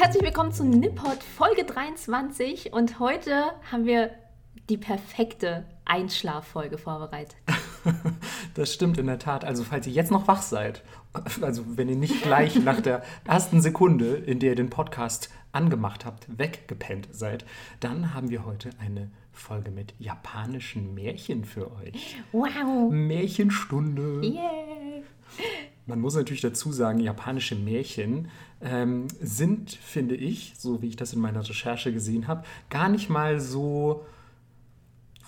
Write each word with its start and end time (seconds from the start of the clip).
Herzlich 0.00 0.22
willkommen 0.22 0.52
zu 0.52 0.64
Nippot 0.64 1.24
Folge 1.24 1.64
23 1.64 2.72
und 2.72 3.00
heute 3.00 3.50
haben 3.72 3.84
wir 3.84 4.12
die 4.68 4.76
perfekte 4.76 5.64
Einschlaffolge 5.84 6.78
vorbereitet. 6.78 7.36
Das 8.54 8.74
stimmt 8.74 8.98
in 8.98 9.06
der 9.06 9.18
Tat. 9.18 9.44
Also 9.44 9.62
falls 9.64 9.86
ihr 9.86 9.92
jetzt 9.92 10.10
noch 10.10 10.26
wach 10.26 10.42
seid, 10.42 10.82
also 11.40 11.64
wenn 11.76 11.88
ihr 11.88 11.96
nicht 11.96 12.22
gleich 12.22 12.56
nach 12.64 12.80
der 12.80 13.02
ersten 13.24 13.60
Sekunde, 13.60 14.14
in 14.16 14.40
der 14.40 14.50
ihr 14.50 14.56
den 14.56 14.70
Podcast 14.70 15.30
angemacht 15.52 16.04
habt, 16.04 16.26
weggepennt 16.38 17.08
seid, 17.12 17.44
dann 17.80 18.14
haben 18.14 18.30
wir 18.30 18.44
heute 18.44 18.70
eine 18.80 19.10
Folge 19.32 19.70
mit 19.70 19.94
japanischen 19.98 20.94
Märchen 20.94 21.44
für 21.44 21.72
euch. 21.76 22.16
Wow! 22.32 22.90
Märchenstunde. 22.90 24.20
Yeah! 24.22 25.02
Man 25.88 26.00
muss 26.00 26.14
natürlich 26.14 26.42
dazu 26.42 26.70
sagen, 26.70 27.00
japanische 27.00 27.56
Märchen 27.56 28.28
ähm, 28.60 29.08
sind, 29.22 29.72
finde 29.72 30.14
ich, 30.16 30.52
so 30.58 30.82
wie 30.82 30.88
ich 30.88 30.96
das 30.96 31.14
in 31.14 31.20
meiner 31.20 31.40
Recherche 31.48 31.94
gesehen 31.94 32.28
habe, 32.28 32.44
gar 32.68 32.90
nicht 32.90 33.08
mal 33.08 33.40
so 33.40 34.04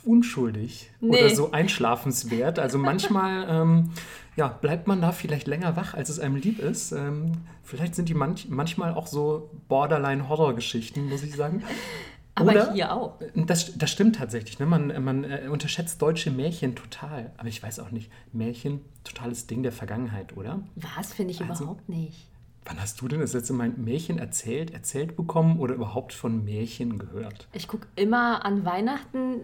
unschuldig 0.05 0.91
Nee. 1.01 1.19
oder 1.19 1.35
so 1.35 1.53
einschlafenswert. 1.53 2.59
Also 2.59 2.77
manchmal 2.77 3.47
ähm, 3.51 3.91
ja, 4.37 4.49
bleibt 4.49 4.87
man 4.87 5.01
da 5.01 5.13
vielleicht 5.13 5.47
länger 5.47 5.77
wach, 5.77 5.95
als 5.95 6.11
es 6.11 6.19
einem 6.19 6.37
lieb 6.37 6.59
ist. 6.59 6.93
Ähm, 6.93 7.33
vielleicht 7.63 7.95
sind 7.95 8.11
die 8.11 8.15
manch, 8.15 8.49
manchmal 8.51 8.93
auch 8.93 9.07
so 9.07 9.51
Borderline-Horror-Geschichten, 9.69 11.09
muss 11.09 11.23
ich 11.23 11.37
sagen. 11.37 11.63
Aber 12.41 12.51
Oder- 12.53 12.73
hier 12.73 12.93
auch. 12.95 13.15
Das, 13.35 13.77
das 13.77 13.91
stimmt 13.91 14.17
tatsächlich. 14.17 14.59
Ne? 14.59 14.67
Man, 14.67 15.03
man 15.05 15.25
äh, 15.25 15.49
unterschätzt 15.51 16.01
deutsche 16.03 16.31
Märchen 16.31 16.75
total. 16.75 17.33
Aber 17.37 17.49
ich 17.49 17.63
weiß 17.63 17.81
auch 17.81 17.91
nicht, 17.91 18.11
Märchen, 18.33 18.81
totales 19.05 19.47
Ding 19.47 19.63
der 19.63 19.73
Vergangenheit, 19.73 20.37
oder? 20.37 20.61
Was 20.77 21.13
finde 21.13 21.33
ich 21.33 21.41
Also- 21.43 21.65
überhaupt 21.65 21.89
nicht. 21.89 22.27
Wann 22.67 22.79
hast 22.81 23.01
du 23.01 23.09
denn 23.09 23.21
das 23.21 23.33
letzte 23.33 23.55
Mal 23.55 23.65
ein 23.65 23.83
Märchen 23.85 24.19
erzählt, 24.19 24.73
erzählt 24.73 25.17
bekommen 25.17 25.59
oder 25.59 25.75
überhaupt 25.75 26.13
von 26.13 26.45
Märchen 26.45 26.99
gehört? 26.99 27.49
Ich 27.55 27.67
gucke 27.69 27.87
immer 27.97 28.45
an 28.45 28.67
Weihnachten 28.67 29.41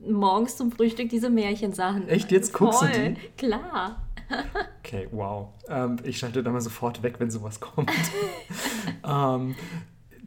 morgens 0.00 0.56
zum 0.56 0.72
Frühstück 0.72 1.10
diese 1.10 1.28
Märchensachen. 1.28 2.08
Echt? 2.08 2.32
Jetzt 2.32 2.52
guckst 2.54 2.80
du 2.82 2.86
Voll. 2.86 3.10
die? 3.14 3.16
Klar. 3.36 4.02
Okay, 4.80 5.06
wow. 5.12 5.48
Ähm, 5.68 5.98
ich 6.02 6.18
schalte 6.18 6.42
da 6.42 6.50
mal 6.50 6.60
sofort 6.62 7.02
weg, 7.02 7.16
wenn 7.18 7.30
sowas 7.30 7.60
kommt. 7.60 7.90
ähm, 9.06 9.54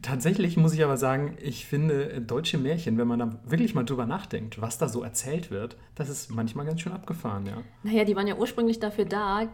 tatsächlich 0.02 0.56
muss 0.56 0.72
ich 0.72 0.84
aber 0.84 0.96
sagen, 0.96 1.36
ich 1.40 1.66
finde 1.66 2.12
äh, 2.12 2.20
deutsche 2.20 2.58
Märchen, 2.58 2.98
wenn 2.98 3.08
man 3.08 3.18
da 3.18 3.40
wirklich 3.44 3.74
mal 3.74 3.84
drüber 3.84 4.06
nachdenkt, 4.06 4.60
was 4.60 4.78
da 4.78 4.88
so 4.88 5.02
erzählt 5.02 5.50
wird, 5.50 5.76
das 5.94 6.08
ist 6.08 6.30
manchmal 6.30 6.66
ganz 6.66 6.80
schön 6.80 6.92
abgefahren, 6.92 7.46
ja. 7.46 7.58
Naja, 7.82 8.04
die 8.04 8.16
waren 8.16 8.26
ja 8.26 8.36
ursprünglich 8.36 8.78
dafür 8.78 9.04
da, 9.04 9.48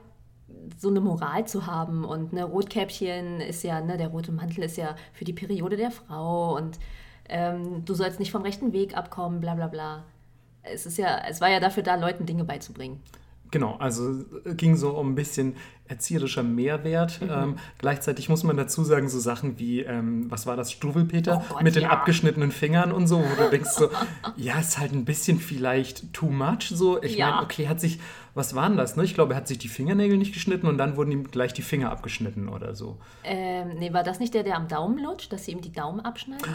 so 0.79 0.89
eine 0.89 1.01
Moral 1.01 1.47
zu 1.47 1.67
haben. 1.67 2.05
Und 2.05 2.33
ne, 2.33 2.45
Rotkäppchen 2.45 3.41
ist 3.41 3.63
ja, 3.63 3.81
ne, 3.81 3.97
der 3.97 4.09
rote 4.09 4.33
Mantel 4.33 4.65
ist 4.65 4.77
ja 4.77 4.97
für 5.13 5.25
die 5.25 5.33
Periode 5.33 5.77
der 5.77 5.91
Frau 5.91 6.57
und 6.57 6.79
ähm, 7.29 7.85
du 7.85 7.95
sollst 7.95 8.21
nicht 8.21 8.31
vom 8.31 8.43
rechten 8.43 8.73
Weg 8.73 8.97
abkommen, 8.97 9.41
bla 9.41 9.55
bla 9.55 9.67
bla. 9.67 10.05
Es 10.63 10.87
ist 10.87 10.99
ja, 10.99 11.19
es 11.29 11.41
war 11.41 11.49
ja 11.49 11.61
dafür 11.61 11.83
da, 11.83 11.97
Leuten 11.97 12.27
Dinge 12.27 12.45
beizubringen. 12.45 13.01
Genau, 13.51 13.77
also 13.77 14.25
äh, 14.45 14.55
ging 14.55 14.77
so 14.77 14.91
um 14.91 15.13
ein 15.13 15.15
bisschen 15.15 15.57
erzieherischer 15.89 16.43
Mehrwert. 16.43 17.21
Mhm. 17.23 17.31
Ähm, 17.31 17.57
gleichzeitig 17.79 18.29
muss 18.29 18.43
man 18.43 18.57
dazu 18.57 18.83
sagen, 18.83 19.09
so 19.09 19.21
Sachen 19.21 19.59
wie, 19.59 19.83
ähm, 19.83 20.29
was 20.31 20.47
war 20.47 20.57
das, 20.57 20.73
Struwelpeter 20.73 21.43
Oh 21.45 21.55
Gott, 21.55 21.63
mit 21.63 21.77
den 21.77 21.85
ja. 21.85 21.91
abgeschnittenen 21.91 22.51
Fingern 22.51 22.91
und 22.91 23.07
so, 23.07 23.21
wo 23.21 23.43
du 23.45 23.51
denkst 23.51 23.71
so, 23.71 23.89
ja, 24.37 24.59
ist 24.59 24.79
halt 24.79 24.93
ein 24.93 25.05
bisschen 25.05 25.39
vielleicht 25.39 26.13
too 26.13 26.27
much 26.29 26.69
so. 26.71 27.01
Ich 27.03 27.17
Ja. 27.17 27.31
meine, 27.31 27.43
okay, 27.43 27.69
hat 27.69 27.81
sich, 27.81 28.01
was 28.35 28.55
waren 28.57 28.77
das, 28.77 28.97
ne? 28.97 29.05
Ich 29.05 29.15
glaube, 29.15 29.35
er 29.35 29.37
hat 29.37 29.47
sich 29.49 29.59
die 29.59 29.69
Fingernägel 29.69 30.19
nicht 30.19 30.35
geschnitten 30.35 30.67
und 30.67 30.77
dann 30.77 30.97
wurden 30.97 31.13
ihm 31.13 31.31
gleich 31.31 31.53
die 31.53 31.63
Finger 31.63 31.93
abgeschnitten 31.93 32.49
oder 32.49 32.75
so. 32.75 32.99
Ähm, 33.23 33.79
nee, 33.79 33.93
war 33.93 34.03
das 34.03 34.19
nicht 34.19 34.35
der, 34.35 34.43
der 34.43 34.57
am 34.57 34.67
Daumen 34.69 34.99
lutscht, 34.99 35.33
dass 35.33 35.45
sie 35.45 35.53
ihm 35.53 35.61
die 35.61 35.73
Daumen 35.73 36.01
abschneiden? 36.01 36.45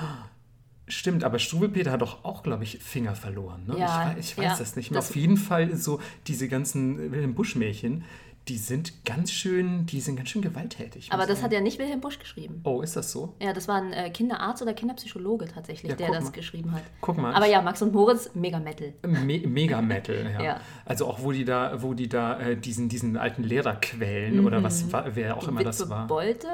Stimmt, 0.92 1.24
aber 1.24 1.40
Struwelpeter 1.40 1.92
hat 1.92 2.02
doch 2.02 2.24
auch, 2.26 2.44
glaube 2.44 2.64
ich, 2.64 2.80
Finger 2.80 3.16
verloren. 3.16 3.64
Ne? 3.68 3.78
Ja, 3.80 4.12
ich, 4.20 4.32
ich 4.32 4.38
weiß 4.38 4.46
ja, 4.46 4.56
das 4.58 4.76
nicht 4.76 4.92
mehr. 4.92 5.00
das- 5.00 5.10
Auf 5.10 5.16
jeden 5.16 5.38
Fall 5.38 5.70
ist 5.70 5.84
so, 5.84 6.00
diese 6.28 6.48
ganzen 6.48 7.12
Wilhelm 7.12 7.34
Busch-Märchen, 7.34 8.04
die 8.48 8.58
sind 8.58 9.06
ganz 9.06 9.32
schön, 9.32 9.86
die 9.86 10.02
sind 10.02 10.16
ganz 10.16 10.30
schön 10.30 10.42
gewalttätig. 10.42 11.12
Aber 11.12 11.28
das 11.28 11.38
ich 11.38 11.44
hat 11.44 11.54
ja 11.54 11.62
nicht 11.62 11.78
Wilhelm 11.78 12.02
Busch 12.02 12.18
geschrieben. 12.18 12.60
Oh, 12.64 12.82
ist 12.82 12.96
das 12.96 13.12
so? 13.12 13.36
Ja, 13.40 13.54
das 13.54 13.68
war 13.68 13.76
ein 13.76 13.94
äh, 13.94 14.10
Kinderarzt 14.10 14.64
oder 14.64 14.74
Kinderpsychologe 14.74 15.46
tatsächlich, 15.46 15.92
Ja, 15.92 15.96
der 15.96 16.12
das 16.12 16.24
mal. 16.24 16.32
geschrieben 16.32 16.72
hat. 16.72 16.82
Guck 17.02 17.20
mal. 17.20 17.36
Aber 17.36 17.46
ja, 17.46 17.62
Max 17.62 17.84
und 17.84 17.94
Moritz, 17.94 18.32
mega 18.34 18.60
Metal. 18.60 18.94
Me 19.04 19.40
Mega 19.48 19.80
Metal, 19.82 20.32
ja. 20.34 20.42
Ja. 20.44 20.62
Also 20.86 21.06
auch 21.06 21.22
wo 21.22 21.32
die 21.32 21.46
da, 21.46 21.84
wo 21.84 21.94
die 21.94 22.10
da 22.10 22.40
äh, 22.40 22.58
diesen, 22.58 22.90
diesen 22.90 23.16
alten 23.16 23.44
Lehrer 23.44 23.76
quälen 23.76 24.44
oder 24.46 24.64
was 24.64 24.92
war, 24.92 25.16
wer 25.16 25.38
auch 25.38 25.44
Die 25.44 25.50
immer 25.50 25.64
das 25.64 25.80
Witwe 25.80 25.90
war. 25.92 26.08
Bolte, 26.08 26.48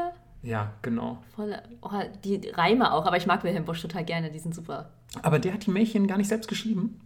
Ja, 0.47 0.71
genau. 0.81 1.21
voll, 1.35 1.53
oh, 1.81 1.89
die 2.23 2.47
Reime 2.53 2.93
auch, 2.93 3.05
aber 3.05 3.17
ich 3.17 3.25
mag 3.27 3.43
Wilhelm 3.43 3.65
Busch 3.65 3.81
total 3.81 4.05
gerne, 4.05 4.31
die 4.31 4.39
sind 4.39 4.55
super. 4.55 4.91
Aber 5.21 5.39
der 5.39 5.53
hat 5.53 5.65
die 5.65 5.71
Märchen 5.71 6.07
gar 6.07 6.17
nicht 6.17 6.29
selbst 6.29 6.47
geschrieben. 6.47 7.01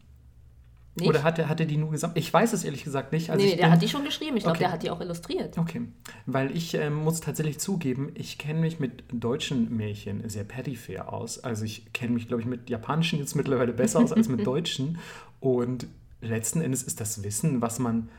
Nicht? 0.96 1.08
Oder 1.10 1.24
hat 1.24 1.40
er, 1.40 1.48
hat 1.48 1.60
er 1.62 1.66
die 1.66 1.78
nur 1.78 1.90
gesammelt? 1.90 2.18
Ich 2.18 2.32
weiß 2.34 2.52
es 2.52 2.66
ehrlich 2.66 2.84
gesagt 2.84 3.14
nicht. 3.14 3.30
Also 3.30 3.44
nee, 3.44 3.52
ich 3.52 3.56
der 3.58 3.64
bin- 3.68 3.72
hat 3.72 3.82
die 3.82 3.88
schon 3.88 4.04
geschrieben. 4.04 4.36
Ich 4.36 4.44
glaube, 4.44 4.58
Okay. 4.58 4.66
der 4.66 4.72
hat 4.74 4.84
die 4.84 4.90
auch 4.92 5.00
illustriert. 5.00 5.58
Okay, 5.58 5.84
weil 6.26 6.56
ich 6.56 6.74
ähm, 6.74 6.96
muss 6.96 7.22
tatsächlich 7.22 7.60
zugeben, 7.60 8.12
ich 8.14 8.38
kenne 8.38 8.60
mich 8.60 8.80
mit 8.82 9.06
deutschen 9.12 9.76
Märchen 9.76 10.28
sehr 10.30 10.44
peripher 10.44 11.12
aus. 11.14 11.40
Also 11.40 11.64
ich 11.64 11.94
kenne 11.94 12.14
mich, 12.14 12.28
glaube 12.28 12.42
ich, 12.42 12.48
mit 12.48 12.70
japanischen 12.70 13.20
jetzt 13.20 13.36
mittlerweile 13.36 13.72
besser 13.72 14.00
aus 14.02 14.12
als 14.12 14.28
mit 14.28 14.46
deutschen. 14.46 14.98
Und 15.40 15.88
letzten 16.20 16.62
Endes 16.62 16.84
ist 16.84 17.00
das 17.00 17.24
Wissen, 17.24 17.62
was 17.62 17.80
man 17.80 18.10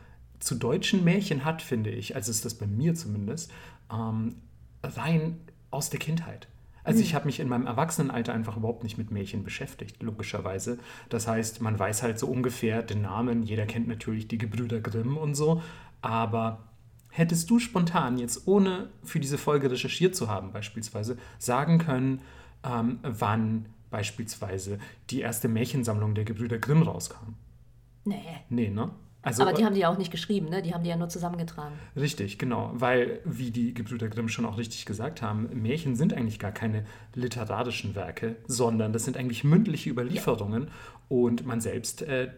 zu 0.41 0.55
deutschen 0.57 1.05
Märchen 1.05 1.45
hat, 1.45 1.61
finde 1.63 1.91
ich, 1.91 2.17
also 2.17 2.31
ist 2.31 2.45
das 2.45 2.55
bei 2.55 2.67
mir 2.67 2.95
zumindest, 2.95 3.53
ähm, 3.93 4.37
rein 4.83 5.41
aus 5.71 5.91
der 5.91 6.01
Kindheit. 6.01 6.49
Also 6.85 7.01
ich 7.01 7.15
habe 7.15 7.27
mich 7.27 7.39
in 7.39 7.49
meinem 7.49 7.67
Erwachsenenalter 7.67 8.35
einfach 8.35 8.57
überhaupt 8.57 8.83
nicht 8.83 8.99
mit 8.99 9.11
Märchen 9.13 9.45
beschäftigt, 9.45 10.03
logischerweise. 10.03 10.79
Das 11.09 11.29
heißt, 11.29 11.61
man 11.61 11.79
weiß 11.79 12.03
halt 12.03 12.19
so 12.19 12.27
ungefähr 12.27 12.83
den 12.83 13.03
Namen, 13.03 13.45
jeder 13.45 13.67
kennt 13.67 13.87
natürlich 13.87 14.27
die 14.27 14.39
Gebrüder 14.39 14.81
Grimm 14.81 15.17
und 15.17 15.37
so, 15.37 15.63
aber 16.01 16.65
hättest 17.11 17.49
du 17.51 17.61
spontan 17.61 18.19
jetzt, 18.19 18.49
ohne 18.49 18.89
für 19.05 19.21
diese 19.21 19.39
Folge 19.39 19.71
recherchiert 19.71 20.17
zu 20.17 20.29
haben 20.29 20.53
beispielsweise, 20.53 21.19
sagen 21.39 21.79
können, 21.79 22.21
ähm, 22.65 22.99
wann 23.03 23.67
beispielsweise 23.91 24.79
die 25.11 25.21
erste 25.21 25.49
Märchensammlung 25.49 26.15
der 26.15 26.25
Gebrüder 26.25 26.59
Grimm 26.59 26.83
rauskam? 26.83 27.35
Nee. 28.05 28.25
Nee, 28.49 28.71
ne? 28.71 28.91
Also, 29.23 29.43
Aber 29.43 29.53
die 29.53 29.65
haben 29.65 29.75
die 29.75 29.81
ja 29.81 29.89
auch 29.89 29.99
nicht 29.99 30.11
geschrieben, 30.11 30.49
ne? 30.49 30.63
Die 30.63 30.75
haben 30.75 30.83
die 30.83 30.91
ja 30.91 30.97
nur 30.97 31.09
zusammengetragen. 31.09 31.75
Richtig, 31.95 32.39
genau. 32.39 32.73
Weil, 32.75 33.21
wie 33.25 33.53
die 33.53 33.73
Gebrüder 33.73 34.09
Grimm 34.09 34.29
schon 34.29 34.45
auch 34.45 34.59
richtig 34.59 34.85
gesagt 34.85 35.23
haben, 35.23 35.49
Märchen 35.53 35.95
sind 35.95 36.13
eigentlich 36.13 36.41
gar 36.41 36.51
keine 36.51 36.85
literarischen 37.15 37.95
Werke, 37.95 38.37
sondern 38.47 38.93
das 38.93 39.05
sind 39.05 39.17
eigentlich 39.17 39.45
mündliche 39.45 39.91
Überlieferungen 39.91 40.69
und 41.09 41.47
man 41.47 41.61
selbst 41.61 42.03
äh, 42.03 42.31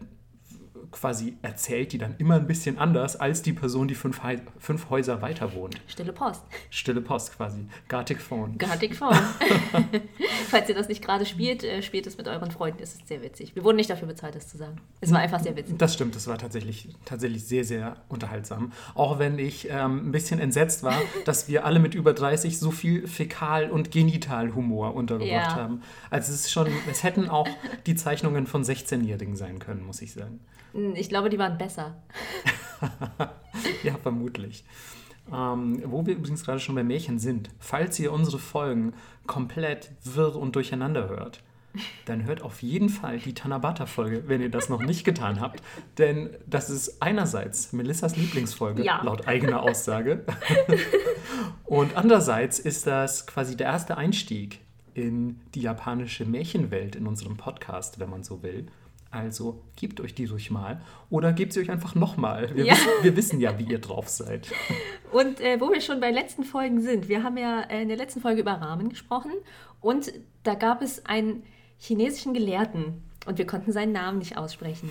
quasi 0.91 1.37
erzählt 1.41 1.93
die 1.93 1.97
dann 1.97 2.15
immer 2.17 2.35
ein 2.35 2.47
bisschen 2.47 2.77
anders 2.77 3.15
als 3.15 3.41
die 3.41 3.53
Person, 3.53 3.87
die 3.87 3.95
fünf, 3.95 4.21
fünf 4.59 4.89
Häuser 4.89 5.21
weiter 5.21 5.53
wohnt. 5.53 5.79
Stille 5.87 6.13
Post. 6.13 6.43
Stille 6.69 7.01
Post 7.01 7.35
quasi. 7.35 7.65
Gartic 7.87 8.21
Phone. 8.21 8.57
Gartic 8.57 8.95
Phone. 8.95 9.15
Falls 10.49 10.69
ihr 10.69 10.75
das 10.75 10.87
nicht 10.87 11.03
gerade 11.03 11.25
spielt, 11.25 11.63
äh, 11.63 11.81
spielt 11.81 12.07
es 12.07 12.17
mit 12.17 12.27
euren 12.27 12.51
Freunden. 12.51 12.81
Es 12.81 12.95
ist 12.95 13.07
sehr 13.07 13.21
witzig. 13.21 13.55
Wir 13.55 13.63
wurden 13.63 13.77
nicht 13.77 13.89
dafür 13.89 14.07
bezahlt, 14.07 14.35
das 14.35 14.47
zu 14.47 14.57
sagen. 14.57 14.77
Es 15.01 15.11
war 15.11 15.19
einfach 15.19 15.39
sehr 15.39 15.55
witzig. 15.55 15.77
Das 15.77 15.93
stimmt, 15.93 16.15
das 16.15 16.27
war 16.27 16.37
tatsächlich, 16.37 16.89
tatsächlich 17.05 17.43
sehr, 17.45 17.63
sehr 17.63 17.97
unterhaltsam. 18.09 18.71
Auch 18.93 19.19
wenn 19.19 19.39
ich 19.39 19.67
ähm, 19.69 20.07
ein 20.07 20.11
bisschen 20.11 20.39
entsetzt 20.39 20.83
war, 20.83 20.97
dass 21.25 21.47
wir 21.47 21.65
alle 21.65 21.79
mit 21.79 21.95
über 21.95 22.13
30 22.13 22.59
so 22.59 22.71
viel 22.71 23.07
Fäkal- 23.07 23.69
und 23.69 23.91
Genitalhumor 23.91 24.95
untergebracht 24.95 25.31
Ja. 25.31 25.55
haben. 25.55 25.81
Also 26.09 26.31
es 26.31 26.41
ist 26.41 26.51
schon, 26.51 26.67
es 26.89 27.03
hätten 27.03 27.29
auch 27.29 27.47
die 27.85 27.95
Zeichnungen 27.95 28.47
von 28.47 28.63
16-Jährigen 28.63 29.35
sein 29.35 29.59
können, 29.59 29.85
muss 29.85 30.01
ich 30.01 30.13
sagen. 30.13 30.39
Ich 30.95 31.09
glaube, 31.09 31.29
die 31.29 31.39
waren 31.39 31.57
besser. 31.57 31.95
Ja, 33.83 33.95
vermutlich. 33.97 34.63
Ähm, 35.33 35.81
wo 35.85 36.05
wir 36.05 36.15
übrigens 36.15 36.43
gerade 36.43 36.59
schon 36.59 36.75
bei 36.75 36.83
Märchen 36.83 37.19
sind, 37.19 37.49
falls 37.59 37.97
ihr 37.99 38.11
unsere 38.11 38.37
Folgen 38.37 38.93
komplett 39.27 39.91
wirr 40.03 40.35
und 40.35 40.55
durcheinander 40.55 41.07
hört, 41.09 41.41
dann 42.05 42.25
hört 42.25 42.41
auf 42.41 42.61
jeden 42.61 42.89
Fall 42.89 43.17
die 43.19 43.33
Tanabata-Folge, 43.33 44.27
wenn 44.27 44.41
ihr 44.41 44.49
das 44.51 44.69
noch 44.69 44.81
nicht 44.83 45.03
getan 45.03 45.39
habt. 45.39 45.61
Denn 45.97 46.29
das 46.45 46.69
ist 46.69 47.01
einerseits 47.01 47.73
Melissas 47.73 48.17
Lieblingsfolge, 48.17 48.83
Ja. 48.83 49.01
laut 49.03 49.27
eigener 49.27 49.63
Aussage. 49.63 50.25
und 51.65 51.95
andererseits 51.97 52.59
ist 52.59 52.85
das 52.85 53.25
quasi 53.25 53.55
der 53.57 53.67
erste 53.67 53.97
Einstieg 53.97 54.59
in 54.93 55.39
die 55.55 55.61
japanische 55.61 56.25
Märchenwelt 56.25 56.95
in 56.95 57.07
unserem 57.07 57.37
Podcast, 57.37 57.99
wenn 57.99 58.09
man 58.09 58.23
so 58.23 58.43
will. 58.43 58.67
Also 59.15 59.61
gebt 59.77 60.01
euch 60.01 60.13
die 60.13 60.25
ruhig 60.25 60.51
mal 60.51 60.81
oder 61.09 61.31
gebt 61.31 61.53
sie 61.53 61.61
euch 61.61 61.71
einfach 61.71 61.95
nochmal. 61.95 62.53
Wir, 62.53 62.65
Ja. 62.65 62.73
wissen, 62.73 62.89
wir 63.01 63.15
wissen 63.15 63.39
ja, 63.39 63.57
wie 63.57 63.63
ihr 63.63 63.79
drauf 63.79 64.09
seid. 64.09 64.51
Und 65.13 65.39
äh, 65.39 65.59
wo 65.61 65.71
wir 65.71 65.79
schon 65.79 66.01
bei 66.01 66.11
letzten 66.11 66.43
Folgen 66.43 66.81
sind, 66.81 67.07
wir 67.07 67.23
haben 67.23 67.37
ja 67.37 67.61
äh, 67.61 67.81
in 67.81 67.87
der 67.87 67.95
letzten 67.97 68.19
Folge 68.19 68.41
über 68.41 68.51
Rahmen 68.53 68.89
gesprochen 68.89 69.31
und 69.79 70.11
da 70.43 70.55
gab 70.55 70.81
es 70.81 71.05
ein 71.05 71.43
chinesischen 71.77 72.33
Gelehrten 72.33 73.01
und 73.25 73.37
wir 73.37 73.47
konnten 73.47 73.71
seinen 73.71 73.91
Namen 73.93 74.17
nicht 74.19 74.37
aussprechen. 74.37 74.89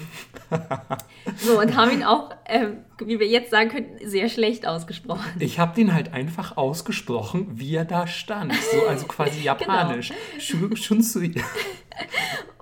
so, 1.36 1.60
und 1.60 1.76
haben 1.76 1.90
ihn 1.92 2.02
auch, 2.04 2.30
äh, 2.46 2.68
wie 3.04 3.20
wir 3.20 3.26
jetzt 3.26 3.50
sagen 3.50 3.68
können, 3.70 3.86
sehr 4.02 4.28
schlecht 4.28 4.66
ausgesprochen. 4.66 5.30
Ich 5.38 5.58
habe 5.58 5.74
den 5.74 5.92
halt 5.92 6.12
einfach 6.12 6.56
ausgesprochen, 6.56 7.48
wie 7.58 7.74
er 7.76 7.84
da 7.84 8.06
stand. 8.06 8.52
So, 8.72 8.86
also 8.86 9.06
quasi 9.06 9.40
genau. 9.42 9.58
japanisch. 9.58 10.12
Genau. 10.50 10.74
Shunsui. 10.74 11.34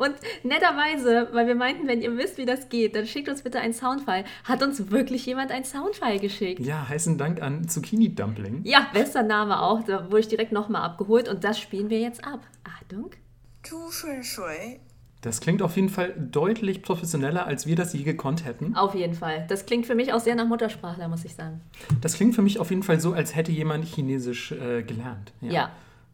Und 0.03 0.17
netterweise, 0.43 1.29
weil 1.33 1.47
wir 1.47 1.55
meinten, 1.55 1.87
wenn 1.87 2.03
ihr 2.03 2.17
wisst, 2.17 2.37
wie 2.37 2.45
das 2.45 2.69
geht, 2.69 2.97
dann 2.97 3.07
schickt 3.07 3.29
uns 3.29 3.43
bitte 3.43 3.61
einen 3.61 3.73
Soundfile. 3.73 4.25
Hat 4.43 4.61
uns 4.61 4.91
wirklich 4.91 5.25
jemand 5.27 5.53
einen 5.53 5.65
Soundfile 5.65 6.19
geschickt? 6.19 6.59
Ja, 6.59 6.89
heißen 6.89 7.19
Dank 7.19 7.41
an 7.41 7.69
Zucchini 7.69 8.13
Dumpling. 8.13 8.63
Ja, 8.65 8.89
bester 8.93 9.23
Name 9.23 9.63
auch. 9.63 9.85
Da 9.85 10.07
wurde 10.07 10.19
ich 10.19 10.29
direkt 10.29 10.51
nochmal 10.51 10.83
abgeholt 10.83 11.29
und 11.29 11.45
das 11.45 11.61
spielen 11.61 11.89
wir 11.89 12.01
jetzt 12.01 12.25
ab. 12.25 12.41
Achtung. 12.65 13.11
Das 15.21 15.41
klingt 15.41 15.63
auf 15.63 15.77
jeden 15.77 15.89
Fall 15.89 16.15
deutlich 16.19 16.83
professioneller, 16.83 17.47
als 17.47 17.69
wir 17.69 17.77
das 17.77 17.93
je 17.93 18.03
gekonnt 18.03 18.45
hätten. 18.45 18.75
Auf 18.75 18.97
jeden 18.97 19.15
Fall. 19.15 19.47
Das 19.49 19.67
klingt 19.67 19.87
für 19.87 19.95
mich 19.95 20.13
auch 20.13 20.19
sehr 20.19 20.35
nach 20.35 20.49
Muttersprachler, 20.49 21.07
muss 21.07 21.25
ich 21.25 21.35
sagen. 21.37 21.61
Das 22.01 22.15
klingt 22.15 22.35
für 22.35 22.43
mich 22.43 22.59
auf 22.59 22.71
jeden 22.71 22.83
Fall 22.83 22.99
so, 22.99 23.13
als 23.13 23.37
hätte 23.37 23.53
jemand 23.53 23.85
Chinesisch 23.85 24.51
äh, 24.51 24.83
gelernt. 24.83 25.33
ja. 25.41 25.53
ja 25.53 25.71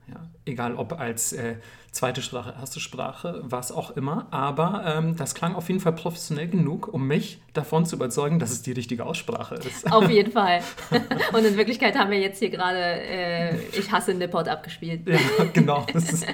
ja. 0.08 0.28
Egal 0.44 0.74
ob 0.76 0.98
als 0.98 1.32
äh, 1.32 1.56
zweite 1.92 2.22
Sprache, 2.22 2.54
erste 2.58 2.80
Sprache, 2.80 3.42
was 3.44 3.72
auch 3.72 3.96
immer. 3.96 4.26
Aber 4.30 4.82
ähm, 4.86 5.16
das 5.16 5.34
klang 5.34 5.54
auf 5.54 5.68
jeden 5.68 5.80
Fall 5.80 5.92
professionell 5.92 6.48
genug, 6.48 6.88
um 6.88 7.06
mich 7.06 7.40
davon 7.52 7.86
zu 7.86 7.96
überzeugen, 7.96 8.38
dass 8.38 8.50
es 8.50 8.62
die 8.62 8.72
richtige 8.72 9.04
Aussprache 9.04 9.56
ist. 9.56 9.90
Auf 9.92 10.08
jeden 10.08 10.32
Fall. 10.32 10.62
Und 11.32 11.44
in 11.44 11.56
Wirklichkeit 11.56 11.96
haben 11.96 12.10
wir 12.10 12.20
jetzt 12.20 12.38
hier 12.38 12.50
gerade 12.50 12.78
äh, 12.78 13.56
Ich 13.72 13.90
hasse 13.90 14.14
Nippot 14.14 14.48
abgespielt. 14.48 15.06
Ja, 15.06 15.18
genau. 15.52 15.86
Das 15.92 16.12
ist 16.12 16.26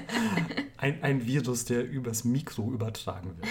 ein, 0.77 1.03
ein 1.03 1.27
Virus, 1.27 1.65
der 1.65 1.89
übers 1.89 2.25
Mikro 2.25 2.71
übertragen 2.71 3.35
wird. 3.39 3.49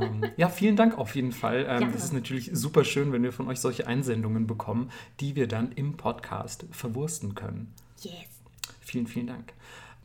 ähm, 0.00 0.30
ja, 0.36 0.48
vielen 0.48 0.76
Dank 0.76 0.96
auf 0.98 1.14
jeden 1.16 1.32
Fall. 1.32 1.66
Ähm, 1.68 1.82
ja. 1.82 1.88
Das 1.88 2.04
ist 2.04 2.12
natürlich 2.12 2.50
super 2.52 2.84
schön, 2.84 3.12
wenn 3.12 3.22
wir 3.22 3.32
von 3.32 3.48
euch 3.48 3.60
solche 3.60 3.86
Einsendungen 3.86 4.46
bekommen, 4.46 4.90
die 5.20 5.34
wir 5.34 5.48
dann 5.48 5.72
im 5.72 5.96
Podcast 5.96 6.66
verwursten 6.70 7.34
können. 7.34 7.72
Yes. 8.00 8.33
Vielen, 8.94 9.08
vielen 9.08 9.26
Dank. 9.26 9.52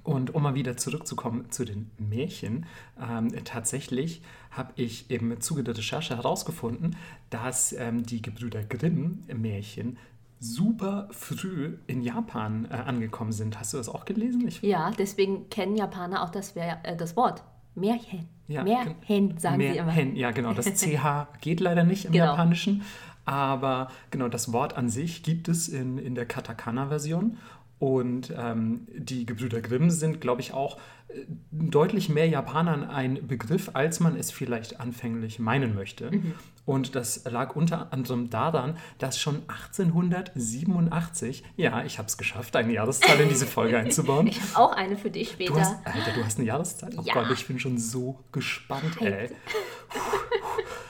Und 0.01 0.33
um 0.33 0.41
mal 0.41 0.55
wieder 0.55 0.75
zurückzukommen 0.75 1.51
zu 1.51 1.63
den 1.63 1.91
Märchen, 1.99 2.65
ähm, 2.99 3.31
tatsächlich 3.45 4.23
habe 4.49 4.73
ich 4.77 5.11
im 5.11 5.39
Zuge 5.41 5.63
der 5.63 5.77
Recherche 5.77 6.17
herausgefunden, 6.17 6.95
dass 7.29 7.71
ähm, 7.73 8.03
die 8.03 8.23
Gebrüder 8.23 8.63
Grimm 8.63 9.19
Märchen 9.31 9.99
super 10.39 11.07
früh 11.11 11.77
in 11.85 12.01
Japan 12.01 12.67
äh, 12.71 12.73
angekommen 12.73 13.31
sind. 13.31 13.59
Hast 13.59 13.73
du 13.73 13.77
das 13.77 13.89
auch 13.89 14.05
gelesen? 14.05 14.47
Ich 14.47 14.63
ja, 14.63 14.89
deswegen 14.97 15.51
kennen 15.51 15.75
Japaner 15.75 16.23
auch 16.23 16.31
das, 16.31 16.55
äh, 16.55 16.95
das 16.97 17.15
Wort. 17.15 17.43
Märchen. 17.75 18.27
Ja, 18.47 18.63
Märchen 18.63 19.37
sagen 19.37 19.57
Märchen, 19.57 19.73
sie 19.73 19.79
immer. 19.81 19.91
Hen, 19.91 20.15
ja, 20.15 20.31
genau. 20.31 20.53
Das 20.53 20.65
CH 20.65 21.27
geht 21.41 21.59
leider 21.59 21.83
nicht 21.83 22.05
im 22.05 22.13
genau. 22.13 22.25
Japanischen. 22.25 22.81
Aber 23.25 23.91
genau, 24.09 24.27
das 24.27 24.51
Wort 24.53 24.75
an 24.75 24.89
sich 24.89 25.21
gibt 25.21 25.49
es 25.49 25.67
in, 25.67 25.99
in 25.99 26.15
der 26.15 26.25
Katakana-Version. 26.25 27.37
Und 27.79 28.33
ähm, 28.37 28.87
die 28.93 29.25
Gebrüder 29.25 29.61
Grimm 29.61 29.89
sind, 29.89 30.19
glaube 30.19 30.41
ich, 30.41 30.53
auch 30.53 30.77
äh, 31.07 31.25
deutlich 31.51 32.09
mehr 32.09 32.27
Japanern 32.27 32.83
ein 32.83 33.25
Begriff, 33.25 33.71
als 33.73 34.01
man 34.01 34.17
es 34.17 34.31
vielleicht 34.31 34.81
anfänglich 34.81 35.39
meinen 35.39 35.75
möchte. 35.75 36.11
Mhm. 36.11 36.33
Und 36.65 36.93
das 36.95 37.23
lag 37.23 37.55
unter 37.55 37.93
anderem 37.93 38.29
daran, 38.29 38.77
dass 38.97 39.17
schon 39.17 39.43
1887, 39.47 41.43
ja, 41.55 41.83
ich 41.85 41.97
habe 41.97 42.09
es 42.09 42.17
geschafft, 42.17 42.57
eine 42.57 42.73
Jahreszahl 42.73 43.21
in 43.21 43.29
diese 43.29 43.47
Folge 43.47 43.77
einzubauen. 43.79 44.27
Ich 44.27 44.41
habe 44.41 44.57
auch 44.57 44.73
eine 44.73 44.97
für 44.97 45.09
dich 45.09 45.29
später. 45.29 45.53
Du 45.53 45.59
hast, 45.59 45.75
Alter, 45.85 46.11
du 46.13 46.23
hast 46.23 46.37
eine 46.37 46.47
Jahreszahl? 46.47 46.91
Oh 46.97 47.01
ja. 47.03 47.13
Gott, 47.13 47.31
ich 47.31 47.47
bin 47.47 47.59
schon 47.59 47.77
so 47.77 48.19
gespannt, 48.33 49.01
ey. 49.01 49.29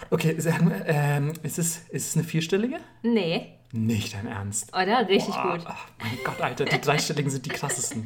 Okay, 0.09 0.35
sag 0.39 0.63
mal, 0.63 0.83
ähm, 0.87 1.33
ist, 1.43 1.59
es, 1.59 1.87
ist 1.89 2.09
es 2.09 2.15
eine 2.15 2.23
vierstellige? 2.23 2.77
Nee. 3.03 3.58
Nicht 3.71 4.13
dein 4.15 4.27
Ernst. 4.27 4.73
Oder? 4.73 5.07
Richtig 5.07 5.35
Boah, 5.35 5.57
gut. 5.57 5.65
Oh 5.67 6.03
mein 6.03 6.17
Gott, 6.23 6.41
Alter, 6.41 6.65
die 6.65 6.81
dreistelligen 6.81 7.29
sind 7.29 7.45
die 7.45 7.49
krassesten. 7.49 8.05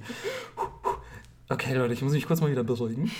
Okay, 1.50 1.74
Leute, 1.74 1.94
ich 1.94 2.02
muss 2.02 2.14
mich 2.14 2.26
kurz 2.26 2.42
mal 2.42 2.52
wieder 2.52 2.64
beruhigen. 2.64 3.12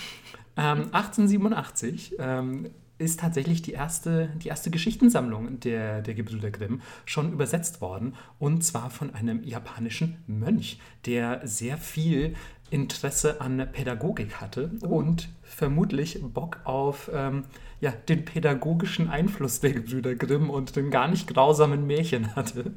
Ähm, 0.56 0.88
1887 0.92 2.16
ähm, 2.18 2.70
ist 2.98 3.20
tatsächlich 3.20 3.62
die 3.62 3.72
erste, 3.72 4.28
die 4.36 4.48
erste 4.48 4.70
Geschichtensammlung 4.70 5.60
der, 5.60 6.02
der 6.02 6.14
Gebrüder 6.14 6.50
Grimm 6.50 6.80
schon 7.06 7.32
übersetzt 7.32 7.80
worden. 7.80 8.14
Und 8.38 8.62
zwar 8.62 8.90
von 8.90 9.14
einem 9.14 9.42
japanischen 9.42 10.22
Mönch, 10.26 10.78
der 11.06 11.46
sehr 11.46 11.76
viel 11.76 12.34
Interesse 12.70 13.40
an 13.40 13.68
Pädagogik 13.72 14.40
hatte 14.40 14.70
oh. 14.82 14.98
und 14.98 15.28
vermutlich 15.54 16.20
Bock 16.22 16.58
auf 16.64 17.10
ähm, 17.14 17.44
ja, 17.80 17.92
den 17.92 18.24
pädagogischen 18.24 19.08
Einfluss 19.08 19.60
der 19.60 19.72
Gebrüder 19.72 20.14
Grimm 20.14 20.50
und 20.50 20.74
den 20.74 20.90
gar 20.90 21.06
nicht 21.06 21.28
grausamen 21.28 21.86
Märchen 21.86 22.34
hatte. 22.36 22.74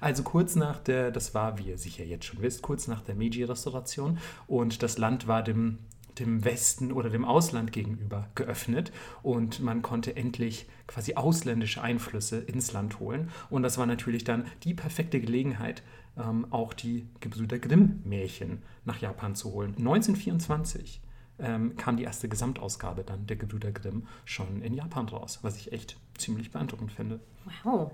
Also 0.00 0.22
kurz 0.22 0.54
nach 0.54 0.78
der, 0.80 1.10
das 1.10 1.34
war, 1.34 1.58
wie 1.58 1.70
ihr 1.70 1.78
sicher 1.78 2.04
jetzt 2.04 2.26
schon 2.26 2.42
wisst, 2.42 2.62
kurz 2.62 2.88
nach 2.88 3.00
der 3.00 3.14
Meiji-Restauration 3.14 4.18
und 4.46 4.82
das 4.82 4.98
Land 4.98 5.28
war 5.28 5.42
dem, 5.42 5.78
dem 6.18 6.44
Westen 6.44 6.92
oder 6.92 7.08
dem 7.08 7.24
Ausland 7.24 7.72
gegenüber 7.72 8.28
geöffnet 8.34 8.92
und 9.22 9.60
man 9.60 9.80
konnte 9.80 10.14
endlich 10.14 10.68
quasi 10.86 11.14
ausländische 11.14 11.80
Einflüsse 11.80 12.38
ins 12.38 12.72
Land 12.72 13.00
holen 13.00 13.30
und 13.48 13.62
das 13.62 13.78
war 13.78 13.86
natürlich 13.86 14.24
dann 14.24 14.44
die 14.64 14.74
perfekte 14.74 15.20
Gelegenheit, 15.20 15.82
ähm, 16.18 16.46
auch 16.50 16.74
die 16.74 17.06
Gebrüder 17.20 17.58
Grimm-Märchen 17.58 18.62
nach 18.84 19.00
Japan 19.00 19.34
zu 19.34 19.52
holen. 19.52 19.74
1924 19.78 21.00
ähm, 21.42 21.76
kam 21.76 21.96
die 21.96 22.04
erste 22.04 22.28
Gesamtausgabe 22.28 23.04
dann 23.04 23.26
der 23.26 23.36
Gebrüder 23.36 23.72
Grimm 23.72 24.06
schon 24.24 24.62
in 24.62 24.74
Japan 24.74 25.08
raus, 25.08 25.40
was 25.42 25.56
ich 25.56 25.72
echt 25.72 25.96
ziemlich 26.16 26.50
beeindruckend 26.50 26.92
finde. 26.92 27.20
Wow. 27.64 27.90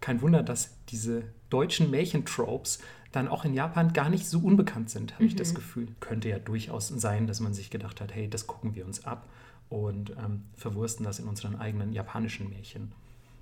Kein 0.00 0.20
Wunder, 0.20 0.42
dass 0.42 0.76
diese 0.88 1.24
deutschen 1.50 1.90
Märchentropes 1.90 2.80
dann 3.12 3.28
auch 3.28 3.44
in 3.44 3.54
Japan 3.54 3.92
gar 3.92 4.08
nicht 4.08 4.26
so 4.26 4.40
unbekannt 4.40 4.90
sind, 4.90 5.14
habe 5.14 5.24
mhm. 5.24 5.28
ich 5.28 5.36
das 5.36 5.50
mhm. 5.50 5.56
Gefühl. 5.56 5.88
Könnte 6.00 6.28
ja 6.28 6.38
durchaus 6.38 6.88
sein, 6.88 7.26
dass 7.26 7.40
man 7.40 7.54
sich 7.54 7.70
gedacht 7.70 8.00
hat, 8.00 8.14
hey, 8.14 8.28
das 8.28 8.46
gucken 8.46 8.74
wir 8.74 8.84
uns 8.84 9.04
ab 9.04 9.28
und 9.68 10.10
ähm, 10.10 10.44
verwursten 10.56 11.04
das 11.04 11.18
in 11.18 11.28
unseren 11.28 11.56
eigenen 11.56 11.92
japanischen 11.92 12.48
Märchen. 12.48 12.92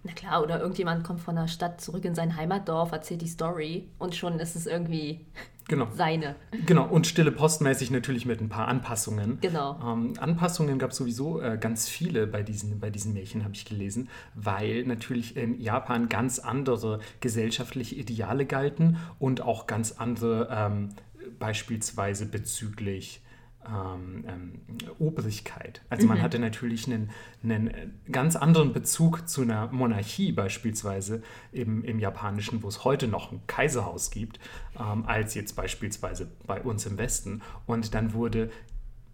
Na 0.02 0.12
klar, 0.12 0.42
oder 0.42 0.60
irgendjemand 0.60 1.04
kommt 1.04 1.20
von 1.20 1.37
der 1.37 1.48
Stadt 1.48 1.81
zurück 1.81 2.04
in 2.04 2.14
sein 2.14 2.37
Heimatdorf, 2.37 2.92
erzählt 2.92 3.20
die 3.20 3.28
Story 3.28 3.88
und 3.98 4.14
schon 4.14 4.38
ist 4.38 4.56
es 4.56 4.66
irgendwie 4.66 5.26
genau. 5.70 5.88
seine. 5.94 6.37
Genau, 6.67 6.87
und 6.87 7.06
stille 7.06 7.33
postmäßig 7.33 7.90
natürlich 7.90 8.26
mit 8.26 8.40
ein 8.40 8.50
paar 8.50 8.68
Anpassungen. 8.68 9.38
Genau. 9.40 9.78
Ähm, 9.83 10.12
Anpassungen 10.18 10.78
gab 10.78 10.90
es 10.90 10.99
sowieso 10.99 11.40
äh, 11.40 11.56
ganz 11.59 11.88
viele 11.88 12.26
bei 12.26 12.42
diesen, 12.42 12.78
bei 12.78 12.90
diesen 12.90 13.14
Märchen, 13.14 13.44
habe 13.44 13.54
ich 13.54 13.64
gelesen, 13.64 14.11
weil 14.35 14.85
natürlich 14.85 15.37
in 15.37 15.59
Japan 15.61 16.09
ganz 16.09 16.38
andere 16.38 17.00
gesellschaftliche 17.21 17.94
Ideale 17.94 18.44
galten 18.44 18.99
und 19.18 19.40
auch 19.40 19.66
ganz 19.66 19.92
andere 19.92 20.49
ähm, 20.50 20.90
beispielsweise 21.38 22.26
bezüglich 22.26 23.23
ähm, 23.67 24.25
ähm, 24.26 24.61
Obrigkeit. 24.99 25.83
Also 25.90 26.07
man 26.07 26.19
mhm. 26.19 26.23
hatte 26.23 26.38
natürlich 26.38 26.87
einen, 26.87 27.11
einen 27.43 28.00
ganz 28.11 28.37
anderen 28.37 28.73
Bezug 28.73 29.29
zu 29.29 29.43
einer 29.43 29.71
Monarchie 29.71 30.33
beispielsweise 30.33 31.23
im, 31.52 31.85
im 31.85 31.99
Japanischen, 31.99 32.62
wo 32.62 32.69
es 32.69 32.85
heute 32.85 33.07
noch 33.07 33.33
ein 33.33 33.43
Kaiserhaus 33.47 34.11
gibt, 34.11 34.40
ähm, 34.79 35.05
als 35.07 35.35
jetzt 35.35 35.57
beispielsweise 35.57 36.31
bei 36.47 36.62
uns 36.62 36.87
im 36.87 36.97
Westen. 36.97 37.43
Und 37.67 37.95
dann 37.95 38.14
wurde 38.14 38.50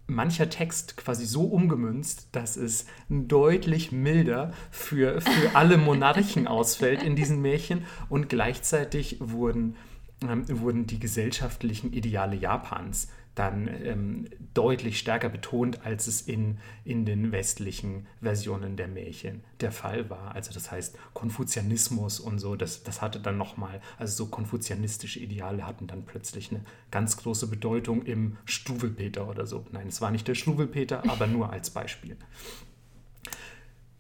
mancher 0.07 0.49
Text 0.49 0.97
quasi 0.97 1.27
so 1.27 1.43
umgemünzt, 1.43 2.29
dass 2.33 2.57
es 2.57 2.87
deutlich 3.09 3.91
milder 3.91 4.53
für, 4.71 5.21
für 5.21 5.51
alle 5.57 5.77
Monarchen 5.77 6.47
ausfällt 6.47 7.03
in 7.03 7.17
diesen 7.17 7.43
Märchen 7.43 7.85
und 8.09 8.29
gleichzeitig 8.29 9.17
wurden, 9.19 9.75
ähm, 10.23 10.45
wurden 10.61 10.87
die 10.87 11.01
gesellschaftlichen 11.01 11.93
Ideale 11.93 12.37
Japans 12.37 13.09
dann 13.37 13.69
ähm, 13.85 14.25
deutlich 14.55 14.99
stärker 14.99 15.29
betont, 15.29 15.85
als 15.85 16.07
es 16.07 16.23
in, 16.23 16.59
in 16.85 17.05
den 17.05 17.33
westlichen 17.33 18.07
Versionen 18.21 18.77
der 18.77 18.89
Märchen 18.89 19.45
der 19.61 19.71
Fall 19.71 20.11
war. 20.11 20.35
Also 20.35 20.53
das 20.53 20.73
heißt, 20.73 20.97
Konfuzianismus 21.13 22.19
und 22.19 22.39
so, 22.39 22.57
das, 22.57 22.83
das 22.83 23.03
hatte 23.03 23.21
dann 23.21 23.37
nochmal, 23.37 23.81
also 23.99 24.25
so 24.25 24.31
konfuzianistische 24.31 25.21
Ideale 25.21 25.67
hatten 25.67 25.87
dann 25.87 26.05
plötzlich 26.05 26.51
eine 26.51 26.63
ganz 26.91 27.19
große 27.19 27.47
Bedeutung 27.47 28.03
im 28.03 28.39
Struwelpeter 28.47 29.29
oder 29.29 29.47
so. 29.47 29.67
Nein, 29.71 29.89
es 29.89 30.01
war 30.01 30.11
nicht 30.11 30.27
der 30.27 30.35
Struwelpeter, 30.35 31.03
aber 31.09 31.27
nur 31.27 31.51
als 31.51 31.69
Beispiel. 31.71 32.17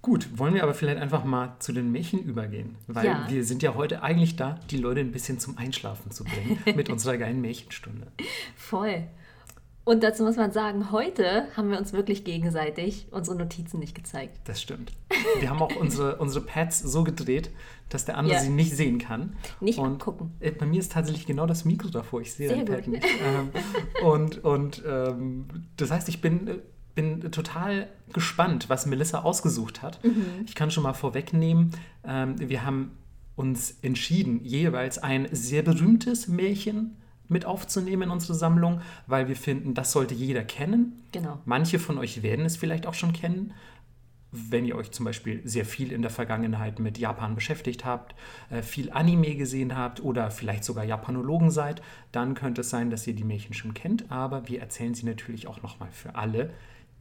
Gut, 0.00 0.38
wollen 0.38 0.54
wir 0.54 0.62
aber 0.62 0.72
vielleicht 0.72 0.98
einfach 0.98 1.24
mal 1.24 1.56
zu 1.58 1.72
den 1.72 1.92
Märchen 1.92 2.22
übergehen, 2.22 2.76
weil 2.86 3.06
ja. 3.06 3.26
wir 3.28 3.44
sind 3.44 3.62
ja 3.62 3.74
heute 3.74 4.02
eigentlich 4.02 4.36
da, 4.36 4.60
die 4.70 4.78
Leute 4.78 5.00
ein 5.00 5.12
bisschen 5.12 5.40
zum 5.40 5.58
Einschlafen 5.58 6.10
zu 6.10 6.24
bringen 6.24 6.58
mit 6.76 6.88
unserer 6.88 7.18
geilen 7.18 7.40
Märchenstunde. 7.42 8.12
Voll. 8.56 9.08
Und 9.86 10.02
dazu 10.02 10.24
muss 10.24 10.34
man 10.34 10.50
sagen, 10.50 10.90
heute 10.90 11.46
haben 11.56 11.70
wir 11.70 11.78
uns 11.78 11.92
wirklich 11.92 12.24
gegenseitig 12.24 13.06
unsere 13.12 13.36
Notizen 13.36 13.78
nicht 13.78 13.94
gezeigt. 13.94 14.40
Das 14.42 14.60
stimmt. 14.60 14.92
Wir 15.38 15.48
haben 15.48 15.62
auch 15.62 15.76
unsere, 15.76 16.16
unsere 16.16 16.44
Pads 16.44 16.80
so 16.80 17.04
gedreht, 17.04 17.50
dass 17.88 18.04
der 18.04 18.18
andere 18.18 18.34
Ja. 18.34 18.40
sie 18.42 18.48
nicht 18.50 18.74
sehen 18.74 18.98
kann. 18.98 19.36
Nicht 19.60 19.78
und 19.78 19.92
abgucken. 19.92 20.32
äh, 20.40 20.50
Bei 20.50 20.66
mir 20.66 20.80
ist 20.80 20.90
tatsächlich 20.90 21.24
genau 21.24 21.46
das 21.46 21.64
Mikro 21.64 21.88
davor. 21.88 22.20
Ich 22.20 22.34
sehe 22.34 22.48
Sehr 22.48 22.64
dein 22.64 22.66
Pad 22.66 22.88
nicht. 22.88 23.04
Ähm, 23.24 23.50
und 24.04 24.42
und 24.44 24.82
ähm, 24.84 25.46
das 25.76 25.92
heißt, 25.92 26.08
ich 26.08 26.20
bin, 26.20 26.58
bin 26.96 27.30
total 27.30 27.86
gespannt, 28.12 28.68
was 28.68 28.86
Melissa 28.86 29.20
ausgesucht 29.22 29.82
hat. 29.82 30.02
Mhm. 30.02 30.26
Ich 30.46 30.56
kann 30.56 30.72
schon 30.72 30.82
mal 30.82 30.94
vorwegnehmen, 30.94 31.70
ähm, 32.04 32.34
wir 32.40 32.66
haben 32.66 32.90
uns 33.36 33.78
entschieden, 33.82 34.40
jeweils 34.44 34.98
ein 34.98 35.28
sehr 35.30 35.62
berühmtes 35.62 36.26
Märchen 36.26 36.96
mit 37.28 37.44
aufzunehmen 37.44 38.02
in 38.02 38.10
unsere 38.10 38.34
Sammlung, 38.34 38.80
weil 39.06 39.28
wir 39.28 39.36
finden, 39.36 39.74
das 39.74 39.92
sollte 39.92 40.14
jeder 40.14 40.44
kennen. 40.44 41.04
Genau. 41.12 41.38
Manche 41.44 41.78
von 41.78 41.98
euch 41.98 42.22
werden 42.22 42.44
es 42.44 42.56
vielleicht 42.56 42.86
auch 42.86 42.94
schon 42.94 43.12
kennen, 43.12 43.52
wenn 44.32 44.64
ihr 44.64 44.76
euch 44.76 44.90
zum 44.90 45.04
Beispiel 45.04 45.40
sehr 45.44 45.64
viel 45.64 45.92
in 45.92 46.02
der 46.02 46.10
Vergangenheit 46.10 46.78
mit 46.78 46.98
Japan 46.98 47.34
beschäftigt 47.34 47.84
habt, 47.84 48.14
äh, 48.50 48.62
viel 48.62 48.90
Anime 48.90 49.36
gesehen 49.36 49.76
habt 49.76 50.02
oder 50.02 50.30
vielleicht 50.30 50.64
sogar 50.64 50.84
Japanologen 50.84 51.50
seid, 51.50 51.80
dann 52.12 52.34
könnte 52.34 52.60
es 52.60 52.70
sein, 52.70 52.90
dass 52.90 53.06
ihr 53.06 53.14
die 53.14 53.24
Märchen 53.24 53.54
schon 53.54 53.74
kennt, 53.74 54.10
aber 54.10 54.48
wir 54.48 54.60
erzählen 54.60 54.94
sie 54.94 55.06
natürlich 55.06 55.46
auch 55.46 55.62
nochmal 55.62 55.90
für 55.90 56.14
alle, 56.16 56.50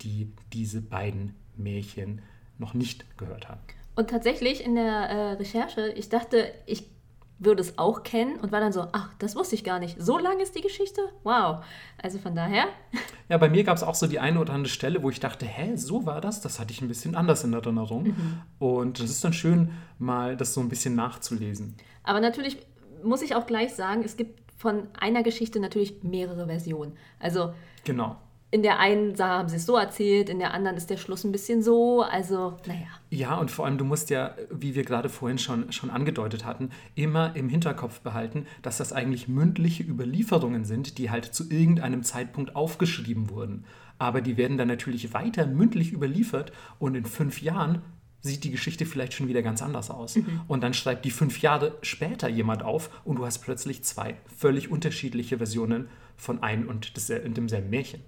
die 0.01 0.32
diese 0.53 0.82
beiden 0.82 1.36
Märchen 1.58 2.22
noch 2.58 2.74
nicht 2.74 3.17
gehört 3.17 3.50
haben. 3.50 3.62
Und 3.96 4.10
tatsächlich 4.10 4.63
in 4.63 4.75
der 4.75 5.10
äh, 5.10 5.32
Recherche, 5.34 5.89
ich 5.96 6.10
dachte, 6.10 6.53
ich 6.65 6.95
würde 7.38 7.62
es 7.62 7.77
auch 7.77 8.04
kennen 8.04 8.39
und 8.39 8.51
war 8.51 8.60
dann 8.62 8.72
so, 8.72 8.88
ach, 8.94 9.10
das 9.20 9.36
wusste 9.36 9.56
ich 9.56 9.63
gar 9.63 9.80
nicht. 9.80 9.98
So 10.01 10.18
lang 10.18 10.39
ist 10.39 10.56
die 10.56 10.62
Geschichte? 10.62 11.01
Wow. 11.24 11.63
Also 12.01 12.18
von 12.20 12.36
daher, 12.36 12.65
Ja, 13.30 13.38
bei 13.39 13.50
mir 13.50 13.63
gab 13.63 13.75
es 13.75 13.82
auch 13.84 13.96
so 13.96 14.06
die 14.08 14.20
eine 14.20 14.39
oder 14.39 14.54
andere 14.54 14.72
Stelle, 14.72 15.01
wo 15.01 15.10
ich 15.10 15.20
dachte, 15.20 15.46
hä, 15.46 15.75
so 15.75 16.06
war 16.06 16.22
das? 16.22 16.42
Das 16.42 16.60
hatte 16.60 16.72
ich 16.72 16.82
ein 16.82 16.88
bisschen 16.88 17.15
anders 17.15 17.44
in 17.44 17.54
Erinnerung. 17.54 18.15
Und 18.60 19.00
das 19.00 19.10
ist 19.10 19.24
dann 19.24 19.34
schön, 19.34 19.72
mal 19.98 20.38
das 20.38 20.54
so 20.54 20.62
ein 20.62 20.70
bisschen 20.70 20.96
nachzulesen. 20.96 21.75
aber 22.04 22.20
natürlich 22.20 22.58
muss 23.04 23.22
ich 23.24 23.36
auch 23.36 23.46
gleich 23.48 23.74
sagen, 23.74 24.04
es 24.06 24.15
gibt 24.15 24.39
von 24.58 24.88
einer 25.00 25.22
Geschichte 25.24 25.60
natürlich 25.60 26.04
mehrere 26.04 26.46
Versionen. 26.48 26.94
Also 27.20 27.54
Genau. 27.84 28.15
In 28.52 28.64
der 28.64 28.80
einen 28.80 29.16
Sache 29.16 29.32
haben 29.32 29.50
sie 29.50 29.58
es 29.58 29.66
so 29.66 29.75
erzählt, 29.75 30.30
in 30.30 30.40
der 30.40 30.54
anderen 30.54 30.78
ist 30.78 30.90
der 30.90 30.98
Schluss 30.98 31.24
ein 31.24 31.32
bisschen 31.32 31.62
so. 31.62 32.04
Also, 32.04 32.56
naja. 32.66 32.88
Ja, 33.10 33.36
und 33.36 33.52
vor 33.52 33.66
allem, 33.66 33.78
du 33.78 33.86
musst 33.86 34.10
ja, 34.10 34.36
wie 34.50 34.75
wir 34.75 34.84
gerade 34.84 35.10
vorhin 35.10 35.38
schon, 35.38 35.72
schon 35.72 35.90
angedeutet 35.90 36.46
hatten, 36.46 36.70
immer 36.96 37.36
im 37.36 37.50
Hinterkopf 37.50 38.00
behalten, 38.00 38.46
dass 38.62 38.78
das 38.78 38.94
eigentlich 38.94 39.28
mündliche 39.28 39.84
Überlieferungen 39.84 40.64
sind, 40.64 40.98
die 40.98 41.10
halt 41.10 41.25
zu 41.25 41.50
irgendeinem 41.50 42.04
Zeitpunkt 42.04 42.56
aufgeschrieben 42.56 43.30
wurden. 43.30 43.66
Aber 43.98 44.22
die 44.22 44.38
werden 44.38 44.58
dann 44.58 44.68
natürlich 44.68 45.14
weiter 45.14 45.48
mündlich 45.48 45.92
überliefert 45.92 46.52
und 46.80 46.96
in 46.96 47.06
fünf 47.06 47.42
Jahren 47.42 47.82
sieht 48.22 48.44
die 48.44 48.52
Geschichte 48.52 48.86
vielleicht 48.86 49.14
schon 49.14 49.28
wieder 49.28 49.42
ganz 49.42 49.62
anders 49.62 49.92
aus. 49.92 50.18
Und 50.48 50.64
dann 50.64 50.74
schreibt 50.74 51.06
die 51.06 51.12
fünf 51.12 51.42
Jahre 51.42 51.78
später 51.82 52.28
jemand 52.28 52.64
auf 52.64 52.90
und 53.06 53.18
du 53.18 53.25
hast 53.25 53.40
plötzlich 53.40 53.84
zwei 53.84 54.16
völlig 54.36 54.72
unterschiedliche 54.72 55.38
Versionen 55.38 55.90
von 56.18 56.42
einem 56.42 56.68
und 56.68 56.94
demselben 56.96 57.70
Märchen. 57.70 58.02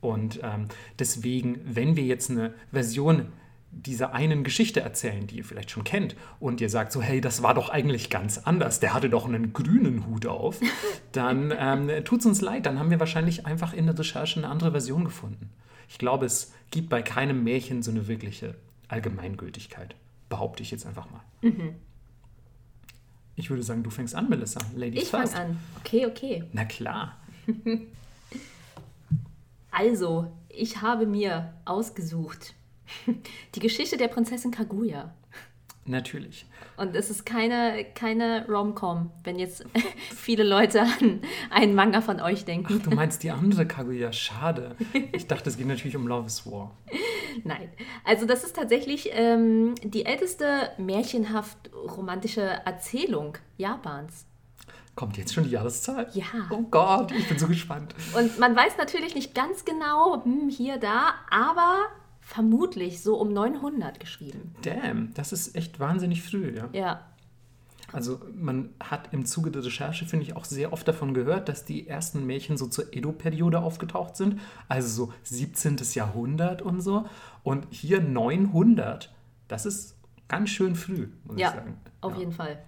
Und 0.00 0.40
ähm, 0.42 0.66
deswegen, 0.98 1.60
wenn 1.64 1.96
wir 1.96 2.04
jetzt 2.04 2.30
eine 2.30 2.54
Version 2.72 3.26
dieser 3.72 4.12
einen 4.14 4.42
Geschichte 4.42 4.80
erzählen, 4.80 5.26
die 5.26 5.36
ihr 5.36 5.44
vielleicht 5.44 5.70
schon 5.70 5.84
kennt, 5.84 6.16
und 6.40 6.60
ihr 6.60 6.68
sagt 6.68 6.90
so, 6.90 7.00
hey, 7.02 7.20
das 7.20 7.42
war 7.42 7.54
doch 7.54 7.68
eigentlich 7.68 8.10
ganz 8.10 8.38
anders, 8.38 8.80
der 8.80 8.94
hatte 8.94 9.08
doch 9.08 9.26
einen 9.26 9.52
grünen 9.52 10.06
Hut 10.06 10.26
auf, 10.26 10.58
dann 11.12 11.54
ähm, 11.56 12.04
tut 12.04 12.20
es 12.20 12.26
uns 12.26 12.40
leid, 12.40 12.66
dann 12.66 12.78
haben 12.78 12.90
wir 12.90 12.98
wahrscheinlich 12.98 13.46
einfach 13.46 13.72
in 13.72 13.86
der 13.86 13.96
Recherche 13.98 14.40
eine 14.40 14.48
andere 14.48 14.72
Version 14.72 15.04
gefunden. 15.04 15.50
Ich 15.88 15.98
glaube, 15.98 16.26
es 16.26 16.52
gibt 16.70 16.88
bei 16.88 17.02
keinem 17.02 17.44
Märchen 17.44 17.82
so 17.82 17.90
eine 17.90 18.08
wirkliche 18.08 18.54
Allgemeingültigkeit, 18.88 19.94
behaupte 20.28 20.62
ich 20.62 20.70
jetzt 20.70 20.86
einfach 20.86 21.08
mal. 21.10 21.20
Ich 23.36 23.50
würde 23.50 23.62
sagen, 23.62 23.82
du 23.82 23.90
fängst 23.90 24.14
an, 24.14 24.28
Melissa. 24.28 24.60
Ladies 24.76 25.04
Ich 25.04 25.08
fange 25.08 25.26
first. 25.28 25.38
an. 25.38 25.58
Okay, 25.78 26.06
okay. 26.06 26.44
Na 26.52 26.64
klar. 26.64 27.16
Also, 29.70 30.26
ich 30.48 30.82
habe 30.82 31.06
mir 31.06 31.54
ausgesucht 31.64 32.54
die 33.54 33.60
Geschichte 33.60 33.96
der 33.96 34.08
Prinzessin 34.08 34.50
Kaguya. 34.50 35.14
Natürlich. 35.86 36.46
Und 36.76 36.94
es 36.94 37.10
ist 37.10 37.26
keine, 37.26 37.84
keine 37.94 38.46
Rom-Com, 38.48 39.10
wenn 39.24 39.38
jetzt 39.38 39.64
viele 40.14 40.44
Leute 40.44 40.82
an 40.82 41.20
einen 41.50 41.74
Manga 41.74 42.00
von 42.00 42.20
euch 42.20 42.44
denken. 42.44 42.82
Du 42.82 42.90
meinst 42.90 43.22
die 43.24 43.30
andere 43.30 43.66
Kaguya, 43.66 44.12
schade. 44.12 44.76
Ich 45.12 45.26
dachte, 45.26 45.48
es 45.48 45.56
geht 45.56 45.66
natürlich 45.66 45.96
um 45.96 46.06
Love 46.06 46.26
is 46.26 46.46
War. 46.46 46.76
Nein. 47.44 47.70
Also 48.04 48.26
das 48.26 48.44
ist 48.44 48.56
tatsächlich 48.56 49.10
ähm, 49.12 49.74
die 49.82 50.04
älteste 50.04 50.70
märchenhaft 50.78 51.70
romantische 51.74 52.42
Erzählung 52.42 53.38
Japans. 53.56 54.26
Kommt 55.00 55.16
jetzt 55.16 55.32
schon 55.32 55.44
die 55.44 55.50
Jahreszahl? 55.50 56.08
Ja. 56.12 56.26
Oh 56.50 56.60
Gott, 56.70 57.10
ich 57.12 57.26
bin 57.26 57.38
so 57.38 57.46
gespannt. 57.46 57.94
Und 58.14 58.38
man 58.38 58.54
weiß 58.54 58.76
natürlich 58.76 59.14
nicht 59.14 59.34
ganz 59.34 59.64
genau, 59.64 60.22
hm, 60.22 60.50
hier, 60.50 60.76
da, 60.76 61.14
aber 61.30 61.86
vermutlich 62.20 63.00
so 63.00 63.16
um 63.16 63.32
900 63.32 63.98
geschrieben. 63.98 64.54
Damn, 64.60 65.14
das 65.14 65.32
ist 65.32 65.56
echt 65.56 65.80
wahnsinnig 65.80 66.22
früh, 66.22 66.54
ja. 66.54 66.68
Ja. 66.72 67.06
Also 67.94 68.20
man 68.34 68.74
hat 68.78 69.14
im 69.14 69.24
Zuge 69.24 69.50
der 69.50 69.64
Recherche, 69.64 70.04
finde 70.04 70.26
ich, 70.26 70.36
auch 70.36 70.44
sehr 70.44 70.70
oft 70.70 70.86
davon 70.86 71.14
gehört, 71.14 71.48
dass 71.48 71.64
die 71.64 71.88
ersten 71.88 72.26
Märchen 72.26 72.58
so 72.58 72.66
zur 72.66 72.92
Edo-Periode 72.94 73.60
aufgetaucht 73.60 74.16
sind. 74.16 74.38
Also 74.68 75.06
so 75.06 75.12
17. 75.22 75.78
Jahrhundert 75.94 76.60
und 76.60 76.82
so. 76.82 77.06
Und 77.42 77.66
hier 77.70 78.02
900, 78.02 79.10
das 79.48 79.64
ist 79.64 79.96
ganz 80.28 80.50
schön 80.50 80.76
früh, 80.76 81.08
muss 81.24 81.38
Ja, 81.38 81.48
ich 81.48 81.54
sagen. 81.54 81.78
auf 82.02 82.12
ja. 82.12 82.18
jeden 82.18 82.32
Fall. 82.32 82.62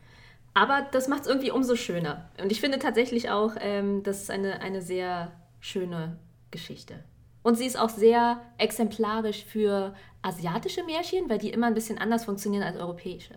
Aber 0.54 0.86
das 0.92 1.08
macht 1.08 1.22
es 1.22 1.28
irgendwie 1.28 1.50
umso 1.50 1.76
schöner. 1.76 2.28
Und 2.42 2.52
ich 2.52 2.60
finde 2.60 2.78
tatsächlich 2.78 3.30
auch, 3.30 3.52
ähm, 3.60 4.02
das 4.02 4.22
ist 4.22 4.30
eine, 4.30 4.60
eine 4.60 4.82
sehr 4.82 5.32
schöne 5.60 6.18
Geschichte. 6.50 7.02
Und 7.42 7.56
sie 7.56 7.66
ist 7.66 7.78
auch 7.78 7.88
sehr 7.88 8.40
exemplarisch 8.58 9.44
für 9.44 9.94
asiatische 10.20 10.84
Märchen, 10.84 11.28
weil 11.28 11.38
die 11.38 11.50
immer 11.50 11.66
ein 11.66 11.74
bisschen 11.74 11.98
anders 11.98 12.24
funktionieren 12.26 12.62
als 12.62 12.76
europäische. 12.76 13.34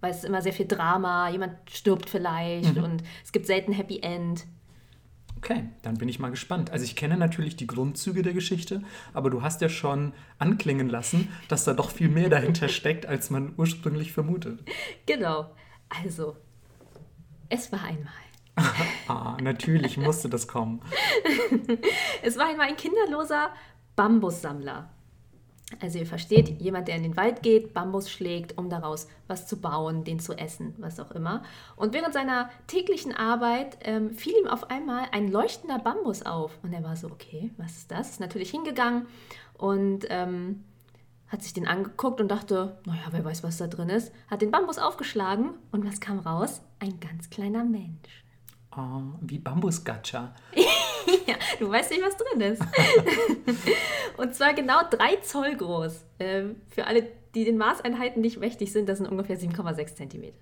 Weil 0.00 0.10
es 0.10 0.18
ist 0.18 0.24
immer 0.24 0.42
sehr 0.42 0.52
viel 0.52 0.66
Drama, 0.66 1.30
jemand 1.30 1.54
stirbt 1.70 2.10
vielleicht 2.10 2.76
Mhm. 2.76 2.84
und 2.84 3.02
es 3.24 3.32
gibt 3.32 3.46
selten 3.46 3.72
Happy 3.72 4.00
End. 4.00 4.44
Okay, 5.38 5.64
dann 5.82 5.96
bin 5.96 6.08
ich 6.08 6.20
mal 6.20 6.30
gespannt. 6.30 6.70
Also 6.70 6.84
ich 6.84 6.94
kenne 6.94 7.16
natürlich 7.16 7.56
die 7.56 7.66
Grundzüge 7.66 8.22
der 8.22 8.32
Geschichte, 8.32 8.82
aber 9.12 9.28
du 9.28 9.42
hast 9.42 9.60
ja 9.60 9.68
schon 9.68 10.12
anklingen 10.38 10.88
lassen, 10.88 11.28
dass 11.48 11.64
da 11.64 11.72
doch 11.74 11.90
viel 11.90 12.08
mehr 12.08 12.28
dahinter 12.28 12.68
steckt, 12.68 13.06
als 13.06 13.30
man 13.30 13.54
ursprünglich 13.56 14.12
vermutet. 14.12 14.60
Genau. 15.06 15.46
Also, 16.02 16.36
es 17.48 17.70
war 17.72 17.84
einmal. 17.84 18.12
Ah, 19.08 19.36
natürlich 19.42 19.96
musste 19.96 20.28
das 20.28 20.46
kommen. 20.46 20.80
Es 22.22 22.38
war 22.38 22.46
einmal 22.46 22.68
ein 22.68 22.76
kinderloser 22.76 23.50
Bambussammler. 23.96 24.88
Also 25.80 25.98
ihr 25.98 26.06
versteht, 26.06 26.60
jemand, 26.60 26.88
der 26.88 26.96
in 26.96 27.02
den 27.02 27.16
Wald 27.16 27.42
geht, 27.42 27.74
Bambus 27.74 28.10
schlägt, 28.10 28.58
um 28.58 28.68
daraus 28.68 29.08
was 29.26 29.46
zu 29.46 29.60
bauen, 29.60 30.04
den 30.04 30.20
zu 30.20 30.34
essen, 30.34 30.74
was 30.78 31.00
auch 31.00 31.10
immer. 31.10 31.42
Und 31.76 31.94
während 31.94 32.14
seiner 32.14 32.50
täglichen 32.66 33.12
Arbeit 33.12 33.78
ähm, 33.82 34.12
fiel 34.12 34.34
ihm 34.40 34.46
auf 34.46 34.70
einmal 34.70 35.06
ein 35.12 35.28
leuchtender 35.28 35.78
Bambus 35.78 36.22
auf. 36.22 36.58
Und 36.62 36.72
er 36.72 36.84
war 36.84 36.96
so, 36.96 37.08
okay, 37.08 37.50
was 37.56 37.78
ist 37.78 37.90
das? 37.90 38.10
Ist 38.10 38.20
natürlich 38.20 38.50
hingegangen 38.50 39.06
und 39.54 40.06
ähm, 40.10 40.64
hat 41.32 41.42
sich 41.42 41.54
den 41.54 41.66
angeguckt 41.66 42.20
und 42.20 42.28
dachte, 42.28 42.76
naja, 42.84 43.04
wer 43.10 43.24
weiß, 43.24 43.42
was 43.42 43.56
da 43.56 43.66
drin 43.66 43.88
ist. 43.88 44.12
Hat 44.28 44.42
den 44.42 44.50
Bambus 44.50 44.76
aufgeschlagen 44.76 45.54
und 45.70 45.86
was 45.86 45.98
kam 45.98 46.18
raus? 46.18 46.60
Ein 46.78 47.00
ganz 47.00 47.30
kleiner 47.30 47.64
Mensch. 47.64 48.22
Oh, 48.76 49.02
wie 49.20 49.38
Bambusgacha. 49.38 50.34
Ja, 51.26 51.34
du 51.58 51.68
weißt 51.68 51.90
nicht, 51.90 52.02
was 52.02 52.16
drin 52.16 52.40
ist. 52.40 52.62
und 54.16 54.34
zwar 54.34 54.54
genau 54.54 54.80
drei 54.88 55.16
Zoll 55.16 55.56
groß. 55.56 56.04
Ähm, 56.20 56.56
für 56.68 56.86
alle, 56.86 57.06
die 57.34 57.44
den 57.44 57.58
Maßeinheiten 57.58 58.22
nicht 58.22 58.38
mächtig 58.38 58.72
sind, 58.72 58.88
das 58.88 58.98
sind 58.98 59.08
ungefähr 59.08 59.36
7,6 59.36 59.96
Zentimeter. 59.96 60.38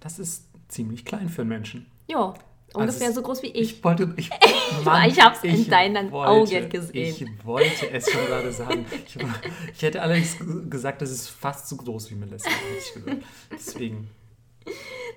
Das 0.00 0.18
ist 0.18 0.48
ziemlich 0.68 1.04
klein 1.04 1.28
für 1.28 1.42
einen 1.42 1.50
Menschen. 1.50 1.90
Ja, 2.08 2.34
ungefähr 2.74 3.08
Also 3.08 3.20
so 3.20 3.22
groß 3.22 3.42
wie 3.42 3.48
Ich 3.48 3.74
ich. 3.78 3.84
wollte. 3.84 4.12
Ich, 4.16 4.30
ich 5.06 5.20
hab's 5.24 5.42
in 5.42 5.68
deinen 5.68 6.12
Augen 6.12 6.68
gesehen. 6.68 6.90
Ich 7.38 7.46
wollte 7.46 7.90
es 7.90 8.10
schon 8.10 8.24
gerade 8.26 8.52
sagen. 8.52 8.86
Ich, 9.06 9.16
ich 9.74 9.82
hätte 9.82 10.02
allerdings 10.02 10.36
gesagt, 10.68 11.02
das 11.02 11.10
ist 11.10 11.28
fast 11.28 11.68
so 11.68 11.76
groß 11.76 12.10
wie 12.10 12.14
Melissa. 12.16 12.48
Deswegen. 13.52 14.10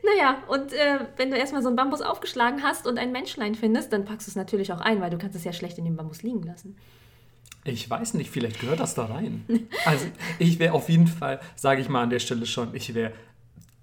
Naja, 0.03 0.41
und 0.47 0.73
äh, 0.73 0.99
wenn 1.17 1.29
du 1.29 1.37
erstmal 1.37 1.61
so 1.61 1.67
einen 1.67 1.75
Bambus 1.75 2.01
aufgeschlagen 2.01 2.63
hast 2.63 2.87
und 2.87 2.97
ein 2.97 3.11
Menschlein 3.11 3.53
findest, 3.55 3.93
dann 3.93 4.05
packst 4.05 4.27
du 4.27 4.31
es 4.31 4.35
natürlich 4.35 4.71
auch 4.73 4.79
ein, 4.81 4.99
weil 5.01 5.09
du 5.09 5.17
kannst 5.17 5.35
es 5.35 5.43
ja 5.43 5.53
schlecht 5.53 5.77
in 5.77 5.85
dem 5.85 5.95
Bambus 5.95 6.23
liegen 6.23 6.41
lassen. 6.43 6.75
Ich 7.63 7.87
weiß 7.87 8.15
nicht, 8.15 8.31
vielleicht 8.31 8.59
gehört 8.59 8.79
das 8.79 8.95
da 8.95 9.05
rein. 9.05 9.45
Also 9.85 10.07
ich 10.39 10.57
wäre 10.57 10.73
auf 10.73 10.89
jeden 10.89 11.05
Fall, 11.05 11.39
sage 11.55 11.81
ich 11.81 11.89
mal 11.89 12.01
an 12.01 12.09
der 12.09 12.17
Stelle 12.19 12.47
schon, 12.47 12.73
ich 12.73 12.95
wäre 12.95 13.11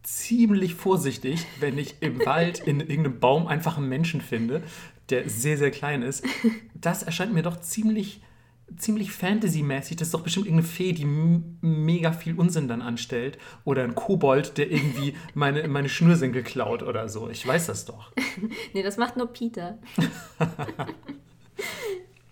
ziemlich 0.08 0.74
vorsichtig, 0.74 1.44
wenn 1.60 1.76
ich 1.76 1.96
im 2.00 2.24
Wald 2.24 2.60
in 2.60 2.80
irgendeinem 2.80 3.20
Baum 3.20 3.46
einfach 3.46 3.76
einen 3.76 3.90
Menschen 3.90 4.22
finde, 4.22 4.62
der 5.10 5.28
sehr, 5.28 5.58
sehr 5.58 5.70
klein 5.70 6.02
ist. 6.02 6.24
Das 6.74 7.02
erscheint 7.02 7.34
mir 7.34 7.42
doch 7.42 7.60
ziemlich, 7.60 8.22
ziemlich 8.76 9.12
Fantasy-mäßig. 9.12 9.96
Das 9.96 10.08
ist 10.08 10.14
doch 10.14 10.22
bestimmt 10.22 10.46
irgendeine 10.46 10.68
Fee, 10.68 10.92
die 10.92 11.04
mega 11.04 12.12
viel 12.12 12.36
Unsinn 12.36 12.68
dann 12.68 12.80
anstellt. 12.80 13.36
Oder 13.64 13.84
ein 13.84 13.94
Kobold, 13.94 14.56
der 14.56 14.70
irgendwie 14.70 15.14
meine, 15.34 15.68
meine 15.68 15.90
Schnürsenkel 15.90 16.42
klaut 16.42 16.82
oder 16.82 17.10
so. 17.10 17.28
Ich 17.28 17.46
weiß 17.46 17.66
das 17.66 17.84
doch. 17.84 18.12
nee, 18.72 18.82
das 18.82 18.96
macht 18.96 19.18
nur 19.18 19.26
Peter. 19.26 19.78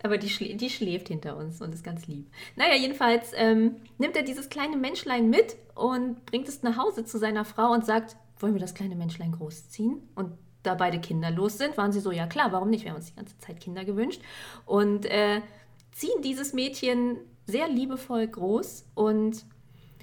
Aber 0.07 0.19
die, 0.19 0.31
schlä 0.31 0.55
die 0.55 0.71
schläft 0.71 1.09
hinter 1.09 1.37
uns 1.37 1.61
und 1.61 1.75
ist 1.75 1.83
ganz 1.83 2.07
lieb. 2.07 2.31
Naja, 2.55 2.77
jedenfalls 2.77 3.33
ähm, 3.35 3.75
nimmt 3.99 4.17
er 4.17 4.23
dieses 4.23 4.49
kleine 4.49 4.77
Menschlein 4.77 5.29
mit 5.29 5.57
und 5.75 6.25
bringt 6.27 6.49
es 6.49 6.63
nach 6.63 6.77
Hause 6.77 7.05
zu 7.05 7.19
seiner 7.19 7.45
Frau 7.45 7.73
und 7.73 7.85
sagt, 7.85 8.17
wollen 8.39 8.55
wir 8.55 8.61
das 8.61 8.75
kleine 8.75 8.95
Menschlein 8.95 9.33
großziehen? 9.33 10.01
Und 10.15 10.39
da 10.63 10.77
beide 10.77 11.01
kinderlos 11.01 11.59
sind, 11.59 11.77
waren 11.77 11.91
sie 11.91 11.99
so, 11.99 12.13
ja 12.13 12.29
klar, 12.29 12.53
warum 12.53 12.71
nicht? 12.71 12.85
Wir 12.85 12.93
haben 12.93 12.99
uns 12.99 13.07
die 13.07 13.17
ganze 13.17 13.37
Zeit 13.39 13.59
Kinder 13.59 13.85
gewünscht. 13.85 14.23
Und 14.65 15.07
äh, 15.07 15.41
ziehen 15.91 16.23
dieses 16.23 16.53
Mädchen 16.53 17.17
sehr 17.47 17.69
liebevoll 17.69 18.29
groß 18.29 18.87
und 18.95 19.45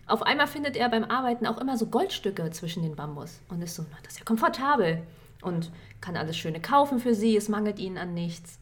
auf 0.05 0.23
einmal 0.23 0.47
findet 0.47 0.75
er 0.75 0.89
beim 0.89 1.05
Arbeiten 1.05 1.47
auch 1.47 1.59
immer 1.59 1.77
so 1.77 1.85
Goldstücke 1.85 2.49
zwischen 2.51 2.83
den 2.83 2.97
Bambus 2.97 3.39
und 3.47 3.61
ist 3.61 3.75
so, 3.75 3.85
na, 3.89 3.97
das 4.03 4.13
ist 4.13 4.19
ja 4.19 4.25
komfortabel 4.25 5.01
und 5.41 5.71
kann 6.01 6.17
alles 6.17 6.35
Schöne 6.35 6.59
kaufen 6.59 6.99
für 6.99 7.15
sie, 7.15 7.37
es 7.37 7.47
mangelt 7.47 7.79
ihnen 7.79 7.97
an 7.97 8.13
nichts. 8.13 8.59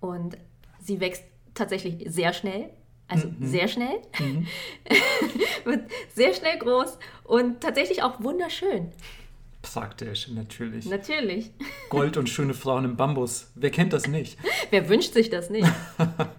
Und 0.00 0.36
sie 0.82 1.00
wächst 1.00 1.24
tatsächlich 1.54 2.04
sehr 2.06 2.32
schnell. 2.32 2.70
Also 3.08 3.28
mhm. 3.28 3.46
sehr 3.46 3.68
schnell. 3.68 4.00
Mhm. 4.18 4.46
Wird 5.64 5.90
sehr 6.14 6.32
schnell 6.32 6.58
groß 6.58 6.98
und 7.24 7.60
tatsächlich 7.60 8.02
auch 8.02 8.22
wunderschön. 8.22 8.90
Praktisch, 9.60 10.28
natürlich. 10.28 10.86
Natürlich. 10.86 11.50
Gold 11.88 12.16
und 12.16 12.28
schöne 12.28 12.54
Frauen 12.54 12.84
im 12.84 12.96
Bambus. 12.96 13.52
Wer 13.54 13.70
kennt 13.70 13.92
das 13.92 14.08
nicht? 14.08 14.38
Wer 14.70 14.88
wünscht 14.88 15.12
sich 15.12 15.30
das 15.30 15.50
nicht? 15.50 15.68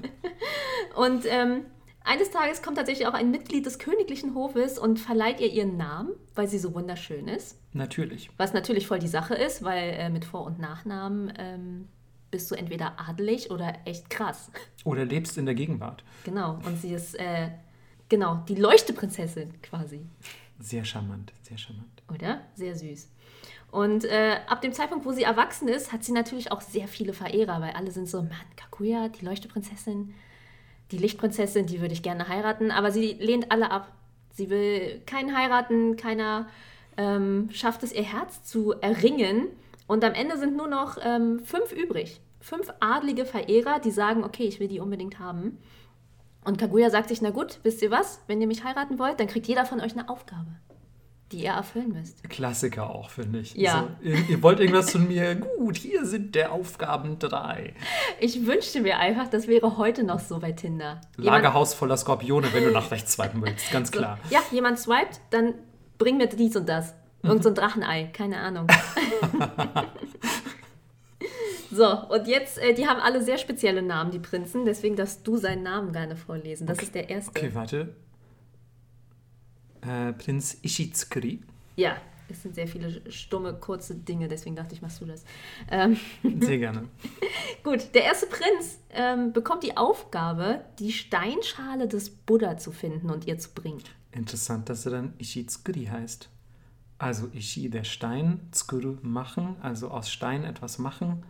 und 0.95 1.25
ähm, 1.27 1.65
eines 2.03 2.31
Tages 2.31 2.61
kommt 2.61 2.77
tatsächlich 2.77 3.07
auch 3.07 3.13
ein 3.13 3.31
Mitglied 3.31 3.65
des 3.65 3.79
königlichen 3.79 4.35
Hofes 4.35 4.77
und 4.77 4.99
verleiht 4.99 5.39
ihr 5.39 5.51
ihren 5.51 5.77
Namen, 5.77 6.11
weil 6.35 6.47
sie 6.47 6.59
so 6.59 6.73
wunderschön 6.73 7.29
ist. 7.29 7.57
Natürlich. 7.71 8.29
Was 8.37 8.53
natürlich 8.53 8.87
voll 8.87 8.99
die 8.99 9.07
Sache 9.07 9.35
ist, 9.35 9.63
weil 9.63 9.93
äh, 9.93 10.09
mit 10.09 10.25
Vor- 10.25 10.45
und 10.45 10.59
Nachnamen 10.59 11.31
ähm, 11.37 11.87
bist 12.33 12.49
du 12.49 12.55
entweder 12.55 12.99
adelig 12.99 13.51
oder 13.51 13.75
echt 13.85 14.09
krass. 14.09 14.49
Oder 14.83 15.05
lebst 15.05 15.37
in 15.37 15.45
der 15.45 15.53
Gegenwart. 15.53 16.03
Genau, 16.25 16.59
und 16.65 16.81
sie 16.81 16.93
ist, 16.93 17.13
äh, 17.19 17.49
genau, 18.09 18.43
die 18.49 18.55
Leuchteprinzessin 18.55 19.61
quasi. 19.61 20.01
Sehr 20.59 20.83
charmant, 20.83 21.31
sehr 21.43 21.59
charmant. 21.59 22.01
Oder? 22.11 22.41
Sehr 22.55 22.75
süß. 22.75 23.07
Und 23.69 24.05
äh, 24.05 24.37
ab 24.47 24.61
dem 24.61 24.73
Zeitpunkt, 24.73 25.05
wo 25.05 25.11
sie 25.11 25.21
erwachsen 25.21 25.67
ist, 25.67 25.93
hat 25.93 26.03
sie 26.03 26.11
natürlich 26.11 26.51
auch 26.51 26.61
sehr 26.61 26.87
viele 26.87 27.13
Verehrer, 27.13 27.61
weil 27.61 27.73
alle 27.73 27.91
sind 27.91 28.09
so, 28.09 28.23
Mann, 28.23 28.31
Kakuya, 28.55 29.09
die 29.09 29.25
Leuchteprinzessin, 29.25 30.15
die 30.91 30.97
Lichtprinzessin, 30.97 31.67
die 31.67 31.81
würde 31.81 31.93
ich 31.93 32.01
gerne 32.01 32.27
heiraten, 32.27 32.71
aber 32.71 32.91
sie 32.91 33.13
lehnt 33.13 33.51
alle 33.51 33.69
ab. 33.69 33.91
Sie 34.31 34.49
will 34.49 35.01
keinen 35.05 35.37
heiraten, 35.37 35.97
keiner 35.97 36.47
ähm, 36.97 37.49
schafft 37.51 37.83
es, 37.83 37.93
ihr 37.93 38.03
Herz 38.03 38.43
zu 38.43 38.73
erringen. 38.73 39.49
Und 39.93 40.03
am 40.03 40.15
Ende 40.15 40.39
sind 40.39 40.57
nur 40.57 40.67
noch 40.67 40.97
ähm, 41.03 41.39
fünf 41.45 41.71
übrig. 41.71 42.19
Fünf 42.39 42.73
adlige 42.79 43.25
Verehrer, 43.25 43.79
die 43.79 43.91
sagen, 43.91 44.23
okay, 44.23 44.41
ich 44.41 44.59
will 44.59 44.67
die 44.67 44.79
unbedingt 44.79 45.19
haben. 45.19 45.59
Und 46.43 46.57
Kaguya 46.57 46.89
sagt 46.89 47.09
sich, 47.09 47.21
na 47.21 47.29
gut, 47.29 47.59
wisst 47.61 47.83
ihr 47.83 47.91
was? 47.91 48.19
Wenn 48.25 48.41
ihr 48.41 48.47
mich 48.47 48.63
heiraten 48.63 48.97
wollt, 48.97 49.19
dann 49.19 49.27
kriegt 49.27 49.45
jeder 49.45 49.65
von 49.65 49.79
euch 49.79 49.91
eine 49.91 50.09
Aufgabe, 50.09 50.47
die 51.31 51.43
ihr 51.43 51.51
erfüllen 51.51 51.93
müsst. 51.93 52.27
Klassiker 52.27 52.89
auch, 52.89 53.11
finde 53.11 53.37
ich. 53.37 53.53
Ja. 53.53 53.87
So, 54.01 54.09
ihr, 54.09 54.29
ihr, 54.29 54.41
wollt 54.41 54.59
irgendwas 54.59 54.89
von 54.89 55.07
mir? 55.07 55.35
Gut, 55.59 55.77
hier 55.77 56.07
sind 56.07 56.33
der 56.33 56.53
Aufgaben 56.53 57.19
drei. 57.19 57.75
Ich 58.19 58.47
wünschte 58.47 58.81
mir 58.81 58.97
einfach, 58.97 59.27
das 59.27 59.47
wäre 59.47 59.77
heute 59.77 60.03
noch 60.03 60.21
so 60.21 60.39
bei 60.39 60.53
Tinder. 60.53 61.01
Lagerhaus 61.17 61.69
jemand, 61.69 61.77
voller 61.77 61.97
Skorpione, 61.97 62.47
wenn 62.51 62.63
du 62.63 62.71
nach 62.71 62.89
rechts 62.89 63.13
swipen 63.13 63.43
willst, 63.43 63.69
ganz 63.71 63.91
klar. 63.91 64.17
So, 64.27 64.33
ja, 64.33 64.41
jemand 64.49 64.79
swiped, 64.79 65.21
dann 65.29 65.53
bring 65.99 66.17
mir 66.17 66.25
dies 66.25 66.55
und 66.55 66.67
das. 66.67 66.95
Irgend 67.23 67.43
so 67.43 67.49
ein 67.49 67.55
Drachenei, 67.55 68.09
keine 68.13 68.37
Ahnung. 68.37 68.67
so, 71.71 72.07
und 72.09 72.27
jetzt, 72.27 72.57
äh, 72.59 72.73
die 72.73 72.87
haben 72.87 72.99
alle 72.99 73.23
sehr 73.23 73.37
spezielle 73.37 73.81
Namen, 73.81 74.11
die 74.11 74.19
Prinzen, 74.19 74.65
deswegen 74.65 74.95
darfst 74.95 75.25
du 75.25 75.37
seinen 75.37 75.63
Namen 75.63 75.93
gerne 75.93 76.15
vorlesen. 76.15 76.67
Das 76.67 76.77
okay. 76.77 76.85
ist 76.85 76.95
der 76.95 77.09
erste. 77.09 77.31
Okay, 77.31 77.49
warte. 77.53 77.95
Äh, 79.81 80.13
Prinz 80.13 80.57
Ishitsukuri. 80.61 81.41
Ja, 81.75 81.97
es 82.29 82.41
sind 82.41 82.55
sehr 82.55 82.67
viele 82.67 83.01
stumme, 83.11 83.53
kurze 83.53 83.95
Dinge, 83.95 84.27
deswegen 84.27 84.55
dachte 84.55 84.73
ich, 84.73 84.81
machst 84.81 85.01
du 85.01 85.05
das. 85.05 85.23
Ähm 85.69 85.97
sehr 86.41 86.57
gerne. 86.57 86.87
Gut, 87.63 87.93
der 87.93 88.03
erste 88.03 88.27
Prinz 88.27 88.79
ähm, 88.91 89.33
bekommt 89.33 89.63
die 89.63 89.77
Aufgabe, 89.77 90.63
die 90.79 90.91
Steinschale 90.91 91.87
des 91.87 92.09
Buddha 92.09 92.57
zu 92.57 92.71
finden 92.71 93.09
und 93.09 93.27
ihr 93.27 93.37
zu 93.37 93.49
bringen. 93.53 93.83
Interessant, 94.11 94.69
dass 94.69 94.85
er 94.85 94.93
dann 94.93 95.13
Ishitsukuri 95.19 95.85
heißt. 95.85 96.29
Also 96.97 97.27
Ishi, 97.33 97.69
der 97.69 97.83
Stein, 97.83 98.39
Tskuru, 98.51 98.97
machen, 99.01 99.55
also 99.61 99.89
aus 99.89 100.09
Stein 100.09 100.43
etwas 100.43 100.77
machen. 100.77 101.23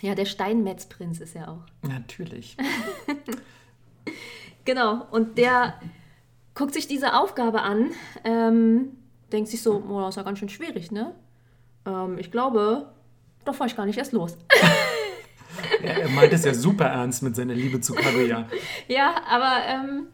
Ja, 0.00 0.14
der 0.14 0.24
Steinmetzprinz 0.24 1.20
ist 1.20 1.34
ja 1.34 1.48
auch. 1.48 1.64
Natürlich. 1.88 2.56
genau, 4.64 5.06
und 5.10 5.38
der 5.38 5.74
guckt 6.54 6.74
sich 6.74 6.88
diese 6.88 7.14
Aufgabe 7.14 7.62
an, 7.62 7.90
ähm, 8.24 8.96
denkt 9.30 9.48
sich 9.48 9.62
so, 9.62 9.82
oh, 9.88 10.00
das 10.00 10.10
ist 10.10 10.16
ja 10.16 10.22
ganz 10.22 10.38
schön 10.38 10.48
schwierig, 10.48 10.90
ne? 10.90 11.14
Ähm, 11.86 12.18
ich 12.18 12.30
glaube, 12.30 12.92
da 13.44 13.52
fahre 13.52 13.70
ich 13.70 13.76
gar 13.76 13.86
nicht 13.86 13.98
erst 13.98 14.12
los. 14.12 14.36
ja, 15.82 15.90
er 15.90 16.08
meint 16.08 16.32
es 16.32 16.44
ja 16.44 16.54
super 16.54 16.86
ernst 16.86 17.22
mit 17.22 17.36
seiner 17.36 17.54
Liebe 17.54 17.80
zu 17.80 17.94
Kaguya. 17.94 18.48
ja, 18.88 19.14
aber 19.28 19.62
ähm, 19.66 20.06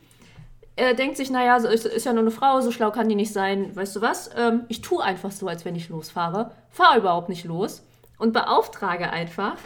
er 0.79 0.95
denkt 0.95 1.17
sich, 1.17 1.29
naja, 1.29 1.57
ist, 1.57 1.85
ist 1.85 2.07
ja 2.07 2.13
nur 2.13 2.23
eine 2.23 2.31
Frau, 2.31 2.61
so 2.61 2.71
schlau 2.71 2.93
kann 2.93 3.09
die 3.09 3.17
nicht 3.17 3.33
sein. 3.33 3.75
Weißt 3.75 3.97
du 3.97 4.01
was? 4.01 4.31
Ähm, 4.37 4.63
ich 4.69 4.81
tue 4.81 5.03
einfach 5.03 5.33
so, 5.33 5.49
als 5.49 5.65
wenn 5.65 5.75
ich 5.75 5.89
losfahre. 5.89 6.53
Fahre 6.71 6.99
überhaupt 6.99 7.29
nicht 7.29 7.45
los 7.45 7.85
und 8.17 8.33
beauftrage 8.33 9.11
einfach 9.11 9.57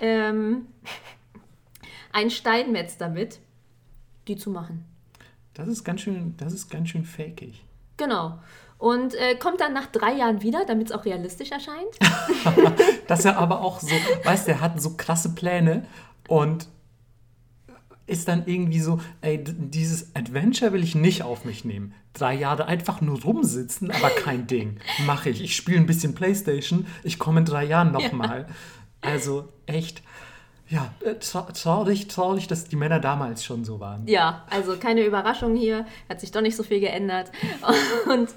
ähm, 0.00 0.66
einen 2.12 2.30
Steinmetz 2.30 2.98
damit, 2.98 3.40
die 4.28 4.36
zu 4.36 4.50
machen. 4.50 4.84
Das 5.54 5.66
ist 5.66 5.82
ganz 5.82 6.02
schön, 6.02 6.34
das 6.36 6.52
ist 6.52 6.70
ganz 6.70 6.90
schön 6.90 7.04
fakig. 7.04 7.64
Genau. 7.96 8.38
Und 8.76 9.14
äh, 9.14 9.36
kommt 9.36 9.60
dann 9.60 9.72
nach 9.72 9.86
drei 9.86 10.12
Jahren 10.12 10.42
wieder, 10.42 10.64
damit 10.66 10.88
es 10.88 10.92
auch 10.92 11.04
realistisch 11.04 11.50
erscheint. 11.50 11.98
Dass 13.08 13.24
er 13.24 13.38
aber 13.38 13.60
auch 13.62 13.80
so, 13.80 13.94
weißt 14.24 14.46
du, 14.46 14.52
er 14.52 14.60
hat 14.60 14.80
so 14.80 14.96
krasse 14.96 15.34
Pläne 15.34 15.86
und 16.28 16.66
ist 18.10 18.28
dann 18.28 18.42
irgendwie 18.46 18.80
so, 18.80 19.00
ey, 19.20 19.42
dieses 19.42 20.14
Adventure 20.16 20.72
will 20.72 20.82
ich 20.82 20.94
nicht 20.94 21.22
auf 21.22 21.44
mich 21.44 21.64
nehmen. 21.64 21.94
Drei 22.12 22.34
Jahre 22.34 22.66
einfach 22.66 23.00
nur 23.00 23.22
rumsitzen, 23.22 23.90
aber 23.90 24.10
kein 24.10 24.46
Ding. 24.46 24.80
Mache 25.06 25.30
ich. 25.30 25.42
Ich 25.42 25.54
spiele 25.54 25.78
ein 25.78 25.86
bisschen 25.86 26.14
Playstation, 26.14 26.86
ich 27.04 27.18
komme 27.18 27.40
in 27.40 27.46
drei 27.46 27.64
Jahren 27.64 27.92
nochmal. 27.92 28.46
Ja. 28.48 29.10
Also 29.12 29.48
echt, 29.66 30.02
ja, 30.68 30.92
äh, 31.04 31.14
traurig, 31.14 32.08
traurig, 32.08 32.48
dass 32.48 32.64
die 32.64 32.76
Männer 32.76 32.98
damals 32.98 33.44
schon 33.44 33.64
so 33.64 33.80
waren. 33.80 34.06
Ja, 34.06 34.44
also 34.50 34.76
keine 34.76 35.04
Überraschung 35.04 35.54
hier, 35.54 35.86
hat 36.08 36.20
sich 36.20 36.32
doch 36.32 36.42
nicht 36.42 36.56
so 36.56 36.64
viel 36.64 36.80
geändert. 36.80 37.30
Und 38.12 38.28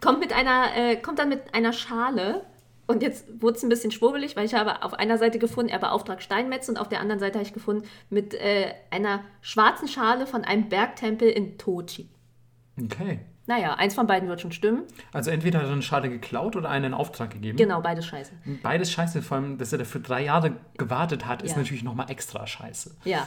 kommt, 0.00 0.20
mit 0.20 0.32
einer, 0.32 0.74
äh, 0.76 0.96
kommt 0.96 1.18
dann 1.18 1.28
mit 1.28 1.54
einer 1.54 1.72
Schale 1.72 2.42
und 2.90 3.02
jetzt 3.02 3.40
wurde 3.40 3.56
es 3.56 3.62
ein 3.62 3.68
bisschen 3.68 3.92
schwurbelig, 3.92 4.34
weil 4.34 4.44
ich 4.44 4.54
habe 4.54 4.82
auf 4.82 4.94
einer 4.94 5.16
Seite 5.16 5.38
gefunden, 5.38 5.70
er 5.70 5.78
beauftragt 5.78 6.22
Steinmetz 6.22 6.68
und 6.68 6.76
auf 6.76 6.88
der 6.88 7.00
anderen 7.00 7.20
Seite 7.20 7.38
habe 7.38 7.46
ich 7.46 7.52
gefunden 7.52 7.86
mit 8.10 8.34
äh, 8.34 8.72
einer 8.90 9.20
schwarzen 9.42 9.86
Schale 9.86 10.26
von 10.26 10.44
einem 10.44 10.68
Bergtempel 10.68 11.28
in 11.28 11.56
Tochi. 11.56 12.08
Okay. 12.82 13.20
Naja, 13.46 13.74
eins 13.74 13.94
von 13.94 14.08
beiden 14.08 14.28
wird 14.28 14.40
schon 14.40 14.50
stimmen. 14.50 14.82
Also 15.12 15.30
entweder 15.30 15.60
hat 15.60 15.66
er 15.66 15.72
eine 15.72 15.82
Schale 15.82 16.10
geklaut 16.10 16.56
oder 16.56 16.68
einen 16.68 16.86
in 16.86 16.94
Auftrag 16.94 17.30
gegeben. 17.30 17.56
Genau, 17.56 17.80
beides 17.80 18.06
scheiße. 18.06 18.32
Beides 18.62 18.90
scheiße, 18.90 19.22
vor 19.22 19.36
allem, 19.36 19.58
dass 19.58 19.72
er 19.72 19.78
dafür 19.78 20.00
drei 20.00 20.24
Jahre 20.24 20.56
gewartet 20.76 21.26
hat, 21.26 21.42
ist 21.42 21.52
ja. 21.52 21.58
natürlich 21.58 21.84
nochmal 21.84 22.10
extra 22.10 22.46
scheiße. 22.46 22.96
Ja. 23.04 23.26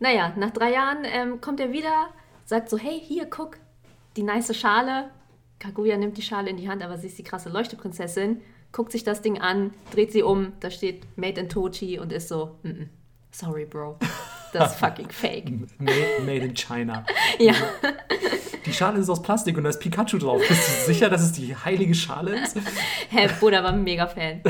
Naja, 0.00 0.34
nach 0.36 0.50
drei 0.50 0.72
Jahren 0.72 0.98
ähm, 1.04 1.40
kommt 1.40 1.60
er 1.60 1.72
wieder, 1.72 2.08
sagt 2.44 2.68
so, 2.68 2.78
hey, 2.78 3.00
hier, 3.02 3.24
guck, 3.24 3.56
die 4.16 4.22
nice 4.22 4.54
Schale. 4.54 5.10
Kaguya 5.58 5.96
nimmt 5.96 6.18
die 6.18 6.22
Schale 6.22 6.50
in 6.50 6.56
die 6.56 6.68
Hand, 6.68 6.82
aber 6.82 6.98
sie 6.98 7.08
ist 7.08 7.18
die 7.18 7.24
krasse 7.24 7.48
Leuchteprinzessin 7.48 8.42
guckt 8.72 8.92
sich 8.92 9.04
das 9.04 9.22
Ding 9.22 9.40
an, 9.40 9.72
dreht 9.92 10.12
sie 10.12 10.22
um, 10.22 10.52
da 10.60 10.70
steht 10.70 11.06
Made 11.16 11.40
in 11.40 11.48
Tochi 11.48 11.98
und 11.98 12.12
ist 12.12 12.28
so, 12.28 12.58
mm 12.62 12.68
-mm, 12.68 12.88
sorry, 13.30 13.64
Bro. 13.64 13.98
Das 14.52 14.72
ist 14.72 14.78
fucking 14.80 15.10
fake. 15.10 15.50
Made, 15.78 16.22
made 16.24 16.44
in 16.44 16.54
China. 16.54 17.04
ja. 17.38 17.54
Die 18.66 18.72
Schale 18.74 18.98
ist 18.98 19.08
aus 19.08 19.22
Plastik 19.22 19.56
und 19.56 19.64
da 19.64 19.70
ist 19.70 19.80
Pikachu 19.80 20.18
drauf. 20.18 20.42
Bist 20.46 20.68
du 20.68 20.92
sicher, 20.92 21.08
dass 21.08 21.22
es 21.22 21.32
die 21.32 21.56
heilige 21.56 21.94
Schale 21.94 22.38
ist? 22.42 22.54
Hä, 23.08 23.28
Buddha 23.40 23.62
war 23.62 23.72
ein 23.72 23.82
Mega-Fan. 23.82 24.42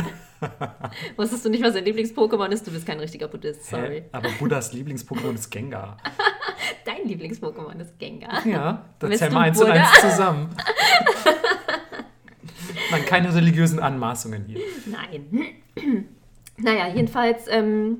Wusstest 1.16 1.44
du 1.44 1.50
nicht, 1.50 1.62
was 1.62 1.74
dein 1.74 1.84
Lieblings-Pokémon 1.84 2.48
ist? 2.48 2.66
Du 2.66 2.72
bist 2.72 2.84
kein 2.84 2.98
richtiger 2.98 3.28
Buddhist, 3.28 3.66
sorry. 3.66 4.00
Hä? 4.00 4.04
Aber 4.10 4.30
Buddhas 4.40 4.72
Lieblings-Pokémon 4.72 5.34
ist 5.34 5.50
Gengar. 5.50 5.98
Dein 6.84 7.06
Lieblings-Pokémon 7.06 7.78
ist 7.80 7.96
Gengar. 7.98 8.44
Ja, 8.44 8.86
da 8.98 9.10
zählen 9.10 9.32
wir 9.32 9.40
eins 9.40 9.60
und 9.60 9.70
eins 9.70 10.00
zusammen. 10.00 10.48
Nein, 12.90 13.04
keine 13.06 13.34
religiösen 13.34 13.78
Anmaßungen 13.78 14.44
hier. 14.46 14.60
Nein. 14.86 15.46
naja, 16.56 16.88
jedenfalls 16.88 17.46
ähm, 17.48 17.98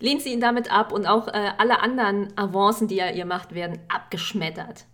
lehnt 0.00 0.22
sie 0.22 0.32
ihn 0.32 0.40
damit 0.40 0.70
ab 0.72 0.92
und 0.92 1.06
auch 1.06 1.28
äh, 1.28 1.52
alle 1.58 1.80
anderen 1.80 2.36
Avancen, 2.36 2.88
die 2.88 2.98
er 2.98 3.14
ihr 3.14 3.26
macht, 3.26 3.54
werden 3.54 3.78
abgeschmettert. 3.88 4.86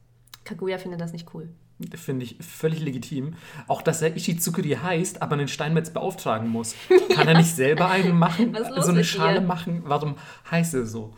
Kaguya 0.44 0.78
findet 0.78 1.00
das 1.00 1.12
nicht 1.12 1.34
cool. 1.34 1.48
Finde 1.94 2.24
ich 2.24 2.36
völlig 2.40 2.80
legitim. 2.80 3.34
Auch, 3.68 3.82
dass 3.82 4.02
er 4.02 4.16
Ishizukuri 4.16 4.70
heißt, 4.82 5.22
aber 5.22 5.34
einen 5.34 5.46
Steinmetz 5.46 5.90
beauftragen 5.90 6.48
muss. 6.48 6.74
Kann 7.14 7.28
er 7.28 7.36
nicht 7.36 7.54
selber 7.54 7.88
einen 7.88 8.18
machen? 8.18 8.56
So 8.80 8.90
eine 8.90 9.04
Schale 9.04 9.40
dir? 9.40 9.46
machen? 9.46 9.82
Warum 9.84 10.16
heißt 10.50 10.74
er 10.74 10.86
so? 10.86 11.14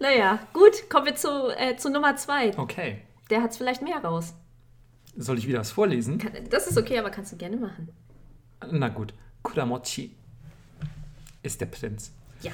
Naja, 0.00 0.38
gut, 0.54 0.88
kommen 0.88 1.06
wir 1.06 1.14
zu, 1.14 1.28
äh, 1.56 1.76
zu 1.76 1.90
Nummer 1.90 2.16
zwei. 2.16 2.56
Okay. 2.56 3.02
Der 3.28 3.42
hat 3.42 3.50
es 3.50 3.58
vielleicht 3.58 3.82
mehr 3.82 3.98
raus. 3.98 4.34
Soll 5.16 5.38
ich 5.38 5.46
wieder 5.46 5.60
was 5.60 5.70
vorlesen? 5.70 6.22
Das 6.50 6.66
ist 6.66 6.78
okay, 6.78 6.98
aber 6.98 7.10
kannst 7.10 7.32
du 7.32 7.36
gerne 7.36 7.56
machen. 7.56 7.88
Na 8.70 8.88
gut. 8.88 9.12
Kuramochi 9.42 10.14
ist 11.42 11.60
der 11.60 11.66
Prinz. 11.66 12.12
Ja, 12.40 12.52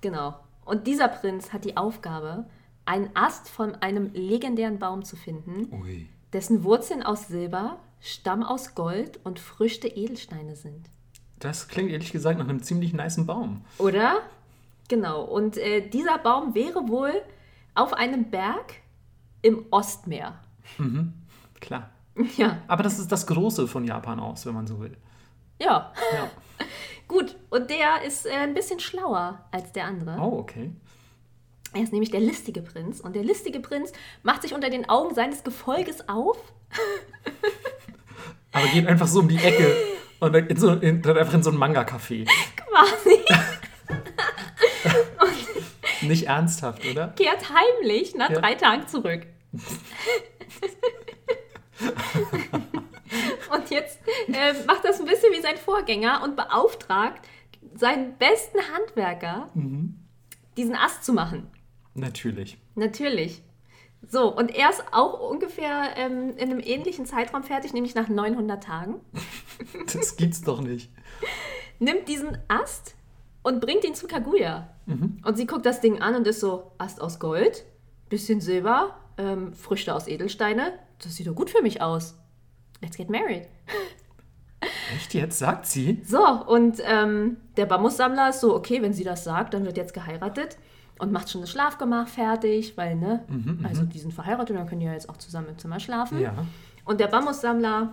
genau. 0.00 0.38
Und 0.64 0.86
dieser 0.86 1.08
Prinz 1.08 1.52
hat 1.52 1.64
die 1.64 1.76
Aufgabe, 1.76 2.46
einen 2.84 3.10
Ast 3.14 3.48
von 3.48 3.74
einem 3.76 4.12
legendären 4.12 4.78
Baum 4.78 5.04
zu 5.04 5.16
finden, 5.16 5.72
Ui. 5.72 6.08
dessen 6.32 6.64
Wurzeln 6.64 7.02
aus 7.02 7.28
Silber, 7.28 7.78
Stamm 8.00 8.42
aus 8.42 8.74
Gold 8.74 9.20
und 9.24 9.38
Früchte 9.38 9.88
Edelsteine 9.88 10.56
sind. 10.56 10.88
Das 11.38 11.68
klingt 11.68 11.90
ehrlich 11.90 12.12
gesagt 12.12 12.38
nach 12.38 12.48
einem 12.48 12.62
ziemlich 12.62 12.92
nicen 12.92 13.26
Baum. 13.26 13.64
Oder? 13.78 14.20
Genau. 14.88 15.22
Und 15.24 15.56
äh, 15.56 15.88
dieser 15.88 16.18
Baum 16.18 16.54
wäre 16.54 16.88
wohl 16.88 17.12
auf 17.74 17.92
einem 17.92 18.30
Berg 18.30 18.74
im 19.42 19.66
Ostmeer. 19.70 20.38
Klar. 21.60 21.90
Ja, 22.38 22.62
Aber 22.66 22.82
das 22.82 22.98
ist 22.98 23.12
das 23.12 23.26
Große 23.26 23.68
von 23.68 23.84
Japan 23.84 24.20
aus, 24.20 24.46
wenn 24.46 24.54
man 24.54 24.66
so 24.66 24.80
will. 24.80 24.96
ja. 25.58 25.92
Ja. 26.14 26.30
Gut. 27.08 27.36
Und 27.50 27.68
der 27.70 28.02
ist 28.06 28.26
äh, 28.26 28.30
ein 28.30 28.54
bisschen 28.54 28.80
schlauer 28.80 29.44
als 29.52 29.70
der 29.72 29.84
andere. 29.84 30.16
Oh, 30.18 30.38
okay. 30.38 30.70
Er 31.74 31.82
ist 31.82 31.92
nämlich 31.92 32.10
der 32.10 32.20
listige 32.20 32.62
Prinz. 32.62 33.00
Und 33.00 33.14
der 33.14 33.22
listige 33.22 33.60
Prinz 33.60 33.92
macht 34.22 34.42
sich 34.42 34.54
unter 34.54 34.70
den 34.70 34.88
Augen 34.88 35.14
seines 35.14 35.44
Gefolges 35.44 36.08
auf. 36.08 36.38
Aber 38.52 38.66
geht 38.68 38.86
einfach 38.86 39.06
so 39.06 39.20
um 39.20 39.28
die 39.28 39.36
Ecke 39.36 39.76
und 40.20 40.32
dann, 40.34 40.46
in 40.46 40.56
so, 40.56 40.70
in, 40.72 41.02
dann 41.02 41.18
einfach 41.18 41.34
in 41.34 41.42
so 41.42 41.50
ein 41.50 41.56
Manga-Café. 41.58 42.26
Quasi. 42.56 43.24
Nicht 46.02 46.24
ernsthaft, 46.26 46.84
oder? 46.90 47.08
kehrt 47.08 47.44
heimlich 47.50 48.14
nach 48.14 48.30
Ja. 48.30 48.40
drei 48.40 48.54
Tagen 48.54 48.88
zurück. 48.88 49.26
und 53.52 53.70
jetzt 53.70 53.98
äh, 54.28 54.52
macht 54.66 54.84
das 54.84 55.00
ein 55.00 55.06
bisschen 55.06 55.32
wie 55.32 55.40
sein 55.40 55.56
Vorgänger 55.56 56.22
und 56.22 56.36
beauftragt 56.36 57.26
seinen 57.74 58.16
besten 58.16 58.58
Handwerker, 58.74 59.50
diesen 60.56 60.74
Ast 60.74 61.04
zu 61.04 61.12
machen. 61.12 61.48
Natürlich. 61.94 62.58
Natürlich. 62.74 63.42
So, 64.08 64.34
und 64.34 64.54
er 64.54 64.70
ist 64.70 64.84
auch 64.92 65.30
ungefähr 65.30 65.96
ähm, 65.96 66.30
in 66.36 66.50
einem 66.50 66.60
ähnlichen 66.60 67.06
Zeitraum 67.06 67.42
fertig, 67.42 67.72
nämlich 67.72 67.94
nach 67.94 68.08
900 68.08 68.62
Tagen. 68.62 69.00
Das 69.92 70.16
gibt's 70.16 70.42
doch 70.42 70.60
nicht. 70.60 70.90
Nimmt 71.78 72.08
diesen 72.08 72.36
Ast 72.46 72.94
und 73.42 73.60
bringt 73.62 73.84
ihn 73.84 73.94
zu 73.94 74.06
Kaguya. 74.06 74.68
Und 75.24 75.36
sie 75.38 75.46
guckt 75.46 75.64
das 75.64 75.80
Ding 75.80 76.02
an 76.02 76.14
und 76.14 76.26
ist 76.26 76.40
so: 76.40 76.72
Ast 76.76 77.00
aus 77.00 77.18
Gold, 77.18 77.64
bisschen 78.10 78.42
Silber, 78.42 78.98
ähm, 79.16 79.54
Früchte 79.54 79.94
aus 79.94 80.08
Edelsteine. 80.08 80.78
Das 81.02 81.16
sieht 81.16 81.26
doch 81.26 81.34
gut 81.34 81.50
für 81.50 81.62
mich 81.62 81.82
aus. 81.82 82.18
Let's 82.80 82.96
get 82.96 83.10
married. 83.10 83.48
Echt 84.94 85.14
jetzt, 85.14 85.38
sagt 85.38 85.66
sie? 85.66 86.00
So, 86.04 86.24
und 86.24 86.80
ähm, 86.84 87.38
der 87.56 87.66
Bambussammler 87.66 88.30
ist 88.30 88.40
so: 88.40 88.54
Okay, 88.54 88.82
wenn 88.82 88.92
sie 88.92 89.04
das 89.04 89.24
sagt, 89.24 89.54
dann 89.54 89.64
wird 89.64 89.76
jetzt 89.76 89.94
geheiratet. 89.94 90.56
Und 90.98 91.12
macht 91.12 91.28
schon 91.28 91.42
das 91.42 91.50
Schlafgemach 91.50 92.08
fertig, 92.08 92.78
weil, 92.78 92.96
ne? 92.96 93.22
also, 93.64 93.82
die 93.82 93.98
sind 93.98 94.14
verheiratet, 94.14 94.56
dann 94.56 94.66
können 94.66 94.80
die 94.80 94.86
ja 94.86 94.94
jetzt 94.94 95.10
auch 95.10 95.18
zusammen 95.18 95.48
im 95.50 95.58
Zimmer 95.58 95.78
schlafen. 95.78 96.18
Ja. 96.18 96.32
Und 96.86 97.00
der 97.00 97.08
Bambussammler, 97.08 97.92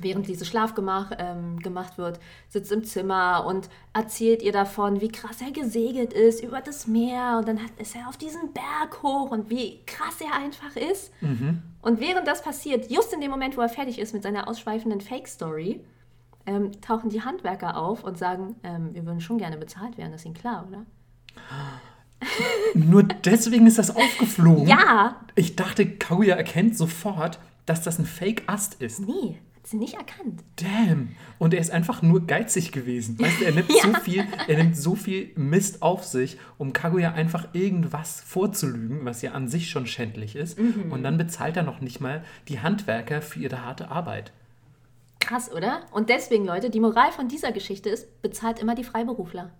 während 0.00 0.26
dieses 0.26 0.48
Schlafgemach 0.48 1.12
ähm, 1.18 1.58
gemacht 1.58 1.98
wird, 1.98 2.18
sitzt 2.48 2.72
im 2.72 2.84
Zimmer 2.84 3.44
und 3.46 3.68
erzählt 3.92 4.42
ihr 4.42 4.52
davon, 4.52 5.00
wie 5.00 5.08
krass 5.08 5.40
er 5.40 5.50
gesegelt 5.50 6.12
ist 6.12 6.42
über 6.42 6.60
das 6.60 6.86
Meer. 6.86 7.36
Und 7.38 7.48
dann 7.48 7.62
hat, 7.62 7.70
ist 7.78 7.94
er 7.94 8.08
auf 8.08 8.16
diesen 8.16 8.52
Berg 8.52 9.02
hoch 9.02 9.30
und 9.30 9.50
wie 9.50 9.84
krass 9.84 10.20
er 10.20 10.34
einfach 10.38 10.76
ist. 10.76 11.12
Und 11.82 12.00
während 12.00 12.26
das 12.26 12.42
passiert, 12.42 12.90
just 12.90 13.12
in 13.12 13.20
dem 13.20 13.30
Moment, 13.30 13.56
wo 13.56 13.60
er 13.60 13.68
fertig 13.68 13.98
ist 13.98 14.14
mit 14.14 14.22
seiner 14.22 14.48
ausschweifenden 14.48 15.00
Fake-Story, 15.00 15.80
ähm, 16.46 16.72
tauchen 16.80 17.10
die 17.10 17.22
Handwerker 17.22 17.76
auf 17.76 18.04
und 18.04 18.18
sagen, 18.18 18.56
ähm, 18.62 18.94
wir 18.94 19.04
würden 19.06 19.20
schon 19.20 19.38
gerne 19.38 19.58
bezahlt 19.58 19.98
werden. 19.98 20.12
Das 20.12 20.22
ist 20.22 20.26
Ihnen 20.26 20.34
klar, 20.34 20.66
oder? 20.68 20.84
Nur 22.74 23.02
deswegen 23.02 23.66
ist 23.66 23.78
das 23.78 23.94
aufgeflogen. 23.94 24.66
Ja! 24.66 25.16
Ich 25.34 25.56
dachte, 25.56 25.86
Kaguya 25.86 26.36
erkennt 26.36 26.76
sofort, 26.76 27.38
dass 27.66 27.82
das 27.82 27.98
ein 27.98 28.06
Fake-Ast 28.06 28.80
ist. 28.80 29.00
Nee, 29.00 29.40
sie 29.64 29.76
nicht 29.76 29.94
erkannt. 29.94 30.42
Damn. 30.56 31.14
Und 31.38 31.54
er 31.54 31.60
ist 31.60 31.70
einfach 31.70 32.02
nur 32.02 32.26
geizig 32.26 32.72
gewesen. 32.72 33.18
Weißt 33.18 33.40
du, 33.40 33.44
er 33.44 33.52
nimmt 33.52 33.72
so 33.82 33.94
viel, 33.94 34.26
er 34.48 34.56
nimmt 34.56 34.76
so 34.76 34.94
viel 34.94 35.30
Mist 35.36 35.82
auf 35.82 36.04
sich, 36.04 36.38
um 36.58 36.72
Kaguya 36.72 37.12
einfach 37.12 37.48
irgendwas 37.52 38.20
vorzulügen, 38.20 39.04
was 39.04 39.22
ja 39.22 39.32
an 39.32 39.48
sich 39.48 39.70
schon 39.70 39.86
schändlich 39.86 40.36
ist. 40.36 40.58
Und 40.58 41.02
dann 41.02 41.18
bezahlt 41.18 41.56
er 41.56 41.62
noch 41.62 41.80
nicht 41.80 42.00
mal 42.00 42.24
die 42.48 42.60
Handwerker 42.60 43.22
für 43.22 43.40
ihre 43.40 43.64
harte 43.64 43.90
Arbeit. 43.90 44.32
Krass, 45.20 45.52
oder? 45.52 45.82
Und 45.92 46.08
deswegen, 46.08 46.44
Leute, 46.44 46.68
die 46.68 46.80
Moral 46.80 47.12
von 47.12 47.28
dieser 47.28 47.52
Geschichte 47.52 47.88
ist, 47.88 48.20
bezahlt 48.22 48.58
immer 48.58 48.74
die 48.74 48.84
Freiberufler. 48.84 49.50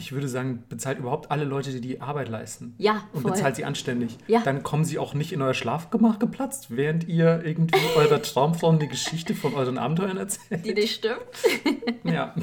Ich 0.00 0.12
würde 0.12 0.28
sagen, 0.28 0.64
bezahlt 0.68 0.98
überhaupt 0.98 1.30
alle 1.30 1.44
Leute, 1.44 1.70
die 1.72 1.80
die 1.82 2.00
Arbeit 2.00 2.28
leisten. 2.30 2.74
Ja, 2.78 3.04
Und 3.12 3.20
voll. 3.22 3.32
bezahlt 3.32 3.56
sie 3.56 3.64
anständig. 3.66 4.16
Ja. 4.28 4.40
Dann 4.40 4.62
kommen 4.62 4.84
sie 4.84 4.98
auch 4.98 5.12
nicht 5.12 5.32
in 5.32 5.42
euer 5.42 5.52
Schlafgemach 5.54 6.18
geplatzt, 6.18 6.68
während 6.70 7.06
ihr 7.06 7.42
irgendwie 7.44 7.78
eurer 7.96 8.22
Traumfrau 8.22 8.70
eine 8.70 8.88
Geschichte 8.88 9.34
von 9.34 9.54
euren 9.54 9.76
Abenteuern 9.76 10.16
erzählt. 10.16 10.64
Die 10.64 10.72
nicht 10.74 10.94
stimmt. 10.94 11.20
Ja, 12.04 12.34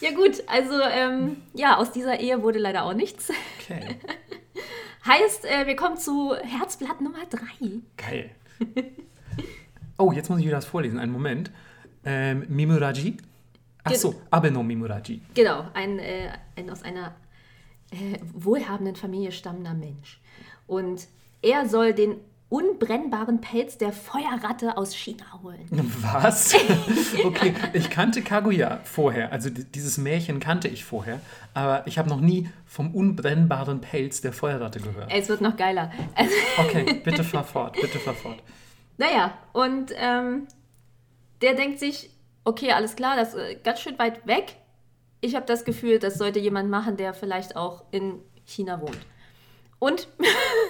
Ja 0.00 0.10
gut, 0.14 0.42
also 0.46 0.74
ähm, 0.92 1.38
ja, 1.54 1.76
aus 1.76 1.90
dieser 1.90 2.20
Ehe 2.20 2.42
wurde 2.42 2.58
leider 2.60 2.84
auch 2.84 2.94
nichts. 2.94 3.30
okay. 3.60 3.96
Heißt, 5.06 5.44
äh, 5.44 5.66
wir 5.66 5.74
kommen 5.76 5.96
zu 5.96 6.34
Herzblatt 6.36 7.00
Nummer 7.00 7.18
3. 7.30 7.38
Geil. 7.96 8.30
Oh, 9.98 10.12
jetzt 10.12 10.28
muss 10.30 10.38
ich 10.40 10.46
wieder 10.46 10.56
das 10.56 10.64
vorlesen. 10.66 10.98
Einen 10.98 11.12
Moment. 11.12 11.50
Ähm, 12.04 12.44
Mimuraji. 12.48 13.16
Ach 13.86 13.94
so, 13.94 14.14
Abe 14.30 14.50
no 14.50 14.62
Mimuraji. 14.62 15.20
Genau, 15.34 15.66
ein, 15.74 15.98
äh, 15.98 16.28
ein 16.56 16.68
aus 16.70 16.82
einer 16.82 17.14
äh, 17.90 18.18
wohlhabenden 18.34 18.96
Familie 18.96 19.32
stammender 19.32 19.74
Mensch. 19.74 20.20
Und 20.66 21.06
er 21.42 21.68
soll 21.68 21.92
den 21.94 22.16
unbrennbaren 22.48 23.40
Pelz 23.40 23.76
der 23.76 23.92
Feuerratte 23.92 24.76
aus 24.76 24.94
China 24.94 25.24
holen. 25.42 25.66
Was? 26.00 26.54
Okay, 27.24 27.54
ich 27.72 27.90
kannte 27.90 28.22
Kaguya 28.22 28.80
vorher. 28.84 29.32
Also 29.32 29.50
di- 29.50 29.64
dieses 29.64 29.98
Märchen 29.98 30.38
kannte 30.38 30.68
ich 30.68 30.84
vorher. 30.84 31.20
Aber 31.54 31.84
ich 31.86 31.98
habe 31.98 32.08
noch 32.08 32.20
nie 32.20 32.48
vom 32.66 32.94
unbrennbaren 32.94 33.80
Pelz 33.80 34.20
der 34.20 34.32
Feuerratte 34.32 34.78
gehört. 34.80 35.10
Es 35.12 35.28
wird 35.28 35.40
noch 35.40 35.56
geiler. 35.56 35.90
Okay, 36.58 37.00
bitte 37.04 37.24
fahr 37.24 37.42
fort, 37.44 37.74
bitte 37.80 37.98
fahr 37.98 38.14
fort. 38.14 38.38
Naja, 38.98 39.34
und 39.52 39.92
ähm, 39.96 40.46
der 41.42 41.54
denkt 41.54 41.80
sich, 41.80 42.10
okay, 42.46 42.72
alles 42.72 42.96
klar, 42.96 43.16
das 43.16 43.34
ist 43.34 43.40
äh, 43.40 43.54
ganz 43.62 43.80
schön 43.80 43.98
weit 43.98 44.26
weg. 44.26 44.56
Ich 45.20 45.34
habe 45.34 45.44
das 45.44 45.64
Gefühl, 45.64 45.98
das 45.98 46.14
sollte 46.16 46.38
jemand 46.38 46.70
machen, 46.70 46.96
der 46.96 47.12
vielleicht 47.12 47.56
auch 47.56 47.84
in 47.90 48.20
China 48.44 48.80
wohnt. 48.80 48.98
Und 49.78 50.08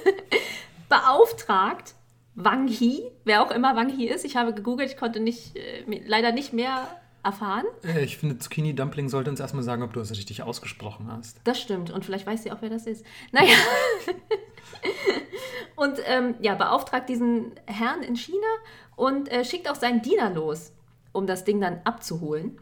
beauftragt 0.88 1.94
Wang 2.34 2.66
He, 2.68 3.10
wer 3.24 3.42
auch 3.42 3.50
immer 3.50 3.76
Wang 3.76 3.88
He 3.88 4.08
ist, 4.08 4.24
ich 4.24 4.36
habe 4.36 4.54
gegoogelt, 4.54 4.90
ich 4.90 4.96
konnte 4.96 5.20
nicht, 5.20 5.56
äh, 5.56 5.84
leider 6.06 6.32
nicht 6.32 6.52
mehr 6.52 6.88
erfahren. 7.22 7.64
Äh, 7.84 8.04
Ich 8.04 8.16
finde, 8.16 8.38
Zucchini 8.38 8.74
Dumpling 8.74 9.08
sollte 9.08 9.30
uns 9.30 9.40
erstmal 9.40 9.62
sagen, 9.62 9.82
ob 9.82 9.92
du 9.92 10.00
es 10.00 10.10
richtig 10.12 10.42
ausgesprochen 10.42 11.10
hast. 11.10 11.40
Das 11.44 11.60
stimmt. 11.60 11.90
Und 11.90 12.04
vielleicht 12.04 12.26
weiß 12.26 12.42
sie 12.42 12.52
auch, 12.52 12.58
wer 12.60 12.70
das 12.70 12.86
ist. 12.86 13.04
Naja. 13.32 13.54
und 15.76 15.98
ähm, 16.06 16.36
ja, 16.40 16.54
beauftragt 16.54 17.08
diesen 17.08 17.52
Herrn 17.66 18.02
in 18.02 18.16
China 18.16 18.46
und 18.94 19.30
äh, 19.30 19.44
schickt 19.44 19.68
auch 19.68 19.74
seinen 19.74 20.02
Diener 20.02 20.30
los, 20.30 20.72
um 21.16 21.26
das 21.26 21.44
Ding 21.44 21.60
dann 21.60 21.80
abzuholen. 21.84 22.60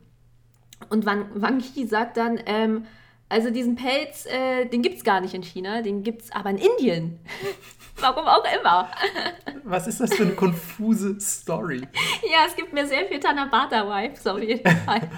Und 0.88 1.06
Wang, 1.06 1.26
Wang 1.34 1.60
Yi 1.74 1.86
sagt 1.86 2.16
dann, 2.16 2.40
ähm, 2.46 2.86
also 3.28 3.50
diesen 3.50 3.74
Pelz, 3.74 4.26
äh, 4.26 4.66
den 4.66 4.82
gibt 4.82 4.98
es 4.98 5.04
gar 5.04 5.20
nicht 5.20 5.34
in 5.34 5.42
China, 5.42 5.82
den 5.82 6.02
gibt 6.02 6.22
es 6.22 6.32
aber 6.32 6.50
in 6.50 6.58
Indien. 6.58 7.18
Warum 8.00 8.26
auch 8.26 8.44
immer. 8.60 8.90
Was 9.64 9.86
ist 9.86 10.00
das 10.00 10.14
für 10.14 10.24
eine 10.24 10.34
konfuse 10.34 11.18
Story? 11.20 11.82
Ja, 12.22 12.44
es 12.46 12.56
gibt 12.56 12.72
mir 12.72 12.86
sehr 12.86 13.06
viel 13.06 13.20
Tanabata-Vibes 13.20 14.26
auf 14.30 14.40
jeden 14.40 14.76
Fall. 14.78 15.08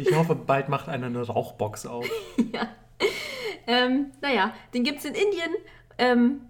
Ich 0.00 0.14
hoffe, 0.14 0.34
bald 0.34 0.68
macht 0.68 0.88
einer 0.88 1.06
eine 1.06 1.22
Rauchbox 1.26 1.86
auf. 1.86 2.06
Ähm, 3.66 4.12
naja, 4.20 4.54
den 4.74 4.82
gibt 4.82 4.98
es 4.98 5.04
in 5.04 5.14
Indien. 5.14 5.52
Ähm, 5.98 6.40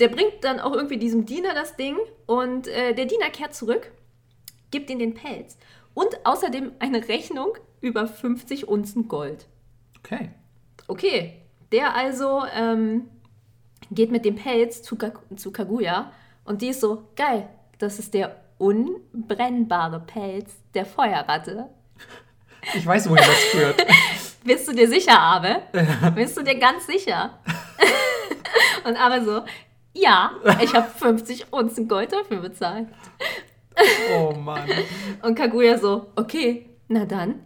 der 0.00 0.08
bringt 0.08 0.42
dann 0.42 0.58
auch 0.58 0.72
irgendwie 0.72 0.96
diesem 0.96 1.26
Diener 1.26 1.54
das 1.54 1.76
Ding 1.76 1.96
und 2.26 2.66
äh, 2.68 2.94
der 2.94 3.04
Diener 3.04 3.30
kehrt 3.30 3.54
zurück, 3.54 3.92
gibt 4.70 4.90
ihm 4.90 4.98
den 4.98 5.14
Pelz 5.14 5.58
Und 5.94 6.08
außerdem 6.24 6.72
eine 6.78 7.08
Rechnung 7.08 7.54
über 7.80 8.06
50 8.06 8.68
Unzen 8.68 9.08
Gold. 9.08 9.46
Okay. 9.98 10.30
Okay, 10.88 11.42
der 11.70 11.94
also 11.94 12.44
ähm, 12.54 13.08
geht 13.90 14.10
mit 14.10 14.24
dem 14.24 14.36
Pelz 14.36 14.82
zu, 14.82 14.96
zu 15.36 15.52
Kaguya 15.52 16.12
und 16.44 16.62
die 16.62 16.68
ist 16.68 16.80
so, 16.80 17.08
geil, 17.16 17.48
das 17.78 17.98
ist 17.98 18.14
der 18.14 18.36
unbrennbare 18.58 20.00
Pelz 20.00 20.54
der 20.74 20.86
Feuerratte. 20.86 21.68
Ich 22.74 22.86
weiß, 22.86 23.08
wohin 23.08 23.24
das 23.24 23.44
führt. 23.44 23.86
Bist 24.44 24.68
du 24.68 24.72
dir 24.72 24.88
sicher, 24.88 25.18
Abe? 25.18 25.62
Bist 26.14 26.36
du 26.36 26.42
dir 26.42 26.58
ganz 26.58 26.86
sicher? 26.86 27.38
und 28.84 28.96
Abe 28.96 29.24
so, 29.24 29.42
ja, 29.94 30.32
ich 30.60 30.74
habe 30.74 30.88
50 30.88 31.52
Unzen 31.52 31.86
Gold 31.88 32.12
dafür 32.12 32.40
bezahlt. 32.40 32.88
Oh 34.16 34.32
Mann. 34.32 34.68
Und 35.22 35.34
Kaguya 35.34 35.78
so, 35.78 36.12
okay, 36.16 36.66
na 36.88 37.04
dann, 37.04 37.40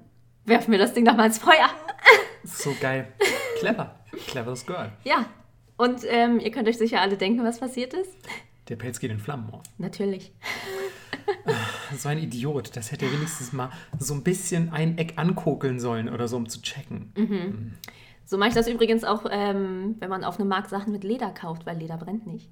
werfen 0.45 0.73
wir 0.73 0.79
das 0.79 0.93
Ding 0.93 1.05
doch 1.05 1.17
mal 1.17 1.27
ins 1.27 1.39
Feuer. 1.39 1.71
So 2.45 2.75
geil. 2.81 3.13
Clever. 3.59 3.97
Cleveres 4.27 4.65
Girl. 4.67 4.93
Ja, 5.05 5.27
und 5.77 6.01
ähm, 6.09 6.41
ihr 6.41 6.51
könnt 6.51 6.69
euch 6.69 6.79
sicher 6.79 7.01
alle 7.01 7.17
denken, 7.17 7.45
was 7.45 7.61
passiert 7.61 7.93
ist. 7.95 8.17
Der 8.69 8.77
Pelz 8.77 8.99
geht 8.99 9.11
in 9.11 9.19
Flammen 9.19 9.51
auf. 9.51 9.63
Natürlich. 9.79 10.33
So 11.97 12.09
ein 12.09 12.19
Idiot. 12.19 12.77
Das 12.77 12.91
hätte 12.91 13.05
er 13.07 13.13
wenigstens 13.13 13.53
mal 13.53 13.71
so 13.99 14.15
ein 14.15 14.23
bisschen 14.23 14.71
ein 14.73 14.99
Eck 14.99 15.15
ankokeln 15.17 15.79
sollen 15.79 16.09
oder 16.09 16.29
so, 16.29 16.37
um 16.37 16.49
zu 16.49 16.63
checken. 16.63 17.77
So 18.25 18.39
mache 18.39 18.49
ich 18.49 18.55
das 18.55 18.69
übrigens 18.69 19.05
auch, 19.05 19.25
ähm, 19.31 19.97
wenn 20.01 20.11
man 20.11 20.25
auf 20.25 20.41
einem 20.41 20.49
Markt 20.49 20.71
Sachen 20.71 20.93
mit 20.93 21.05
Leder 21.05 21.31
kauft, 21.31 21.67
weil 21.67 21.79
Leder 21.79 21.97
brennt 21.97 22.27
nicht. 22.27 22.51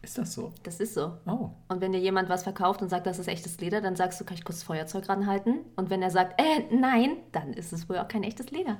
Ist 0.00 0.16
das 0.16 0.32
so? 0.32 0.52
Das 0.62 0.78
ist 0.78 0.94
so. 0.94 1.18
Oh. 1.26 1.50
Und 1.68 1.80
wenn 1.80 1.92
dir 1.92 1.98
jemand 1.98 2.28
was 2.28 2.44
verkauft 2.44 2.82
und 2.82 2.88
sagt, 2.88 3.06
das 3.06 3.18
ist 3.18 3.26
echtes 3.26 3.60
Leder, 3.60 3.80
dann 3.80 3.96
sagst 3.96 4.20
du, 4.20 4.24
kann 4.24 4.36
ich 4.36 4.44
kurz 4.44 4.62
Feuerzeug 4.62 5.08
ranhalten? 5.08 5.60
Und 5.76 5.90
wenn 5.90 6.02
er 6.02 6.10
sagt, 6.10 6.40
äh, 6.40 6.64
nein, 6.70 7.16
dann 7.32 7.52
ist 7.52 7.72
es 7.72 7.88
wohl 7.88 7.98
auch 7.98 8.06
kein 8.06 8.22
echtes 8.22 8.50
Leder. 8.50 8.78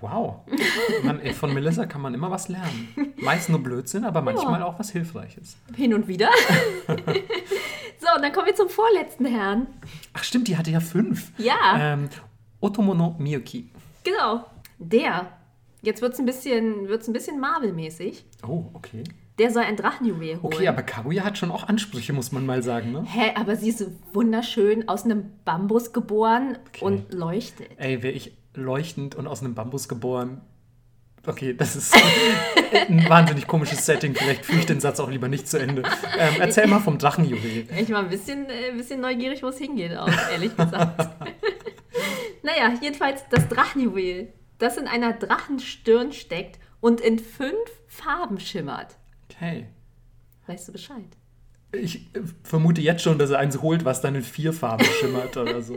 Wow. 0.00 0.40
Man, 1.04 1.20
ey, 1.20 1.32
von 1.32 1.52
Melissa 1.52 1.86
kann 1.86 2.00
man 2.00 2.14
immer 2.14 2.30
was 2.30 2.48
lernen. 2.48 3.12
Meist 3.16 3.48
nur 3.48 3.60
Blödsinn, 3.60 4.04
aber 4.04 4.22
manchmal 4.22 4.62
auch 4.62 4.78
was 4.78 4.90
Hilfreiches. 4.90 5.56
Hin 5.74 5.94
und 5.94 6.06
wieder. 6.06 6.28
so, 6.86 8.06
und 8.14 8.22
dann 8.22 8.32
kommen 8.32 8.46
wir 8.46 8.54
zum 8.54 8.68
vorletzten 8.68 9.26
Herrn. 9.26 9.66
Ach 10.12 10.22
stimmt, 10.22 10.46
die 10.46 10.56
hatte 10.56 10.70
ja 10.70 10.80
fünf. 10.80 11.32
Ja. 11.38 11.94
Ähm, 11.94 12.08
Otomono 12.60 13.16
Miyuki. 13.18 13.68
Genau. 14.04 14.44
Der. 14.78 15.32
Jetzt 15.82 16.02
wird 16.02 16.12
es 16.12 16.18
ein 16.20 16.26
bisschen, 16.26 16.88
wird's 16.88 17.08
ein 17.08 17.12
bisschen 17.12 17.40
Marvel-mäßig. 17.40 18.24
Oh, 18.46 18.66
okay. 18.74 19.02
Der 19.40 19.50
soll 19.50 19.62
ein 19.62 19.76
Drachenjuwel 19.76 20.42
holen. 20.42 20.54
Okay, 20.54 20.68
aber 20.68 20.82
Kaguya 20.82 21.24
hat 21.24 21.38
schon 21.38 21.50
auch 21.50 21.66
Ansprüche, 21.66 22.12
muss 22.12 22.30
man 22.30 22.44
mal 22.44 22.62
sagen, 22.62 22.92
ne? 22.92 23.04
Hä, 23.06 23.32
aber 23.36 23.56
sie 23.56 23.70
ist 23.70 23.86
wunderschön 24.12 24.86
aus 24.86 25.06
einem 25.06 25.30
Bambus 25.46 25.94
geboren 25.94 26.58
Okay. 26.68 26.84
und 26.84 27.14
leuchtet. 27.14 27.70
Ey, 27.78 28.02
wäre 28.02 28.12
ich 28.12 28.36
leuchtend 28.52 29.14
und 29.14 29.26
aus 29.26 29.40
einem 29.40 29.54
Bambus 29.54 29.88
geboren. 29.88 30.42
Okay, 31.26 31.54
das 31.56 31.74
ist 31.74 31.94
ein 32.88 33.08
wahnsinnig 33.08 33.46
komisches 33.46 33.86
Setting. 33.86 34.14
Vielleicht 34.14 34.44
führe 34.44 34.58
ich 34.58 34.66
den 34.66 34.80
Satz 34.80 35.00
auch 35.00 35.10
lieber 35.10 35.28
nicht 35.28 35.48
zu 35.48 35.58
Ende. 35.58 35.84
Ähm, 36.18 36.34
erzähl 36.38 36.66
mal 36.66 36.80
vom 36.80 36.98
Drachenjuwel. 36.98 37.66
Ich 37.78 37.90
war 37.90 38.00
ein 38.00 38.10
bisschen, 38.10 38.44
äh, 38.50 38.72
bisschen 38.76 39.00
neugierig, 39.00 39.42
wo 39.42 39.46
es 39.48 39.56
hingeht, 39.56 39.96
auch, 39.96 40.06
ehrlich 40.30 40.54
gesagt. 40.54 41.08
naja, 42.42 42.74
jedenfalls 42.82 43.22
das 43.30 43.48
Drachenjuwel, 43.48 44.34
das 44.58 44.76
in 44.76 44.86
einer 44.86 45.14
Drachenstirn 45.14 46.12
steckt 46.12 46.58
und 46.80 47.00
in 47.00 47.18
fünf 47.18 47.54
Farben 47.86 48.38
schimmert. 48.38 48.96
Okay. 49.40 49.66
Weißt 50.46 50.68
du 50.68 50.72
Bescheid? 50.72 51.16
Ich 51.72 52.14
äh, 52.14 52.20
vermute 52.42 52.80
jetzt 52.80 53.02
schon, 53.02 53.18
dass 53.18 53.30
er 53.30 53.38
eins 53.38 53.62
holt, 53.62 53.84
was 53.84 54.00
dann 54.00 54.14
in 54.14 54.22
vier 54.22 54.52
Farben 54.52 54.84
schimmert 55.00 55.36
oder 55.36 55.62
so. 55.62 55.76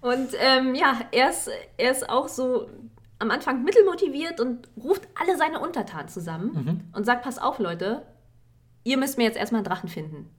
Und 0.00 0.28
ähm, 0.38 0.74
ja, 0.74 1.00
er 1.10 1.30
ist, 1.30 1.50
er 1.76 1.90
ist 1.90 2.08
auch 2.08 2.28
so 2.28 2.68
am 3.18 3.30
Anfang 3.30 3.64
mittelmotiviert 3.64 4.40
und 4.40 4.68
ruft 4.82 5.08
alle 5.14 5.36
seine 5.36 5.60
Untertanen 5.60 6.08
zusammen 6.08 6.90
und 6.94 7.04
sagt, 7.04 7.22
pass 7.22 7.38
auf, 7.38 7.58
Leute, 7.58 8.06
ihr 8.84 8.96
müsst 8.96 9.18
mir 9.18 9.24
jetzt 9.24 9.36
erstmal 9.36 9.58
einen 9.58 9.66
Drachen 9.66 9.88
finden. 9.88 10.30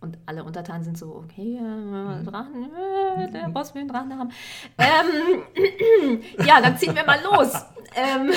Und 0.00 0.18
alle 0.26 0.44
Untertanen 0.44 0.82
sind 0.82 0.96
so, 0.96 1.14
okay, 1.14 1.56
äh, 1.56 2.24
Drachen, 2.24 2.70
äh, 3.18 3.30
der 3.30 3.48
Boss 3.48 3.74
will 3.74 3.80
einen 3.80 3.90
Drachen 3.90 4.18
haben. 4.18 4.30
Ähm, 4.78 6.22
ja, 6.46 6.60
dann 6.60 6.76
ziehen 6.78 6.94
wir 6.94 7.04
mal 7.04 7.20
los. 7.22 7.52
Ähm, 7.96 8.32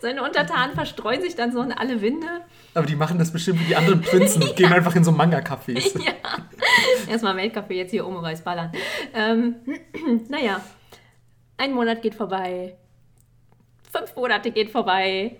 seine 0.00 0.22
Untertanen 0.22 0.74
verstreuen 0.74 1.20
sich 1.20 1.34
dann 1.34 1.52
so 1.52 1.60
in 1.62 1.72
alle 1.72 2.00
Winde. 2.00 2.26
Aber 2.74 2.86
die 2.86 2.96
machen 2.96 3.18
das 3.18 3.32
bestimmt 3.32 3.60
wie 3.60 3.64
die 3.64 3.76
anderen 3.76 4.00
Prinzen 4.00 4.42
und 4.42 4.56
gehen 4.56 4.72
einfach 4.72 4.94
in 4.94 5.04
so 5.04 5.12
Manga-Cafés. 5.12 5.98
ja. 6.04 6.12
Erstmal 7.08 7.36
Weltkaffee, 7.36 7.76
jetzt 7.76 7.90
hier 7.90 8.06
Omoreis 8.06 8.42
ballern. 8.42 8.72
Ähm, 9.14 9.56
naja, 10.28 10.60
ein 11.56 11.72
Monat 11.72 12.02
geht 12.02 12.14
vorbei. 12.14 12.76
Fünf 13.90 14.14
Monate 14.14 14.50
gehen 14.50 14.68
vorbei. 14.68 15.36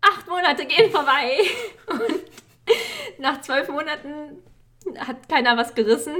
Acht 0.00 0.28
Monate 0.28 0.66
gehen 0.66 0.90
vorbei. 0.90 1.38
Und 1.90 3.20
nach 3.20 3.40
zwölf 3.40 3.68
Monaten 3.68 4.42
hat 4.98 5.28
keiner 5.28 5.56
was 5.56 5.74
gerissen. 5.74 6.14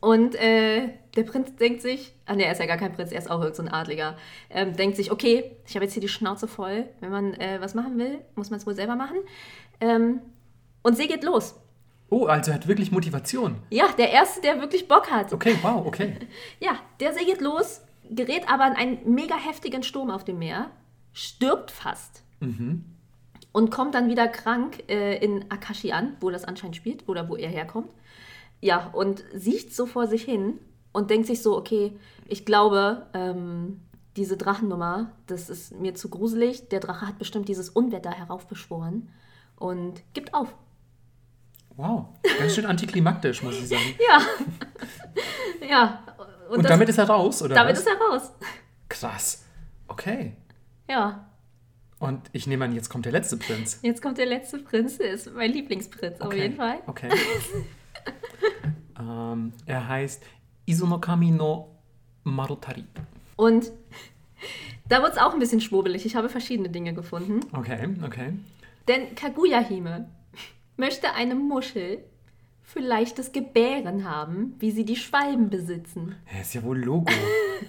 Und 0.00 0.34
äh, 0.36 0.90
der 1.18 1.24
Prinz 1.24 1.56
denkt 1.56 1.82
sich, 1.82 2.14
ah 2.26 2.36
ne, 2.36 2.44
er 2.44 2.52
ist 2.52 2.60
ja 2.60 2.66
gar 2.66 2.76
kein 2.76 2.92
Prinz, 2.92 3.10
er 3.10 3.18
ist 3.18 3.28
auch 3.28 3.40
irgendein 3.42 3.56
so 3.56 3.62
ein 3.64 3.80
Adliger, 3.80 4.16
ähm, 4.50 4.76
denkt 4.76 4.96
sich, 4.96 5.10
okay, 5.10 5.56
ich 5.66 5.74
habe 5.74 5.84
jetzt 5.84 5.94
hier 5.94 6.00
die 6.00 6.08
Schnauze 6.08 6.46
voll. 6.46 6.88
Wenn 7.00 7.10
man 7.10 7.34
äh, 7.34 7.60
was 7.60 7.74
machen 7.74 7.98
will, 7.98 8.20
muss 8.36 8.50
man 8.50 8.60
es 8.60 8.66
wohl 8.68 8.76
selber 8.76 8.94
machen. 8.94 9.16
Ähm, 9.80 10.20
und 10.82 10.96
See 10.96 11.08
geht 11.08 11.24
los. 11.24 11.56
Oh, 12.08 12.26
also 12.26 12.52
er 12.52 12.54
hat 12.54 12.68
wirklich 12.68 12.92
Motivation. 12.92 13.56
Ja, 13.68 13.88
der 13.98 14.10
Erste, 14.10 14.40
der 14.42 14.60
wirklich 14.60 14.86
Bock 14.86 15.10
hat. 15.10 15.32
Okay, 15.32 15.56
wow, 15.60 15.84
okay. 15.84 16.14
Ja, 16.60 16.78
der 17.00 17.12
See 17.12 17.24
geht 17.24 17.40
los, 17.40 17.82
gerät 18.08 18.48
aber 18.48 18.68
in 18.68 18.74
einen 18.74 19.12
mega 19.12 19.34
heftigen 19.34 19.82
Sturm 19.82 20.10
auf 20.10 20.24
dem 20.24 20.38
Meer, 20.38 20.70
stirbt 21.12 21.72
fast 21.72 22.22
und 23.50 23.70
kommt 23.72 23.96
dann 23.96 24.08
wieder 24.08 24.28
krank 24.28 24.84
äh, 24.88 25.16
in 25.18 25.50
Akashi 25.50 25.90
an, 25.90 26.16
wo 26.20 26.30
das 26.30 26.44
anscheinend 26.44 26.76
spielt 26.76 27.08
oder 27.08 27.28
wo 27.28 27.34
er 27.34 27.48
herkommt. 27.48 27.90
Ja, 28.60 28.86
und 28.92 29.24
sieht 29.34 29.74
so 29.74 29.84
vor 29.84 30.06
sich 30.06 30.22
hin 30.22 30.60
und 30.98 31.10
denkt 31.10 31.26
sich 31.26 31.40
so, 31.42 31.56
okay, 31.56 31.92
ich 32.26 32.44
glaube, 32.44 33.06
ähm, 33.14 33.80
diese 34.16 34.36
Drachennummer, 34.36 35.12
das 35.26 35.48
ist 35.48 35.72
mir 35.80 35.94
zu 35.94 36.08
gruselig. 36.08 36.68
Der 36.68 36.80
Drache 36.80 37.06
hat 37.06 37.18
bestimmt 37.18 37.48
dieses 37.48 37.70
Unwetter 37.70 38.10
heraufbeschworen 38.10 39.08
und 39.56 40.02
gibt 40.12 40.34
auf. 40.34 40.54
Wow, 41.76 42.06
ganz 42.40 42.54
schön 42.56 42.66
antiklimaktisch, 42.66 43.42
muss 43.42 43.54
ich 43.56 43.68
sagen. 43.68 43.94
Ja. 44.08 45.68
ja. 45.68 46.02
Und, 46.50 46.62
das- 46.64 46.68
damit 46.70 46.88
ist 46.88 46.98
er 46.98 47.08
raus, 47.08 47.42
oder 47.42 47.54
damit 47.54 47.72
was? 47.76 47.80
ist 47.80 47.86
er 47.88 47.96
raus. 48.00 48.32
Krass. 48.88 49.44
Okay. 49.86 50.34
Ja. 50.88 51.26
Und 52.00 52.28
ich 52.32 52.46
nehme 52.46 52.64
an, 52.64 52.72
jetzt 52.74 52.88
kommt 52.88 53.04
der 53.04 53.12
letzte 53.12 53.36
Prinz. 53.36 53.78
Jetzt 53.82 54.02
kommt 54.02 54.18
der 54.18 54.26
letzte 54.26 54.58
Prinz, 54.58 54.98
der 54.98 55.12
ist 55.12 55.32
mein 55.32 55.52
Lieblingsprinz 55.52 56.20
auf 56.20 56.26
Okay. 56.28 56.42
jeden 56.42 56.56
Fall. 56.56 56.78
Okay. 56.86 57.08
ähm, 58.98 59.52
er 59.66 59.88
heißt 59.88 60.22
Izunokami 60.68 61.30
no 61.30 61.74
Marutari. 62.24 62.84
Und 63.36 63.72
da 64.88 65.02
wird 65.02 65.12
es 65.12 65.18
auch 65.18 65.32
ein 65.32 65.38
bisschen 65.38 65.60
schwurbelig. 65.60 66.06
Ich 66.06 66.16
habe 66.16 66.28
verschiedene 66.28 66.68
Dinge 66.68 66.94
gefunden. 66.94 67.40
Okay, 67.52 67.88
okay. 68.04 68.32
Denn 68.86 69.14
Kaguya-Hime 69.14 70.08
möchte 70.76 71.12
eine 71.14 71.34
Muschel 71.34 72.04
für 72.62 72.80
leichtes 72.80 73.32
Gebären 73.32 74.08
haben, 74.08 74.54
wie 74.58 74.70
sie 74.70 74.84
die 74.84 74.96
Schwalben 74.96 75.50
besitzen. 75.50 76.16
Ja, 76.32 76.40
ist 76.40 76.54
ja 76.54 76.62
wohl 76.62 76.78
Logo. 76.78 77.12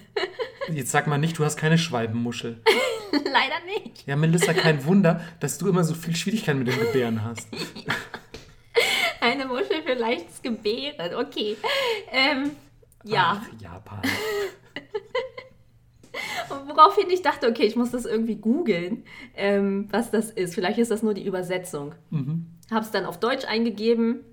Jetzt 0.72 0.90
sag 0.90 1.06
mal 1.06 1.18
nicht, 1.18 1.38
du 1.38 1.44
hast 1.44 1.56
keine 1.56 1.78
Schwalbenmuschel. 1.78 2.60
Leider 3.12 3.64
nicht. 3.66 4.06
Ja, 4.06 4.16
Melissa, 4.16 4.52
kein 4.52 4.84
Wunder, 4.84 5.20
dass 5.40 5.58
du 5.58 5.68
immer 5.68 5.84
so 5.84 5.94
viel 5.94 6.14
Schwierigkeiten 6.14 6.58
mit 6.58 6.68
dem 6.68 6.78
Gebären 6.78 7.24
hast. 7.24 7.48
Eine 9.20 9.46
Muschel 9.46 9.82
für 9.84 9.94
leichtes 9.94 10.40
Gebären. 10.40 11.14
Okay. 11.14 11.56
Ähm, 12.10 12.52
ja. 13.04 13.40
Ach, 13.42 13.60
Japan. 13.60 14.02
Und 16.50 16.68
woraufhin 16.68 17.08
ich 17.10 17.22
dachte, 17.22 17.48
okay, 17.48 17.62
ich 17.62 17.76
muss 17.76 17.92
das 17.92 18.04
irgendwie 18.04 18.36
googeln, 18.36 19.04
ähm, 19.34 19.86
was 19.90 20.10
das 20.10 20.30
ist. 20.30 20.54
Vielleicht 20.54 20.78
ist 20.78 20.90
das 20.90 21.02
nur 21.02 21.14
die 21.14 21.24
Übersetzung. 21.24 21.94
Hab's 22.70 22.90
dann 22.90 23.04
auf 23.04 23.20
Deutsch 23.20 23.44
eingegeben, 23.44 24.24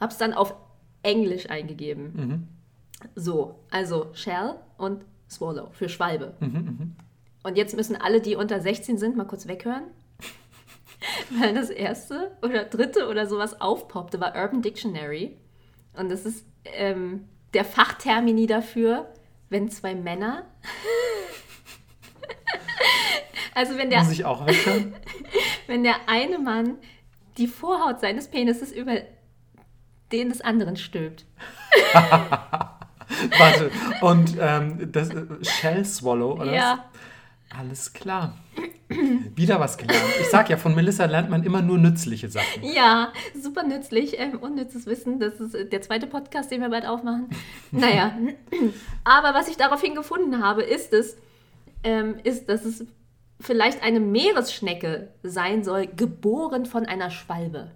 hab's 0.00 0.18
dann 0.18 0.32
auf 0.32 0.54
Englisch 1.02 1.48
eingegeben. 1.50 2.48
So, 3.14 3.60
also 3.70 4.10
Shell 4.14 4.56
und 4.78 5.04
Swallow 5.30 5.68
für 5.72 5.88
Schwalbe. 5.88 6.34
Und 7.44 7.56
jetzt 7.56 7.76
müssen 7.76 7.94
alle, 7.96 8.20
die 8.20 8.36
unter 8.36 8.60
16 8.60 8.98
sind, 8.98 9.16
mal 9.16 9.26
kurz 9.26 9.46
weghören. 9.46 9.84
Weil 11.38 11.54
das 11.54 11.70
erste 11.70 12.32
oder 12.42 12.64
dritte 12.64 13.08
oder 13.08 13.26
sowas 13.26 13.60
aufpoppte, 13.60 14.20
war 14.20 14.34
Urban 14.34 14.62
Dictionary. 14.62 15.36
Und 15.96 16.10
das 16.10 16.24
ist 16.24 16.46
ähm, 16.64 17.28
der 17.54 17.64
Fachtermini 17.64 18.46
dafür, 18.46 19.12
wenn 19.48 19.70
zwei 19.70 19.94
Männer. 19.94 20.44
also 23.54 23.76
wenn 23.76 23.90
der, 23.90 24.00
Muss 24.02 24.12
ich 24.12 24.24
auch 24.24 24.46
weghören? 24.46 24.94
wenn 25.66 25.84
der 25.84 25.96
eine 26.08 26.38
Mann 26.38 26.78
die 27.38 27.46
Vorhaut 27.46 28.00
seines 28.00 28.28
Penises 28.28 28.72
über 28.72 28.96
den 30.12 30.28
des 30.28 30.40
anderen 30.40 30.76
stülpt. 30.76 31.26
Warte, 33.38 33.70
und 34.00 34.36
ähm, 34.40 34.90
das 34.92 35.10
äh, 35.10 35.26
Shell 35.42 35.84
Swallow, 35.84 36.40
oder? 36.40 36.52
Ja. 36.52 36.84
Alles 37.58 37.92
klar. 37.92 38.36
Wieder 38.88 39.60
was 39.60 39.78
gelernt. 39.78 40.02
Ich 40.20 40.28
sag 40.28 40.50
ja, 40.50 40.56
von 40.56 40.74
Melissa 40.74 41.06
lernt 41.06 41.30
man 41.30 41.42
immer 41.42 41.62
nur 41.62 41.78
nützliche 41.78 42.28
Sachen. 42.28 42.62
Ja, 42.62 43.12
super 43.40 43.62
nützlich. 43.62 44.18
Ähm, 44.18 44.38
unnützes 44.38 44.86
Wissen. 44.86 45.18
Das 45.20 45.40
ist 45.40 45.54
äh, 45.54 45.66
der 45.66 45.80
zweite 45.82 46.06
Podcast, 46.06 46.50
den 46.50 46.60
wir 46.60 46.68
bald 46.68 46.86
aufmachen. 46.86 47.28
Naja. 47.70 48.16
Aber 49.02 49.34
was 49.34 49.48
ich 49.48 49.56
daraufhin 49.56 49.94
gefunden 49.94 50.42
habe, 50.42 50.62
ist 50.62 50.92
es, 50.92 51.16
ähm, 51.82 52.16
ist, 52.22 52.48
dass 52.48 52.64
es 52.64 52.84
vielleicht 53.40 53.82
eine 53.82 54.00
Meeresschnecke 54.00 55.08
sein 55.22 55.64
soll, 55.64 55.86
geboren 55.86 56.66
von 56.66 56.86
einer 56.86 57.10
Schwalbe. 57.10 57.72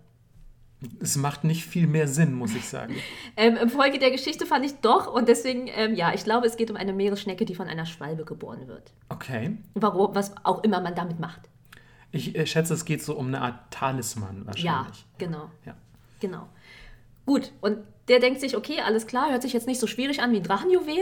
Es 1.00 1.16
macht 1.16 1.42
nicht 1.44 1.64
viel 1.66 1.86
mehr 1.88 2.06
Sinn, 2.06 2.34
muss 2.34 2.54
ich 2.54 2.68
sagen. 2.68 2.94
Ähm, 3.36 3.56
Im 3.56 3.68
Folge 3.68 4.00
der 4.00 4.10
Geschichte 4.10 4.46
fand 4.46 4.66
ich 4.66 4.74
doch 4.80 5.12
und 5.12 5.28
deswegen, 5.28 5.68
ähm, 5.68 5.94
ja, 5.94 6.12
ich 6.12 6.24
glaube, 6.24 6.46
es 6.48 6.56
geht 6.56 6.70
um 6.72 6.76
eine 6.76 6.92
Meeresschnecke, 6.92 7.44
die 7.44 7.54
von 7.54 7.68
einer 7.68 7.86
Schwalbe 7.86 8.24
geboren 8.24 8.66
wird. 8.66 8.92
Okay. 9.08 9.56
Warum, 9.74 10.12
was 10.16 10.32
auch 10.44 10.64
immer 10.64 10.80
man 10.80 10.96
damit 10.96 11.20
macht. 11.20 11.42
Ich 12.10 12.34
äh, 12.36 12.46
schätze, 12.46 12.74
es 12.74 12.84
geht 12.84 13.00
so 13.02 13.14
um 13.14 13.28
eine 13.28 13.40
Art 13.40 13.70
Talisman 13.70 14.40
Ja, 14.40 14.46
wahrscheinlich. 14.46 15.06
genau. 15.18 15.50
Ja. 15.64 15.74
Genau. 16.18 16.48
Gut, 17.26 17.52
und 17.60 17.78
der 18.08 18.18
denkt 18.18 18.40
sich, 18.40 18.56
okay, 18.56 18.80
alles 18.84 19.06
klar, 19.06 19.30
hört 19.30 19.42
sich 19.42 19.52
jetzt 19.52 19.66
nicht 19.68 19.78
so 19.78 19.86
schwierig 19.86 20.20
an 20.20 20.32
wie 20.32 20.38
ein 20.38 20.42
Drachenjuwel, 20.42 20.96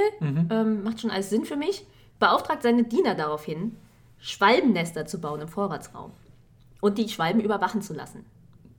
ähm, 0.50 0.82
macht 0.82 1.00
schon 1.00 1.10
alles 1.10 1.30
Sinn 1.30 1.44
für 1.44 1.56
mich. 1.56 1.86
Beauftragt 2.18 2.62
seine 2.62 2.84
Diener 2.84 3.14
daraufhin, 3.14 3.76
Schwalbennester 4.18 5.06
zu 5.06 5.20
bauen 5.20 5.40
im 5.40 5.48
Vorratsraum 5.48 6.10
und 6.80 6.98
die 6.98 7.08
Schwalben 7.08 7.40
überwachen 7.40 7.80
zu 7.80 7.94
lassen. 7.94 8.26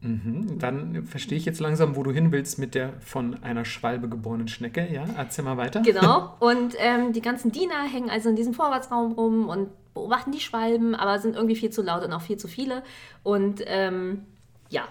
Mhm. 0.08 0.60
Dann 0.60 1.06
verstehe 1.06 1.38
ich 1.38 1.46
jetzt 1.46 1.60
langsam, 1.60 1.96
wo 1.96 2.04
du 2.04 2.12
hin 2.12 2.32
willst 2.32 2.60
mit 2.60 2.76
der 2.76 2.94
von 3.02 3.44
einer 3.44 3.66
Schwalbe 3.66 4.08
geborenen 4.08 4.48
Schnecke. 4.48 4.88
Ja, 4.92 5.06
erzähl 5.18 5.44
mal 5.44 5.58
weiter. 5.58 5.82
Genau. 5.82 6.36
Und 6.40 6.76
ähm, 6.78 7.12
die 7.12 7.22
ganzen 7.22 7.52
Diener 7.52 7.84
hängen 7.84 8.10
also 8.10 8.30
in 8.30 8.36
diesem 8.36 8.54
Vorratsraum 8.54 9.12
rum 9.14 9.50
und 9.50 9.70
beobachten 9.94 10.32
die 10.32 10.40
Schwalben, 10.40 10.96
aber 10.96 11.20
sind 11.20 11.36
irgendwie 11.36 11.56
viel 11.56 11.72
zu 11.72 11.82
laut 11.82 12.04
und 12.04 12.14
auch 12.14 12.22
viel 12.22 12.38
zu 12.38 12.48
viele. 12.48 12.84
Und 13.24 13.64
ähm, 13.66 14.26
ja, 14.70 14.84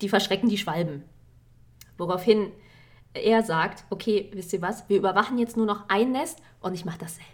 die 0.00 0.08
verschrecken 0.08 0.48
die 0.48 0.58
Schwalben. 0.58 1.02
Woraufhin 1.96 2.50
er 3.14 3.42
sagt, 3.42 3.84
okay, 3.90 4.30
wisst 4.34 4.52
ihr 4.52 4.60
was, 4.60 4.88
wir 4.88 4.98
überwachen 4.98 5.38
jetzt 5.38 5.56
nur 5.56 5.66
noch 5.66 5.88
ein 5.88 6.12
Nest 6.12 6.40
und 6.60 6.74
ich 6.74 6.84
mache 6.84 6.98
das 6.98 7.16
selber. 7.16 7.30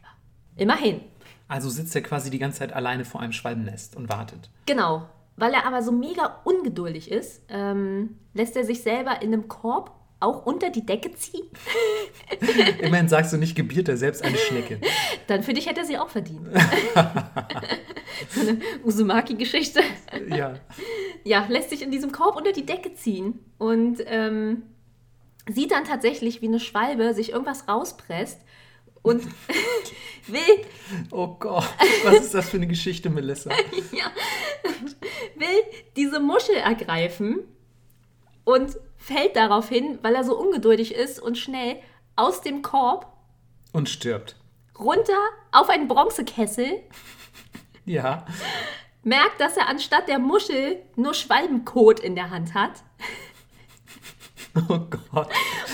Immerhin. 0.56 1.00
Also 1.48 1.68
sitzt 1.68 1.96
er 1.96 2.02
quasi 2.02 2.30
die 2.30 2.38
ganze 2.38 2.61
Zeit 2.61 2.72
alleine 2.72 3.04
vor 3.04 3.20
einem 3.20 3.33
Schwalbennest 3.33 3.96
und 3.96 4.09
wartet. 4.09 4.50
Genau. 4.66 5.09
Weil 5.36 5.54
er 5.54 5.66
aber 5.66 5.82
so 5.82 5.92
mega 5.92 6.40
ungeduldig 6.44 7.10
ist, 7.10 7.42
ähm, 7.48 8.18
lässt 8.34 8.56
er 8.56 8.64
sich 8.64 8.82
selber 8.82 9.22
in 9.22 9.32
einem 9.32 9.48
Korb 9.48 9.94
auch 10.20 10.44
unter 10.44 10.68
die 10.68 10.84
Decke 10.84 11.12
ziehen. 11.12 11.46
Immerhin 12.80 13.08
sagst 13.08 13.32
du 13.32 13.38
nicht, 13.38 13.56
gebiert 13.56 13.88
er 13.88 13.96
selbst 13.96 14.22
eine 14.22 14.36
Schnecke. 14.36 14.78
Dann 15.26 15.42
finde 15.42 15.60
ich, 15.60 15.66
hätte 15.66 15.80
er 15.80 15.86
sie 15.86 15.98
auch 15.98 16.10
verdient. 16.10 16.46
so 18.28 18.40
eine 18.42 18.60
Uzumaki-Geschichte. 18.84 19.80
Ja. 20.28 20.56
Ja, 21.24 21.46
lässt 21.48 21.70
sich 21.70 21.82
in 21.82 21.90
diesem 21.90 22.12
Korb 22.12 22.36
unter 22.36 22.52
die 22.52 22.66
Decke 22.66 22.92
ziehen 22.92 23.38
und 23.56 24.02
ähm, 24.06 24.62
sieht 25.48 25.70
dann 25.70 25.84
tatsächlich, 25.84 26.42
wie 26.42 26.48
eine 26.48 26.60
Schwalbe 26.60 27.14
sich 27.14 27.32
irgendwas 27.32 27.66
rauspresst 27.66 28.40
und 29.02 29.22
will, 30.26 30.64
Oh 31.11 31.28
Gott, 31.38 31.64
was 32.04 32.16
ist 32.20 32.35
das 32.35 32.48
für 32.48 32.56
eine 32.56 32.66
Geschichte, 32.66 33.11
Melissa? 33.11 33.50
will 35.37 35.48
diese 35.96 36.20
Muschel 36.20 36.56
ergreifen 36.56 37.40
und 38.44 38.76
fällt 38.96 39.37
daraufhin, 39.37 39.98
weil 40.02 40.14
er 40.14 40.24
so 40.24 40.38
ungeduldig 40.38 40.94
ist 40.94 41.20
und 41.20 41.38
schnell 41.38 41.76
aus 42.16 42.40
dem 42.42 42.62
Korb 42.62 43.06
Und 43.72 43.88
stirbt. 43.88 44.37
runter 44.78 45.18
auf 45.52 45.68
einen 45.68 45.88
Bronzekessel, 45.88 46.83
Ja. 47.85 48.26
merkt, 49.02 49.40
dass 49.40 49.56
er 49.56 49.68
anstatt 49.68 50.09
der 50.09 50.18
Muschel 50.18 50.83
nur 50.96 51.14
Schwalbenkot 51.14 52.00
in 52.00 52.14
der 52.14 52.30
Hand 52.30 52.54
hat 52.54 52.83
Oh 54.68 54.78
Gott. 55.12 55.28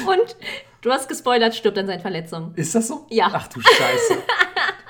und 0.07 0.37
du 0.83 0.91
hast 0.93 1.09
gespoilert, 1.09 1.55
stirbt 1.55 1.79
an 1.79 1.87
seinen 1.87 2.01
Verletzungen. 2.01 2.53
Ist 2.57 2.75
das 2.75 2.89
so? 2.89 3.07
Ja. 3.11 3.31
Ach 3.33 3.49
du 3.49 3.61
Scheiße. 3.61 4.23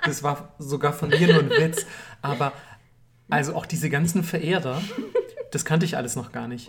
Das 0.05 0.22
war 0.22 0.55
sogar 0.59 0.92
von 0.92 1.09
mir 1.09 1.27
nur 1.27 1.40
ein 1.40 1.51
Witz. 1.51 1.85
Aber 2.22 2.53
also 3.29 3.55
auch 3.55 3.66
diese 3.66 3.90
ganzen 3.90 4.22
Verehrer, 4.22 4.81
das 5.51 5.64
kannte 5.64 5.85
ich 5.87 5.96
alles 5.96 6.14
noch 6.16 6.31
gar 6.33 6.46
nicht. 6.49 6.68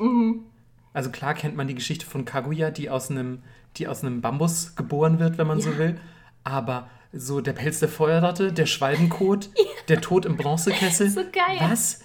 Also 0.93 1.11
klar 1.11 1.33
kennt 1.35 1.55
man 1.55 1.67
die 1.67 1.75
Geschichte 1.75 2.05
von 2.05 2.25
Kaguya, 2.25 2.71
die 2.71 2.89
aus 2.89 3.11
einem, 3.11 3.43
die 3.75 3.87
aus 3.87 4.03
einem 4.03 4.21
Bambus 4.21 4.75
geboren 4.75 5.19
wird, 5.19 5.37
wenn 5.37 5.45
man 5.47 5.61
so 5.61 5.69
Ja. 5.71 5.77
will. 5.77 5.99
Aber 6.43 6.89
so 7.13 7.41
der 7.41 7.53
Pelz 7.53 7.79
der 7.79 7.89
Feuerratte, 7.89 8.51
der 8.53 8.65
Schwalbenkot, 8.65 9.49
der 9.87 10.01
Tod 10.01 10.25
im 10.25 10.35
Bronzekessel. 10.37 11.09
So 11.09 11.21
geil. 11.31 11.57
Was? 11.59 12.01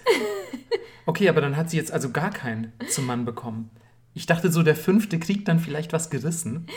Okay, 1.05 1.27
aber 1.29 1.41
dann 1.41 1.57
hat 1.57 1.69
sie 1.69 1.77
jetzt 1.77 1.91
also 1.91 2.11
gar 2.11 2.29
keinen 2.29 2.71
zum 2.89 3.05
Mann 3.05 3.25
bekommen. 3.25 3.69
Ich 4.13 4.25
dachte 4.25 4.51
so, 4.51 4.63
der 4.63 4.75
fünfte 4.75 5.19
kriegt 5.19 5.47
dann 5.47 5.59
vielleicht 5.59 5.93
was 5.93 6.09
gerissen. 6.09 6.67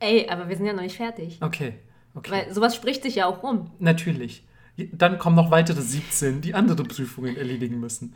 Ey, 0.00 0.28
aber 0.28 0.48
wir 0.48 0.56
sind 0.56 0.66
ja 0.66 0.72
noch 0.72 0.82
nicht 0.82 0.96
fertig. 0.96 1.38
Okay, 1.40 1.74
okay. 2.14 2.30
Weil 2.30 2.54
sowas 2.54 2.74
spricht 2.74 3.02
sich 3.02 3.16
ja 3.16 3.26
auch 3.26 3.42
rum. 3.42 3.70
Natürlich. 3.78 4.44
Dann 4.92 5.18
kommen 5.18 5.36
noch 5.36 5.50
weitere 5.50 5.82
17, 5.82 6.40
die 6.40 6.54
andere 6.54 6.84
Prüfungen 6.84 7.36
erledigen 7.36 7.80
müssen. 7.80 8.14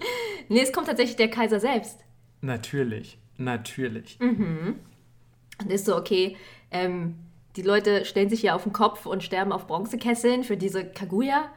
Nee, 0.48 0.60
es 0.60 0.72
kommt 0.72 0.86
tatsächlich 0.86 1.16
der 1.16 1.28
Kaiser 1.28 1.60
selbst. 1.60 2.00
Natürlich, 2.40 3.18
natürlich. 3.36 4.18
Und 5.60 5.70
ist 5.70 5.86
so, 5.86 5.96
okay, 5.96 6.36
ähm, 6.70 7.16
die 7.56 7.62
Leute 7.62 8.04
stellen 8.04 8.28
sich 8.28 8.42
ja 8.42 8.54
auf 8.54 8.64
den 8.64 8.72
Kopf 8.72 9.06
und 9.06 9.22
sterben 9.22 9.52
auf 9.52 9.66
Bronzekesseln 9.66 10.42
für 10.42 10.56
diese 10.56 10.84
Kaguya. 10.84 11.50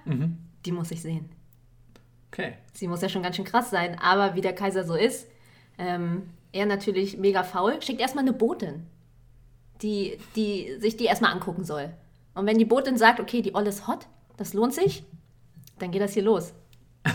Die 0.66 0.72
muss 0.72 0.92
ich 0.92 1.02
sehen. 1.02 1.30
Okay. 2.32 2.54
Sie 2.74 2.88
muss 2.88 3.02
ja 3.02 3.10
schon 3.10 3.24
ganz 3.24 3.36
schön 3.36 3.46
krass 3.46 3.70
sein. 3.70 3.98
Aber 4.00 4.36
wie 4.36 4.42
der 4.42 4.54
Kaiser 4.54 4.84
so 4.84 4.96
ist, 4.96 5.28
ähm, 5.78 6.24
er 6.52 6.66
natürlich 6.66 7.18
mega 7.18 7.44
faul, 7.44 7.82
schickt 7.82 8.00
erstmal 8.02 8.24
eine 8.24 8.34
Botin, 8.34 8.86
die, 9.82 10.18
die 10.36 10.76
sich 10.80 10.98
die 10.98 11.06
erstmal 11.06 11.32
angucken 11.34 11.64
soll. 11.64 11.92
Und 12.36 12.46
wenn 12.46 12.58
die 12.58 12.66
Botin 12.66 12.98
sagt, 12.98 13.20
okay, 13.20 13.42
die 13.42 13.56
Olle 13.56 13.70
ist 13.70 13.88
hot, 13.88 14.08
das 14.38 14.54
lohnt 14.54 14.74
sich, 14.74 15.04
dann 15.80 15.92
geht 15.92 16.02
das 16.02 16.14
hier 16.14 16.24
los. 16.24 16.54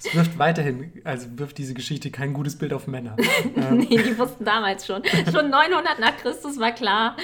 Es 0.00 0.14
wirft 0.14 0.38
weiterhin, 0.38 0.92
also 1.04 1.26
wirft 1.38 1.58
diese 1.58 1.74
Geschichte 1.74 2.10
kein 2.10 2.32
gutes 2.32 2.56
Bild 2.56 2.72
auf 2.72 2.86
Männer. 2.86 3.16
Ähm, 3.56 3.78
Nee, 3.78 4.02
die 4.02 4.16
wussten 4.18 4.44
damals 4.44 4.86
schon. 4.86 5.02
Schon 5.32 5.50
900 5.50 5.98
nach 5.98 6.16
Christus 6.18 6.58
war 6.58 6.72
klar, 6.72 7.16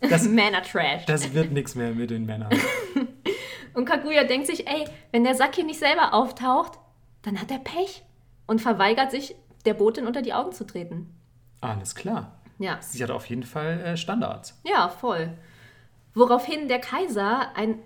Das- 0.00 0.24
Männer 0.28 0.62
Trash. 0.62 1.04
das 1.06 1.32
wird 1.34 1.52
nichts 1.52 1.74
mehr 1.76 1.92
mit 1.92 2.10
den 2.10 2.26
Männern. 2.26 2.50
Und 3.74 3.84
Kaguya 3.84 4.24
denkt 4.24 4.46
sich, 4.48 4.66
ey, 4.66 4.84
wenn 5.12 5.22
der 5.24 5.34
Sack 5.34 5.54
hier 5.54 5.64
nicht 5.64 5.78
selber 5.78 6.14
auftaucht, 6.14 6.78
dann 7.22 7.40
hat 7.40 7.50
er 7.50 7.58
Pech. 7.58 8.02
Und 8.46 8.60
verweigert 8.60 9.10
sich, 9.10 9.34
der 9.64 9.74
Botin 9.74 10.06
unter 10.06 10.22
die 10.22 10.32
Augen 10.32 10.52
zu 10.52 10.64
treten. 10.64 11.14
Alles 11.60 11.94
klar. 11.94 12.38
Ja, 12.58 12.78
Sie 12.80 13.02
hat 13.02 13.10
auf 13.10 13.26
jeden 13.26 13.42
Fall 13.42 13.80
äh, 13.80 13.96
Standards. 13.96 14.58
ja, 14.64 14.88
voll. 14.88 15.36
Woraufhin 16.14 16.68
der 16.68 16.78
Kaiser 16.78 17.54
ein, 17.54 17.78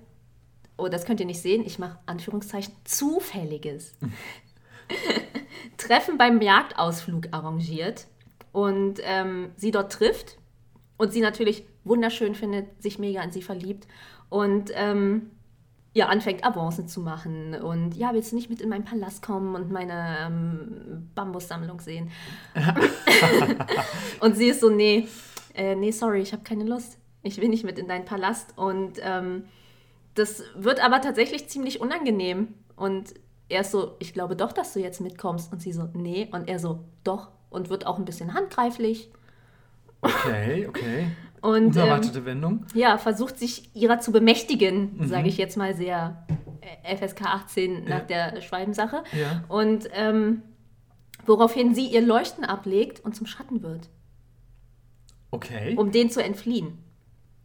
oh, 0.77 0.87
das 0.87 1.05
könnt 1.05 1.18
ihr 1.18 1.27
nicht 1.27 1.42
sehen, 1.42 1.64
ich 1.66 1.81
mache 1.81 1.99
Anführungszeichen, 2.07 2.73
zufälliges 2.85 3.96
Treffen 5.77 6.16
beim 6.16 6.40
Jagdausflug 6.40 7.29
arrangiert 7.33 8.07
und 8.53 9.01
ähm, 9.03 9.51
sie 9.57 9.73
dort 9.73 9.90
trifft 9.92 10.38
und 10.96 11.12
sie 11.12 11.20
natürlich 11.20 11.64
wunderschön 11.83 12.37
findet, 12.37 12.81
sich 12.81 13.01
mega 13.01 13.20
in 13.23 13.33
sie 13.33 13.42
verliebt 13.42 13.88
und 14.29 14.70
ähm, 14.75 15.33
ja, 15.92 16.07
anfängt 16.07 16.44
Avancen 16.44 16.87
zu 16.87 17.00
machen 17.00 17.55
und 17.55 17.96
ja, 17.96 18.12
willst 18.14 18.31
du 18.31 18.37
nicht 18.37 18.48
mit 18.48 18.61
in 18.61 18.68
meinen 18.68 18.85
Palast 18.85 19.22
kommen 19.22 19.55
und 19.57 19.70
meine 19.70 20.18
ähm, 20.20 21.11
Bambussammlung 21.14 21.81
sehen? 21.81 22.11
und 24.20 24.37
sie 24.37 24.48
ist 24.48 24.61
so, 24.61 24.70
nee, 24.70 25.09
äh, 25.55 25.74
nee, 25.74 25.90
sorry, 25.90 26.20
ich 26.20 26.33
habe 26.33 26.44
keine 26.44 26.64
Lust. 26.64 26.98
Ich 27.22 27.40
will 27.40 27.48
nicht 27.48 27.64
mit 27.64 27.79
in 27.79 27.88
deinen 27.88 28.05
Palast 28.05 28.57
und 28.57 28.98
ähm, 29.03 29.44
das 30.14 30.44
wird 30.55 30.83
aber 30.83 31.00
tatsächlich 31.00 31.48
ziemlich 31.48 31.81
unangenehm 31.81 32.55
und 32.76 33.14
er 33.48 33.62
ist 33.62 33.72
so, 33.72 33.96
ich 33.98 34.14
glaube 34.14 34.37
doch, 34.37 34.53
dass 34.53 34.72
du 34.72 34.81
jetzt 34.81 35.00
mitkommst 35.00 35.53
und 35.53 35.61
sie 35.61 35.72
so, 35.72 35.88
nee 35.92 36.29
und 36.33 36.48
er 36.48 36.61
so, 36.61 36.85
doch 37.02 37.31
und 37.50 37.69
wird 37.69 37.87
auch 37.87 37.98
ein 37.98 38.04
bisschen 38.04 38.33
handgreiflich 38.33 39.10
Okay, 40.02 40.67
okay. 40.67 41.10
Und 41.42 41.76
ähm, 41.76 41.82
Unerwartete 41.82 42.24
Wendung. 42.24 42.66
ja, 42.74 42.98
versucht 42.98 43.38
sich 43.38 43.74
ihrer 43.74 44.00
zu 44.00 44.12
bemächtigen, 44.12 44.96
Mhm. 44.98 45.06
sage 45.08 45.28
ich 45.28 45.36
jetzt 45.38 45.56
mal 45.56 45.74
sehr 45.74 46.26
äh, 46.84 46.96
FSK 46.96 47.22
18 47.26 47.84
nach 47.84 48.08
Ja. 48.08 48.30
der 48.30 48.40
Schwalbensache. 48.42 49.02
Ja. 49.18 49.44
Und 49.48 49.88
ähm, 49.92 50.42
woraufhin 51.26 51.74
sie 51.74 51.86
ihr 51.86 52.00
Leuchten 52.02 52.44
ablegt 52.44 53.00
und 53.04 53.14
zum 53.16 53.26
Schatten 53.26 53.62
wird, 53.62 53.88
Okay. 55.30 55.76
um 55.76 55.90
den 55.92 56.10
zu 56.10 56.22
entfliehen. 56.22 56.78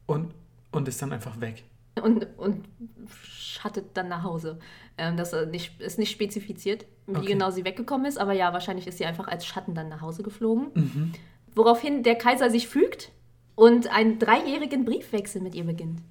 Und, 0.08 0.34
und 0.72 0.88
ist 0.88 1.02
dann 1.02 1.12
einfach 1.12 1.40
weg. 1.40 1.64
und, 2.04 2.28
und 2.38 2.66
schattet 3.10 3.86
dann 3.96 4.10
nach 4.10 4.24
Hause. 4.24 4.60
Ähm, 4.98 5.16
das 5.18 5.32
ist 5.34 5.50
nicht, 5.50 5.80
ist 5.82 5.98
nicht 6.00 6.12
spezifiziert, 6.12 6.86
wie 7.08 7.18
Okay. 7.18 7.26
genau 7.28 7.52
sie 7.52 7.64
weggekommen 7.64 8.06
ist, 8.06 8.18
aber 8.18 8.34
ja, 8.34 8.52
wahrscheinlich 8.54 8.86
ist 8.88 8.98
sie 8.98 9.06
einfach 9.06 9.28
als 9.30 9.46
Schatten 9.46 9.76
dann 9.76 9.88
nach 9.90 10.02
Hause 10.02 10.22
geflogen. 10.24 10.68
Mhm. 10.74 11.12
Woraufhin 11.54 12.04
der 12.04 12.16
Kaiser 12.16 12.50
sich 12.50 12.68
fügt 12.68 13.12
und 13.56 13.88
einen 13.92 14.20
dreijährigen 14.20 14.86
Briefwechsel 14.86 15.42
mit 15.42 15.56
ihr 15.56 15.64
beginnt. 15.64 16.02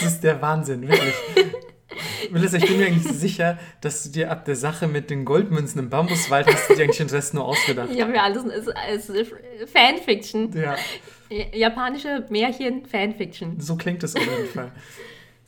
Das 0.00 0.12
ist 0.12 0.20
der 0.20 0.42
Wahnsinn, 0.42 0.82
wirklich. 0.82 1.14
Melissa, 2.30 2.58
ich 2.58 2.66
bin 2.66 2.78
mir 2.78 2.86
eigentlich 2.86 3.12
sicher, 3.16 3.58
dass 3.80 4.02
du 4.04 4.10
dir 4.10 4.30
ab 4.30 4.44
der 4.44 4.56
Sache 4.56 4.88
mit 4.88 5.10
den 5.10 5.24
Goldmünzen 5.24 5.80
im 5.80 5.90
Bambuswald 5.90 6.46
hast 6.46 6.68
du 6.68 6.74
dir 6.74 6.84
eigentlich 6.84 6.98
den 6.98 7.08
Rest 7.08 7.34
nur 7.34 7.44
ausgedacht. 7.44 7.88
Ich 7.92 8.00
habe 8.00 8.14
ja 8.14 8.22
alles 8.24 8.68
als 8.68 9.10
Fanfiction. 9.72 10.52
Ja, 10.52 10.76
Japanische 11.52 12.26
Märchen, 12.30 12.86
Fanfiction. 12.86 13.60
so 13.60 13.76
klingt 13.76 14.02
es 14.02 14.16
auf 14.16 14.22
jeden 14.22 14.48
Fall. 14.48 14.72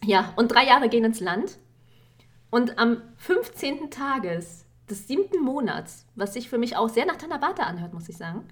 Ja, 0.04 0.32
und 0.36 0.48
drei 0.52 0.66
Jahre 0.66 0.88
gehen 0.88 1.04
ins 1.04 1.20
Land. 1.20 1.58
Und 2.50 2.78
am 2.78 3.02
15. 3.18 3.90
Tages 3.90 4.64
des 4.88 5.06
siebten 5.06 5.42
Monats, 5.42 6.06
was 6.16 6.34
sich 6.34 6.48
für 6.48 6.58
mich 6.58 6.76
auch 6.76 6.88
sehr 6.88 7.06
nach 7.06 7.16
Tanabata 7.16 7.62
anhört, 7.62 7.94
muss 7.94 8.08
ich 8.08 8.16
sagen. 8.16 8.44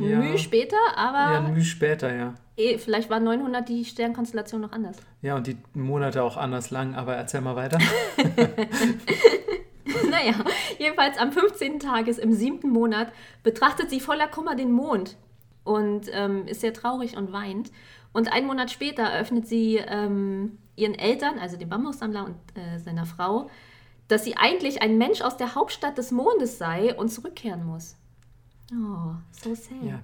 Ja, 0.00 0.18
Mühe 0.18 0.38
später, 0.38 0.76
aber 0.96 1.34
ja 1.34 1.40
Mühe 1.40 1.62
später, 1.62 2.14
ja. 2.14 2.34
eh, 2.56 2.78
vielleicht 2.78 3.10
war 3.10 3.20
900 3.20 3.68
die 3.68 3.84
Sternkonstellation 3.84 4.60
noch 4.60 4.72
anders. 4.72 4.96
Ja, 5.20 5.36
und 5.36 5.46
die 5.46 5.56
Monate 5.74 6.22
auch 6.22 6.36
anders 6.36 6.70
lang, 6.70 6.94
aber 6.94 7.14
erzähl 7.14 7.42
mal 7.42 7.54
weiter. 7.54 7.78
naja, 10.10 10.34
jedenfalls 10.78 11.18
am 11.18 11.32
15. 11.32 11.80
Tages 11.80 12.18
im 12.18 12.32
siebten 12.32 12.70
Monat 12.70 13.12
betrachtet 13.42 13.90
sie 13.90 14.00
voller 14.00 14.28
Kummer 14.28 14.56
den 14.56 14.72
Mond 14.72 15.16
und 15.64 16.06
ähm, 16.12 16.46
ist 16.46 16.60
sehr 16.60 16.72
traurig 16.72 17.16
und 17.16 17.32
weint. 17.32 17.70
Und 18.12 18.32
einen 18.32 18.46
Monat 18.46 18.70
später 18.70 19.02
eröffnet 19.02 19.46
sie 19.46 19.76
ähm, 19.76 20.58
ihren 20.76 20.94
Eltern, 20.94 21.38
also 21.38 21.56
dem 21.56 21.68
Bambussammler 21.68 22.24
und 22.26 22.36
äh, 22.54 22.78
seiner 22.78 23.06
Frau, 23.06 23.48
dass 24.08 24.24
sie 24.24 24.36
eigentlich 24.36 24.82
ein 24.82 24.98
Mensch 24.98 25.22
aus 25.22 25.36
der 25.36 25.54
Hauptstadt 25.54 25.96
des 25.96 26.10
Mondes 26.10 26.58
sei 26.58 26.94
und 26.94 27.08
zurückkehren 27.08 27.64
muss. 27.64 27.96
Oh, 28.72 29.14
so 29.32 29.54
sad. 29.54 29.82
Ja, 29.82 30.00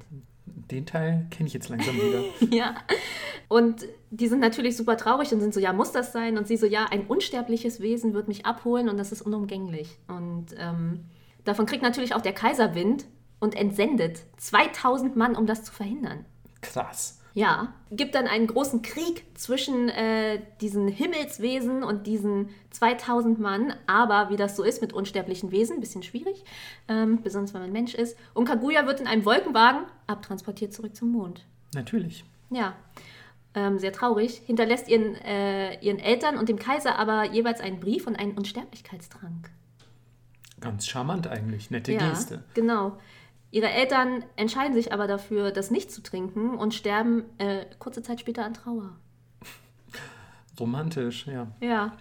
den 0.70 0.86
Teil 0.86 1.26
kenne 1.30 1.46
ich 1.46 1.54
jetzt 1.54 1.68
langsam 1.68 1.94
wieder. 1.96 2.22
Ja. 2.54 2.74
Und 3.48 3.86
die 4.10 4.28
sind 4.28 4.40
natürlich 4.40 4.76
super 4.76 4.96
traurig 4.96 5.32
und 5.32 5.40
sind 5.40 5.54
so, 5.54 5.60
ja, 5.60 5.72
muss 5.72 5.92
das 5.92 6.12
sein? 6.12 6.36
Und 6.36 6.46
sie 6.46 6.58
so, 6.58 6.66
ja, 6.66 6.86
ein 6.90 7.06
unsterbliches 7.06 7.80
Wesen 7.80 8.12
wird 8.12 8.28
mich 8.28 8.44
abholen 8.44 8.88
und 8.90 8.98
das 8.98 9.10
ist 9.10 9.22
unumgänglich. 9.22 9.98
Und 10.06 10.48
ähm, 10.58 11.06
davon 11.44 11.64
kriegt 11.64 11.82
natürlich 11.82 12.14
auch 12.14 12.20
der 12.20 12.34
Kaiser 12.34 12.74
Wind 12.74 13.06
und 13.40 13.54
entsendet 13.54 14.20
2000 14.36 15.16
Mann, 15.16 15.34
um 15.34 15.46
das 15.46 15.64
zu 15.64 15.72
verhindern. 15.72 16.26
Krass. 16.60 17.17
Ja, 17.38 17.72
gibt 17.92 18.16
dann 18.16 18.26
einen 18.26 18.48
großen 18.48 18.82
Krieg 18.82 19.24
zwischen 19.34 19.88
äh, 19.90 20.40
diesen 20.60 20.88
Himmelswesen 20.88 21.84
und 21.84 22.08
diesen 22.08 22.48
2000 22.72 23.38
Mann, 23.38 23.74
aber 23.86 24.30
wie 24.30 24.36
das 24.36 24.56
so 24.56 24.64
ist 24.64 24.82
mit 24.82 24.92
unsterblichen 24.92 25.52
Wesen, 25.52 25.76
ein 25.76 25.80
bisschen 25.80 26.02
schwierig, 26.02 26.42
ähm, 26.88 27.22
besonders 27.22 27.54
wenn 27.54 27.60
man 27.60 27.70
Mensch 27.70 27.94
ist. 27.94 28.18
Und 28.34 28.46
Kaguya 28.46 28.86
wird 28.88 28.98
in 28.98 29.06
einem 29.06 29.24
Wolkenwagen 29.24 29.82
abtransportiert 30.08 30.72
zurück 30.72 30.96
zum 30.96 31.12
Mond. 31.12 31.46
Natürlich. 31.74 32.24
Ja, 32.50 32.74
ähm, 33.54 33.78
sehr 33.78 33.92
traurig. 33.92 34.42
Hinterlässt 34.44 34.88
ihren, 34.88 35.14
äh, 35.14 35.78
ihren 35.80 36.00
Eltern 36.00 36.38
und 36.38 36.48
dem 36.48 36.58
Kaiser 36.58 36.98
aber 36.98 37.22
jeweils 37.30 37.60
einen 37.60 37.78
Brief 37.78 38.08
und 38.08 38.16
einen 38.16 38.32
Unsterblichkeitstrank. 38.32 39.48
Ganz 40.60 40.88
charmant 40.88 41.28
eigentlich. 41.28 41.70
Nette 41.70 41.92
ja, 41.92 42.10
Geste. 42.10 42.42
genau. 42.54 42.98
Ihre 43.50 43.70
Eltern 43.70 44.24
entscheiden 44.36 44.74
sich 44.74 44.92
aber 44.92 45.06
dafür, 45.06 45.50
das 45.50 45.70
nicht 45.70 45.90
zu 45.90 46.02
trinken 46.02 46.56
und 46.56 46.74
sterben 46.74 47.24
äh, 47.38 47.64
kurze 47.78 48.02
Zeit 48.02 48.20
später 48.20 48.44
an 48.44 48.54
Trauer. 48.54 48.96
Romantisch, 50.60 51.26
ja. 51.26 51.48
Ja. 51.60 51.96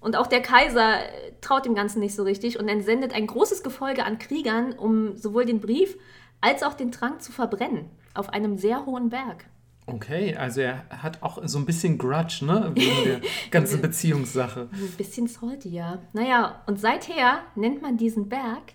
Und 0.00 0.16
auch 0.16 0.26
der 0.26 0.40
Kaiser 0.40 1.00
äh, 1.00 1.32
traut 1.40 1.66
dem 1.66 1.74
Ganzen 1.74 2.00
nicht 2.00 2.14
so 2.14 2.22
richtig 2.22 2.58
und 2.58 2.68
entsendet 2.68 3.12
ein 3.12 3.26
großes 3.26 3.62
Gefolge 3.62 4.04
an 4.04 4.18
Kriegern, 4.18 4.72
um 4.72 5.16
sowohl 5.16 5.44
den 5.44 5.60
Brief 5.60 5.96
als 6.40 6.62
auch 6.62 6.74
den 6.74 6.92
Trank 6.92 7.22
zu 7.22 7.32
verbrennen. 7.32 7.90
Auf 8.14 8.30
einem 8.30 8.56
sehr 8.56 8.86
hohen 8.86 9.10
Berg. 9.10 9.46
Okay, 9.86 10.34
also 10.34 10.62
er 10.62 10.88
hat 10.88 11.22
auch 11.22 11.38
so 11.44 11.58
ein 11.58 11.64
bisschen 11.64 11.96
Grudge, 11.96 12.44
ne? 12.44 12.72
Wegen 12.74 13.04
der 13.04 13.20
ganzen 13.50 13.80
Beziehungssache. 13.80 14.68
Ein 14.72 14.94
bisschen 14.96 15.28
salty, 15.28 15.68
ja. 15.68 15.98
Naja, 16.12 16.62
und 16.66 16.80
seither 16.80 17.40
nennt 17.54 17.82
man 17.82 17.96
diesen 17.96 18.28
Berg 18.28 18.72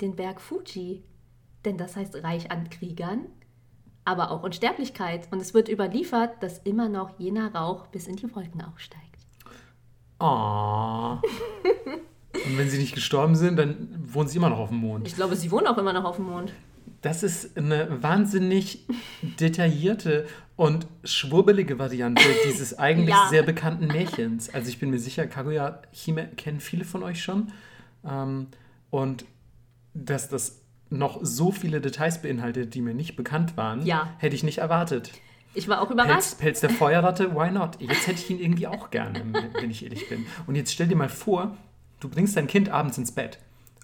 den 0.00 0.14
Berg 0.14 0.40
Fuji. 0.40 1.02
Denn 1.64 1.78
das 1.78 1.96
heißt 1.96 2.22
reich 2.22 2.50
an 2.50 2.70
Kriegern, 2.70 3.26
aber 4.04 4.30
auch 4.30 4.42
Unsterblichkeit. 4.42 5.28
Und 5.30 5.40
es 5.40 5.54
wird 5.54 5.68
überliefert, 5.68 6.42
dass 6.42 6.58
immer 6.58 6.88
noch 6.88 7.18
jener 7.18 7.54
Rauch 7.54 7.86
bis 7.88 8.06
in 8.08 8.16
die 8.16 8.34
Wolken 8.34 8.62
aufsteigt. 8.62 9.02
Oh. 10.18 11.16
Und 12.46 12.58
wenn 12.58 12.70
sie 12.70 12.78
nicht 12.78 12.94
gestorben 12.94 13.34
sind, 13.36 13.56
dann 13.56 13.88
wohnen 14.06 14.28
sie 14.28 14.38
immer 14.38 14.48
noch 14.50 14.58
auf 14.58 14.70
dem 14.70 14.78
Mond. 14.78 15.06
Ich 15.06 15.14
glaube, 15.14 15.36
sie 15.36 15.50
wohnen 15.50 15.66
auch 15.66 15.76
immer 15.78 15.92
noch 15.92 16.04
auf 16.04 16.16
dem 16.16 16.26
Mond. 16.26 16.52
Das 17.02 17.22
ist 17.22 17.56
eine 17.58 18.02
wahnsinnig 18.02 18.86
detaillierte 19.40 20.26
und 20.56 20.86
schwurbelige 21.04 21.78
Variante 21.78 22.22
dieses 22.46 22.74
eigentlich 22.78 23.10
Ja. 23.10 23.26
sehr 23.28 23.42
bekannten 23.42 23.88
Märchens. 23.88 24.52
Also 24.54 24.68
ich 24.68 24.78
bin 24.78 24.90
mir 24.90 24.98
sicher, 24.98 25.26
Kaguya 25.26 25.82
Hime 25.90 26.28
kennen 26.36 26.60
viele 26.60 26.84
von 26.84 27.02
euch 27.02 27.22
schon. 27.22 27.52
Ähm, 28.08 28.46
und 28.90 29.24
dass 29.94 30.28
das 30.28 30.61
noch 30.92 31.18
so 31.22 31.50
viele 31.50 31.80
Details 31.80 32.22
beinhaltet, 32.22 32.74
die 32.74 32.80
mir 32.80 32.94
nicht 32.94 33.16
bekannt 33.16 33.56
waren, 33.56 33.84
Ja. 33.84 34.08
hätte 34.18 34.34
ich 34.36 34.42
nicht 34.44 34.58
erwartet. 34.58 35.10
Ich 35.54 35.68
war 35.68 35.82
auch 35.82 35.90
überrascht. 35.90 36.12
Pelz, 36.12 36.34
Pelz 36.36 36.60
der 36.60 36.70
Feuerratte, 36.70 37.34
why 37.34 37.50
not? 37.50 37.76
Jetzt 37.80 38.06
hätte 38.06 38.18
ich 38.20 38.30
ihn 38.30 38.38
irgendwie 38.38 38.66
auch 38.66 38.90
gerne, 38.90 39.22
wenn 39.60 39.70
ich 39.70 39.82
ehrlich 39.84 40.08
bin. 40.08 40.24
Und 40.46 40.54
jetzt 40.54 40.72
stell 40.72 40.86
dir 40.88 40.96
mal 40.96 41.08
vor, 41.10 41.56
du 42.00 42.08
bringst 42.08 42.36
dein 42.36 42.46
Kind 42.46 42.68
abends 42.70 42.96
ins 42.98 43.12
Bett 43.12 43.38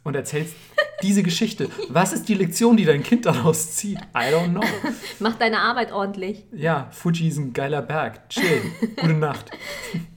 und 0.05 0.15
erzählst 0.15 0.55
diese 1.03 1.23
Geschichte. 1.23 1.69
Was 1.89 2.13
ist 2.13 2.29
die 2.29 2.35
Lektion, 2.35 2.77
die 2.77 2.85
dein 2.85 3.03
Kind 3.03 3.27
daraus 3.27 3.75
zieht? 3.77 3.99
I 4.17 4.33
don't 4.33 4.51
know. 4.51 4.63
Mach 5.21 5.37
deine 5.37 5.61
Arbeit 5.61 5.93
ordentlich. 5.93 6.45
Ja, 6.53 6.89
Fuji 6.91 7.29
ist 7.29 7.39
ein 7.39 7.53
geiler 7.53 7.83
Berg. 7.83 8.29
Chill. 8.31 8.63
Gute 8.97 9.13
Nacht. 9.15 9.51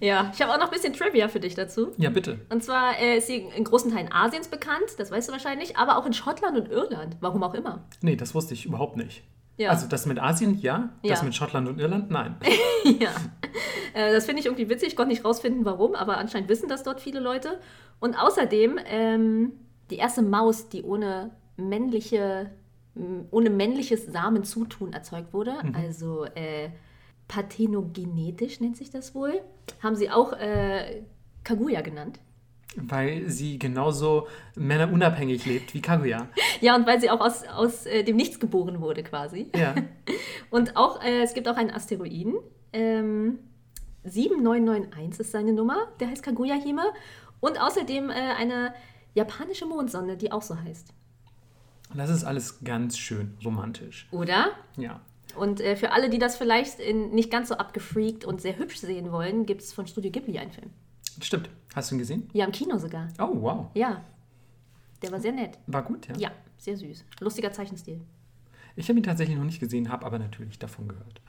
Ja, 0.01 0.31
ich 0.33 0.41
habe 0.41 0.51
auch 0.51 0.57
noch 0.57 0.65
ein 0.65 0.71
bisschen 0.71 0.93
Trivia 0.93 1.27
für 1.29 1.39
dich 1.39 1.53
dazu. 1.53 1.91
Ja, 1.97 2.09
bitte. 2.09 2.39
Und 2.49 2.63
zwar 2.63 2.99
äh, 2.99 3.17
ist 3.19 3.27
sie 3.27 3.45
in 3.55 3.63
großen 3.63 3.93
Teilen 3.93 4.11
Asiens 4.11 4.47
bekannt, 4.47 4.83
das 4.97 5.11
weißt 5.11 5.29
du 5.29 5.31
wahrscheinlich, 5.31 5.77
aber 5.77 5.97
auch 5.97 6.05
in 6.07 6.11
Schottland 6.13 6.57
und 6.57 6.69
Irland. 6.69 7.17
Warum 7.21 7.43
auch 7.43 7.53
immer. 7.53 7.85
Nee, 8.01 8.15
das 8.15 8.33
wusste 8.35 8.53
ich 8.55 8.65
überhaupt 8.65 8.97
nicht. 8.97 9.23
Ja. 9.57 9.69
Also 9.69 9.87
das 9.87 10.05
mit 10.07 10.19
Asien, 10.19 10.57
ja. 10.59 10.89
Das 11.03 11.19
Ja. 11.19 11.23
mit 11.25 11.35
Schottland 11.35 11.69
und 11.69 11.79
Irland, 11.79 12.09
nein. 12.09 12.35
ja. 12.99 13.11
Äh, 13.93 14.11
das 14.11 14.25
finde 14.25 14.39
ich 14.39 14.47
irgendwie 14.47 14.67
witzig. 14.69 14.89
Ich 14.89 14.95
konnte 14.95 15.11
nicht 15.13 15.23
rausfinden, 15.23 15.63
warum, 15.65 15.93
aber 15.95 16.17
anscheinend 16.17 16.49
wissen 16.49 16.67
das 16.67 16.83
dort 16.83 16.99
viele 16.99 17.19
Leute. 17.19 17.59
Und 17.99 18.15
außerdem 18.15 18.79
ähm, 18.87 19.51
die 19.91 19.97
erste 19.97 20.21
Maus, 20.21 20.69
die 20.69 20.83
ohne 20.83 21.31
männliche, 21.57 22.51
m, 22.95 23.25
ohne 23.31 23.49
männliches 23.49 24.07
Samenzutun 24.07 24.93
erzeugt 24.93 25.33
wurde, 25.33 25.55
also 25.73 26.25
äh, 26.25 26.69
parthenogenetisch 27.27 28.59
nennt 28.59 28.77
sich 28.77 28.89
das 28.89 29.15
wohl, 29.15 29.41
haben 29.81 29.95
sie 29.95 30.09
auch 30.09 30.33
äh, 30.33 31.03
Kaguya 31.43 31.81
genannt. 31.81 32.19
Weil 32.75 33.29
sie 33.29 33.59
genauso 33.59 34.27
männerunabhängig 34.55 35.45
lebt 35.45 35.73
wie 35.73 35.81
Kaguya. 35.81 36.27
Ja, 36.61 36.75
und 36.75 36.85
weil 36.85 37.01
sie 37.01 37.09
auch 37.09 37.19
aus, 37.21 37.43
aus 37.47 37.87
äh, 37.87 38.03
dem 38.03 38.15
Nichts 38.15 38.39
geboren 38.39 38.81
wurde 38.81 39.01
quasi. 39.01 39.49
Ja. 39.55 39.73
Und 40.51 40.77
auch, 40.77 41.03
äh, 41.03 41.23
es 41.23 41.33
gibt 41.33 41.47
auch 41.47 41.55
einen 41.55 41.71
Asteroiden. 41.71 42.35
Ähm, 42.71 43.39
7991 44.03 45.21
ist 45.21 45.31
seine 45.31 45.53
Nummer, 45.53 45.87
der 45.99 46.09
heißt 46.09 46.21
Kaguya 46.21 46.53
Hime. 46.53 46.83
Und 47.39 47.59
außerdem 47.59 48.11
äh, 48.11 48.13
eine 48.13 48.75
japanische 49.13 49.65
Mondsonde, 49.65 50.17
die 50.17 50.31
auch 50.31 50.41
so 50.41 50.59
heißt. 50.59 50.93
Das 51.93 52.09
ist 52.09 52.23
alles 52.23 52.63
ganz 52.63 52.97
schön 52.97 53.37
romantisch. 53.43 54.07
Oder? 54.11 54.51
Ja. 54.77 55.01
Und 55.35 55.61
äh, 55.61 55.75
für 55.75 55.91
alle, 55.91 56.09
die 56.09 56.19
das 56.19 56.37
vielleicht 56.37 56.79
in, 56.79 57.11
nicht 57.11 57.31
ganz 57.31 57.49
so 57.49 57.55
abgefreakt 57.55 58.25
und 58.25 58.41
sehr 58.41 58.57
hübsch 58.57 58.79
sehen 58.79 59.11
wollen, 59.11 59.45
gibt 59.45 59.61
es 59.61 59.73
von 59.73 59.87
Studio 59.87 60.11
Ghibli 60.11 60.37
einen 60.37 60.51
Film. 60.51 60.71
Stimmt. 61.21 61.49
Hast 61.75 61.91
du 61.91 61.95
ihn 61.95 61.99
gesehen? 61.99 62.29
Ja, 62.33 62.45
im 62.45 62.51
Kino 62.51 62.77
sogar. 62.77 63.07
Oh, 63.19 63.41
wow. 63.41 63.67
Ja. 63.73 64.03
Der 65.01 65.11
war 65.11 65.19
sehr 65.19 65.31
nett. 65.31 65.57
War 65.67 65.83
gut, 65.83 66.07
ja? 66.07 66.15
Ja, 66.17 66.31
sehr 66.57 66.77
süß. 66.77 67.05
Lustiger 67.19 67.51
Zeichenstil. 67.51 68.01
Ich 68.75 68.87
habe 68.87 68.99
ihn 68.99 69.03
tatsächlich 69.03 69.37
noch 69.37 69.43
nicht 69.43 69.59
gesehen, 69.59 69.89
habe 69.89 70.05
aber 70.05 70.19
natürlich 70.19 70.59
davon 70.59 70.87
gehört. 70.87 71.21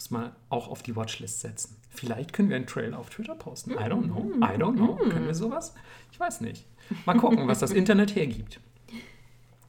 Ja. 0.00 0.04
Muss 0.04 0.10
mal 0.10 0.32
auch 0.48 0.68
auf 0.68 0.82
die 0.82 0.96
Watchlist 0.96 1.40
setzen. 1.40 1.76
Vielleicht 1.90 2.32
können 2.32 2.48
wir 2.48 2.56
einen 2.56 2.66
Trail 2.66 2.94
auf 2.94 3.10
Twitter 3.10 3.34
posten. 3.34 3.72
I 3.72 3.74
don't 3.84 4.04
know. 4.04 4.30
I 4.38 4.56
don't 4.56 4.74
know. 4.76 4.94
Können 4.96 5.26
wir 5.26 5.34
sowas? 5.34 5.74
Ich 6.10 6.18
weiß 6.18 6.40
nicht. 6.40 6.64
Mal 7.04 7.16
gucken, 7.18 7.46
was 7.48 7.58
das 7.58 7.70
Internet 7.70 8.14
hergibt. 8.16 8.60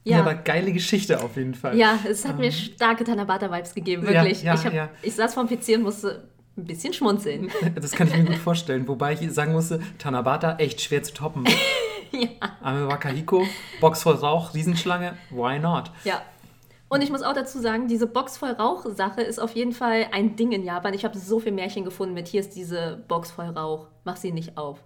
Ja, 0.04 0.18
aber 0.18 0.32
Ja. 0.32 0.40
geile 0.42 0.72
Geschichte 0.72 1.22
auf 1.22 1.36
jeden 1.36 1.54
Fall. 1.54 1.76
Ja, 1.78 1.96
es 2.04 2.26
hat 2.26 2.36
mir 2.36 2.50
starke 2.50 3.04
Tanabata-Vibes 3.04 3.72
gegeben, 3.72 4.02
Ja, 4.04 4.24
wirklich. 4.24 4.42
ja, 4.42 4.54
ich, 4.54 4.66
hab, 4.66 4.72
ja. 4.72 4.90
ich 5.00 5.14
saß 5.14 5.32
vorm 5.34 5.46
PC 5.46 5.76
und 5.76 5.82
musste 5.82 6.28
ein 6.56 6.64
bisschen 6.64 6.92
schmunzeln. 6.92 7.52
Das 7.76 7.92
kann 7.92 8.08
ich 8.08 8.16
mir 8.16 8.24
gut 8.24 8.34
vorstellen. 8.34 8.88
Wobei 8.88 9.12
ich 9.12 9.30
sagen 9.32 9.52
musste, 9.52 9.78
Tanabata 9.98 10.56
echt 10.56 10.80
schwer 10.80 11.04
zu 11.04 11.14
toppen. 11.14 11.44
ja. 12.10 12.28
Ame 12.62 12.88
Wakahiko, 12.88 13.46
Box 13.80 14.02
voll 14.02 14.16
Rauch, 14.16 14.54
Riesenschlange, 14.54 15.16
why 15.30 15.60
not? 15.60 15.92
Ja. 16.02 16.20
Und 16.92 17.00
ich 17.00 17.08
muss 17.08 17.22
auch 17.22 17.32
dazu 17.32 17.58
sagen, 17.58 17.88
diese 17.88 18.06
Box 18.06 18.36
voll 18.36 18.50
Rauch-Sache 18.50 19.22
ist 19.22 19.38
auf 19.38 19.54
jeden 19.54 19.72
Fall 19.72 20.08
ein 20.12 20.36
Ding 20.36 20.52
in 20.52 20.62
Japan. 20.62 20.92
Ich 20.92 21.06
habe 21.06 21.18
so 21.18 21.40
viel 21.40 21.52
Märchen 21.52 21.84
gefunden 21.86 22.12
mit, 22.12 22.28
hier 22.28 22.40
ist 22.40 22.54
diese 22.54 23.02
Box 23.08 23.30
voll 23.30 23.46
Rauch, 23.46 23.86
mach 24.04 24.16
sie 24.16 24.30
nicht 24.30 24.58
auf. 24.58 24.84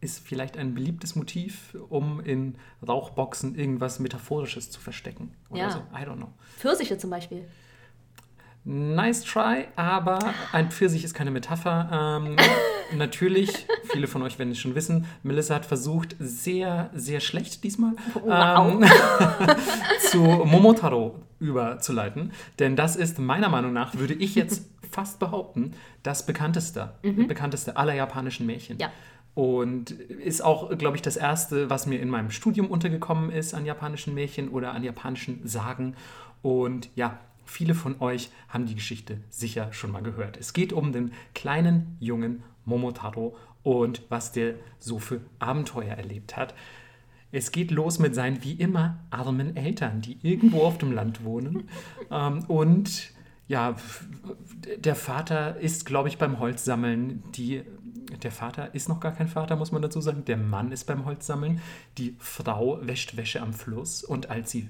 Ist 0.00 0.20
vielleicht 0.20 0.56
ein 0.56 0.74
beliebtes 0.74 1.16
Motiv, 1.16 1.76
um 1.88 2.20
in 2.20 2.54
Rauchboxen 2.86 3.56
irgendwas 3.56 3.98
Metaphorisches 3.98 4.70
zu 4.70 4.78
verstecken. 4.78 5.34
Oder 5.50 5.58
Ja. 5.62 5.70
so. 5.72 5.78
I 5.92 6.04
don't 6.04 6.16
know. 6.18 6.30
Pfirsiche 6.58 6.96
zum 6.96 7.10
Beispiel. 7.10 7.48
Nice 8.64 9.24
try, 9.24 9.64
aber 9.74 10.20
ein 10.52 10.70
Pfirsich 10.70 11.02
ist 11.02 11.14
keine 11.14 11.32
Metapher. 11.32 12.20
Ähm, 12.22 12.36
natürlich, 12.96 13.66
viele 13.90 14.06
von 14.06 14.22
euch 14.22 14.38
werden 14.38 14.52
es 14.52 14.58
schon 14.58 14.76
wissen, 14.76 15.06
Melissa 15.24 15.56
hat 15.56 15.66
versucht, 15.66 16.14
sehr, 16.20 16.90
sehr 16.94 17.18
schlecht 17.18 17.64
diesmal 17.64 17.94
ähm, 18.24 18.84
zu 20.10 20.18
Momotaro 20.18 21.20
überzuleiten. 21.40 22.30
Denn 22.60 22.76
das 22.76 22.94
ist 22.94 23.18
meiner 23.18 23.48
Meinung 23.48 23.72
nach, 23.72 23.96
würde 23.96 24.14
ich 24.14 24.36
jetzt 24.36 24.64
fast 24.90 25.18
behaupten, 25.18 25.72
das 26.04 26.24
bekannteste, 26.24 26.92
bekannteste 27.02 27.76
aller 27.76 27.94
japanischen 27.94 28.46
Märchen. 28.46 28.78
Ja. 28.78 28.92
Und 29.34 29.90
ist 29.90 30.44
auch, 30.44 30.76
glaube 30.76 30.96
ich, 30.96 31.02
das 31.02 31.16
erste, 31.16 31.70
was 31.70 31.86
mir 31.86 32.00
in 32.00 32.10
meinem 32.10 32.30
Studium 32.30 32.66
untergekommen 32.66 33.30
ist 33.30 33.54
an 33.54 33.64
japanischen 33.64 34.14
Märchen 34.14 34.50
oder 34.50 34.72
an 34.72 34.84
japanischen 34.84 35.40
Sagen. 35.48 35.96
Und 36.42 36.90
ja, 36.94 37.18
viele 37.44 37.74
von 37.74 38.00
euch 38.00 38.30
haben 38.48 38.66
die 38.66 38.74
Geschichte 38.74 39.18
sicher 39.28 39.72
schon 39.72 39.90
mal 39.90 40.02
gehört. 40.02 40.36
Es 40.36 40.52
geht 40.52 40.72
um 40.72 40.92
den 40.92 41.12
kleinen 41.34 41.96
jungen 42.00 42.42
Momotaro 42.64 43.36
und 43.62 44.02
was 44.08 44.32
der 44.32 44.54
so 44.78 44.98
für 44.98 45.20
Abenteuer 45.38 45.94
erlebt 45.94 46.36
hat. 46.36 46.54
Es 47.30 47.50
geht 47.50 47.70
los 47.70 47.98
mit 47.98 48.14
seinen 48.14 48.44
wie 48.44 48.52
immer 48.52 48.98
armen 49.10 49.56
Eltern, 49.56 50.02
die 50.02 50.18
irgendwo 50.22 50.62
auf 50.62 50.78
dem 50.78 50.92
Land 50.92 51.24
wohnen. 51.24 51.68
Ähm, 52.10 52.44
und 52.44 53.10
ja, 53.48 53.74
der 54.76 54.94
Vater 54.94 55.58
ist, 55.58 55.86
glaube 55.86 56.10
ich, 56.10 56.18
beim 56.18 56.38
Holzsammeln. 56.38 57.22
Die, 57.34 57.62
der 58.22 58.32
Vater 58.32 58.74
ist 58.74 58.88
noch 58.88 59.00
gar 59.00 59.12
kein 59.12 59.28
Vater, 59.28 59.56
muss 59.56 59.72
man 59.72 59.80
dazu 59.80 60.00
sagen. 60.02 60.26
Der 60.26 60.36
Mann 60.36 60.72
ist 60.72 60.84
beim 60.84 61.06
Holzsammeln. 61.06 61.62
Die 61.96 62.16
Frau 62.18 62.78
wäscht 62.82 63.16
Wäsche 63.16 63.40
am 63.40 63.54
Fluss. 63.54 64.04
Und 64.04 64.28
als 64.28 64.50
sie 64.50 64.68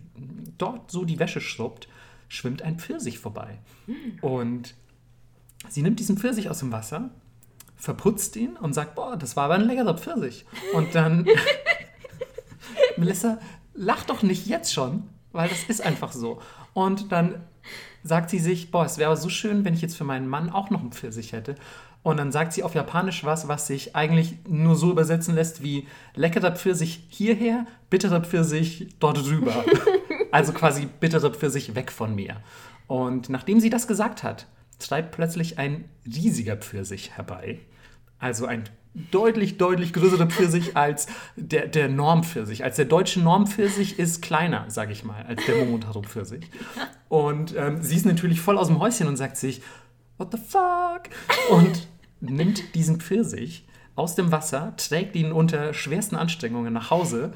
dort 0.56 0.90
so 0.92 1.04
die 1.04 1.18
Wäsche 1.18 1.40
schrubbt, 1.40 1.88
schwimmt 2.32 2.62
ein 2.62 2.78
Pfirsich 2.78 3.18
vorbei. 3.18 3.58
Und 4.22 4.74
sie 5.68 5.82
nimmt 5.82 6.00
diesen 6.00 6.16
Pfirsich 6.16 6.48
aus 6.48 6.60
dem 6.60 6.72
Wasser, 6.72 7.10
verputzt 7.76 8.36
ihn 8.36 8.56
und 8.56 8.72
sagt, 8.72 8.94
boah, 8.94 9.16
das 9.18 9.36
war 9.36 9.44
aber 9.44 9.54
ein 9.54 9.66
leckerer 9.66 9.98
Pfirsich. 9.98 10.46
Und 10.72 10.94
dann, 10.94 11.26
Melissa, 12.96 13.38
lach 13.74 14.04
doch 14.04 14.22
nicht 14.22 14.46
jetzt 14.46 14.72
schon, 14.72 15.02
weil 15.32 15.50
das 15.50 15.64
ist 15.64 15.82
einfach 15.82 16.12
so. 16.12 16.40
Und 16.72 17.12
dann 17.12 17.42
sagt 18.02 18.30
sie 18.30 18.38
sich, 18.38 18.70
boah, 18.70 18.86
es 18.86 18.96
wäre 18.96 19.14
so 19.16 19.28
schön, 19.28 19.66
wenn 19.66 19.74
ich 19.74 19.82
jetzt 19.82 19.96
für 19.96 20.04
meinen 20.04 20.26
Mann 20.26 20.48
auch 20.48 20.70
noch 20.70 20.80
einen 20.80 20.92
Pfirsich 20.92 21.32
hätte. 21.32 21.56
Und 22.02 22.16
dann 22.16 22.32
sagt 22.32 22.54
sie 22.54 22.62
auf 22.62 22.74
Japanisch 22.74 23.24
was, 23.24 23.46
was 23.46 23.66
sich 23.66 23.94
eigentlich 23.94 24.36
nur 24.48 24.74
so 24.74 24.90
übersetzen 24.90 25.34
lässt 25.34 25.62
wie 25.62 25.86
leckerer 26.14 26.52
Pfirsich 26.52 27.04
hierher, 27.10 27.66
bitterer 27.90 28.22
Pfirsich 28.22 28.88
dort 28.98 29.18
drüber. 29.18 29.52
also 30.32 30.52
quasi 30.52 30.86
bitterer 30.86 31.30
Pfirsich 31.30 31.74
weg 31.74 31.92
von 31.92 32.14
mir. 32.14 32.38
Und 32.88 33.28
nachdem 33.28 33.60
sie 33.60 33.70
das 33.70 33.86
gesagt 33.86 34.22
hat, 34.22 34.46
treibt 34.78 35.12
plötzlich 35.12 35.58
ein 35.58 35.84
riesiger 36.04 36.56
Pfirsich 36.56 37.16
herbei. 37.16 37.60
Also 38.18 38.46
ein 38.46 38.64
deutlich, 39.10 39.56
deutlich 39.56 39.92
größerer 39.92 40.26
Pfirsich 40.26 40.76
als 40.76 41.06
der, 41.36 41.66
der 41.66 41.88
Normpfirsich. 41.88 42.64
Als 42.64 42.76
der 42.76 42.84
deutsche 42.84 43.20
Normpfirsich 43.20 43.98
ist 43.98 44.22
kleiner, 44.22 44.64
sage 44.68 44.92
ich 44.92 45.04
mal, 45.04 45.22
als 45.22 45.44
der 45.46 45.56
Momotaro-Pfirsich. 45.56 46.44
Und 47.08 47.54
ähm, 47.56 47.82
sie 47.82 47.96
ist 47.96 48.06
natürlich 48.06 48.40
voll 48.40 48.58
aus 48.58 48.68
dem 48.68 48.78
Häuschen 48.78 49.06
und 49.06 49.16
sagt 49.16 49.36
sich, 49.36 49.62
what 50.18 50.32
the 50.32 50.38
fuck? 50.38 51.10
Und 51.50 51.88
nimmt 52.20 52.74
diesen 52.74 53.00
Pfirsich 53.00 53.66
aus 53.94 54.14
dem 54.14 54.32
Wasser, 54.32 54.74
trägt 54.76 55.16
ihn 55.16 55.32
unter 55.32 55.74
schwersten 55.74 56.16
Anstrengungen 56.16 56.72
nach 56.72 56.90
Hause. 56.90 57.32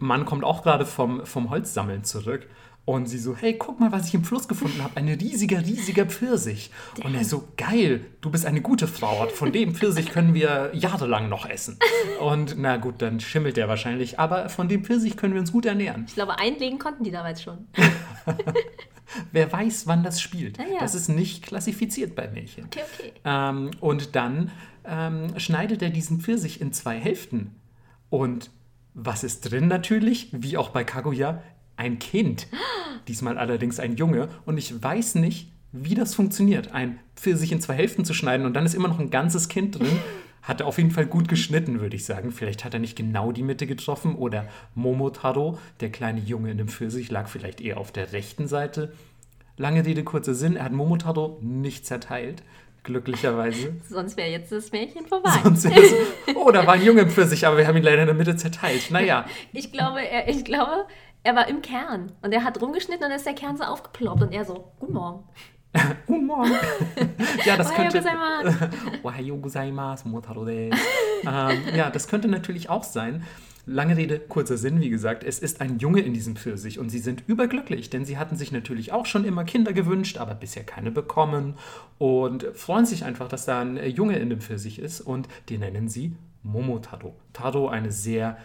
Mann 0.00 0.24
kommt 0.24 0.44
auch 0.44 0.62
gerade 0.62 0.86
vom, 0.86 1.24
vom 1.24 1.50
Holzsammeln 1.50 2.04
zurück. 2.04 2.48
Und 2.86 3.06
sie 3.06 3.18
so, 3.18 3.36
hey, 3.36 3.56
guck 3.56 3.78
mal, 3.78 3.92
was 3.92 4.08
ich 4.08 4.14
im 4.14 4.24
Fluss 4.24 4.48
gefunden 4.48 4.82
habe. 4.82 4.96
Ein 4.96 5.08
riesiger, 5.08 5.60
riesiger 5.60 6.06
Pfirsich. 6.06 6.70
Und 7.04 7.14
er 7.14 7.24
so, 7.24 7.46
geil, 7.56 8.06
du 8.20 8.30
bist 8.30 8.46
eine 8.46 8.62
gute 8.62 8.88
Frau. 8.88 9.28
Von 9.28 9.52
dem 9.52 9.74
Pfirsich 9.74 10.10
können 10.10 10.34
wir 10.34 10.70
jahrelang 10.72 11.28
noch 11.28 11.48
essen. 11.48 11.78
Und 12.20 12.56
na 12.58 12.78
gut, 12.78 13.00
dann 13.02 13.20
schimmelt 13.20 13.56
der 13.56 13.68
wahrscheinlich. 13.68 14.18
Aber 14.18 14.48
von 14.48 14.68
dem 14.68 14.82
Pfirsich 14.82 15.16
können 15.16 15.34
wir 15.34 15.40
uns 15.40 15.52
gut 15.52 15.66
ernähren. 15.66 16.06
Ich 16.08 16.14
glaube, 16.14 16.38
einlegen 16.38 16.78
konnten 16.78 17.04
die 17.04 17.12
damals 17.12 17.42
schon. 17.42 17.68
Wer 19.32 19.52
weiß, 19.52 19.86
wann 19.86 20.02
das 20.02 20.20
spielt. 20.20 20.58
Ah, 20.58 20.64
ja. 20.72 20.80
Das 20.80 20.94
ist 20.94 21.08
nicht 21.08 21.44
klassifiziert 21.44 22.14
bei 22.14 22.28
Märchen. 22.28 22.64
Okay, 22.64 22.80
okay. 22.92 23.12
Ähm, 23.24 23.70
und 23.80 24.16
dann 24.16 24.50
ähm, 24.84 25.38
schneidet 25.38 25.82
er 25.82 25.90
diesen 25.90 26.20
Pfirsich 26.20 26.60
in 26.60 26.72
zwei 26.72 26.98
Hälften. 26.98 27.54
Und 28.08 28.50
was 28.94 29.24
ist 29.24 29.42
drin 29.42 29.68
natürlich? 29.68 30.28
Wie 30.32 30.56
auch 30.56 30.70
bei 30.70 30.84
Kaguya, 30.84 31.42
ein 31.76 31.98
Kind. 31.98 32.46
Diesmal 33.08 33.38
allerdings 33.38 33.80
ein 33.80 33.96
Junge. 33.96 34.28
Und 34.44 34.58
ich 34.58 34.82
weiß 34.82 35.16
nicht, 35.16 35.52
wie 35.72 35.94
das 35.94 36.14
funktioniert, 36.14 36.72
ein 36.72 36.98
Pfirsich 37.14 37.52
in 37.52 37.60
zwei 37.60 37.74
Hälften 37.74 38.04
zu 38.04 38.14
schneiden 38.14 38.44
und 38.44 38.54
dann 38.54 38.66
ist 38.66 38.74
immer 38.74 38.88
noch 38.88 38.98
ein 38.98 39.10
ganzes 39.10 39.48
Kind 39.48 39.78
drin. 39.78 39.98
Hat 40.42 40.60
er 40.60 40.66
auf 40.66 40.78
jeden 40.78 40.90
Fall 40.90 41.06
gut 41.06 41.28
geschnitten, 41.28 41.80
würde 41.80 41.96
ich 41.96 42.06
sagen. 42.06 42.32
Vielleicht 42.32 42.64
hat 42.64 42.72
er 42.72 42.80
nicht 42.80 42.96
genau 42.96 43.30
die 43.30 43.42
Mitte 43.42 43.66
getroffen 43.66 44.14
oder 44.14 44.48
Momotaro, 44.74 45.58
der 45.80 45.92
kleine 45.92 46.20
Junge 46.20 46.50
in 46.50 46.56
dem 46.56 46.68
Pfirsich, 46.68 47.10
lag 47.10 47.28
vielleicht 47.28 47.60
eher 47.60 47.76
auf 47.76 47.92
der 47.92 48.12
rechten 48.12 48.48
Seite. 48.48 48.94
Lange 49.58 49.84
Rede, 49.84 50.02
kurzer 50.02 50.34
Sinn, 50.34 50.56
er 50.56 50.64
hat 50.64 50.72
Momotaro 50.72 51.38
nicht 51.42 51.84
zerteilt, 51.84 52.42
glücklicherweise. 52.82 53.76
Sonst 53.88 54.16
wäre 54.16 54.30
jetzt 54.30 54.52
das 54.52 54.72
Märchen 54.72 55.06
vorbei. 55.06 55.32
Sonst 55.42 55.64
es, 55.64 55.94
oh, 56.34 56.50
da 56.50 56.66
war 56.66 56.74
ein 56.74 56.82
Junge 56.82 57.02
im 57.02 57.10
Pfirsich, 57.10 57.46
aber 57.46 57.58
wir 57.58 57.66
haben 57.66 57.76
ihn 57.76 57.82
leider 57.82 58.02
in 58.02 58.06
der 58.06 58.14
Mitte 58.14 58.36
zerteilt. 58.36 58.90
Naja, 58.90 59.26
Ich 59.52 59.72
glaube, 59.72 60.00
er, 60.00 60.28
ich 60.28 60.44
glaube, 60.44 60.86
er 61.22 61.36
war 61.36 61.48
im 61.48 61.62
Kern. 61.62 62.12
Und 62.22 62.32
er 62.32 62.44
hat 62.44 62.60
rumgeschnitten 62.60 63.04
und 63.04 63.10
dann 63.10 63.16
ist 63.16 63.26
der 63.26 63.34
Kern 63.34 63.56
so 63.56 63.64
aufgeploppt. 63.64 64.22
Und 64.22 64.32
er 64.32 64.44
so, 64.44 64.72
guten 64.78 64.94
Morgen. 64.94 65.24
guten 66.06 66.26
Morgen. 66.26 66.52
ja, 67.44 67.56
das 67.56 67.72
könnte... 67.72 67.98
gozaimasu, 67.98 68.52
ähm, 71.24 71.62
ja, 71.74 71.90
das 71.90 72.08
könnte 72.08 72.28
natürlich 72.28 72.70
auch 72.70 72.84
sein. 72.84 73.24
Lange 73.72 73.96
Rede, 73.96 74.18
kurzer 74.18 74.56
Sinn, 74.56 74.80
wie 74.80 74.90
gesagt, 74.90 75.22
es 75.22 75.38
ist 75.38 75.60
ein 75.60 75.78
Junge 75.78 76.00
in 76.00 76.12
diesem 76.12 76.34
Pfirsich 76.34 76.80
und 76.80 76.90
sie 76.90 76.98
sind 76.98 77.22
überglücklich, 77.28 77.88
denn 77.88 78.04
sie 78.04 78.18
hatten 78.18 78.34
sich 78.34 78.50
natürlich 78.50 78.90
auch 78.90 79.06
schon 79.06 79.24
immer 79.24 79.44
Kinder 79.44 79.72
gewünscht, 79.72 80.18
aber 80.18 80.34
bisher 80.34 80.64
keine 80.64 80.90
bekommen 80.90 81.54
und 81.96 82.48
freuen 82.54 82.84
sich 82.84 83.04
einfach, 83.04 83.28
dass 83.28 83.44
da 83.44 83.60
ein 83.60 83.76
Junge 83.88 84.18
in 84.18 84.28
dem 84.28 84.40
Pfirsich 84.40 84.80
ist 84.80 85.00
und 85.00 85.28
den 85.50 85.60
nennen 85.60 85.88
sie 85.88 86.16
Momotaro. 86.42 87.14
Taro, 87.32 87.68
eine 87.68 87.92
sehr 87.92 88.38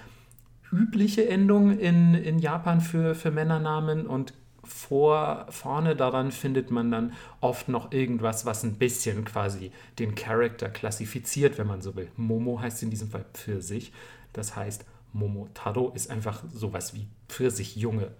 übliche 0.71 1.27
Endung 1.27 1.75
in, 1.79 2.13
in 2.13 2.37
Japan 2.37 2.79
für, 2.79 3.15
für 3.15 3.31
Männernamen 3.31 4.05
und 4.05 4.35
vor, 4.63 5.47
vorne 5.49 5.95
daran 5.95 6.31
findet 6.31 6.69
man 6.69 6.91
dann 6.91 7.13
oft 7.41 7.67
noch 7.67 7.91
irgendwas, 7.91 8.45
was 8.45 8.63
ein 8.63 8.75
bisschen 8.75 9.25
quasi 9.25 9.71
den 9.97 10.13
Charakter 10.13 10.69
klassifiziert, 10.69 11.57
wenn 11.57 11.65
man 11.65 11.81
so 11.81 11.95
will. 11.95 12.09
Momo 12.15 12.61
heißt 12.61 12.83
in 12.83 12.91
diesem 12.91 13.09
Fall 13.09 13.25
Pfirsich. 13.33 13.91
Das 14.31 14.55
heißt, 14.55 14.85
Momotaro 15.15 15.91
ist 15.95 16.09
einfach 16.09 16.43
sowas 16.53 16.93
wie 16.93 17.07
Pfirsichjunge. 17.29 18.11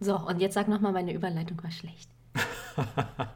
So, 0.00 0.16
und 0.16 0.40
jetzt 0.40 0.54
sag 0.54 0.68
nochmal, 0.68 0.92
meine 0.92 1.12
Überleitung 1.12 1.62
war 1.62 1.70
schlecht. 1.70 2.08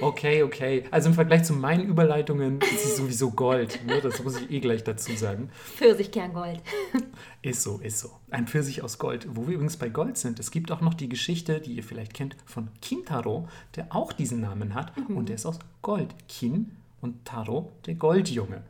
Okay, 0.00 0.42
okay. 0.42 0.84
Also 0.90 1.08
im 1.08 1.14
Vergleich 1.14 1.44
zu 1.44 1.54
meinen 1.54 1.86
Überleitungen 1.88 2.60
ist 2.60 2.84
sie 2.84 2.96
sowieso 2.96 3.30
Gold. 3.30 3.80
Ne? 3.86 4.00
Das 4.02 4.22
muss 4.22 4.38
ich 4.38 4.50
eh 4.50 4.60
gleich 4.60 4.84
dazu 4.84 5.16
sagen. 5.16 5.48
Pfirsichkerngold. 5.76 6.60
Ist 7.42 7.62
so, 7.62 7.78
ist 7.78 8.00
so. 8.00 8.10
Ein 8.30 8.46
Pfirsich 8.46 8.82
aus 8.82 8.98
Gold. 8.98 9.26
Wo 9.30 9.46
wir 9.46 9.54
übrigens 9.54 9.78
bei 9.78 9.88
Gold 9.88 10.18
sind, 10.18 10.38
es 10.38 10.50
gibt 10.50 10.70
auch 10.70 10.80
noch 10.80 10.94
die 10.94 11.08
Geschichte, 11.08 11.60
die 11.60 11.74
ihr 11.74 11.82
vielleicht 11.82 12.12
kennt, 12.14 12.36
von 12.44 12.68
Kintaro, 12.80 13.48
der 13.76 13.94
auch 13.94 14.12
diesen 14.12 14.40
Namen 14.40 14.74
hat. 14.74 14.92
Und 15.08 15.28
der 15.28 15.36
ist 15.36 15.46
aus 15.46 15.58
Gold. 15.80 16.14
Kin 16.28 16.76
und 17.00 17.24
Taro, 17.24 17.72
der 17.86 17.94
Goldjunge. 17.94 18.62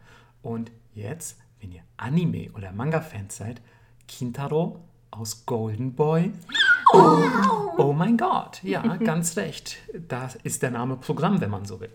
Und 0.43 0.71
jetzt, 0.95 1.39
wenn 1.65 1.73
ihr 1.73 1.83
Anime- 1.97 2.51
oder 2.55 2.73
Manga-Fans 2.73 3.37
seid, 3.37 3.63
Kintaro 4.07 4.85
aus 5.11 5.47
Golden 5.47 5.95
Boy. 5.95 6.33
Oh 6.93 7.95
mein 7.97 8.19
Gott, 8.19 8.63
ja, 8.63 8.97
ganz 8.99 9.39
recht. 9.39 9.79
Da 10.09 10.29
ist 10.43 10.63
der 10.63 10.71
Name 10.71 10.97
Programm, 10.97 11.41
wenn 11.41 11.51
man 11.51 11.65
so 11.65 11.81
will. 11.81 11.91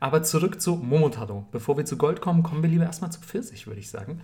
Aber 0.00 0.24
zurück 0.24 0.60
zu 0.60 0.74
Momotaro. 0.74 1.46
Bevor 1.52 1.76
wir 1.76 1.84
zu 1.84 1.96
Gold 1.96 2.20
kommen, 2.20 2.42
kommen 2.42 2.62
wir 2.62 2.68
lieber 2.68 2.84
erstmal 2.84 3.12
zu 3.12 3.20
Pfirsich, 3.20 3.68
würde 3.68 3.80
ich 3.80 3.88
sagen. 3.88 4.20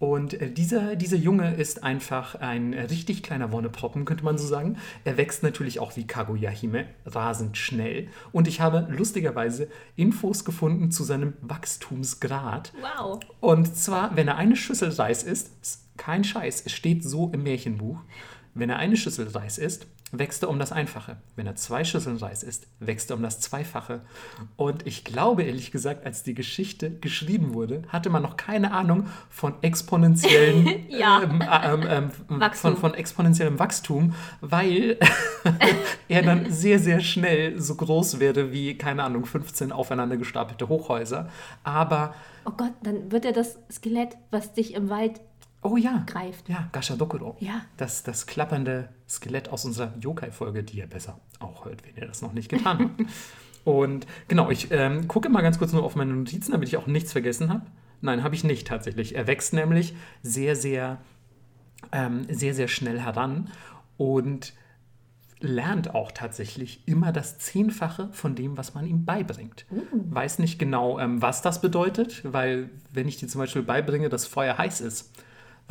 Und 0.00 0.40
äh, 0.40 0.50
dieser, 0.50 0.96
dieser 0.96 1.18
Junge 1.18 1.54
ist 1.54 1.84
einfach 1.84 2.34
ein 2.34 2.72
äh, 2.72 2.84
richtig 2.84 3.22
kleiner 3.22 3.52
Wonneproppen, 3.52 4.06
könnte 4.06 4.24
man 4.24 4.38
so 4.38 4.46
sagen. 4.46 4.78
Er 5.04 5.18
wächst 5.18 5.42
natürlich 5.42 5.78
auch 5.78 5.94
wie 5.94 6.06
Kaguya-Hime 6.06 6.86
rasend 7.04 7.58
schnell. 7.58 8.08
Und 8.32 8.48
ich 8.48 8.62
habe 8.62 8.88
lustigerweise 8.90 9.68
Infos 9.96 10.46
gefunden 10.46 10.90
zu 10.90 11.04
seinem 11.04 11.34
Wachstumsgrad. 11.42 12.72
Wow. 12.80 13.20
Und 13.40 13.76
zwar, 13.76 14.16
wenn 14.16 14.26
er 14.26 14.38
eine 14.38 14.56
Schüssel 14.56 14.88
Reis 14.88 15.22
isst, 15.22 15.50
ist 15.60 15.84
kein 15.98 16.24
Scheiß, 16.24 16.62
es 16.64 16.72
steht 16.72 17.04
so 17.04 17.30
im 17.34 17.42
Märchenbuch, 17.42 17.98
wenn 18.54 18.70
er 18.70 18.78
eine 18.78 18.96
Schüssel 18.96 19.28
Reis 19.28 19.58
isst, 19.58 19.86
wächst 20.12 20.42
er 20.42 20.48
um 20.48 20.58
das 20.58 20.72
Einfache. 20.72 21.16
Wenn 21.36 21.46
er 21.46 21.54
zwei 21.56 21.84
Schüsseln 21.84 22.16
Reis 22.16 22.42
isst, 22.42 22.66
wächst 22.80 23.10
er 23.10 23.16
um 23.16 23.22
das 23.22 23.40
Zweifache. 23.40 24.00
Und 24.56 24.86
ich 24.86 25.04
glaube, 25.04 25.42
ehrlich 25.44 25.70
gesagt, 25.70 26.04
als 26.04 26.22
die 26.22 26.34
Geschichte 26.34 26.90
geschrieben 26.90 27.54
wurde, 27.54 27.82
hatte 27.88 28.10
man 28.10 28.22
noch 28.22 28.36
keine 28.36 28.72
Ahnung 28.72 29.06
von 29.28 29.54
exponentiellen 29.62 30.66
Ja. 30.88 31.22
ähm, 31.22 31.42
ähm, 31.42 32.10
ähm, 32.28 32.40
Wachstum. 32.40 32.72
von, 32.72 32.80
von 32.80 32.94
exponentiellem 32.94 33.58
Wachstum, 33.58 34.14
weil 34.40 34.98
er 36.08 36.22
dann 36.22 36.50
sehr, 36.50 36.78
sehr 36.78 37.00
schnell 37.00 37.60
so 37.60 37.74
groß 37.76 38.18
wäre 38.20 38.52
wie, 38.52 38.76
keine 38.76 39.04
Ahnung, 39.04 39.24
15 39.26 39.72
aufeinander 39.72 40.16
gestapelte 40.16 40.68
Hochhäuser. 40.68 41.28
Aber, 41.62 42.14
Oh 42.46 42.52
Gott, 42.56 42.72
dann 42.82 43.12
wird 43.12 43.26
er 43.26 43.32
das 43.32 43.58
Skelett, 43.70 44.16
was 44.30 44.54
dich 44.54 44.74
im 44.74 44.88
Wald 44.88 45.20
oh 45.62 45.76
ja, 45.76 46.04
greift. 46.06 46.48
ja, 46.48 46.68
Gashadokuro. 46.72 47.36
Ja. 47.40 47.62
Das, 47.76 48.02
das 48.02 48.26
klappernde 48.26 48.88
Skelett 49.08 49.50
aus 49.50 49.64
unserer 49.64 49.92
Yokai-Folge, 50.00 50.62
die 50.62 50.78
ihr 50.78 50.86
besser 50.86 51.20
auch 51.38 51.64
hört, 51.64 51.84
wenn 51.86 51.96
ihr 51.96 52.06
das 52.06 52.22
noch 52.22 52.32
nicht 52.32 52.48
getan 52.48 52.78
habt. 52.78 53.10
Und 53.64 54.06
genau, 54.28 54.50
ich 54.50 54.70
ähm, 54.70 55.06
gucke 55.06 55.28
mal 55.28 55.42
ganz 55.42 55.58
kurz 55.58 55.72
nur 55.72 55.84
auf 55.84 55.94
meine 55.94 56.14
Notizen, 56.14 56.52
damit 56.52 56.68
ich 56.68 56.76
auch 56.76 56.86
nichts 56.86 57.12
vergessen 57.12 57.50
habe. 57.50 57.66
Nein, 58.00 58.22
habe 58.22 58.34
ich 58.34 58.44
nicht 58.44 58.66
tatsächlich. 58.66 59.14
Er 59.14 59.26
wächst 59.26 59.52
nämlich 59.52 59.94
sehr, 60.22 60.56
sehr, 60.56 60.98
ähm, 61.92 62.26
sehr, 62.30 62.54
sehr 62.54 62.68
schnell 62.68 63.00
heran 63.00 63.50
und 63.98 64.54
lernt 65.40 65.94
auch 65.94 66.12
tatsächlich 66.12 66.86
immer 66.86 67.12
das 67.12 67.38
Zehnfache 67.38 68.08
von 68.12 68.34
dem, 68.34 68.56
was 68.56 68.74
man 68.74 68.86
ihm 68.86 69.04
beibringt. 69.04 69.66
Weiß 69.92 70.38
nicht 70.38 70.58
genau, 70.58 70.98
ähm, 70.98 71.20
was 71.22 71.42
das 71.42 71.60
bedeutet, 71.60 72.22
weil 72.24 72.70
wenn 72.92 73.08
ich 73.08 73.16
dir 73.16 73.28
zum 73.28 73.40
Beispiel 73.40 73.62
beibringe, 73.62 74.08
dass 74.08 74.26
Feuer 74.26 74.56
heiß 74.58 74.80
ist, 74.80 75.12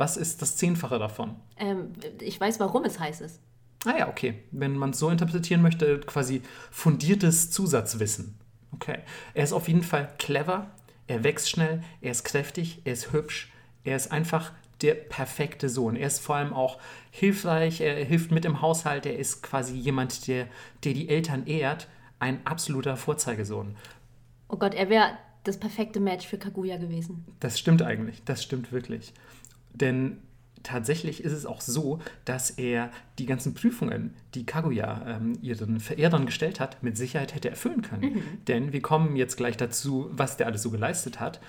was 0.00 0.16
ist 0.16 0.40
das 0.40 0.56
Zehnfache 0.56 0.98
davon? 0.98 1.36
Ähm, 1.58 1.92
ich 2.20 2.40
weiß, 2.40 2.58
warum 2.58 2.84
es 2.84 2.98
heiß 2.98 3.20
ist. 3.20 3.38
Ah 3.84 3.98
ja, 3.98 4.08
okay. 4.08 4.42
Wenn 4.50 4.76
man 4.76 4.90
es 4.90 4.98
so 4.98 5.10
interpretieren 5.10 5.60
möchte, 5.60 6.00
quasi 6.00 6.40
fundiertes 6.70 7.50
Zusatzwissen. 7.50 8.38
Okay. 8.72 9.00
Er 9.34 9.44
ist 9.44 9.52
auf 9.52 9.68
jeden 9.68 9.82
Fall 9.82 10.10
clever, 10.18 10.70
er 11.06 11.22
wächst 11.22 11.50
schnell, 11.50 11.82
er 12.00 12.12
ist 12.12 12.24
kräftig, 12.24 12.80
er 12.84 12.94
ist 12.94 13.12
hübsch, 13.12 13.52
er 13.84 13.94
ist 13.94 14.10
einfach 14.10 14.52
der 14.80 14.94
perfekte 14.94 15.68
Sohn. 15.68 15.96
Er 15.96 16.06
ist 16.06 16.20
vor 16.20 16.36
allem 16.36 16.54
auch 16.54 16.78
hilfreich, 17.10 17.82
er 17.82 18.02
hilft 18.02 18.30
mit 18.30 18.46
im 18.46 18.62
Haushalt, 18.62 19.04
er 19.04 19.18
ist 19.18 19.42
quasi 19.42 19.76
jemand, 19.76 20.26
der, 20.28 20.46
der 20.82 20.94
die 20.94 21.10
Eltern 21.10 21.46
ehrt. 21.46 21.88
Ein 22.20 22.46
absoluter 22.46 22.96
Vorzeigesohn. 22.96 23.76
Oh 24.48 24.56
Gott, 24.56 24.74
er 24.74 24.88
wäre 24.88 25.18
das 25.44 25.58
perfekte 25.58 26.00
Match 26.00 26.26
für 26.26 26.38
Kaguya 26.38 26.76
gewesen. 26.76 27.24
Das 27.40 27.58
stimmt 27.58 27.82
eigentlich, 27.82 28.22
das 28.24 28.42
stimmt 28.42 28.72
wirklich. 28.72 29.12
Denn 29.74 30.18
tatsächlich 30.62 31.24
ist 31.24 31.32
es 31.32 31.46
auch 31.46 31.60
so, 31.60 32.00
dass 32.24 32.50
er 32.50 32.90
die 33.18 33.26
ganzen 33.26 33.54
Prüfungen, 33.54 34.14
die 34.34 34.44
Kaguya 34.44 35.02
ähm, 35.06 35.38
ihren 35.42 35.80
Verehrern 35.80 36.26
gestellt 36.26 36.60
hat, 36.60 36.82
mit 36.82 36.96
Sicherheit 36.96 37.34
hätte 37.34 37.50
erfüllen 37.50 37.82
können. 37.82 38.22
Denn 38.46 38.72
wir 38.72 38.82
kommen 38.82 39.16
jetzt 39.16 39.36
gleich 39.36 39.56
dazu, 39.56 40.10
was 40.12 40.36
der 40.36 40.46
alles 40.46 40.62
so 40.62 40.70
geleistet 40.70 41.20
hat. 41.20 41.40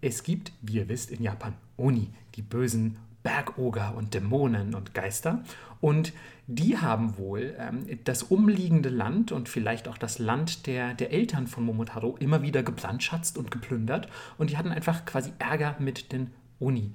Es 0.00 0.22
gibt, 0.22 0.52
wie 0.62 0.74
ihr 0.74 0.88
wisst, 0.88 1.10
in 1.10 1.22
Japan 1.22 1.54
Oni, 1.76 2.10
die 2.34 2.42
bösen 2.42 2.96
Bergoger 3.22 3.94
und 3.96 4.14
Dämonen 4.14 4.74
und 4.74 4.94
Geister. 4.94 5.44
Und 5.80 6.12
die 6.48 6.78
haben 6.78 7.16
wohl 7.18 7.54
ähm, 7.58 7.86
das 8.04 8.24
umliegende 8.24 8.88
Land 8.88 9.32
und 9.32 9.48
vielleicht 9.48 9.88
auch 9.88 9.96
das 9.96 10.18
Land 10.18 10.66
der, 10.66 10.94
der 10.94 11.12
Eltern 11.12 11.46
von 11.46 11.64
Momotaro 11.64 12.16
immer 12.18 12.42
wieder 12.42 12.62
gebrandschatzt 12.62 13.38
und 13.38 13.50
geplündert. 13.50 14.08
Und 14.38 14.50
die 14.50 14.56
hatten 14.56 14.70
einfach 14.70 15.04
quasi 15.04 15.32
Ärger 15.38 15.76
mit 15.78 16.12
den 16.12 16.30
Oni. 16.58 16.92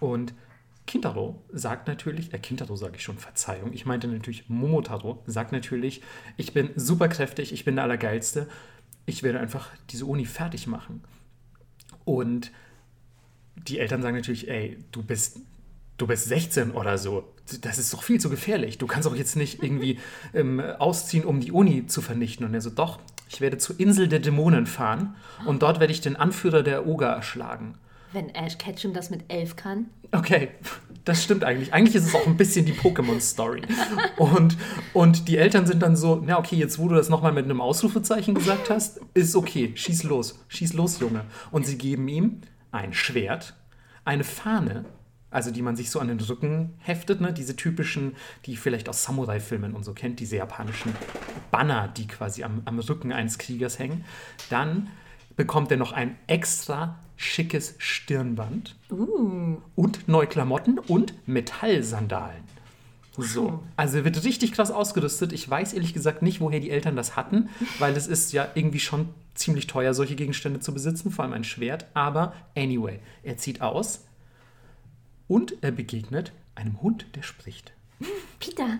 Und 0.00 0.34
Kintaro 0.86 1.42
sagt 1.52 1.88
natürlich, 1.88 2.32
äh, 2.32 2.38
Kintaro 2.38 2.76
sage 2.76 2.96
ich 2.96 3.02
schon, 3.02 3.18
Verzeihung, 3.18 3.72
ich 3.72 3.86
meinte 3.86 4.08
natürlich 4.08 4.48
Momotaro, 4.48 5.22
sagt 5.26 5.52
natürlich, 5.52 6.02
ich 6.36 6.54
bin 6.54 6.70
super 6.76 7.08
kräftig, 7.08 7.52
ich 7.52 7.64
bin 7.64 7.76
der 7.76 7.84
Allergeilste, 7.84 8.48
ich 9.04 9.22
werde 9.22 9.40
einfach 9.40 9.70
diese 9.90 10.06
Uni 10.06 10.24
fertig 10.24 10.66
machen. 10.66 11.02
Und 12.04 12.52
die 13.56 13.78
Eltern 13.78 14.02
sagen 14.02 14.16
natürlich, 14.16 14.48
ey, 14.48 14.78
du 14.92 15.02
bist, 15.02 15.40
du 15.98 16.06
bist 16.06 16.26
16 16.26 16.72
oder 16.72 16.98
so. 16.98 17.32
Das 17.60 17.78
ist 17.78 17.92
doch 17.92 18.02
viel 18.02 18.20
zu 18.20 18.30
gefährlich. 18.30 18.78
Du 18.78 18.86
kannst 18.86 19.06
doch 19.06 19.16
jetzt 19.16 19.36
nicht 19.36 19.62
irgendwie 19.62 19.98
ähm, 20.34 20.60
ausziehen, 20.60 21.24
um 21.24 21.40
die 21.40 21.52
Uni 21.52 21.86
zu 21.86 22.00
vernichten. 22.02 22.46
Und 22.46 22.54
er 22.54 22.60
so, 22.60 22.70
doch, 22.70 23.00
ich 23.28 23.40
werde 23.40 23.58
zur 23.58 23.78
Insel 23.80 24.08
der 24.08 24.20
Dämonen 24.20 24.66
fahren 24.66 25.16
und 25.46 25.62
dort 25.62 25.80
werde 25.80 25.92
ich 25.92 26.00
den 26.00 26.14
Anführer 26.14 26.62
der 26.62 26.86
Oger 26.86 27.08
erschlagen. 27.08 27.74
Wenn 28.16 28.34
Ash 28.34 28.56
Ketchum 28.56 28.94
das 28.94 29.10
mit 29.10 29.24
elf 29.28 29.56
kann. 29.56 29.90
Okay, 30.10 30.48
das 31.04 31.22
stimmt 31.22 31.44
eigentlich. 31.44 31.74
Eigentlich 31.74 31.96
ist 31.96 32.06
es 32.06 32.14
auch 32.14 32.26
ein 32.26 32.38
bisschen 32.38 32.64
die 32.64 32.72
Pokémon-Story. 32.72 33.60
Und, 34.16 34.56
und 34.94 35.28
die 35.28 35.36
Eltern 35.36 35.66
sind 35.66 35.82
dann 35.82 35.96
so, 35.96 36.22
na 36.24 36.38
okay, 36.38 36.56
jetzt 36.56 36.78
wo 36.78 36.88
du 36.88 36.94
das 36.94 37.10
nochmal 37.10 37.32
mit 37.32 37.44
einem 37.44 37.60
Ausrufezeichen 37.60 38.34
gesagt 38.34 38.70
hast, 38.70 39.02
ist 39.12 39.36
okay, 39.36 39.72
schieß 39.74 40.04
los, 40.04 40.42
schieß 40.48 40.72
los, 40.72 40.98
Junge. 40.98 41.26
Und 41.50 41.66
sie 41.66 41.76
geben 41.76 42.08
ihm 42.08 42.40
ein 42.72 42.94
Schwert, 42.94 43.54
eine 44.06 44.24
Fahne, 44.24 44.86
also 45.30 45.50
die 45.50 45.60
man 45.60 45.76
sich 45.76 45.90
so 45.90 46.00
an 46.00 46.08
den 46.08 46.18
Rücken 46.18 46.72
heftet, 46.78 47.20
ne? 47.20 47.34
diese 47.34 47.54
typischen, 47.54 48.16
die 48.46 48.56
vielleicht 48.56 48.88
aus 48.88 49.04
Samurai-Filmen 49.04 49.74
und 49.74 49.84
so 49.84 49.92
kennt, 49.92 50.20
diese 50.20 50.36
japanischen 50.36 50.94
Banner, 51.50 51.88
die 51.88 52.06
quasi 52.06 52.44
am, 52.44 52.62
am 52.64 52.78
Rücken 52.78 53.12
eines 53.12 53.36
Kriegers 53.36 53.78
hängen. 53.78 54.06
Dann 54.48 54.88
bekommt 55.36 55.70
er 55.70 55.76
noch 55.76 55.92
ein 55.92 56.16
extra 56.26 56.98
schickes 57.16 57.74
Stirnband 57.78 58.76
und 59.74 60.08
neue 60.08 60.26
Klamotten 60.26 60.78
und 60.78 61.14
Metallsandalen. 61.26 62.44
So, 63.18 63.62
also 63.76 63.98
er 63.98 64.04
wird 64.04 64.24
richtig 64.24 64.52
krass 64.52 64.70
ausgerüstet. 64.70 65.32
Ich 65.32 65.48
weiß 65.48 65.72
ehrlich 65.72 65.94
gesagt 65.94 66.20
nicht, 66.22 66.40
woher 66.40 66.60
die 66.60 66.70
Eltern 66.70 66.96
das 66.96 67.16
hatten, 67.16 67.48
weil 67.78 67.96
es 67.96 68.06
ist 68.06 68.32
ja 68.32 68.48
irgendwie 68.54 68.80
schon 68.80 69.08
ziemlich 69.34 69.66
teuer, 69.66 69.94
solche 69.94 70.16
Gegenstände 70.16 70.60
zu 70.60 70.72
besitzen, 70.74 71.10
vor 71.10 71.24
allem 71.24 71.32
ein 71.32 71.44
Schwert. 71.44 71.86
Aber 71.94 72.34
anyway, 72.54 72.98
er 73.22 73.38
zieht 73.38 73.62
aus 73.62 74.04
und 75.28 75.54
er 75.62 75.72
begegnet 75.72 76.32
einem 76.54 76.80
Hund, 76.82 77.06
der 77.14 77.22
spricht. 77.22 77.72
Peter. 78.38 78.78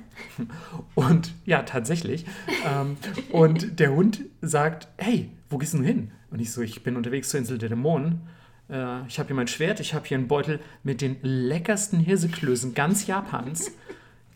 Und 0.94 1.34
ja, 1.44 1.62
tatsächlich. 1.62 2.26
ähm, 2.66 2.96
und 3.30 3.78
der 3.80 3.92
Hund 3.92 4.22
sagt, 4.42 4.88
hey, 4.98 5.30
wo 5.50 5.58
gehst 5.58 5.74
du 5.74 5.82
hin? 5.82 6.10
Und 6.30 6.40
ich 6.40 6.52
so, 6.52 6.62
ich 6.62 6.82
bin 6.82 6.96
unterwegs 6.96 7.30
zur 7.30 7.40
Insel 7.40 7.58
der 7.58 7.68
Dämonen. 7.68 8.20
Äh, 8.68 9.06
ich 9.06 9.18
habe 9.18 9.28
hier 9.28 9.36
mein 9.36 9.48
Schwert, 9.48 9.80
ich 9.80 9.94
habe 9.94 10.06
hier 10.06 10.18
einen 10.18 10.28
Beutel 10.28 10.60
mit 10.82 11.00
den 11.00 11.16
leckersten 11.22 12.00
Hirseklößen 12.00 12.74
ganz 12.74 13.06
Japans. 13.06 13.70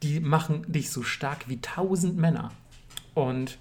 Die 0.02 0.20
machen 0.20 0.64
dich 0.68 0.90
so 0.90 1.02
stark 1.02 1.48
wie 1.48 1.60
tausend 1.60 2.16
Männer. 2.16 2.52
Und 3.14 3.58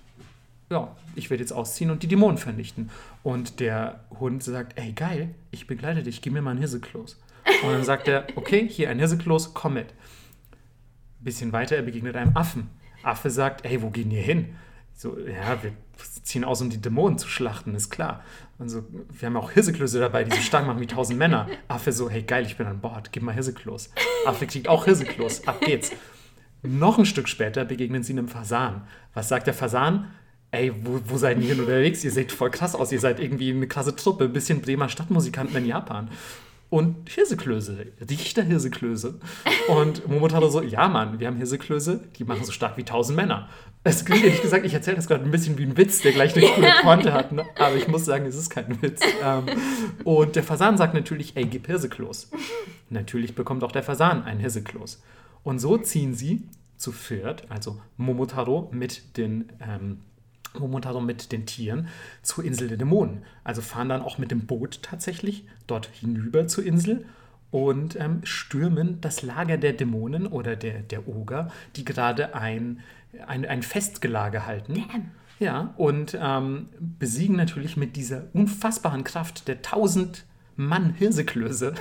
ja, 0.70 0.96
ich 1.16 1.30
werde 1.30 1.42
jetzt 1.42 1.52
ausziehen 1.52 1.90
und 1.90 2.04
die 2.04 2.08
Dämonen 2.08 2.38
vernichten. 2.38 2.92
Und 3.24 3.60
der 3.60 4.04
Hund 4.20 4.44
sagt, 4.44 4.78
ey, 4.78 4.94
geil, 4.94 5.34
ich 5.52 5.68
begleite 5.68 6.04
dich, 6.04 6.22
gib 6.22 6.34
mir 6.34 6.42
mal 6.42 6.52
ein 6.52 6.60
Hirsekloß. 6.60 7.18
Und 7.64 7.72
dann 7.72 7.84
sagt 7.84 8.08
er, 8.08 8.28
okay, 8.36 8.68
hier 8.68 8.90
ein 8.90 9.00
Hirsekloß, 9.00 9.54
komm 9.54 9.74
mit. 9.74 9.88
Bisschen 11.20 11.52
weiter, 11.52 11.76
er 11.76 11.82
begegnet 11.82 12.16
einem 12.16 12.36
Affen. 12.36 12.70
Affe 13.04 13.30
sagt, 13.30 13.66
ey, 13.66 13.82
wo 13.82 13.90
gehen 13.90 14.12
wir 14.12 14.22
hin? 14.22 14.56
So, 14.94 15.18
ja, 15.18 15.62
wir 15.64 15.72
ziehen 16.24 16.44
aus, 16.44 16.62
um 16.62 16.70
die 16.70 16.82
Dämonen 16.82 17.18
zu 17.18 17.28
schlachten, 17.28 17.74
ist 17.76 17.90
klar. 17.90 18.24
Und 18.58 18.70
so, 18.70 18.84
wir 19.18 19.28
haben 19.28 19.38
auch 19.38 19.52
Hirseklöße 19.52 20.00
dabei, 20.00 20.26
die 20.26 20.36
so 20.36 20.42
stark 20.42 20.68
machen 20.68 20.82
wie 20.82 20.88
tausend 20.88 21.18
Männer. 21.18 21.48
Affe 21.68 21.92
so, 21.92 22.10
hey, 22.10 22.24
geil, 22.24 22.46
ich 22.46 22.58
bin 22.58 22.68
an 22.68 22.82
Bord, 22.82 23.12
gib 23.12 23.24
mal 23.24 23.34
Hirsekloß. 23.34 23.92
Affe 24.26 24.46
kriegt 24.46 24.68
auch 24.68 24.86
Hirsekloß, 24.86 25.48
ab 25.48 25.62
geht's. 25.62 25.92
Noch 26.62 26.98
ein 26.98 27.06
Stück 27.06 27.30
später 27.30 27.64
begegnen 27.64 28.04
sie 28.04 28.12
einem 28.12 28.28
Fasan. 28.28 28.82
Was 29.14 29.30
sagt 29.30 29.48
der 29.48 29.54
Fasan? 29.54 30.12
Ey, 30.52 30.74
wo, 30.84 31.00
wo 31.06 31.18
seid 31.18 31.40
ihr 31.40 31.48
denn 31.48 31.62
unterwegs? 31.62 32.04
Ihr 32.04 32.12
seht 32.12 32.32
voll 32.32 32.50
krass 32.50 32.76
aus, 32.76 32.92
ihr 32.92 33.00
seid 33.00 33.20
irgendwie 33.20 33.52
eine 33.52 33.68
krasse 33.68 33.96
Truppe, 33.96 34.26
ein 34.26 34.34
bisschen 34.34 34.62
Bremer 34.62 34.90
Stadtmusikanten 34.90 35.56
in 35.56 35.66
Japan. 35.66 36.10
Und 36.70 37.10
Hirseklöße, 37.10 37.88
dichter 38.02 38.44
Hirseklöße. 38.44 39.20
Und 39.70 40.08
Momotaro 40.08 40.50
so, 40.50 40.62
ja 40.62 40.88
Mann, 40.88 41.20
wir 41.20 41.28
haben 41.28 41.38
Hirseklöße, 41.38 42.00
die 42.18 42.24
machen 42.24 42.44
so 42.44 42.52
stark 42.52 42.78
wie 42.78 42.84
tausend 42.84 43.16
Männer. 43.16 43.50
Es 43.84 44.06
klingt 44.06 44.24
ehrlich 44.24 44.42
gesagt, 44.42 44.66
ich 44.66 44.74
erzähle 44.74 44.98
das 44.98 45.08
gerade 45.08 45.24
ein 45.24 45.32
bisschen 45.32 45.58
wie 45.58 45.64
ein 45.64 45.78
Witz, 45.78 46.02
der 46.02 46.12
gleich 46.12 46.36
eine 46.36 46.46
coole 46.48 46.72
Pointe 46.82 47.14
hat, 47.14 47.32
ne? 47.32 47.46
aber 47.58 47.76
ich 47.76 47.88
muss 47.88 48.06
sagen, 48.06 48.26
es 48.26 48.36
ist 48.36 48.50
kein 48.50 48.82
Witz. 48.82 49.02
Ähm, 49.24 49.46
und 50.04 50.36
der 50.36 50.44
Fasan 50.44 50.78
sagt 50.78 50.94
natürlich, 50.94 51.36
ey, 51.36 51.46
gib 51.46 51.66
Hirsekloß. 51.66 52.30
Natürlich 52.90 53.36
bekommt 53.36 53.64
auch 53.64 53.72
der 53.72 53.84
Fasan 53.84 54.24
ein 54.24 54.38
Hirsekloß. 54.40 55.02
Und 55.44 55.60
so 55.60 55.78
ziehen 55.78 56.14
sie 56.14 56.44
zu 56.76 56.92
viert, 56.92 57.50
also 57.50 57.82
Momotaro 57.98 58.70
mit 58.72 59.18
den 59.18 59.52
ähm, 59.62 60.02
Momotaro 60.58 61.02
mit 61.02 61.32
den 61.32 61.46
Tieren 61.46 61.88
zur 62.22 62.44
Insel 62.44 62.68
der 62.68 62.78
Dämonen. 62.78 63.24
Also 63.44 63.62
fahren 63.62 63.90
dann 63.90 64.02
auch 64.02 64.18
mit 64.18 64.32
dem 64.32 64.46
Boot 64.46 64.82
tatsächlich 64.82 65.46
dort 65.68 65.88
hinüber 65.88 66.48
zur 66.48 66.66
Insel 66.66 67.06
und 67.52 67.96
ähm, 68.00 68.22
stürmen 68.24 69.02
das 69.02 69.22
Lager 69.22 69.58
der 69.58 69.74
Dämonen 69.74 70.28
oder 70.28 70.56
der, 70.56 70.82
der 70.82 71.08
Oger, 71.08 71.52
die 71.76 71.86
gerade 71.86 72.36
ein, 72.36 72.82
ein, 73.26 73.46
ein 73.46 73.64
Festgelage 73.64 74.46
halten. 74.46 74.76
Damn. 74.76 75.12
Ja, 75.40 75.74
und 75.78 76.18
ähm, 76.22 76.68
besiegen 76.80 77.38
natürlich 77.38 77.78
mit 77.78 77.96
dieser 77.96 78.26
unfassbaren 78.34 79.06
Kraft 79.06 79.48
der 79.48 79.62
tausend 79.62 80.26
Mann 80.60 80.94
Hirseklöße 80.94 81.74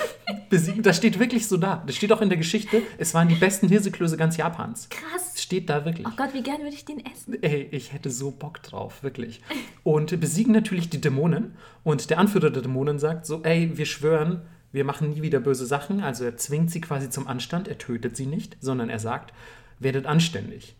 besiegen. 0.50 0.82
Das 0.82 0.96
steht 0.96 1.20
wirklich 1.20 1.46
so 1.46 1.56
da. 1.56 1.84
Das 1.86 1.94
steht 1.94 2.12
auch 2.12 2.20
in 2.20 2.28
der 2.28 2.36
Geschichte. 2.36 2.82
Es 2.98 3.14
waren 3.14 3.28
die 3.28 3.36
besten 3.36 3.68
Hirseklöße 3.68 4.16
ganz 4.16 4.36
Japans. 4.36 4.88
Krass. 4.90 5.40
Steht 5.40 5.70
da 5.70 5.84
wirklich. 5.84 6.06
Oh 6.06 6.16
Gott, 6.16 6.34
wie 6.34 6.42
gern 6.42 6.58
würde 6.58 6.74
ich 6.74 6.84
den 6.84 7.04
essen. 7.06 7.40
Ey, 7.42 7.68
ich 7.70 7.92
hätte 7.92 8.10
so 8.10 8.32
Bock 8.32 8.60
drauf, 8.62 9.04
wirklich. 9.04 9.40
Und 9.84 10.18
besiegen 10.20 10.52
natürlich 10.52 10.90
die 10.90 11.00
Dämonen. 11.00 11.54
Und 11.84 12.10
der 12.10 12.18
Anführer 12.18 12.50
der 12.50 12.62
Dämonen 12.62 12.98
sagt 12.98 13.24
so, 13.24 13.42
ey, 13.44 13.70
wir 13.76 13.86
schwören, 13.86 14.42
wir 14.72 14.84
machen 14.84 15.10
nie 15.10 15.22
wieder 15.22 15.38
böse 15.38 15.64
Sachen. 15.64 16.00
Also 16.00 16.24
er 16.24 16.36
zwingt 16.36 16.72
sie 16.72 16.80
quasi 16.80 17.10
zum 17.10 17.28
Anstand. 17.28 17.68
Er 17.68 17.78
tötet 17.78 18.16
sie 18.16 18.26
nicht, 18.26 18.56
sondern 18.60 18.90
er 18.90 18.98
sagt, 18.98 19.32
werdet 19.78 20.06
anständig. 20.06 20.74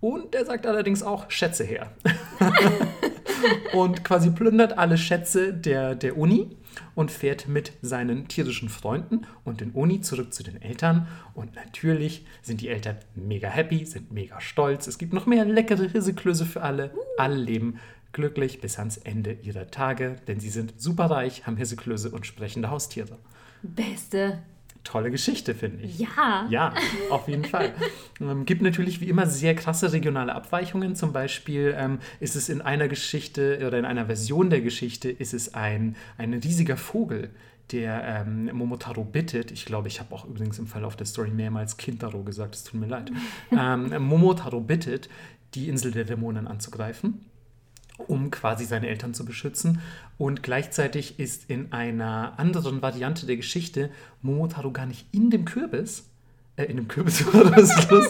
Und 0.00 0.34
er 0.34 0.44
sagt 0.44 0.66
allerdings 0.66 1.02
auch 1.02 1.30
Schätze 1.30 1.64
her. 1.64 1.90
und 3.72 4.04
quasi 4.04 4.30
plündert 4.30 4.78
alle 4.78 4.98
Schätze 4.98 5.52
der, 5.52 5.94
der 5.94 6.16
Uni 6.16 6.56
und 6.94 7.10
fährt 7.10 7.48
mit 7.48 7.72
seinen 7.82 8.28
tierischen 8.28 8.68
Freunden 8.68 9.26
und 9.44 9.60
den 9.60 9.70
Uni 9.72 10.00
zurück 10.00 10.32
zu 10.32 10.42
den 10.42 10.60
Eltern. 10.60 11.08
Und 11.34 11.54
natürlich 11.54 12.26
sind 12.42 12.60
die 12.60 12.68
Eltern 12.68 12.96
mega 13.14 13.48
happy, 13.48 13.84
sind 13.84 14.12
mega 14.12 14.40
stolz. 14.40 14.86
Es 14.86 14.98
gibt 14.98 15.12
noch 15.12 15.26
mehr 15.26 15.44
leckere 15.44 15.88
Hirseklöße 15.88 16.46
für 16.46 16.62
alle. 16.62 16.92
Alle 17.18 17.36
leben 17.36 17.78
glücklich 18.12 18.60
bis 18.60 18.78
ans 18.78 18.96
Ende 18.96 19.32
ihrer 19.32 19.70
Tage, 19.70 20.16
denn 20.26 20.40
sie 20.40 20.50
sind 20.50 20.74
superreich, 20.80 21.46
haben 21.46 21.56
Hirseklöße 21.56 22.10
und 22.10 22.26
sprechende 22.26 22.70
Haustiere. 22.70 23.18
Beste. 23.62 24.42
Tolle 24.84 25.10
Geschichte, 25.10 25.54
finde 25.54 25.84
ich. 25.84 25.98
Ja. 25.98 26.46
Ja, 26.48 26.74
auf 27.10 27.28
jeden 27.28 27.44
Fall. 27.44 27.72
Ähm, 28.22 28.44
gibt 28.44 28.60
natürlich 28.60 29.00
wie 29.00 29.08
immer 29.08 29.24
sehr 29.24 29.54
krasse 29.54 29.94
regionale 29.94 30.34
Abweichungen. 30.34 30.94
Zum 30.94 31.10
Beispiel 31.10 31.74
ähm, 31.74 32.00
ist 32.20 32.36
es 32.36 32.50
in 32.50 32.60
einer 32.60 32.86
Geschichte 32.86 33.64
oder 33.66 33.78
in 33.78 33.86
einer 33.86 34.04
Version 34.04 34.50
der 34.50 34.60
Geschichte 34.60 35.08
ist 35.08 35.32
es 35.32 35.54
ein, 35.54 35.96
ein 36.18 36.34
riesiger 36.34 36.76
Vogel, 36.76 37.30
der 37.72 38.26
ähm, 38.26 38.50
Momotaro 38.52 39.04
bittet. 39.04 39.52
Ich 39.52 39.64
glaube, 39.64 39.88
ich 39.88 40.00
habe 40.00 40.14
auch 40.14 40.26
übrigens 40.26 40.58
im 40.58 40.66
Verlauf 40.66 40.96
der 40.96 41.06
Story 41.06 41.30
mehrmals 41.30 41.78
Kintaro 41.78 42.22
gesagt, 42.24 42.54
es 42.54 42.64
tut 42.64 42.78
mir 42.78 42.88
leid. 42.88 43.10
ähm, 43.58 44.02
Momotaro 44.02 44.60
bittet, 44.60 45.08
die 45.54 45.70
Insel 45.70 45.92
der 45.92 46.04
Dämonen 46.04 46.46
anzugreifen 46.46 47.24
um 48.08 48.30
quasi 48.30 48.64
seine 48.64 48.88
Eltern 48.88 49.14
zu 49.14 49.24
beschützen. 49.24 49.80
Und 50.18 50.42
gleichzeitig 50.42 51.18
ist 51.18 51.48
in 51.48 51.72
einer 51.72 52.38
anderen 52.38 52.82
Variante 52.82 53.26
der 53.26 53.36
Geschichte 53.36 53.90
Momotaro 54.22 54.70
gar 54.70 54.86
nicht 54.86 55.06
in 55.12 55.30
dem 55.30 55.44
Kürbis. 55.44 56.06
Äh, 56.56 56.64
in 56.64 56.76
dem 56.76 56.88
Kürbis 56.88 57.24
war 57.32 57.44
das 57.50 57.90
los. 57.90 58.06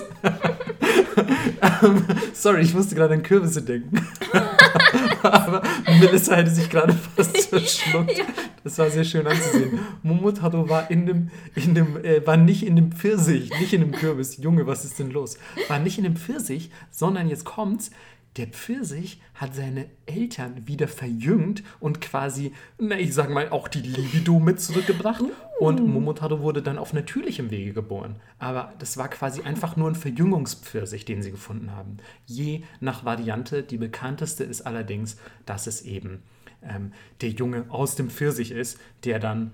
um, 1.83 2.05
sorry, 2.33 2.63
ich 2.63 2.75
musste 2.75 2.95
gerade 2.95 3.15
an 3.15 3.23
Kürbisse 3.23 3.63
denken. 3.63 4.05
Aber 5.23 5.63
Melissa 5.87 6.37
hätte 6.37 6.51
sich 6.51 6.69
gerade 6.69 6.93
fast 6.93 7.37
verschluckt. 7.49 8.17
Ja. 8.17 8.25
Das 8.65 8.79
war 8.79 8.91
sehr 8.91 9.05
schön 9.05 9.27
anzusehen. 9.27 9.79
Momotaro 10.03 10.69
war 10.69 10.91
in 10.91 11.07
dem, 11.07 11.31
in 11.55 11.75
dem, 11.75 12.03
äh, 12.05 12.27
war 12.27 12.37
nicht 12.37 12.67
in 12.67 12.77
dem 12.77 12.93
Pfirsich, 12.93 13.51
nicht 13.59 13.73
in 13.73 13.81
dem 13.81 13.93
Kürbis. 13.93 14.37
Junge, 14.39 14.67
was 14.67 14.85
ist 14.85 14.99
denn 14.99 15.11
los? 15.11 15.39
War 15.69 15.79
nicht 15.79 15.99
in 15.99 16.05
dem 16.05 16.17
Pfirsich, 16.17 16.71
sondern 16.91 17.29
jetzt 17.29 17.45
kommt's 17.45 17.91
der 18.37 18.47
Pfirsich 18.47 19.21
hat 19.35 19.55
seine 19.55 19.87
Eltern 20.07 20.67
wieder 20.69 20.87
verjüngt 20.87 21.65
und 21.81 22.01
quasi, 22.01 22.53
na, 22.79 22.99
ich 22.99 23.13
sag 23.13 23.31
mal, 23.31 23.49
auch 23.51 23.67
die 23.67 23.81
Libido 23.81 24.39
mit 24.39 24.61
zurückgebracht. 24.61 25.23
Uh. 25.23 25.33
Und 25.59 25.87
Momotaro 25.87 26.41
wurde 26.41 26.63
dann 26.63 26.79
auf 26.79 26.93
natürlichem 26.93 27.51
Wege 27.51 27.73
geboren. 27.73 28.17
Aber 28.39 28.73
das 28.79 28.97
war 28.97 29.09
quasi 29.09 29.43
einfach 29.43 29.77
nur 29.77 29.89
ein 29.89 29.97
Verjüngungspfirsich, 29.97 31.05
den 31.05 31.23
sie 31.23 31.33
gefunden 31.33 31.73
haben. 31.73 31.99
Je 32.27 32.63
nach 32.79 33.05
Variante. 33.05 33.63
Die 33.63 33.79
bekannteste 33.79 34.45
ist 34.45 34.63
allerdings, 34.63 35.17
dass 35.45 35.67
es 35.67 35.83
eben 35.83 36.23
ähm, 36.63 36.93
der 37.21 37.31
Junge 37.31 37.67
aus 37.69 37.97
dem 37.97 38.11
Pfirsich 38.11 38.53
ist, 38.53 38.79
der 39.05 39.19
dann, 39.19 39.53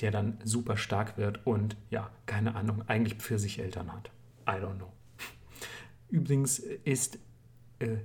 der 0.00 0.10
dann 0.10 0.38
super 0.44 0.76
stark 0.76 1.16
wird 1.16 1.46
und 1.46 1.76
ja, 1.88 2.10
keine 2.26 2.56
Ahnung, 2.56 2.82
eigentlich 2.88 3.18
Pfirsicheltern 3.18 3.92
hat. 3.92 4.10
I 4.46 4.60
don't 4.62 4.76
know. 4.76 4.92
Übrigens 6.10 6.58
ist 6.58 7.18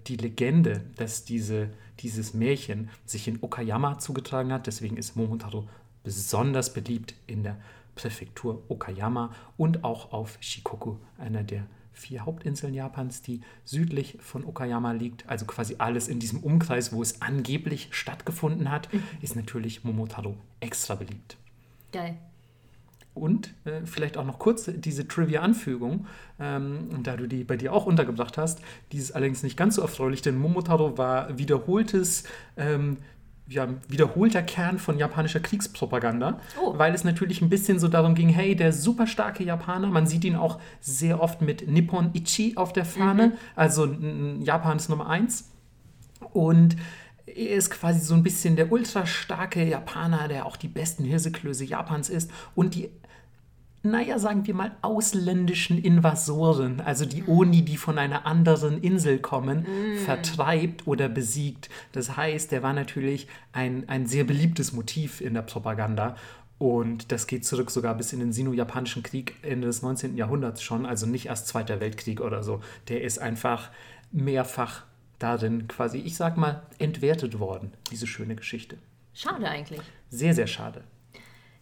die 0.07 0.17
Legende, 0.17 0.81
dass 0.95 1.25
diese, 1.25 1.69
dieses 1.99 2.33
Märchen 2.33 2.89
sich 3.05 3.27
in 3.27 3.39
Okayama 3.41 3.99
zugetragen 3.99 4.51
hat. 4.51 4.67
Deswegen 4.67 4.97
ist 4.97 5.15
Momotaro 5.15 5.67
besonders 6.03 6.73
beliebt 6.73 7.15
in 7.27 7.43
der 7.43 7.57
Präfektur 7.95 8.63
Okayama 8.69 9.33
und 9.57 9.83
auch 9.83 10.11
auf 10.11 10.37
Shikoku, 10.41 10.97
einer 11.17 11.43
der 11.43 11.65
vier 11.93 12.25
Hauptinseln 12.25 12.73
Japans, 12.73 13.21
die 13.21 13.41
südlich 13.63 14.17
von 14.19 14.43
Okayama 14.45 14.93
liegt. 14.93 15.29
Also 15.29 15.45
quasi 15.45 15.75
alles 15.77 16.07
in 16.07 16.19
diesem 16.19 16.39
Umkreis, 16.39 16.91
wo 16.91 17.01
es 17.01 17.21
angeblich 17.21 17.89
stattgefunden 17.91 18.71
hat, 18.71 18.91
mhm. 18.91 19.03
ist 19.21 19.35
natürlich 19.35 19.83
Momotaro 19.83 20.35
extra 20.59 20.95
beliebt. 20.95 21.37
Geil. 21.91 22.17
Und 23.13 23.53
äh, 23.65 23.85
vielleicht 23.85 24.17
auch 24.17 24.25
noch 24.25 24.39
kurz 24.39 24.69
diese 24.75 25.07
Trivia-Anfügung, 25.07 26.07
ähm, 26.39 27.03
da 27.03 27.15
du 27.15 27.27
die 27.27 27.43
bei 27.43 27.57
dir 27.57 27.71
auch 27.71 27.85
untergebracht 27.85 28.37
hast, 28.37 28.59
dieses 28.91 29.11
allerdings 29.11 29.43
nicht 29.43 29.55
ganz 29.55 29.75
so 29.75 29.83
erfreulich, 29.83 30.23
denn 30.23 30.37
Momotaro 30.37 30.97
war 30.97 31.37
wiederholtes, 31.37 32.23
ähm, 32.57 32.97
ja, 33.47 33.67
wiederholter 33.87 34.41
Kern 34.41 34.79
von 34.79 34.97
japanischer 34.97 35.41
Kriegspropaganda, 35.41 36.39
oh. 36.59 36.77
weil 36.77 36.95
es 36.95 37.03
natürlich 37.03 37.41
ein 37.41 37.49
bisschen 37.49 37.77
so 37.77 37.87
darum 37.87 38.15
ging, 38.15 38.29
hey, 38.29 38.55
der 38.55 38.73
super 38.73 39.05
starke 39.05 39.43
Japaner, 39.43 39.87
man 39.87 40.07
sieht 40.07 40.23
ihn 40.23 40.35
auch 40.35 40.59
sehr 40.81 41.21
oft 41.21 41.41
mit 41.41 41.67
Nippon 41.67 42.09
Ichi 42.13 42.53
auf 42.55 42.73
der 42.73 42.85
Fahne, 42.85 43.27
mhm. 43.27 43.33
also 43.55 43.85
Japans 44.39 44.89
Nummer 44.89 45.07
1. 45.07 45.51
Und 46.31 46.77
er 47.25 47.55
ist 47.55 47.69
quasi 47.69 47.99
so 47.99 48.13
ein 48.13 48.23
bisschen 48.23 48.55
der 48.55 48.71
ultra 48.71 49.05
starke 49.05 49.63
Japaner, 49.63 50.27
der 50.27 50.45
auch 50.45 50.57
die 50.57 50.67
besten 50.67 51.03
Hirseklöße 51.03 51.65
Japans 51.65 52.09
ist 52.09 52.31
und 52.55 52.75
die 52.75 52.89
naja, 53.85 54.17
sagen 54.17 54.47
wir 54.47 54.53
mal, 54.53 54.71
ausländischen 54.81 55.77
Invasoren, 55.77 56.79
also 56.79 57.05
die 57.05 57.25
Oni, 57.27 57.63
die 57.63 57.75
von 57.75 57.97
einer 57.99 58.25
anderen 58.25 58.81
Insel 58.81 59.19
kommen, 59.19 59.63
mm. 59.63 59.97
vertreibt 60.05 60.87
oder 60.87 61.09
besiegt. 61.09 61.69
Das 61.91 62.15
heißt, 62.15 62.53
der 62.53 62.63
war 62.63 62.71
natürlich 62.71 63.27
ein, 63.51 63.89
ein 63.89 64.07
sehr 64.07 64.23
beliebtes 64.23 64.71
Motiv 64.71 65.19
in 65.19 65.33
der 65.33 65.41
Propaganda. 65.41 66.15
Und 66.59 67.11
das 67.11 67.27
geht 67.27 67.45
zurück 67.45 67.69
sogar 67.71 67.93
bis 67.95 68.13
in 68.13 68.19
den 68.19 68.31
Sino-Japanischen 68.31 69.03
Krieg 69.03 69.35
Ende 69.41 69.67
des 69.67 69.81
19. 69.81 70.15
Jahrhunderts 70.15 70.63
schon, 70.63 70.85
also 70.85 71.05
nicht 71.05 71.25
erst 71.25 71.49
Zweiter 71.49 71.81
Weltkrieg 71.81 72.21
oder 72.21 72.41
so. 72.41 72.61
Der 72.87 73.01
ist 73.03 73.19
einfach 73.19 73.69
mehrfach 74.13 74.83
darin 75.23 75.67
quasi, 75.67 75.99
ich 75.99 76.17
sag 76.17 76.37
mal, 76.37 76.63
entwertet 76.79 77.39
worden, 77.39 77.71
diese 77.91 78.07
schöne 78.07 78.35
Geschichte. 78.35 78.77
Schade 79.13 79.47
eigentlich. 79.47 79.79
Sehr, 80.09 80.33
sehr 80.33 80.47
schade. 80.47 80.83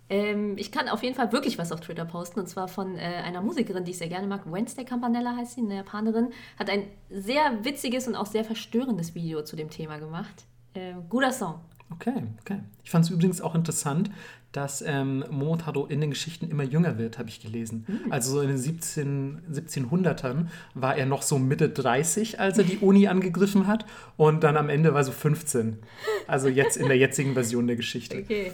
Ähm, 0.10 0.58
ich 0.58 0.72
kann 0.72 0.90
auf 0.90 1.04
jeden 1.04 1.16
Fall 1.16 1.32
wirklich 1.32 1.58
was 1.58 1.72
auf 1.72 1.80
Twitter 1.80 2.06
posten 2.06 2.42
und 2.42 2.48
zwar 2.48 2.68
von 2.68 2.98
äh, 2.98 3.00
einer 3.00 3.42
Musikerin, 3.42 3.86
die 3.86 3.92
ich 3.92 3.98
sehr 3.98 4.10
gerne 4.10 4.28
mag. 4.28 4.52
Wednesday 4.52 4.84
Campanella 4.84 5.36
heißt 5.36 5.56
sie, 5.56 5.62
eine 5.62 5.76
Japanerin. 5.76 6.32
Hat 6.58 6.70
ein 6.70 6.84
sehr 7.10 7.64
witziges 7.64 8.08
und 8.08 8.16
auch 8.16 8.26
sehr 8.26 8.44
verstörendes 8.44 9.16
Video 9.16 9.44
zu 9.44 9.56
dem 9.56 9.70
Thema 9.70 10.00
gemacht. 10.00 10.46
Äh, 10.74 10.94
guter 11.08 11.32
Song. 11.32 11.62
Okay, 11.92 12.24
okay. 12.42 12.60
Ich 12.84 12.92
fand 12.92 13.06
es 13.06 13.12
übrigens 13.12 13.42
auch 13.42 13.56
interessant, 13.56 14.10
dass 14.52 14.84
ähm, 14.86 15.24
Momotaro 15.30 15.86
in 15.86 16.02
den 16.02 16.10
Geschichten 16.10 16.50
immer 16.50 16.64
jünger 16.64 16.98
wird, 16.98 17.18
habe 17.18 17.30
ich 17.30 17.42
gelesen. 17.42 17.86
Mhm. 17.88 18.12
Also 18.12 18.32
so 18.32 18.42
in 18.42 18.50
den 18.50 18.58
17, 18.58 19.42
1700ern 19.54 20.48
war 20.74 20.96
er 20.98 21.06
noch 21.06 21.22
so 21.22 21.40
Mitte 21.40 21.70
30, 21.70 22.40
als 22.40 22.58
er 22.58 22.66
die 22.66 22.78
Uni 22.80 23.08
angegriffen 23.08 23.68
hat 23.68 23.86
und 24.18 24.44
dann 24.44 24.58
am 24.58 24.70
Ende 24.70 24.94
war 24.94 25.04
so 25.04 25.12
15. 25.12 25.80
Also 26.28 26.50
jetzt 26.50 26.76
in 26.76 26.88
der 26.88 26.98
jetzigen 26.98 27.34
Version 27.34 27.68
der 27.68 27.78
Geschichte. 27.78 28.18
Okay. 28.18 28.52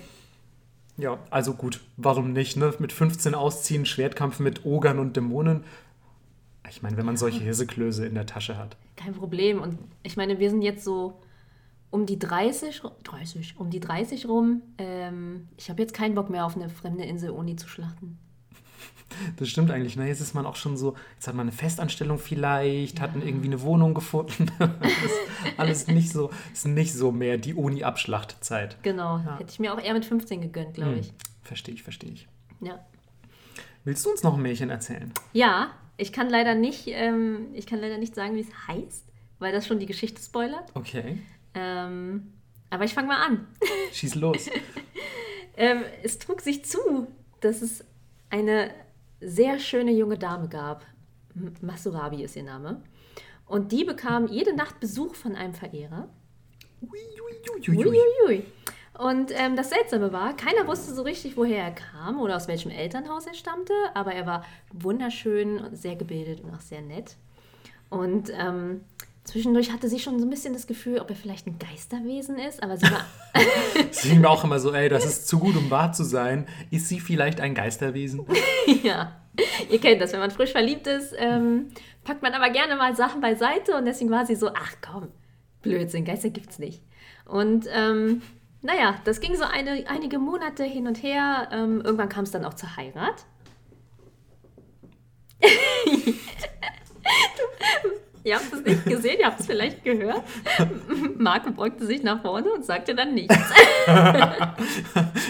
Ja, 0.98 1.20
also 1.30 1.54
gut, 1.54 1.80
warum 1.96 2.34
nicht? 2.34 2.58
Ne? 2.58 2.74
Mit 2.80 2.92
15 2.92 3.36
ausziehen, 3.36 3.86
Schwertkampf 3.86 4.40
mit 4.40 4.66
Ogern 4.66 5.00
und 5.00 5.16
Dämonen. 5.16 5.64
Ich 6.70 6.82
meine, 6.82 6.98
wenn 6.98 7.06
man 7.06 7.18
solche 7.18 7.42
Hirseklöße 7.44 8.06
in 8.06 8.16
der 8.16 8.26
Tasche 8.26 8.58
hat. 8.58 8.78
Kein 8.96 9.14
Problem. 9.14 9.62
Und 9.62 9.78
ich 10.04 10.18
meine, 10.18 10.40
wir 10.40 10.50
sind 10.50 10.64
jetzt 10.64 10.84
so 10.84 11.22
um 11.90 12.06
die 12.06 12.20
30, 12.20 12.82
30 13.04 13.60
um 13.60 13.70
die 13.70 13.80
30 13.80 14.28
rum. 14.28 14.62
Ähm, 14.78 15.48
ich 15.58 15.70
habe 15.70 15.82
jetzt 15.82 15.94
keinen 15.94 16.16
Bock 16.16 16.30
mehr 16.30 16.46
auf 16.46 16.56
eine 16.56 16.70
fremde 16.70 17.04
Insel 17.06 17.30
Uni 17.32 17.56
zu 17.56 17.68
schlachten. 17.68 18.18
Das 19.38 19.48
stimmt 19.48 19.72
eigentlich. 19.72 19.96
Ne? 19.96 20.08
Jetzt 20.08 20.20
ist 20.20 20.34
man 20.34 20.46
auch 20.46 20.56
schon 20.56 20.78
so, 20.78 20.96
jetzt 21.16 21.28
hat 21.28 21.36
man 21.36 21.48
eine 21.48 21.56
Festanstellung 21.56 22.20
vielleicht, 22.20 22.98
ja. 22.98 23.04
hat 23.04 23.16
irgendwie 23.16 23.48
eine 23.48 23.62
Wohnung 23.62 23.94
gefunden. 23.94 24.52
alles, 24.60 25.12
alles 25.58 25.88
nicht 25.88 26.12
so, 26.12 26.30
ist 26.54 26.68
nicht 26.68 26.94
so 26.94 27.12
mehr 27.12 27.38
die 27.38 27.54
Uni-Abschlachtzeit. 27.54 28.78
Genau. 28.84 29.18
Ja. 29.20 29.40
Hätte 29.40 29.52
ich 29.52 29.60
mir 29.60 29.74
auch 29.74 29.80
eher 29.82 29.94
mit 29.94 30.06
15 30.06 30.42
gegönnt, 30.42 30.74
glaube 30.74 30.92
hm. 30.92 31.00
ich. 31.00 31.14
Verstehe 31.42 31.74
ich, 31.74 31.84
verstehe 31.84 32.12
ich. 32.12 32.28
Ja. 32.60 32.86
Willst 33.86 34.06
du 34.06 34.12
uns 34.12 34.24
noch 34.24 34.36
ein 34.36 34.42
Märchen 34.42 34.70
erzählen? 34.70 35.14
Ja, 35.32 35.72
ich 35.96 36.12
kann 36.12 36.30
leider 36.30 36.56
nicht, 36.56 36.88
ähm, 36.88 37.48
ich 37.54 37.66
kann 37.66 37.80
leider 37.80 37.98
nicht 37.98 38.14
sagen, 38.14 38.36
wie 38.36 38.42
es 38.42 38.68
heißt, 38.68 39.06
weil 39.40 39.54
das 39.54 39.66
schon 39.66 39.80
die 39.80 39.86
Geschichte 39.86 40.22
spoilert. 40.22 40.72
Okay. 40.74 41.20
Ähm, 41.58 42.34
aber 42.70 42.84
ich 42.84 42.94
fange 42.94 43.08
mal 43.08 43.26
an. 43.26 43.48
Schieß 43.92 44.16
los. 44.16 44.50
ähm, 45.56 45.84
es 46.04 46.20
trug 46.20 46.42
sich 46.42 46.64
zu, 46.66 47.08
dass 47.40 47.62
es 47.62 47.84
eine 48.30 48.72
sehr 49.20 49.60
schöne 49.60 49.92
junge 49.92 50.18
Dame 50.18 50.48
gab. 50.48 50.86
Masurabi 51.62 52.24
ist 52.24 52.36
ihr 52.36 52.44
Name. 52.44 52.82
Und 53.46 53.72
die 53.72 53.84
bekam 53.84 54.28
jede 54.28 54.56
Nacht 54.56 54.80
Besuch 54.80 55.16
von 55.16 55.36
einem 55.36 55.54
Verehrer. 55.54 56.10
Ui, 56.82 57.00
ui, 57.70 57.88
ui, 57.88 58.02
ui. 58.28 58.44
Und 58.98 59.32
ähm, 59.34 59.56
das 59.56 59.70
Seltsame 59.70 60.12
war, 60.12 60.36
keiner 60.36 60.68
wusste 60.68 60.94
so 60.94 61.04
richtig, 61.04 61.38
woher 61.38 61.64
er 61.64 61.72
kam 61.72 62.20
oder 62.20 62.36
aus 62.36 62.48
welchem 62.48 62.72
Elternhaus 62.72 63.28
er 63.28 63.36
stammte, 63.36 63.74
aber 63.94 64.14
er 64.14 64.26
war 64.26 64.44
wunderschön, 64.74 65.76
sehr 65.76 65.96
gebildet 65.96 66.42
und 66.42 66.54
auch 66.54 66.62
sehr 66.62 66.82
nett. 66.82 67.16
Und 67.90 68.32
ähm, 68.34 68.82
zwischendurch 69.28 69.72
hatte 69.72 69.90
sie 69.90 70.00
schon 70.00 70.20
so 70.20 70.26
ein 70.26 70.30
bisschen 70.30 70.54
das 70.54 70.68
Gefühl, 70.68 71.00
ob 71.00 71.10
er 71.10 71.16
vielleicht 71.16 71.48
ein 71.48 71.60
Geisterwesen 71.60 72.40
ist, 72.40 72.64
aber 72.64 72.78
sie 72.78 72.90
war. 72.90 73.06
Sie 73.92 74.10
ging 74.10 74.22
mir 74.22 74.30
auch 74.30 74.44
immer 74.44 74.60
so, 74.60 74.74
ey, 74.74 74.90
das 74.90 75.06
ist 75.06 75.28
zu 75.28 75.38
gut, 75.38 75.56
um 75.56 75.70
wahr 75.70 75.92
zu 75.92 76.04
sein. 76.04 76.48
Ist 76.72 76.90
sie 76.90 77.00
vielleicht 77.00 77.40
ein 77.40 77.54
Geisterwesen? 77.54 78.26
ja, 78.84 79.16
ihr 79.70 79.80
kennt 79.80 80.02
das, 80.02 80.14
wenn 80.14 80.20
man 80.20 80.32
frisch 80.32 80.52
verliebt 80.52 80.88
ist, 80.88 81.14
ähm, 81.18 81.68
packt 82.04 82.24
man 82.24 82.34
aber 82.34 82.50
gerne 82.50 82.76
mal 82.76 82.96
Sachen 82.96 83.22
beiseite 83.22 83.76
und 83.76 83.86
deswegen 83.86 84.10
war 84.10 84.26
sie 84.26 84.36
so, 84.36 84.50
ach 84.50 84.74
komm, 84.82 85.10
Blödsinn, 85.62 86.06
Geister 86.06 86.30
gibt's 86.30 86.58
nicht. 86.58 86.82
Und 87.26 87.68
ähm, 87.72 88.24
naja, 88.62 88.96
das 89.04 89.20
ging 89.20 89.36
so 89.36 89.44
eine, 89.44 89.84
einige 89.88 90.18
Monate 90.18 90.64
hin 90.64 90.88
und 90.88 91.04
her. 91.04 91.50
Ähm, 91.52 91.82
irgendwann 91.82 92.10
kam 92.10 92.24
es 92.24 92.32
dann 92.32 92.46
auch 92.46 92.56
zur 92.56 92.76
Heirat. 92.76 93.26
Ihr 98.28 98.36
habt 98.36 98.52
es 98.52 98.62
nicht 98.62 98.84
gesehen, 98.84 99.20
ihr 99.22 99.26
habt 99.26 99.40
es 99.40 99.46
vielleicht 99.46 99.86
gehört. 99.86 100.22
Marco 101.18 101.50
beugte 101.52 101.86
sich 101.86 102.04
nach 102.04 102.22
vorne 102.22 102.52
und 102.52 102.66
sagte 102.66 102.94
dann 102.94 103.14
nichts. 103.14 103.34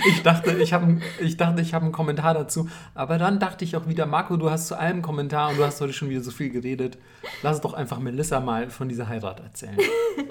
ich 0.08 0.24
dachte, 0.24 0.58
ich 0.58 0.74
habe 0.74 1.00
ich 1.20 1.38
dachte, 1.38 1.62
ich 1.62 1.76
habe 1.76 1.86
einen 1.86 1.92
Kommentar 1.92 2.34
dazu. 2.34 2.68
Aber 2.96 3.20
dann 3.20 3.40
dachte 3.40 3.66
ich 3.66 3.78
auch 3.78 3.88
wieder, 3.88 4.08
Marco, 4.08 4.36
du 4.36 4.50
hast 4.50 4.68
zu 4.68 4.80
allem 4.80 5.04
Kommentar 5.04 5.52
und 5.52 5.60
du 5.60 5.64
hast 5.64 5.80
heute 5.80 5.94
schon 5.94 6.10
wieder 6.10 6.22
so 6.22 6.32
viel 6.32 6.50
geredet. 6.50 6.98
Lass 7.44 7.62
doch 7.62 7.76
einfach 7.76 8.00
Melissa 8.00 8.40
mal 8.40 8.72
von 8.72 8.90
dieser 8.90 9.08
Heirat 9.08 9.42
erzählen. 9.42 9.78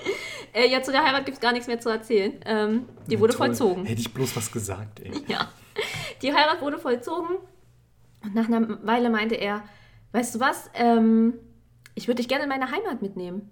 äh, 0.52 0.68
ja, 0.68 0.82
zu 0.82 0.90
der 0.90 1.04
Heirat 1.04 1.24
gibt 1.24 1.36
es 1.36 1.40
gar 1.40 1.52
nichts 1.52 1.68
mehr 1.68 1.78
zu 1.78 1.88
erzählen. 1.88 2.32
Ähm, 2.44 2.86
die 3.06 3.14
ja, 3.14 3.20
wurde 3.20 3.32
toll. 3.32 3.46
vollzogen. 3.46 3.84
Hätte 3.84 4.00
ich 4.00 4.12
bloß 4.12 4.34
was 4.34 4.50
gesagt, 4.50 4.98
ey. 5.04 5.12
Ja. 5.28 5.52
Die 6.20 6.34
Heirat 6.34 6.60
wurde 6.60 6.78
vollzogen 6.78 7.36
und 8.24 8.34
nach 8.34 8.48
einer 8.48 8.84
Weile 8.84 9.08
meinte 9.08 9.36
er, 9.36 9.62
weißt 10.10 10.34
du 10.34 10.40
was, 10.40 10.68
ähm, 10.74 11.34
ich 11.96 12.06
würde 12.06 12.16
dich 12.16 12.28
gerne 12.28 12.44
in 12.44 12.48
meine 12.48 12.70
Heimat 12.70 13.02
mitnehmen. 13.02 13.50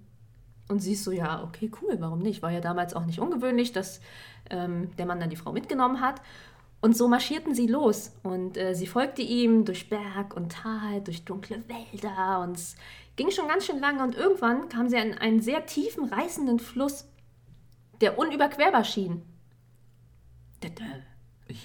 Und 0.68 0.80
sie 0.80 0.92
ist 0.92 1.04
so, 1.04 1.10
ja, 1.10 1.42
okay, 1.42 1.70
cool, 1.82 1.96
warum 1.98 2.20
nicht? 2.20 2.42
War 2.42 2.52
ja 2.52 2.60
damals 2.60 2.94
auch 2.94 3.04
nicht 3.04 3.18
ungewöhnlich, 3.18 3.72
dass 3.72 4.00
ähm, 4.50 4.94
der 4.96 5.06
Mann 5.06 5.18
dann 5.18 5.30
die 5.30 5.36
Frau 5.36 5.52
mitgenommen 5.52 6.00
hat. 6.00 6.22
Und 6.80 6.96
so 6.96 7.08
marschierten 7.08 7.54
sie 7.54 7.66
los. 7.66 8.12
Und 8.22 8.56
äh, 8.56 8.74
sie 8.74 8.86
folgte 8.86 9.22
ihm 9.22 9.64
durch 9.64 9.88
Berg 9.88 10.36
und 10.36 10.52
Tal, 10.52 11.00
durch 11.00 11.24
dunkle 11.24 11.64
Wälder. 11.68 12.40
Und 12.40 12.56
es 12.56 12.76
ging 13.16 13.30
schon 13.30 13.48
ganz 13.48 13.66
schön 13.66 13.80
lange. 13.80 14.02
Und 14.02 14.14
irgendwann 14.14 14.68
kam 14.68 14.88
sie 14.88 14.98
an 14.98 15.14
einen 15.14 15.40
sehr 15.40 15.64
tiefen, 15.66 16.04
reißenden 16.04 16.58
Fluss, 16.58 17.08
der 18.00 18.18
unüberquerbar 18.18 18.84
schien. 18.84 19.22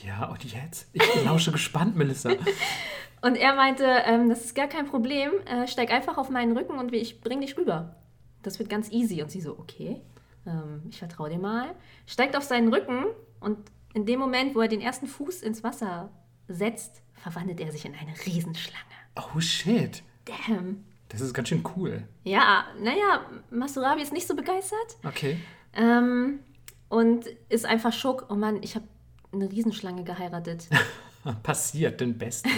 Ja, 0.06 0.26
und 0.26 0.44
jetzt? 0.44 0.90
Ich 0.94 1.24
lausche 1.24 1.52
gespannt, 1.52 1.96
Melissa. 1.96 2.32
Und 3.22 3.36
er 3.36 3.54
meinte, 3.54 3.84
ähm, 4.06 4.30
das 4.30 4.46
ist 4.46 4.56
gar 4.56 4.68
kein 4.68 4.86
Problem, 4.86 5.32
äh, 5.46 5.68
steig 5.68 5.92
einfach 5.92 6.18
auf 6.18 6.30
meinen 6.30 6.56
Rücken 6.56 6.80
und 6.80 6.94
ich 6.94 7.20
bring 7.20 7.42
dich 7.42 7.58
rüber. 7.58 7.98
Das 8.44 8.60
wird 8.60 8.70
ganz 8.70 8.92
easy. 8.92 9.22
Und 9.22 9.30
sie 9.30 9.42
so, 9.42 9.60
okay, 9.60 10.02
ähm, 10.46 10.84
ich 10.90 11.00
vertraue 11.00 11.30
dir 11.30 11.38
mal. 11.38 11.76
Steigt 12.06 12.38
auf 12.38 12.44
seinen 12.44 12.74
Rücken 12.74 13.06
und 13.42 13.58
in 13.94 14.06
dem 14.06 14.20
Moment, 14.20 14.56
wo 14.56 14.62
er 14.62 14.68
den 14.68 14.82
ersten 14.82 15.08
Fuß 15.08 15.42
ins 15.42 15.64
Wasser 15.64 16.10
setzt, 16.48 17.02
verwandelt 17.14 17.60
er 17.60 17.72
sich 17.72 17.86
in 17.86 17.94
eine 17.94 18.14
Riesenschlange. 18.26 18.86
Oh 19.16 19.40
shit. 19.40 20.04
Damn. 20.26 20.86
Das 21.10 21.22
ist 21.22 21.34
ganz 21.34 21.50
schön 21.50 21.64
cool. 21.76 22.08
Ja, 22.24 22.66
naja, 22.80 23.26
Masurabi 23.50 24.02
ist 24.02 24.14
nicht 24.14 24.28
so 24.28 24.36
begeistert. 24.36 24.98
Okay. 25.04 25.40
Ähm, 25.74 26.40
und 26.88 27.26
ist 27.50 27.66
einfach 27.66 27.92
schock. 27.92 28.28
Oh 28.30 28.36
Mann, 28.36 28.64
ich 28.64 28.76
habe 28.76 28.86
eine 29.32 29.52
Riesenschlange 29.52 30.04
geheiratet. 30.04 30.68
Passiert, 31.44 32.02
den 32.02 32.18
Besten. 32.18 32.50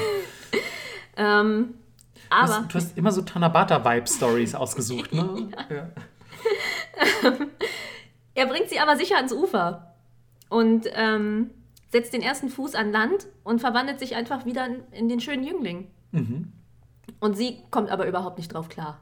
ähm, 1.18 1.76
aber. 2.30 2.48
Du 2.48 2.54
hast, 2.54 2.74
du 2.74 2.76
hast 2.76 2.98
immer 2.98 3.12
so 3.12 3.22
Tanabata-Vibe-Stories 3.22 4.56
ausgesucht, 4.56 5.14
ne? 5.14 5.50
ja. 5.70 5.76
ja. 5.76 5.90
er 8.36 8.46
bringt 8.46 8.70
sie 8.70 8.80
aber 8.80 8.96
sicher 8.96 9.18
ans 9.18 9.34
Ufer 9.34 9.96
und 10.50 10.88
ähm, 10.94 11.52
setzt 11.92 12.14
den 12.14 12.22
ersten 12.22 12.50
Fuß 12.50 12.76
an 12.76 12.92
Land 12.92 13.28
und 13.44 13.60
verwandelt 13.60 14.00
sich 14.00 14.16
einfach 14.16 14.46
wieder 14.46 14.66
in, 14.66 14.84
in 14.92 15.10
den 15.10 15.20
schönen 15.20 15.44
Jüngling. 15.44 15.88
Mhm. 16.12 16.54
Und 17.20 17.36
sie 17.36 17.60
kommt 17.70 17.90
aber 17.90 18.08
überhaupt 18.08 18.38
nicht 18.38 18.54
drauf 18.54 18.70
klar. 18.70 19.00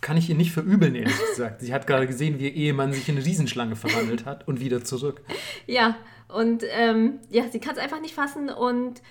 Kann 0.00 0.16
ich 0.16 0.28
ihr 0.28 0.34
nicht 0.34 0.50
verübeln, 0.50 0.96
ehrlich 0.96 1.16
gesagt. 1.30 1.60
Sie 1.60 1.72
hat 1.72 1.86
gerade 1.86 2.08
gesehen, 2.08 2.40
wie 2.40 2.48
ihr 2.48 2.54
Ehemann 2.54 2.92
sich 2.92 3.08
in 3.08 3.16
eine 3.16 3.24
Riesenschlange 3.24 3.76
verwandelt 3.76 4.26
hat 4.26 4.48
und 4.48 4.58
wieder 4.58 4.82
zurück. 4.82 5.22
Ja, 5.68 5.96
und 6.32 6.64
ähm, 6.70 7.20
ja, 7.30 7.44
sie 7.50 7.60
kann 7.60 7.74
es 7.74 7.80
einfach 7.80 8.00
nicht 8.00 8.14
fassen 8.14 8.48
und 8.48 9.02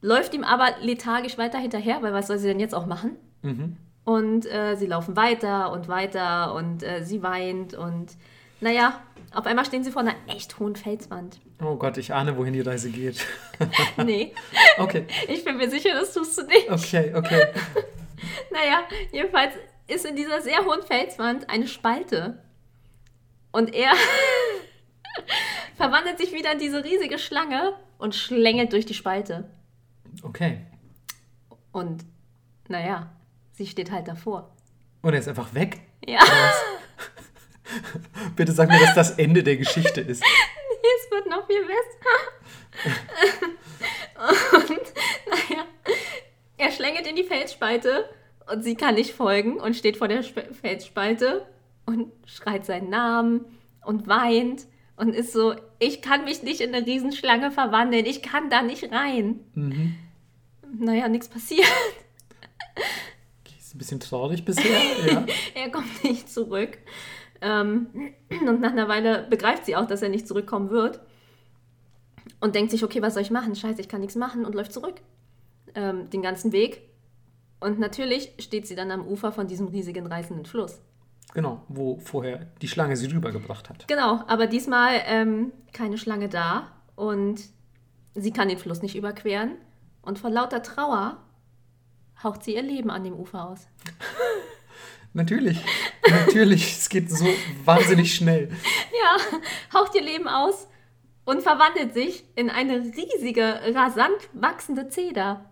läuft 0.00 0.34
ihm 0.34 0.44
aber 0.44 0.74
lethargisch 0.80 1.38
weiter 1.38 1.58
hinterher, 1.58 2.02
weil 2.02 2.12
was 2.12 2.28
soll 2.28 2.38
sie 2.38 2.48
denn 2.48 2.60
jetzt 2.60 2.74
auch 2.74 2.86
machen? 2.86 3.16
Mhm. 3.42 3.76
Und 4.04 4.46
äh, 4.46 4.76
sie 4.76 4.86
laufen 4.86 5.16
weiter 5.16 5.72
und 5.72 5.88
weiter 5.88 6.54
und 6.54 6.82
äh, 6.82 7.04
sie 7.04 7.22
weint 7.22 7.74
und 7.74 8.16
naja, 8.60 9.00
auf 9.34 9.46
einmal 9.46 9.64
stehen 9.64 9.84
sie 9.84 9.92
vor 9.92 10.02
einer 10.02 10.14
echt 10.26 10.58
hohen 10.58 10.74
Felswand. 10.74 11.38
Oh 11.62 11.76
Gott, 11.76 11.96
ich 11.98 12.12
ahne, 12.12 12.36
wohin 12.36 12.54
die 12.54 12.60
Reise 12.60 12.90
geht. 12.90 13.26
nee. 14.04 14.32
Okay. 14.78 15.06
Ich 15.26 15.44
bin 15.44 15.56
mir 15.56 15.68
sicher, 15.68 15.90
das 15.92 16.14
tust 16.14 16.38
du 16.38 16.42
nicht. 16.44 16.70
Okay, 16.70 17.12
okay. 17.12 17.48
naja, 18.52 18.82
jedenfalls 19.10 19.54
ist 19.88 20.06
in 20.06 20.14
dieser 20.14 20.40
sehr 20.40 20.64
hohen 20.64 20.82
Felswand 20.82 21.50
eine 21.50 21.66
Spalte. 21.66 22.40
Und 23.50 23.74
er 23.74 23.90
verwandelt 25.76 26.18
sich 26.18 26.32
wieder 26.32 26.52
in 26.52 26.58
diese 26.58 26.84
riesige 26.84 27.18
Schlange 27.18 27.74
und 27.98 28.14
schlängelt 28.14 28.72
durch 28.72 28.86
die 28.86 28.94
Spalte. 28.94 29.50
Okay. 30.22 30.64
Und 31.72 32.04
naja, 32.68 33.10
sie 33.52 33.66
steht 33.66 33.90
halt 33.90 34.08
davor. 34.08 34.54
Und 35.02 35.12
er 35.12 35.20
ist 35.20 35.28
einfach 35.28 35.52
weg? 35.54 35.80
Ja. 36.06 36.20
Bitte 38.36 38.52
sag 38.52 38.68
mir, 38.68 38.80
dass 38.80 38.94
das 38.94 39.18
Ende 39.18 39.42
der 39.42 39.56
Geschichte 39.56 40.00
ist. 40.00 40.22
Nee, 40.80 40.86
es 40.96 41.10
wird 41.10 41.26
noch 41.28 41.44
viel 41.48 41.66
besser. 41.66 42.14
und 44.54 44.92
naja, 45.26 45.64
er 46.56 46.70
schlängelt 46.70 47.04
in 47.08 47.16
die 47.16 47.24
Felsspalte 47.24 48.08
und 48.50 48.62
sie 48.62 48.76
kann 48.76 48.94
nicht 48.94 49.12
folgen 49.12 49.58
und 49.58 49.74
steht 49.74 49.96
vor 49.96 50.06
der 50.06 50.22
Felsspalte 50.22 51.44
und 51.84 52.12
schreit 52.26 52.64
seinen 52.64 52.90
Namen 52.90 53.44
und 53.84 54.06
weint 54.06 54.68
und 54.98 55.14
ist 55.14 55.32
so, 55.32 55.54
ich 55.78 56.02
kann 56.02 56.24
mich 56.24 56.42
nicht 56.42 56.60
in 56.60 56.74
eine 56.74 56.84
Riesenschlange 56.84 57.50
verwandeln, 57.50 58.04
ich 58.04 58.22
kann 58.22 58.50
da 58.50 58.62
nicht 58.62 58.92
rein. 58.92 59.40
Mhm. 59.54 59.94
Naja, 60.78 61.08
nichts 61.08 61.28
passiert. 61.28 61.66
Ist 63.58 63.74
ein 63.74 63.78
bisschen 63.78 64.00
traurig 64.00 64.44
bisher, 64.44 64.80
ja. 65.06 65.26
er 65.54 65.70
kommt 65.70 66.04
nicht 66.04 66.30
zurück. 66.30 66.78
Ähm, 67.40 67.86
und 68.30 68.60
nach 68.60 68.72
einer 68.72 68.88
Weile 68.88 69.26
begreift 69.28 69.66
sie 69.66 69.76
auch, 69.76 69.86
dass 69.86 70.02
er 70.02 70.08
nicht 70.08 70.26
zurückkommen 70.26 70.70
wird. 70.70 71.00
Und 72.40 72.54
denkt 72.54 72.70
sich, 72.70 72.84
okay, 72.84 73.02
was 73.02 73.14
soll 73.14 73.22
ich 73.22 73.30
machen? 73.30 73.54
Scheiße, 73.54 73.80
ich 73.80 73.88
kann 73.88 74.00
nichts 74.00 74.16
machen 74.16 74.44
und 74.44 74.54
läuft 74.54 74.72
zurück. 74.72 75.00
Ähm, 75.74 76.10
den 76.10 76.22
ganzen 76.22 76.52
Weg. 76.52 76.82
Und 77.60 77.78
natürlich 77.78 78.32
steht 78.38 78.66
sie 78.66 78.74
dann 78.74 78.90
am 78.90 79.06
Ufer 79.06 79.32
von 79.32 79.46
diesem 79.46 79.68
riesigen 79.68 80.06
reißenden 80.06 80.46
Fluss. 80.46 80.80
Genau, 81.34 81.62
wo 81.68 81.98
vorher 81.98 82.46
die 82.62 82.68
Schlange 82.68 82.96
sie 82.96 83.06
rübergebracht 83.06 83.68
hat. 83.68 83.86
Genau, 83.86 84.22
aber 84.26 84.46
diesmal 84.46 85.02
ähm, 85.06 85.52
keine 85.72 85.98
Schlange 85.98 86.28
da 86.28 86.72
und 86.96 87.40
sie 88.14 88.32
kann 88.32 88.48
den 88.48 88.58
Fluss 88.58 88.82
nicht 88.82 88.96
überqueren. 88.96 89.56
Und 90.02 90.18
vor 90.18 90.30
lauter 90.30 90.62
Trauer 90.62 91.18
haucht 92.22 92.42
sie 92.44 92.54
ihr 92.54 92.62
Leben 92.62 92.90
an 92.90 93.04
dem 93.04 93.12
Ufer 93.14 93.48
aus. 93.48 93.66
natürlich, 95.12 95.62
natürlich, 96.08 96.78
es 96.78 96.88
geht 96.88 97.10
so 97.10 97.26
wahnsinnig 97.64 98.14
schnell. 98.14 98.50
Ja, 99.02 99.78
haucht 99.78 99.94
ihr 99.94 100.02
Leben 100.02 100.28
aus 100.28 100.66
und 101.24 101.42
verwandelt 101.42 101.92
sich 101.92 102.24
in 102.36 102.48
eine 102.48 102.76
riesige, 102.76 103.60
rasant 103.74 104.30
wachsende 104.32 104.88
Zeder. 104.88 105.44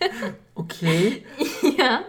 Okay. 0.70 1.24
Ja. 1.78 2.02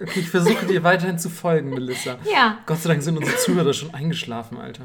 Okay, 0.00 0.20
ich 0.20 0.30
versuche 0.30 0.66
dir 0.66 0.82
weiterhin 0.82 1.18
zu 1.18 1.28
folgen, 1.28 1.70
Melissa. 1.70 2.16
Ja. 2.24 2.58
Gott 2.64 2.78
sei 2.78 2.88
Dank 2.88 3.02
sind 3.02 3.18
unsere 3.18 3.36
Zuhörer 3.36 3.74
schon 3.74 3.92
eingeschlafen, 3.92 4.56
Alter. 4.56 4.84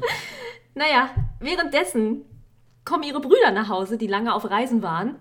Naja, 0.74 1.08
währenddessen 1.40 2.22
kommen 2.84 3.02
ihre 3.02 3.20
Brüder 3.20 3.50
nach 3.52 3.68
Hause, 3.68 3.96
die 3.96 4.08
lange 4.08 4.34
auf 4.34 4.50
Reisen 4.50 4.82
waren 4.82 5.16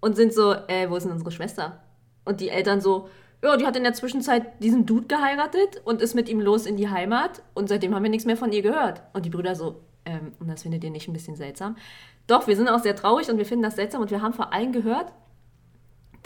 und 0.00 0.16
sind 0.16 0.34
so, 0.34 0.52
äh, 0.52 0.90
wo 0.90 0.96
ist 0.96 1.04
denn 1.04 1.12
unsere 1.12 1.30
Schwester? 1.30 1.82
Und 2.24 2.40
die 2.40 2.50
Eltern 2.50 2.80
so, 2.82 3.08
ja, 3.42 3.56
die 3.56 3.66
hat 3.66 3.76
in 3.76 3.84
der 3.84 3.94
Zwischenzeit 3.94 4.62
diesen 4.62 4.84
Dude 4.84 5.06
geheiratet 5.06 5.80
und 5.84 6.02
ist 6.02 6.14
mit 6.14 6.28
ihm 6.28 6.40
los 6.40 6.66
in 6.66 6.76
die 6.76 6.90
Heimat 6.90 7.42
und 7.54 7.68
seitdem 7.68 7.94
haben 7.94 8.02
wir 8.02 8.10
nichts 8.10 8.26
mehr 8.26 8.36
von 8.36 8.52
ihr 8.52 8.62
gehört. 8.62 9.02
Und 9.14 9.24
die 9.24 9.30
Brüder 9.30 9.54
so, 9.54 9.80
ähm, 10.04 10.32
und 10.40 10.48
das 10.48 10.62
findet 10.62 10.84
ihr 10.84 10.90
nicht 10.90 11.08
ein 11.08 11.14
bisschen 11.14 11.36
seltsam? 11.36 11.76
Doch, 12.26 12.48
wir 12.48 12.56
sind 12.56 12.68
auch 12.68 12.80
sehr 12.80 12.96
traurig 12.96 13.30
und 13.30 13.38
wir 13.38 13.46
finden 13.46 13.62
das 13.62 13.76
seltsam 13.76 14.02
und 14.02 14.10
wir 14.10 14.20
haben 14.20 14.34
vor 14.34 14.52
allem 14.52 14.72
gehört, 14.72 15.12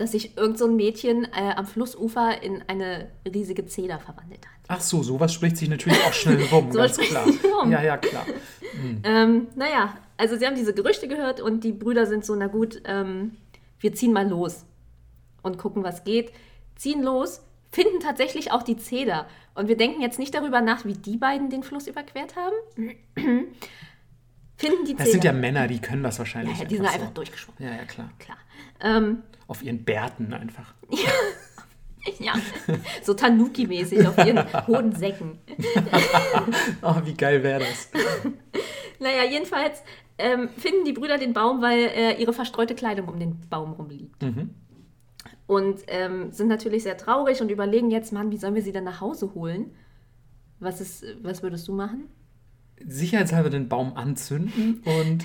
dass 0.01 0.13
sich 0.13 0.37
irgend 0.39 0.57
so 0.57 0.67
ein 0.67 0.77
Mädchen 0.77 1.25
äh, 1.25 1.53
am 1.55 1.67
Flussufer 1.67 2.43
in 2.43 2.65
eine 2.69 3.09
riesige 3.27 3.67
Zeder 3.67 3.99
verwandelt 3.99 4.47
hat. 4.47 4.55
Ach 4.69 4.81
so, 4.81 5.03
sowas 5.03 5.35
spricht 5.35 5.59
sich 5.59 5.69
natürlich 5.69 6.03
auch 6.05 6.13
schnell 6.13 6.43
rum, 6.51 6.73
Sowas 6.73 6.97
ganz 6.97 7.09
klar. 7.09 7.27
rum. 7.61 7.71
Ja, 7.71 7.83
ja, 7.83 7.99
klar. 7.99 8.25
Ähm, 9.05 9.49
naja, 9.57 9.99
also 10.17 10.37
sie 10.37 10.47
haben 10.47 10.55
diese 10.57 10.73
Gerüchte 10.73 11.07
gehört 11.07 11.41
und 11.43 11.65
die 11.65 11.73
Brüder 11.73 12.07
sind 12.07 12.25
so, 12.25 12.35
na 12.35 12.47
gut, 12.47 12.81
ähm, 12.87 13.37
wir 13.79 13.93
ziehen 13.93 14.13
mal 14.13 14.27
los 14.27 14.65
und 15.43 15.59
gucken, 15.59 15.85
was 15.85 16.05
geht. 16.05 16.33
Ziehen 16.77 17.03
los, 17.03 17.43
finden 17.71 18.01
tatsächlich 18.01 18.53
auch 18.53 18.63
die 18.63 18.79
Zeder. 18.79 19.27
Und 19.55 19.69
wir 19.69 19.77
denken 19.77 20.01
jetzt 20.01 20.19
nicht 20.19 20.35
darüber 20.35 20.63
nach, 20.63 20.87
wie 20.87 20.95
die 20.95 21.19
beiden 21.19 21.51
den 21.51 21.63
Fluss 21.63 21.87
überquert 21.87 22.37
haben. 22.37 22.55
finden 24.57 24.85
die 24.85 24.93
Zeder. 24.93 24.99
Das 24.99 25.11
sind 25.11 25.25
ja 25.25 25.33
Männer, 25.33 25.69
die 25.69 25.81
können 25.81 26.03
das 26.03 26.19
wahrscheinlich. 26.19 26.59
ja, 26.59 26.65
die 26.65 26.77
sind 26.77 26.87
einfach 26.87 27.09
so. 27.09 27.15
durchgeschwommen. 27.15 27.63
Ja, 27.63 27.77
ja, 27.77 27.85
klar. 27.85 28.11
Klar. 28.19 28.39
Ähm, 28.83 29.23
Auf 29.51 29.65
ihren 29.65 29.83
Bärten 29.83 30.33
einfach. 30.33 30.75
ja, 32.21 32.35
so 33.03 33.15
Tanuki-mäßig 33.15 34.07
auf 34.07 34.17
ihren 34.19 34.45
hohen 34.69 34.93
Säcken. 34.95 35.39
Oh, 36.83 36.95
wie 37.05 37.15
geil 37.15 37.43
wäre 37.43 37.59
das? 37.59 37.91
Naja, 39.01 39.25
jedenfalls 39.29 39.83
ähm, 40.19 40.51
finden 40.51 40.85
die 40.85 40.93
Brüder 40.93 41.19
den 41.19 41.33
Baum, 41.33 41.63
weil 41.63 41.81
äh, 41.81 42.13
ihre 42.23 42.33
verstreute 42.33 42.77
Kleidung 42.77 43.09
um 43.09 43.19
den 43.19 43.41
Baum 43.51 43.73
rumliegt. 43.73 44.23
Und 45.49 45.81
ähm, 45.89 46.31
sind 46.31 46.47
natürlich 46.47 46.85
sehr 46.85 46.97
traurig 46.97 47.41
und 47.41 47.51
überlegen 47.51 47.91
jetzt, 47.91 48.13
Mann, 48.13 48.31
wie 48.31 48.37
sollen 48.37 48.55
wir 48.55 48.63
sie 48.63 48.71
denn 48.71 48.85
nach 48.85 49.01
Hause 49.01 49.35
holen? 49.35 49.73
Was, 50.61 50.81
ist, 50.81 51.05
was 51.23 51.43
würdest 51.43 51.67
du 51.67 51.75
machen? 51.75 52.05
Sicherheitshalber 52.87 53.51
den 53.51 53.69
Baum 53.69 53.97
anzünden 53.97 54.81
und 54.85 55.25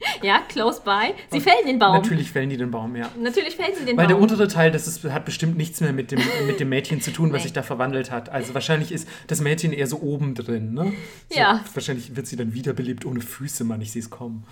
Ja, 0.22 0.40
close 0.48 0.80
by. 0.82 1.14
Sie 1.30 1.40
fällen 1.40 1.66
den 1.66 1.78
Baum. 1.78 1.94
natürlich 1.94 2.30
fällen 2.30 2.50
die 2.50 2.56
den 2.56 2.70
Baum, 2.70 2.96
ja. 2.96 3.10
Natürlich 3.18 3.56
fällen 3.56 3.74
sie 3.78 3.84
den 3.84 3.96
Weil 3.96 4.06
der 4.06 4.14
Baum. 4.14 4.22
untere 4.24 4.48
Teil, 4.48 4.70
das 4.70 4.86
ist, 4.86 5.04
hat 5.04 5.24
bestimmt 5.24 5.56
nichts 5.56 5.80
mehr 5.80 5.92
mit 5.92 6.10
dem, 6.10 6.20
mit 6.46 6.58
dem 6.60 6.68
Mädchen 6.70 7.00
zu 7.00 7.10
tun, 7.12 7.32
was 7.32 7.42
sich 7.42 7.52
da 7.52 7.62
verwandelt 7.62 8.10
hat. 8.10 8.28
Also 8.30 8.52
wahrscheinlich 8.54 8.92
ist 8.92 9.08
das 9.28 9.40
Mädchen 9.40 9.72
eher 9.72 9.86
so 9.86 10.00
oben 10.00 10.34
drin, 10.34 10.72
ne? 10.74 10.92
So, 11.30 11.38
Ja. 11.38 11.64
Wahrscheinlich 11.74 12.16
wird 12.16 12.26
sie 12.26 12.36
dann 12.36 12.54
wiederbelebt 12.54 13.04
ohne 13.06 13.20
Füße, 13.20 13.64
Mann, 13.64 13.80
ich 13.80 13.92
sehe 13.92 14.00
es 14.02 14.10
kommen. 14.10 14.46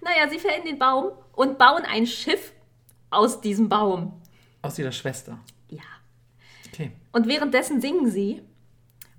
Naja, 0.00 0.28
sie 0.30 0.38
fällen 0.38 0.64
den 0.64 0.78
Baum 0.78 1.10
und 1.32 1.58
bauen 1.58 1.82
ein 1.84 2.06
Schiff 2.06 2.52
aus 3.10 3.40
diesem 3.40 3.68
Baum. 3.68 4.20
Aus 4.62 4.78
ihrer 4.78 4.92
Schwester. 4.92 5.38
Ja. 5.68 5.82
Okay. 6.72 6.92
Und 7.12 7.26
währenddessen 7.28 7.80
singen 7.80 8.10
sie: 8.10 8.42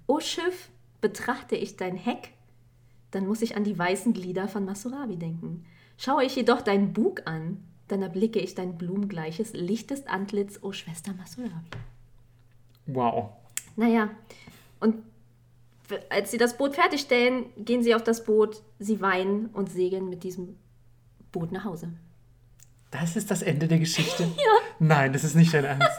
O 0.07 0.19
Schiff, 0.19 0.69
betrachte 1.01 1.55
ich 1.55 1.75
dein 1.77 1.95
Heck, 1.95 2.29
dann 3.11 3.27
muss 3.27 3.41
ich 3.41 3.55
an 3.57 3.63
die 3.63 3.77
weißen 3.77 4.13
Glieder 4.13 4.47
von 4.47 4.65
Masurabi 4.65 5.17
denken. 5.17 5.65
Schaue 5.97 6.25
ich 6.25 6.35
jedoch 6.35 6.61
deinen 6.61 6.93
Bug 6.93 7.23
an, 7.25 7.63
dann 7.87 8.01
erblicke 8.01 8.39
ich 8.39 8.55
dein 8.55 8.77
blumengleiches, 8.77 9.53
lichtes 9.53 10.07
Antlitz, 10.07 10.59
o 10.61 10.71
Schwester 10.71 11.13
Masurabi. 11.13 11.53
Wow. 12.87 13.29
Naja, 13.75 14.09
und 14.79 14.95
als 16.09 16.31
sie 16.31 16.37
das 16.37 16.57
Boot 16.57 16.75
fertigstellen, 16.75 17.45
gehen 17.57 17.83
sie 17.83 17.95
auf 17.95 18.03
das 18.03 18.23
Boot, 18.23 18.61
sie 18.79 19.01
weinen 19.01 19.47
und 19.47 19.71
segeln 19.71 20.09
mit 20.09 20.23
diesem 20.23 20.57
Boot 21.31 21.51
nach 21.51 21.65
Hause. 21.65 21.89
Das 22.91 23.15
ist 23.15 23.31
das 23.31 23.41
Ende 23.41 23.67
der 23.67 23.79
Geschichte? 23.79 24.23
Ja. 24.37 24.51
Nein, 24.79 25.13
das 25.13 25.23
ist 25.23 25.35
nicht 25.35 25.53
dein 25.53 25.65
Ernst. 25.65 25.87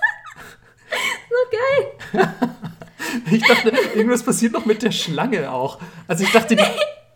So 1.29 2.21
geil! 2.21 2.31
Ich 3.31 3.43
dachte, 3.47 3.71
irgendwas 3.95 4.25
passiert 4.25 4.53
noch 4.53 4.67
mit 4.67 4.83
der 4.83 4.91
Schlange 4.91 5.51
auch. 5.51 5.81
Also 6.09 6.25
ich 6.25 6.33
dachte, 6.33 6.57
die, 6.57 6.65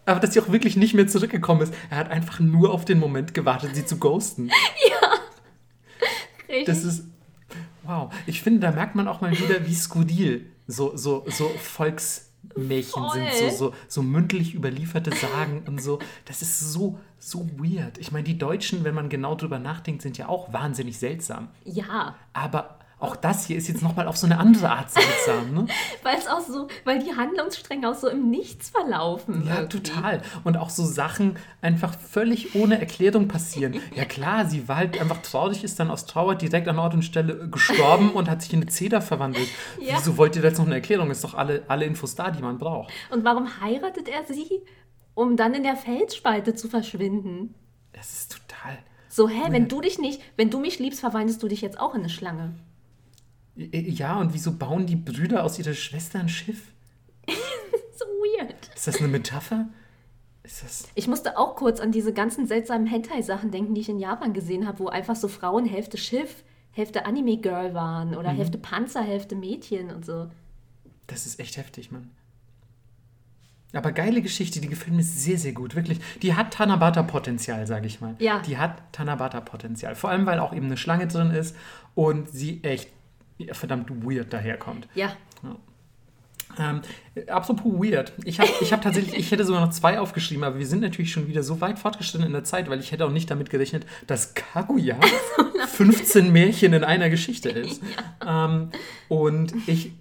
aber 0.08 0.20
dass 0.20 0.32
sie 0.32 0.40
auch 0.40 0.50
wirklich 0.50 0.76
nicht 0.76 0.94
mehr 0.94 1.06
zurückgekommen 1.06 1.62
ist. 1.62 1.74
Er 1.90 1.98
hat 1.98 2.10
einfach 2.10 2.40
nur 2.40 2.72
auf 2.72 2.84
den 2.84 2.98
Moment 2.98 3.34
gewartet, 3.34 3.74
sie 3.74 3.84
zu 3.84 3.98
ghosten. 3.98 4.50
Richtig. 6.48 6.66
Das 6.66 6.84
ist. 6.84 7.04
Wow. 7.82 8.12
Ich 8.26 8.42
finde, 8.42 8.60
da 8.60 8.70
merkt 8.70 8.94
man 8.94 9.08
auch 9.08 9.20
mal 9.20 9.30
wieder, 9.32 9.66
wie 9.66 9.74
skurril 9.74 10.46
so, 10.66 10.96
so, 10.96 11.24
so 11.26 11.48
Volksmärchen 11.48 13.02
Voll. 13.02 13.10
sind. 13.12 13.32
So, 13.32 13.56
so, 13.56 13.74
so 13.88 14.02
mündlich 14.02 14.54
überlieferte 14.54 15.14
Sagen 15.14 15.62
und 15.66 15.82
so. 15.82 15.98
Das 16.26 16.42
ist 16.42 16.60
so, 16.72 16.98
so 17.18 17.48
weird. 17.56 17.98
Ich 17.98 18.12
meine, 18.12 18.24
die 18.24 18.38
Deutschen, 18.38 18.84
wenn 18.84 18.94
man 18.94 19.08
genau 19.08 19.34
drüber 19.34 19.58
nachdenkt, 19.58 20.02
sind 20.02 20.18
ja 20.18 20.28
auch 20.28 20.52
wahnsinnig 20.52 20.98
seltsam. 20.98 21.48
ja, 21.64 22.16
Aber 22.32 22.77
auch 23.00 23.14
das 23.14 23.46
hier 23.46 23.56
ist 23.56 23.68
jetzt 23.68 23.82
nochmal 23.82 24.08
auf 24.08 24.16
so 24.16 24.26
eine 24.26 24.38
andere 24.38 24.70
Art 24.70 24.90
seltsam, 24.90 25.54
ne? 25.54 25.66
weil 26.02 26.16
es 26.18 26.26
auch 26.26 26.40
so, 26.40 26.68
weil 26.84 26.98
die 26.98 27.14
Handlungsstränge 27.14 27.88
auch 27.88 27.94
so 27.94 28.08
im 28.08 28.28
Nichts 28.28 28.70
verlaufen. 28.70 29.44
Ja, 29.46 29.60
irgendwie. 29.60 29.80
total. 29.80 30.22
Und 30.44 30.56
auch 30.56 30.70
so 30.70 30.84
Sachen 30.84 31.36
einfach 31.62 31.96
völlig 31.98 32.54
ohne 32.54 32.78
Erklärung 32.80 33.28
passieren. 33.28 33.80
Ja 33.94 34.04
klar, 34.04 34.46
sie 34.46 34.68
war 34.68 34.76
halt 34.76 35.00
einfach 35.00 35.22
traurig, 35.22 35.64
ist 35.64 35.80
dann 35.80 35.90
aus 35.90 36.06
Trauer 36.06 36.36
direkt 36.36 36.68
an 36.68 36.78
Ort 36.78 36.94
und 36.94 37.02
Stelle 37.02 37.48
gestorben 37.48 38.10
und 38.12 38.28
hat 38.30 38.42
sich 38.42 38.52
in 38.52 38.60
eine 38.60 38.70
Zeder 38.70 39.00
verwandelt. 39.00 39.48
Ja. 39.80 39.96
Wieso 39.96 40.16
wollt 40.16 40.36
ihr 40.36 40.42
da 40.42 40.48
jetzt 40.48 40.58
noch 40.58 40.66
eine 40.66 40.74
Erklärung? 40.74 41.10
Ist 41.10 41.24
doch 41.24 41.34
alle, 41.34 41.62
alle 41.68 41.84
Infos 41.84 42.14
da, 42.14 42.30
die 42.30 42.42
man 42.42 42.58
braucht. 42.58 42.92
Und 43.10 43.24
warum 43.24 43.60
heiratet 43.60 44.08
er 44.08 44.24
sie, 44.24 44.62
um 45.14 45.36
dann 45.36 45.54
in 45.54 45.62
der 45.62 45.76
Felsspalte 45.76 46.54
zu 46.54 46.68
verschwinden? 46.68 47.54
Das 47.92 48.12
ist 48.12 48.32
total. 48.32 48.78
So, 49.08 49.28
hä, 49.28 49.42
wenn 49.50 49.68
du 49.68 49.80
dich 49.80 49.98
nicht, 49.98 50.20
wenn 50.36 50.50
du 50.50 50.60
mich 50.60 50.78
liebst, 50.78 51.00
verwandelst 51.00 51.42
du 51.42 51.48
dich 51.48 51.60
jetzt 51.60 51.80
auch 51.80 51.94
in 51.94 52.00
eine 52.00 52.10
Schlange. 52.10 52.54
Ja, 53.58 54.20
und 54.20 54.34
wieso 54.34 54.56
bauen 54.56 54.86
die 54.86 54.94
Brüder 54.94 55.42
aus 55.42 55.58
ihrer 55.58 55.74
Schwester 55.74 56.20
ein 56.20 56.28
Schiff? 56.28 56.72
So 57.96 58.04
weird. 58.04 58.70
Ist 58.76 58.86
das 58.86 58.98
eine 58.98 59.08
Metapher? 59.08 59.66
Ist 60.44 60.62
das. 60.62 60.88
Ich 60.94 61.08
musste 61.08 61.36
auch 61.36 61.56
kurz 61.56 61.80
an 61.80 61.90
diese 61.90 62.12
ganzen 62.12 62.46
seltsamen 62.46 62.86
Hentai-Sachen 62.86 63.50
denken, 63.50 63.74
die 63.74 63.80
ich 63.80 63.88
in 63.88 63.98
Japan 63.98 64.32
gesehen 64.32 64.68
habe, 64.68 64.78
wo 64.78 64.86
einfach 64.86 65.16
so 65.16 65.26
Frauen 65.26 65.66
Hälfte 65.66 65.98
Schiff, 65.98 66.44
Hälfte 66.70 67.06
Anime-Girl 67.06 67.74
waren 67.74 68.14
oder 68.14 68.30
Hälfte 68.30 68.56
Panzer, 68.56 69.02
Hälfte 69.02 69.34
Mädchen 69.34 69.90
und 69.90 70.06
so. 70.06 70.30
Das 71.08 71.26
ist 71.26 71.40
echt 71.40 71.56
heftig, 71.56 71.90
Mann. 71.90 72.08
Aber 73.72 73.90
geile 73.90 74.22
Geschichte, 74.22 74.60
die 74.60 74.68
gefällt 74.68 74.94
mir 74.94 75.02
sehr, 75.02 75.38
sehr 75.38 75.52
gut. 75.52 75.74
Wirklich. 75.74 75.98
Die 76.22 76.34
hat 76.34 76.54
Tanabata-Potenzial, 76.54 77.66
sage 77.66 77.88
ich 77.88 78.00
mal. 78.00 78.14
Ja. 78.20 78.38
Die 78.40 78.58
hat 78.58 78.80
Tanabata-Potenzial. 78.92 79.96
Vor 79.96 80.10
allem, 80.10 80.24
weil 80.24 80.38
auch 80.38 80.54
eben 80.54 80.66
eine 80.66 80.76
Schlange 80.76 81.08
drin 81.08 81.30
ist 81.32 81.56
und 81.96 82.30
sie 82.30 82.62
echt 82.62 82.88
verdammt 83.52 83.90
weird 84.04 84.32
daherkommt. 84.32 84.88
Ja, 84.94 85.12
Ähm, 86.58 86.80
äh, 87.14 87.28
apropos 87.28 87.72
weird. 87.74 88.12
Ich 88.24 88.40
habe 88.40 88.48
ich 88.62 88.72
hab 88.72 88.80
tatsächlich, 88.82 89.14
ich 89.16 89.30
hätte 89.30 89.44
sogar 89.44 89.60
noch 89.60 89.70
zwei 89.70 90.00
aufgeschrieben, 90.00 90.42
aber 90.44 90.58
wir 90.58 90.66
sind 90.66 90.80
natürlich 90.80 91.12
schon 91.12 91.28
wieder 91.28 91.42
so 91.42 91.60
weit 91.60 91.78
fortgeschritten 91.78 92.26
in 92.26 92.32
der 92.32 92.42
Zeit, 92.42 92.68
weil 92.70 92.80
ich 92.80 92.90
hätte 92.90 93.04
auch 93.04 93.10
nicht 93.12 93.30
damit 93.30 93.50
gerechnet, 93.50 93.84
dass 94.06 94.32
Kaguya 94.34 94.98
15 95.68 96.32
Märchen 96.32 96.72
in 96.72 96.84
einer 96.84 97.10
Geschichte 97.10 97.50
ist. 97.50 97.82
Ähm, 98.26 98.70
und 99.08 99.54
ich, 99.66 99.92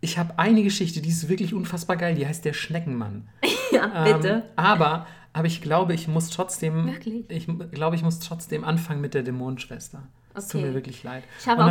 ich 0.00 0.16
habe 0.16 0.38
eine 0.38 0.62
Geschichte, 0.62 1.02
die 1.02 1.08
ist 1.10 1.28
wirklich 1.28 1.52
unfassbar 1.52 1.96
geil, 1.96 2.14
die 2.14 2.26
heißt 2.26 2.44
Der 2.46 2.52
Schneckenmann. 2.54 3.28
ja, 3.72 4.04
bitte. 4.04 4.28
Ähm, 4.28 4.42
aber, 4.56 5.06
aber 5.34 5.46
ich 5.46 5.60
glaube, 5.60 5.92
ich 5.92 6.08
muss 6.08 6.30
trotzdem, 6.30 6.86
Wirklich? 6.86 7.24
ich 7.28 7.46
glaube, 7.72 7.96
ich 7.96 8.02
muss 8.02 8.20
trotzdem 8.20 8.64
anfangen 8.64 9.00
mit 9.02 9.12
der 9.12 9.22
Dämonenschwester. 9.22 10.04
Es 10.34 10.48
tut 10.48 10.60
Okay. 10.60 10.68
mir 10.68 10.74
wirklich 10.74 11.02
leid. 11.02 11.24
Ich 11.40 11.46
habe 11.48 11.64
auch- 11.64 11.68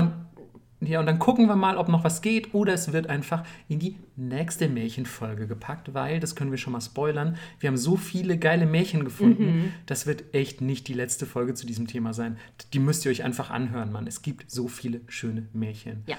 ja, 0.82 0.99
und 0.99 1.05
dann 1.05 1.19
gucken 1.19 1.47
wir 1.47 1.55
mal, 1.55 1.78
ob 1.78 1.88
noch 1.89 2.03
was 2.03 2.21
geht 2.21 2.53
oder 2.53 2.73
es 2.73 2.91
wird 2.93 3.07
einfach 3.09 3.43
in 3.69 3.80
die 3.80 3.95
nächste 4.15 4.67
Märchenfolge 4.69 5.47
gepackt, 5.47 5.93
weil, 5.93 6.19
das 6.19 6.36
können 6.36 6.51
wir 6.51 6.57
schon 6.57 6.73
mal 6.73 6.82
spoilern, 6.82 7.38
wir 7.59 7.67
haben 7.69 7.78
so 7.78 7.95
viele 7.95 8.38
geile 8.38 8.65
Märchen 8.65 9.03
gefunden, 9.05 9.45
Mhm. 9.45 9.71
das 9.86 10.05
wird 10.05 10.34
echt 10.34 10.61
nicht 10.61 10.88
die 10.88 10.93
letzte 10.93 11.26
Folge 11.26 11.53
zu 11.53 11.65
diesem 11.65 11.88
Thema 11.88 12.13
sein. 12.13 12.38
Die 12.73 12.80
müsst 12.80 13.05
ihr 13.05 13.11
euch 13.11 13.23
einfach 13.23 13.49
anhören, 13.49 13.91
Mann. 13.91 14.05
Es 14.07 14.21
gibt 14.21 14.51
so 14.51 14.67
viele 14.67 15.01
schöne 15.07 15.47
Märchen. 15.53 16.03
Ja. 16.07 16.17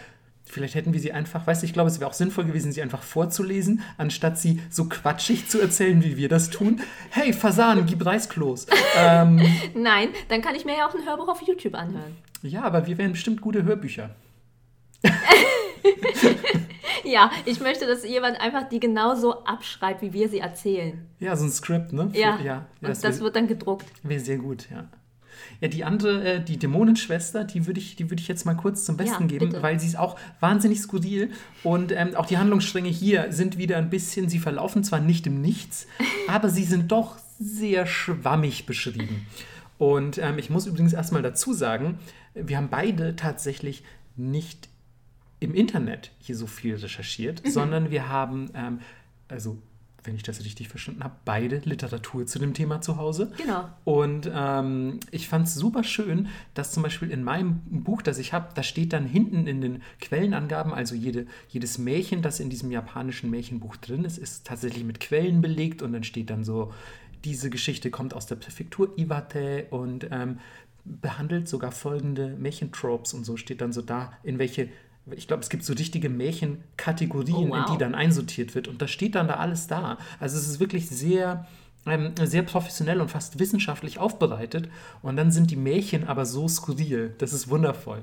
Vielleicht 0.49 0.77
hätten 0.77 0.93
wir 0.93 1.01
sie 1.01 1.13
einfach, 1.13 1.45
weißt 1.45 1.63
du, 1.63 1.67
ich 1.67 1.73
glaube, 1.73 1.91
es 1.91 1.99
wäre 1.99 2.09
auch 2.09 2.15
sinnvoll 2.15 2.45
gewesen, 2.45 2.71
sie 2.71 2.81
einfach 2.81 3.03
vorzulesen, 3.03 3.81
anstatt 3.99 4.39
sie 4.39 4.61
so 4.71 4.85
quatschig 4.89 5.49
zu 5.49 5.61
erzählen, 5.61 6.05
wie 6.05 6.17
wir 6.17 6.29
das 6.29 6.51
tun. 6.51 6.81
Hey, 7.11 7.33
Fasan, 7.33 7.85
gib 7.85 8.07
Reisklos. 8.07 8.67
ähm, 8.97 9.43
Nein, 9.75 10.11
dann 10.29 10.43
kann 10.43 10.55
ich 10.55 10.65
mir 10.65 10.77
ja 10.77 10.87
auch 10.89 10.95
ein 10.95 11.05
Hörbuch 11.05 11.29
auf 11.29 11.43
YouTube 11.43 11.75
anhören. 11.75 12.17
ja, 12.43 12.63
aber 12.63 12.87
wir 12.87 12.97
wären 12.97 13.13
bestimmt 13.13 13.41
gute 13.41 13.65
Hörbücher. 13.65 14.15
Ja, 17.05 17.31
ich 17.45 17.61
möchte, 17.61 17.87
dass 17.87 18.05
jemand 18.05 18.41
einfach 18.41 18.69
die 18.69 18.81
genauso 18.81 19.45
abschreibt, 19.45 20.03
wie 20.03 20.13
wir 20.13 20.29
sie 20.29 20.39
erzählen. 20.41 21.07
Ja, 21.21 21.37
so 21.37 21.45
ein 21.45 21.51
Skript, 21.53 21.93
ne? 21.93 22.11
Für- 22.11 22.19
Ja, 22.19 22.39
ja, 22.41 22.57
und 22.81 22.89
das, 22.89 23.01
das 23.01 23.17
wäre 23.17 23.25
wird 23.27 23.37
dann 23.37 23.47
gedruckt. 23.47 23.87
wär 24.03 24.19
sehr 24.19 24.39
gut, 24.39 24.67
ja. 24.71 24.89
Ja, 25.61 25.69
die 25.69 25.85
andere, 25.85 26.25
äh, 26.25 26.41
die 26.45 26.59
Dämonenschwester, 26.59 27.45
die 27.45 27.67
würde 27.67 27.79
ich, 27.79 27.95
die 27.95 28.11
würd 28.11 28.21
ich 28.21 28.27
jetzt 28.29 28.45
mal 28.45 28.55
kurz 28.55 28.85
zum 28.85 28.97
Besten 28.97 29.25
Ja, 29.25 29.29
geben, 29.29 29.51
bitte. 29.51 29.63
weil 29.63 29.79
sie 29.79 29.87
ist 29.87 29.99
auch 29.99 30.19
wahnsinnig 30.41 30.81
skurril 30.81 31.31
und 31.63 31.93
ähm, 31.93 32.17
auch 32.17 32.27
die 32.27 32.39
Handlungsstränge 32.39 32.89
hier 32.89 33.31
sind 33.31 33.57
wieder 33.57 33.77
ein 33.77 33.89
bisschen, 33.91 34.29
sie 34.29 34.39
verlaufen 34.41 34.83
zwar 34.83 34.99
nicht 35.01 35.27
im 35.29 35.41
Nichts, 35.41 35.87
aber 36.29 36.49
sie 36.49 36.65
sind 36.65 36.91
doch 36.91 37.17
sehr 37.39 37.87
schwammig 37.87 38.67
beschrieben. 38.67 39.27
Und 39.79 40.19
ähm, 40.19 40.39
ich 40.39 40.51
muss 40.51 40.67
übrigens 40.67 40.93
erstmal 40.95 41.23
dazu 41.23 41.53
sagen, 41.53 41.99
wir 42.35 42.57
haben 42.57 42.69
beide 42.71 43.15
tatsächlich 43.15 43.85
nicht 44.17 44.69
im 45.41 45.55
Internet 45.55 46.13
hier 46.19 46.37
so 46.37 46.47
viel 46.47 46.77
recherchiert, 46.77 47.43
sondern 47.47 47.91
wir 47.91 48.09
haben 48.09 48.51
ähm, 48.55 48.81
also 49.29 49.59
wenn 50.07 50.15
ich 50.15 50.23
das 50.23 50.45
richtig 50.45 50.69
verstanden 50.69 51.05
habe, 51.05 51.17
beide 51.25 51.59
Literatur 51.65 52.27
zu 52.27 52.39
dem 52.39 52.55
Thema 52.55 52.81
zu 52.81 52.97
Hause. 52.97 53.33
Genau. 53.37 53.69
Und 53.85 54.31
ähm, 54.33 55.01
ich 55.11 55.29
fand 55.29 55.49
es 55.49 55.55
super 55.55 55.85
schön, 55.85 56.29
dass 56.55 56.73
zum 56.73 56.83
Beispiel 56.83 57.11
in 57.11 57.25
meinem 57.25 57.61
Buch, 57.67 58.03
das 58.03 58.19
ich 58.19 58.33
habe, 58.33 58.49
da 58.55 58.63
steht 58.63 58.93
dann 58.93 59.05
hinten 59.05 59.47
in 59.47 59.61
den 59.61 59.83
Quellenangaben, 60.01 60.73
also 60.73 60.95
jede, 60.95 61.27
jedes 61.49 61.79
Märchen, 61.79 62.23
das 62.23 62.41
in 62.41 62.51
diesem 62.51 62.71
japanischen 62.71 63.31
Märchenbuch 63.31 63.77
drin 63.77 64.05
ist, 64.05 64.19
ist 64.19 64.47
tatsächlich 64.47 64.85
mit 64.85 65.01
Quellen 65.01 65.41
belegt 65.41 65.83
und 65.83 65.93
dann 65.93 66.05
steht 66.05 66.31
dann 66.31 66.45
so, 66.45 66.73
diese 67.25 67.51
Geschichte 67.51 67.91
kommt 67.91 68.15
aus 68.15 68.27
der 68.27 68.37
Präfektur 68.37 68.97
Iwate 68.97 69.67
und 69.71 70.07
ähm, 70.13 70.39
behandelt 70.85 71.49
sogar 71.49 71.73
folgende 71.73 72.37
Märchentropes 72.37 73.13
und 73.13 73.25
so 73.25 73.37
steht 73.37 73.61
dann 73.61 73.73
so 73.73 73.83
da, 73.83 74.13
in 74.23 74.39
welche 74.39 74.69
ich 75.13 75.29
glaube, 75.29 75.43
es 75.43 75.49
gibt 75.49 75.65
so 75.65 75.73
richtige 75.73 76.09
Märchenkategorien, 76.09 77.51
oh, 77.51 77.57
wow. 77.57 77.67
in 77.67 77.73
die 77.73 77.79
dann 77.79 77.95
einsortiert 77.95 78.55
wird. 78.55 78.69
Und 78.69 78.83
da 78.83 78.89
steht 78.89 79.15
dann 79.15 79.29
da 79.29 79.35
alles 79.35 79.67
da. 79.67 79.99
Also 80.19 80.37
es 80.37 80.49
ist 80.49 80.61
wirklich 80.61 80.89
sehr, 80.89 81.47
ähm, 81.87 82.13
sehr 82.25 82.43
professionell 82.43 83.01
und 83.01 83.11
fast 83.11 83.39
wissenschaftlich 83.39 83.99
aufbereitet. 83.99 84.69
Und 85.03 85.17
dann 85.17 85.31
sind 85.31 85.51
die 85.51 85.57
Märchen 85.57 86.09
aber 86.09 86.27
so 86.27 86.49
skurril. 86.49 87.15
Das 87.19 87.33
ist 87.33 87.49
wundervoll. 87.49 88.03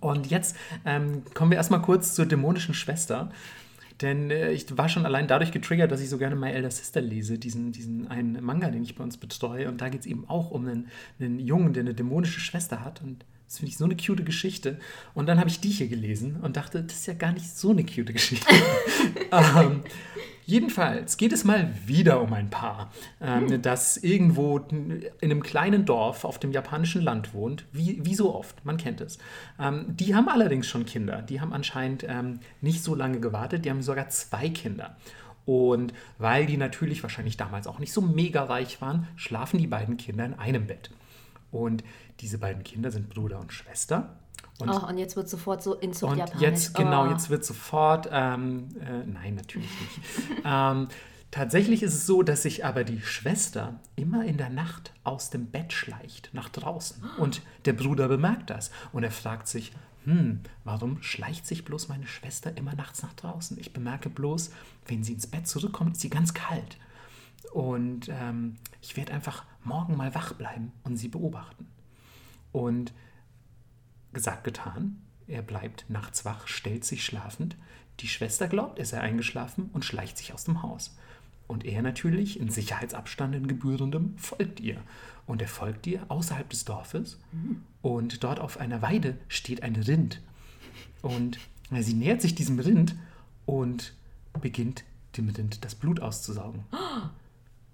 Und 0.00 0.30
jetzt 0.30 0.56
ähm, 0.84 1.22
kommen 1.34 1.50
wir 1.50 1.56
erstmal 1.56 1.82
kurz 1.82 2.14
zur 2.14 2.26
dämonischen 2.26 2.74
Schwester. 2.74 3.30
Denn 4.00 4.30
äh, 4.30 4.52
ich 4.52 4.76
war 4.76 4.88
schon 4.88 5.06
allein 5.06 5.28
dadurch 5.28 5.52
getriggert, 5.52 5.92
dass 5.92 6.00
ich 6.00 6.10
so 6.10 6.18
gerne 6.18 6.36
My 6.36 6.50
Elder 6.50 6.70
Sister 6.70 7.00
lese, 7.00 7.38
diesen, 7.38 7.72
diesen 7.72 8.08
einen 8.08 8.42
Manga, 8.44 8.70
den 8.70 8.82
ich 8.82 8.96
bei 8.96 9.04
uns 9.04 9.16
betreue. 9.16 9.68
Und 9.68 9.80
da 9.80 9.88
geht 9.88 10.00
es 10.00 10.06
eben 10.06 10.28
auch 10.28 10.50
um 10.50 10.66
einen, 10.66 10.88
einen 11.20 11.38
Jungen, 11.38 11.72
der 11.72 11.82
eine 11.82 11.94
dämonische 11.94 12.40
Schwester 12.40 12.84
hat. 12.84 13.00
Und 13.00 13.24
das 13.52 13.58
finde 13.58 13.70
ich 13.70 13.76
so 13.76 13.84
eine 13.84 13.96
cute 13.96 14.24
Geschichte. 14.24 14.78
Und 15.12 15.26
dann 15.26 15.38
habe 15.38 15.50
ich 15.50 15.60
die 15.60 15.68
hier 15.68 15.86
gelesen 15.86 16.36
und 16.40 16.56
dachte, 16.56 16.82
das 16.82 16.94
ist 16.94 17.06
ja 17.06 17.12
gar 17.12 17.32
nicht 17.32 17.54
so 17.54 17.68
eine 17.68 17.84
cute 17.84 18.14
Geschichte. 18.14 18.50
ähm, 19.30 19.82
jedenfalls 20.46 21.18
geht 21.18 21.34
es 21.34 21.44
mal 21.44 21.70
wieder 21.84 22.22
um 22.22 22.32
ein 22.32 22.48
Paar, 22.48 22.90
ähm, 23.20 23.50
hm. 23.50 23.60
das 23.60 23.98
irgendwo 23.98 24.56
in 24.56 25.04
einem 25.20 25.42
kleinen 25.42 25.84
Dorf 25.84 26.24
auf 26.24 26.38
dem 26.38 26.50
japanischen 26.50 27.02
Land 27.02 27.34
wohnt, 27.34 27.66
wie, 27.72 28.02
wie 28.02 28.14
so 28.14 28.34
oft, 28.34 28.64
man 28.64 28.78
kennt 28.78 29.02
es. 29.02 29.18
Ähm, 29.60 29.84
die 29.88 30.14
haben 30.14 30.30
allerdings 30.30 30.66
schon 30.66 30.86
Kinder. 30.86 31.20
Die 31.20 31.42
haben 31.42 31.52
anscheinend 31.52 32.06
ähm, 32.08 32.40
nicht 32.62 32.82
so 32.82 32.94
lange 32.94 33.20
gewartet, 33.20 33.66
die 33.66 33.70
haben 33.70 33.82
sogar 33.82 34.08
zwei 34.08 34.48
Kinder. 34.48 34.96
Und 35.44 35.92
weil 36.16 36.46
die 36.46 36.56
natürlich 36.56 37.02
wahrscheinlich 37.02 37.36
damals 37.36 37.66
auch 37.66 37.80
nicht 37.80 37.92
so 37.92 38.00
mega 38.00 38.44
reich 38.44 38.80
waren, 38.80 39.08
schlafen 39.16 39.58
die 39.58 39.66
beiden 39.66 39.98
Kinder 39.98 40.24
in 40.24 40.32
einem 40.32 40.66
Bett. 40.66 40.90
Und 41.52 41.84
diese 42.20 42.38
beiden 42.38 42.64
Kinder 42.64 42.90
sind 42.90 43.08
Bruder 43.10 43.38
und 43.38 43.52
Schwester. 43.52 44.16
Und, 44.58 44.68
oh, 44.70 44.86
und 44.88 44.98
jetzt 44.98 45.16
wird 45.16 45.28
sofort 45.28 45.62
so 45.62 45.74
in 45.74 45.92
Zucht 45.92 46.12
Und 46.12 46.40
jetzt, 46.40 46.74
genau, 46.74 47.06
oh. 47.06 47.10
jetzt 47.10 47.30
wird 47.30 47.44
sofort, 47.44 48.08
ähm, 48.10 48.68
äh, 48.80 49.06
nein, 49.06 49.34
natürlich 49.34 49.68
nicht. 49.80 50.42
ähm, 50.44 50.88
tatsächlich 51.30 51.82
ist 51.82 51.94
es 51.94 52.06
so, 52.06 52.22
dass 52.22 52.42
sich 52.42 52.64
aber 52.64 52.84
die 52.84 53.00
Schwester 53.00 53.80
immer 53.96 54.24
in 54.24 54.36
der 54.36 54.50
Nacht 54.50 54.92
aus 55.04 55.30
dem 55.30 55.46
Bett 55.46 55.72
schleicht, 55.72 56.30
nach 56.32 56.48
draußen. 56.48 57.02
Und 57.18 57.42
der 57.64 57.72
Bruder 57.72 58.08
bemerkt 58.08 58.50
das. 58.50 58.70
Und 58.92 59.04
er 59.04 59.10
fragt 59.10 59.48
sich, 59.48 59.72
hm, 60.04 60.40
warum 60.64 61.02
schleicht 61.02 61.46
sich 61.46 61.64
bloß 61.64 61.88
meine 61.88 62.06
Schwester 62.06 62.56
immer 62.56 62.74
nachts 62.74 63.02
nach 63.02 63.14
draußen? 63.14 63.58
Ich 63.58 63.72
bemerke 63.72 64.10
bloß, 64.10 64.50
wenn 64.86 65.04
sie 65.04 65.12
ins 65.14 65.26
Bett 65.26 65.46
zurückkommt, 65.46 65.92
ist 65.92 66.02
sie 66.02 66.10
ganz 66.10 66.34
kalt. 66.34 66.76
Und 67.52 68.08
ähm, 68.08 68.56
ich 68.80 68.96
werde 68.96 69.12
einfach 69.12 69.44
morgen 69.64 69.96
mal 69.96 70.14
wach 70.14 70.34
bleiben 70.34 70.72
und 70.84 70.96
sie 70.96 71.08
beobachten. 71.08 71.66
Und 72.52 72.92
gesagt, 74.12 74.44
getan. 74.44 75.02
Er 75.26 75.42
bleibt 75.42 75.88
nachts 75.88 76.24
wach, 76.24 76.48
stellt 76.48 76.84
sich 76.84 77.04
schlafend. 77.04 77.56
Die 78.00 78.08
Schwester 78.08 78.48
glaubt, 78.48 78.78
er 78.78 78.84
sei 78.84 79.00
eingeschlafen 79.00 79.70
und 79.72 79.84
schleicht 79.84 80.18
sich 80.18 80.34
aus 80.34 80.44
dem 80.44 80.62
Haus. 80.62 80.96
Und 81.46 81.64
er 81.64 81.82
natürlich, 81.82 82.40
in 82.40 82.48
Sicherheitsabstand 82.48 83.34
in 83.34 83.46
gebührendem, 83.46 84.16
folgt 84.18 84.60
ihr. 84.60 84.80
Und 85.26 85.42
er 85.42 85.48
folgt 85.48 85.86
ihr 85.86 86.04
außerhalb 86.08 86.48
des 86.48 86.64
Dorfes. 86.64 87.18
Und 87.82 88.24
dort 88.24 88.40
auf 88.40 88.58
einer 88.58 88.82
Weide 88.82 89.18
steht 89.28 89.62
ein 89.62 89.76
Rind. 89.76 90.20
Und 91.02 91.38
sie 91.70 91.94
nähert 91.94 92.22
sich 92.22 92.34
diesem 92.34 92.58
Rind 92.58 92.96
und 93.46 93.94
beginnt 94.40 94.84
dem 95.16 95.28
Rind 95.28 95.64
das 95.64 95.74
Blut 95.74 96.00
auszusaugen. 96.00 96.64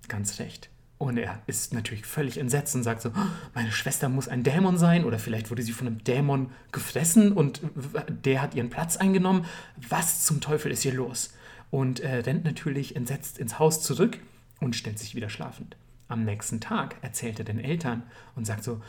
Ganz 0.08 0.38
recht. 0.38 0.70
Und 0.98 1.16
er 1.16 1.40
ist 1.46 1.72
natürlich 1.72 2.04
völlig 2.04 2.38
entsetzt 2.38 2.74
und 2.74 2.82
sagt 2.82 3.02
so, 3.02 3.10
oh, 3.10 3.26
meine 3.54 3.70
Schwester 3.70 4.08
muss 4.08 4.26
ein 4.26 4.42
Dämon 4.42 4.78
sein 4.78 5.04
oder 5.04 5.20
vielleicht 5.20 5.48
wurde 5.48 5.62
sie 5.62 5.72
von 5.72 5.86
einem 5.86 6.02
Dämon 6.02 6.50
gefressen 6.72 7.32
und 7.32 7.60
der 8.08 8.42
hat 8.42 8.54
ihren 8.54 8.68
Platz 8.68 8.96
eingenommen. 8.96 9.44
Was 9.88 10.24
zum 10.24 10.40
Teufel 10.40 10.72
ist 10.72 10.82
hier 10.82 10.94
los? 10.94 11.30
Und 11.70 12.00
er 12.00 12.26
rennt 12.26 12.44
natürlich 12.44 12.96
entsetzt 12.96 13.38
ins 13.38 13.60
Haus 13.60 13.80
zurück 13.80 14.18
und 14.60 14.74
stellt 14.74 14.98
sich 14.98 15.14
wieder 15.14 15.30
schlafend. 15.30 15.76
Am 16.08 16.24
nächsten 16.24 16.60
Tag 16.60 16.96
erzählt 17.02 17.38
er 17.38 17.44
den 17.44 17.60
Eltern 17.60 18.02
und 18.34 18.44
sagt 18.46 18.64
so, 18.64 18.82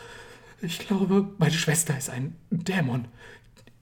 ich 0.62 0.80
glaube, 0.80 1.30
meine 1.38 1.54
Schwester 1.54 1.96
ist 1.96 2.10
ein 2.10 2.36
Dämon. 2.50 3.06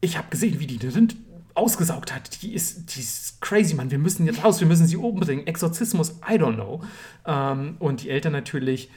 Ich 0.01 0.17
habe 0.17 0.28
gesehen, 0.30 0.59
wie 0.59 0.67
die 0.67 0.86
Rind 0.86 1.15
ausgesaugt 1.58 2.14
hat. 2.14 2.41
Die 2.41 2.53
ist, 2.53 2.95
die 2.95 2.99
ist 2.99 3.41
crazy, 3.41 3.76
Mann. 3.76 3.91
Wir 3.91 3.97
müssen 3.97 4.26
jetzt 4.26 4.43
raus, 4.43 4.60
wir 4.60 4.68
müssen 4.68 4.88
sie 4.88 4.97
umbringen. 4.97 5.47
Exorzismus, 5.47 6.20
I 6.30 6.36
don't 6.36 6.55
know. 6.55 6.84
Ähm, 7.26 7.78
und 7.80 8.03
die 8.03 8.10
Eltern 8.10 8.34
natürlich, 8.34 8.89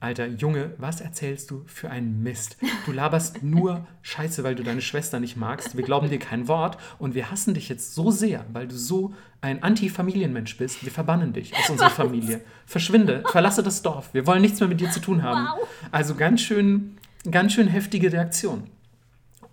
Alter, 0.00 0.26
Junge, 0.26 0.74
was 0.78 1.00
erzählst 1.00 1.50
du 1.50 1.64
für 1.66 1.90
einen 1.90 2.22
Mist? 2.22 2.58
Du 2.84 2.92
laberst 2.92 3.42
nur 3.42 3.86
Scheiße, 4.02 4.44
weil 4.44 4.54
du 4.54 4.62
deine 4.62 4.82
Schwester 4.82 5.18
nicht 5.18 5.36
magst. 5.36 5.76
Wir 5.76 5.84
glauben 5.84 6.10
dir 6.10 6.18
kein 6.18 6.46
Wort 6.46 6.78
und 6.98 7.14
wir 7.14 7.30
hassen 7.30 7.54
dich 7.54 7.68
jetzt 7.68 7.94
so 7.94 8.10
sehr, 8.10 8.44
weil 8.52 8.68
du 8.68 8.76
so 8.76 9.14
ein 9.40 9.62
Anti-Familienmensch 9.62 10.58
bist. 10.58 10.84
Wir 10.84 10.92
verbannen 10.92 11.32
dich 11.32 11.54
aus 11.56 11.70
unserer 11.70 11.90
Familie. 11.90 12.42
Verschwinde, 12.66 13.24
verlasse 13.30 13.62
das 13.62 13.82
Dorf. 13.82 14.12
Wir 14.12 14.26
wollen 14.26 14.42
nichts 14.42 14.60
mehr 14.60 14.68
mit 14.68 14.80
dir 14.80 14.90
zu 14.90 15.00
tun 15.00 15.22
haben. 15.22 15.48
Also 15.90 16.14
ganz 16.14 16.42
schön, 16.42 16.98
ganz 17.30 17.54
schön 17.54 17.66
heftige 17.66 18.12
Reaktion. 18.12 18.64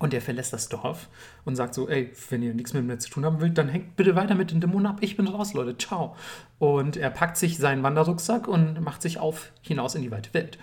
Und 0.02 0.12
er 0.12 0.20
verlässt 0.20 0.52
das 0.52 0.68
Dorf 0.68 1.08
und 1.44 1.54
sagt 1.54 1.74
so, 1.74 1.88
ey, 1.88 2.10
wenn 2.28 2.42
ihr 2.42 2.54
nichts 2.54 2.72
mit 2.72 2.84
mir 2.84 2.98
zu 2.98 3.08
tun 3.08 3.24
haben 3.24 3.40
wollt, 3.40 3.56
dann 3.56 3.68
hängt 3.68 3.94
bitte 3.94 4.16
weiter 4.16 4.34
mit 4.34 4.50
den 4.50 4.60
Dämonen 4.60 4.88
ab. 4.88 4.96
Ich 5.00 5.16
bin 5.16 5.28
raus, 5.28 5.54
Leute. 5.54 5.78
Ciao. 5.78 6.16
Und 6.58 6.96
er 6.96 7.08
packt 7.08 7.36
sich 7.36 7.56
seinen 7.56 7.84
Wanderrucksack 7.84 8.48
und 8.48 8.80
macht 8.80 9.00
sich 9.00 9.20
auf 9.20 9.52
hinaus 9.60 9.94
in 9.94 10.02
die 10.02 10.10
weite 10.10 10.34
Welt. 10.34 10.58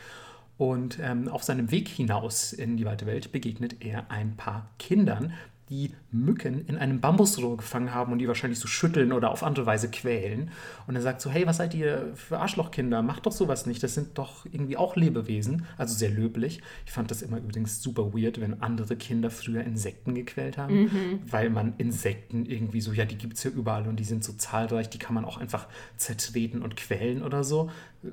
Und 0.57 0.99
ähm, 1.01 1.29
auf 1.29 1.43
seinem 1.43 1.71
Weg 1.71 1.87
hinaus 1.87 2.51
in 2.51 2.75
die 2.75 2.83
weite 2.83 3.05
Welt 3.05 3.31
begegnet 3.31 3.77
er 3.79 4.11
ein 4.11 4.35
paar 4.35 4.67
Kindern, 4.77 5.31
die 5.69 5.91
Mücken 6.11 6.65
in 6.65 6.77
einem 6.77 6.99
Bambusrohr 6.99 7.57
gefangen 7.57 7.93
haben 7.93 8.11
und 8.11 8.19
die 8.19 8.27
wahrscheinlich 8.27 8.59
so 8.59 8.67
schütteln 8.67 9.11
oder 9.11 9.29
auf 9.29 9.43
andere 9.43 9.65
Weise 9.67 9.91
quälen. 9.91 10.49
Und 10.87 10.95
er 10.95 11.01
sagt 11.01 11.21
so, 11.21 11.29
hey, 11.29 11.45
was 11.45 11.57
seid 11.57 11.75
ihr 11.75 12.11
für 12.15 12.39
Arschlochkinder? 12.39 13.03
Macht 13.03 13.27
doch 13.27 13.31
sowas 13.31 13.67
nicht. 13.67 13.83
Das 13.83 13.93
sind 13.93 14.17
doch 14.17 14.45
irgendwie 14.51 14.77
auch 14.77 14.95
Lebewesen. 14.95 15.65
Also 15.77 15.93
sehr 15.93 16.09
löblich. 16.09 16.61
Ich 16.85 16.91
fand 16.91 17.11
das 17.11 17.21
immer 17.21 17.37
übrigens 17.37 17.83
super 17.83 18.13
weird, 18.13 18.41
wenn 18.41 18.61
andere 18.63 18.95
Kinder 18.95 19.29
früher 19.29 19.63
Insekten 19.63 20.15
gequält 20.15 20.57
haben, 20.57 20.83
mhm. 20.83 21.21
weil 21.29 21.51
man 21.51 21.73
Insekten 21.77 22.45
irgendwie 22.47 22.81
so, 22.81 22.91
ja, 22.91 23.05
die 23.05 23.17
gibt 23.17 23.37
es 23.37 23.43
ja 23.43 23.51
überall 23.51 23.87
und 23.87 23.97
die 23.99 24.05
sind 24.05 24.23
so 24.23 24.33
zahlreich, 24.33 24.89
die 24.89 24.97
kann 24.97 25.13
man 25.13 25.23
auch 25.23 25.37
einfach 25.37 25.67
zertreten 25.97 26.63
und 26.63 26.77
quälen 26.77 27.21
oder 27.21 27.43
so. 27.43 27.69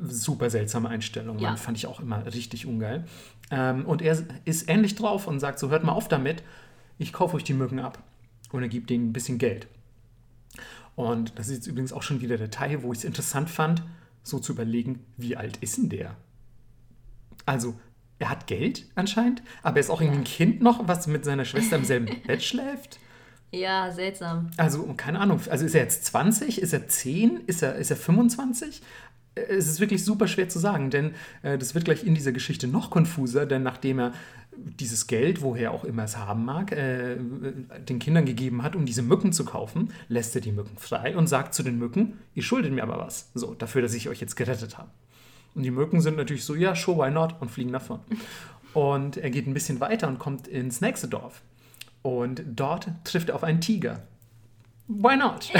Super 0.06 0.50
seltsame 0.50 0.90
Einstellung. 0.90 1.38
Ja. 1.38 1.56
fand 1.56 1.78
ich 1.78 1.86
auch 1.86 2.00
immer 2.00 2.26
richtig 2.26 2.66
ungeil. 2.66 3.04
Ähm, 3.50 3.86
und 3.86 4.02
er 4.02 4.18
ist 4.44 4.68
ähnlich 4.68 4.94
drauf 4.94 5.26
und 5.26 5.40
sagt 5.40 5.58
so, 5.58 5.70
hört 5.70 5.84
mal 5.84 5.92
auf 5.92 6.08
damit 6.08 6.42
ich 6.98 7.12
kaufe 7.12 7.36
euch 7.36 7.44
die 7.44 7.54
Mücken 7.54 7.78
ab. 7.78 8.02
Und 8.52 8.62
er 8.62 8.68
gibt 8.68 8.90
denen 8.90 9.08
ein 9.08 9.12
bisschen 9.12 9.38
Geld. 9.38 9.66
Und 10.94 11.38
das 11.38 11.48
ist 11.48 11.56
jetzt 11.56 11.66
übrigens 11.66 11.92
auch 11.92 12.02
schon 12.02 12.20
wieder 12.20 12.38
der 12.38 12.50
Teil, 12.50 12.82
wo 12.82 12.92
ich 12.92 13.00
es 13.00 13.04
interessant 13.04 13.50
fand, 13.50 13.82
so 14.22 14.38
zu 14.38 14.52
überlegen, 14.52 15.04
wie 15.16 15.36
alt 15.36 15.58
ist 15.58 15.76
denn 15.76 15.88
der? 15.88 16.16
Also, 17.44 17.78
er 18.18 18.30
hat 18.30 18.46
Geld 18.46 18.86
anscheinend, 18.94 19.42
aber 19.62 19.76
er 19.76 19.80
ist 19.80 19.90
auch 19.90 20.00
irgendwie 20.00 20.20
ein 20.20 20.24
Kind 20.24 20.62
noch, 20.62 20.88
was 20.88 21.06
mit 21.06 21.24
seiner 21.24 21.44
Schwester 21.44 21.76
im 21.76 21.84
selben 21.84 22.08
Bett 22.26 22.42
schläft. 22.42 22.98
Ja, 23.52 23.92
seltsam. 23.92 24.50
Also, 24.56 24.92
keine 24.96 25.20
Ahnung. 25.20 25.40
Also, 25.50 25.64
ist 25.66 25.74
er 25.74 25.82
jetzt 25.82 26.06
20? 26.06 26.60
Ist 26.60 26.72
er 26.72 26.88
10? 26.88 27.42
Ist 27.46 27.62
er, 27.62 27.76
ist 27.76 27.90
er 27.90 27.96
25? 27.96 28.82
Es 29.36 29.68
ist 29.68 29.80
wirklich 29.80 30.04
super 30.04 30.26
schwer 30.26 30.48
zu 30.48 30.58
sagen, 30.58 30.90
denn 30.90 31.12
äh, 31.42 31.58
das 31.58 31.74
wird 31.74 31.84
gleich 31.84 32.04
in 32.04 32.14
dieser 32.14 32.32
Geschichte 32.32 32.66
noch 32.66 32.90
konfuser, 32.90 33.46
denn 33.46 33.62
nachdem 33.62 33.98
er 33.98 34.12
dieses 34.56 35.06
Geld, 35.06 35.42
woher 35.42 35.72
auch 35.72 35.84
immer 35.84 36.04
es 36.04 36.16
haben 36.16 36.44
mag, 36.44 36.72
äh, 36.72 37.16
den 37.88 37.98
Kindern 37.98 38.24
gegeben 38.24 38.62
hat, 38.62 38.74
um 38.74 38.86
diese 38.86 39.02
Mücken 39.02 39.32
zu 39.32 39.44
kaufen, 39.44 39.92
lässt 40.08 40.34
er 40.34 40.40
die 40.40 40.52
Mücken 40.52 40.76
frei 40.78 41.16
und 41.16 41.26
sagt 41.26 41.54
zu 41.54 41.62
den 41.62 41.78
Mücken, 41.78 42.18
ihr 42.34 42.42
schuldet 42.42 42.72
mir 42.72 42.82
aber 42.82 42.98
was, 42.98 43.30
so, 43.34 43.54
dafür, 43.54 43.82
dass 43.82 43.94
ich 43.94 44.08
euch 44.08 44.20
jetzt 44.20 44.36
gerettet 44.36 44.78
habe. 44.78 44.90
Und 45.54 45.62
die 45.62 45.70
Mücken 45.70 46.00
sind 46.00 46.16
natürlich 46.16 46.44
so, 46.44 46.54
ja, 46.54 46.74
sure, 46.74 47.06
why 47.06 47.10
not, 47.10 47.34
und 47.40 47.50
fliegen 47.50 47.72
davon. 47.72 48.00
Und 48.74 49.16
er 49.16 49.30
geht 49.30 49.46
ein 49.46 49.54
bisschen 49.54 49.80
weiter 49.80 50.06
und 50.08 50.18
kommt 50.18 50.48
ins 50.48 50.80
nächste 50.80 51.08
Dorf. 51.08 51.42
Und 52.02 52.42
dort 52.46 52.88
trifft 53.04 53.30
er 53.30 53.34
auf 53.34 53.42
einen 53.42 53.60
Tiger. 53.60 54.02
Why 54.88 55.16
not? 55.16 55.50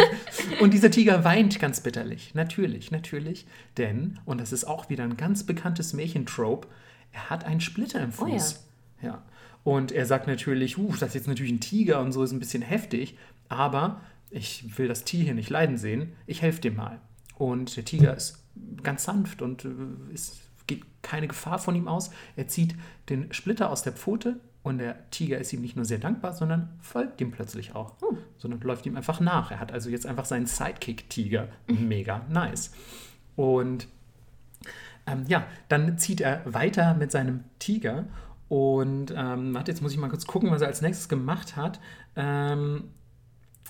Und 0.60 0.74
dieser 0.74 0.90
Tiger 0.90 1.24
weint 1.24 1.60
ganz 1.60 1.80
bitterlich. 1.80 2.34
Natürlich, 2.34 2.90
natürlich. 2.90 3.46
Denn, 3.76 4.18
und 4.24 4.40
das 4.40 4.52
ist 4.52 4.64
auch 4.64 4.88
wieder 4.88 5.04
ein 5.04 5.16
ganz 5.16 5.44
bekanntes 5.44 5.92
Märchentrope, 5.92 6.68
er 7.12 7.30
hat 7.30 7.44
einen 7.44 7.60
Splitter 7.60 8.00
im 8.00 8.12
Fuß. 8.12 8.64
Oh 9.02 9.06
ja. 9.06 9.08
ja. 9.08 9.22
Und 9.64 9.92
er 9.92 10.06
sagt 10.06 10.26
natürlich, 10.26 10.78
uh, 10.78 10.92
das 10.92 11.10
ist 11.10 11.14
jetzt 11.14 11.28
natürlich 11.28 11.52
ein 11.52 11.60
Tiger 11.60 12.00
und 12.00 12.12
so 12.12 12.22
ist 12.24 12.32
ein 12.32 12.40
bisschen 12.40 12.62
heftig, 12.62 13.16
aber 13.48 14.00
ich 14.30 14.78
will 14.78 14.88
das 14.88 15.04
Tier 15.04 15.22
hier 15.22 15.34
nicht 15.34 15.50
leiden 15.50 15.76
sehen, 15.76 16.12
ich 16.26 16.42
helfe 16.42 16.60
dem 16.60 16.76
mal. 16.76 17.00
Und 17.36 17.76
der 17.76 17.84
Tiger 17.84 18.16
ist 18.16 18.42
ganz 18.82 19.04
sanft 19.04 19.42
und 19.42 19.66
es 20.12 20.40
geht 20.66 20.82
keine 21.02 21.28
Gefahr 21.28 21.58
von 21.58 21.76
ihm 21.76 21.86
aus. 21.86 22.10
Er 22.36 22.48
zieht 22.48 22.74
den 23.08 23.32
Splitter 23.32 23.70
aus 23.70 23.82
der 23.82 23.92
Pfote 23.92 24.40
und 24.62 24.78
der 24.78 25.10
Tiger 25.10 25.38
ist 25.38 25.52
ihm 25.52 25.60
nicht 25.60 25.74
nur 25.74 25.84
sehr 25.84 25.98
dankbar, 25.98 26.32
sondern 26.32 26.68
folgt 26.80 27.20
ihm 27.20 27.32
plötzlich 27.32 27.74
auch. 27.74 27.94
Oh. 28.00 28.16
Sondern 28.38 28.60
läuft 28.60 28.86
ihm 28.86 28.96
einfach 28.96 29.18
nach. 29.20 29.50
Er 29.50 29.58
hat 29.58 29.72
also 29.72 29.90
jetzt 29.90 30.06
einfach 30.06 30.24
seinen 30.24 30.46
Sidekick-Tiger. 30.46 31.48
Mega 31.66 32.24
nice. 32.28 32.72
Und 33.34 33.88
ähm, 35.06 35.24
ja, 35.26 35.46
dann 35.68 35.98
zieht 35.98 36.20
er 36.20 36.42
weiter 36.44 36.94
mit 36.94 37.10
seinem 37.10 37.42
Tiger. 37.58 38.04
Und 38.48 39.12
ähm, 39.16 39.52
warte, 39.54 39.72
jetzt 39.72 39.80
muss 39.80 39.92
ich 39.92 39.98
mal 39.98 40.08
kurz 40.08 40.26
gucken, 40.26 40.50
was 40.52 40.60
er 40.60 40.68
als 40.68 40.80
nächstes 40.80 41.08
gemacht 41.08 41.56
hat. 41.56 41.80
Ähm, 42.14 42.84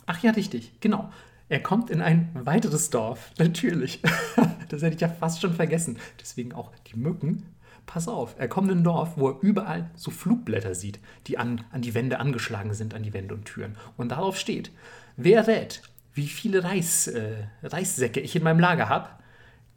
ach 0.04 0.22
ja, 0.22 0.32
richtig, 0.32 0.78
genau. 0.80 1.10
Er 1.48 1.62
kommt 1.62 1.88
in 1.88 2.02
ein 2.02 2.30
weiteres 2.34 2.90
Dorf, 2.90 3.30
natürlich. 3.38 4.02
das 4.68 4.82
hätte 4.82 4.94
ich 4.94 5.00
ja 5.00 5.08
fast 5.08 5.40
schon 5.40 5.54
vergessen. 5.54 5.98
Deswegen 6.20 6.52
auch 6.52 6.70
die 6.86 6.98
Mücken 6.98 7.46
pass 7.86 8.08
auf, 8.08 8.34
er 8.38 8.48
kommt 8.48 8.70
in 8.70 8.78
ein 8.78 8.84
Dorf, 8.84 9.16
wo 9.16 9.30
er 9.30 9.42
überall 9.42 9.90
so 9.94 10.10
Flugblätter 10.10 10.74
sieht, 10.74 11.00
die 11.26 11.38
an, 11.38 11.62
an 11.72 11.82
die 11.82 11.94
Wände 11.94 12.20
angeschlagen 12.20 12.74
sind, 12.74 12.94
an 12.94 13.02
die 13.02 13.12
Wände 13.12 13.34
und 13.34 13.44
Türen. 13.44 13.76
Und 13.96 14.10
darauf 14.10 14.38
steht, 14.38 14.70
wer 15.16 15.46
rät, 15.46 15.82
wie 16.14 16.26
viele 16.26 16.64
Reis, 16.64 17.06
äh, 17.06 17.44
Reissäcke 17.62 18.20
ich 18.20 18.36
in 18.36 18.42
meinem 18.42 18.60
Lager 18.60 18.88
habe, 18.88 19.08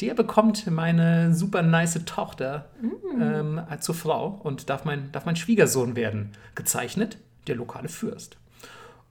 der 0.01 0.13
bekommt 0.13 0.67
meine 0.67 1.33
super 1.33 1.61
nice 1.61 2.03
Tochter 2.05 2.69
mm. 2.81 3.21
ähm, 3.21 3.61
zur 3.79 3.95
Frau 3.95 4.39
und 4.43 4.69
darf 4.69 4.83
mein, 4.83 5.11
darf 5.11 5.25
mein 5.25 5.37
Schwiegersohn 5.37 5.95
werden. 5.95 6.31
Gezeichnet, 6.53 7.17
der 7.47 7.55
lokale 7.55 7.87
Fürst. 7.87 8.37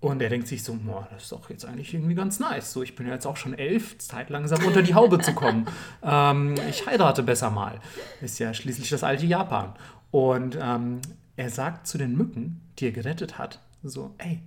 Und 0.05 0.20
er 0.20 0.28
denkt 0.28 0.48
sich 0.48 0.62
so, 0.62 0.74
boah, 0.74 1.09
das 1.10 1.22
ist 1.22 1.32
doch 1.32 1.48
jetzt 1.48 1.64
eigentlich 1.64 1.94
irgendwie 1.94 2.14
ganz 2.14 2.39
nice. 2.39 2.74
So, 2.74 2.82
ich 2.82 2.94
bin 2.94 3.06
ja 3.06 3.14
jetzt 3.14 3.24
auch 3.24 3.39
schon 3.39 3.55
elf, 3.55 3.97
Zeit 3.97 4.28
langsam 4.28 4.62
unter 4.66 4.82
die 4.82 4.94
Haube 4.94 5.18
zu 5.18 5.32
kommen. 5.32 5.64
ähm, 6.02 6.56
ich 6.68 6.86
heirate 6.86 7.22
besser 7.22 7.48
mal. 7.48 7.81
Ist 8.20 8.39
ja 8.39 8.52
schließlich 8.52 8.90
das 8.90 9.02
alte 9.02 9.24
Japan. 9.24 9.72
Und 10.10 10.59
ähm, 10.60 11.01
er 11.36 11.48
sagt 11.48 11.86
zu 11.86 11.97
den 11.97 12.18
Mücken, 12.18 12.60
die 12.78 12.89
er 12.89 12.93
gerettet 12.93 13.39
hat, 13.39 13.60
so, 13.82 14.14
ey, 14.18 14.43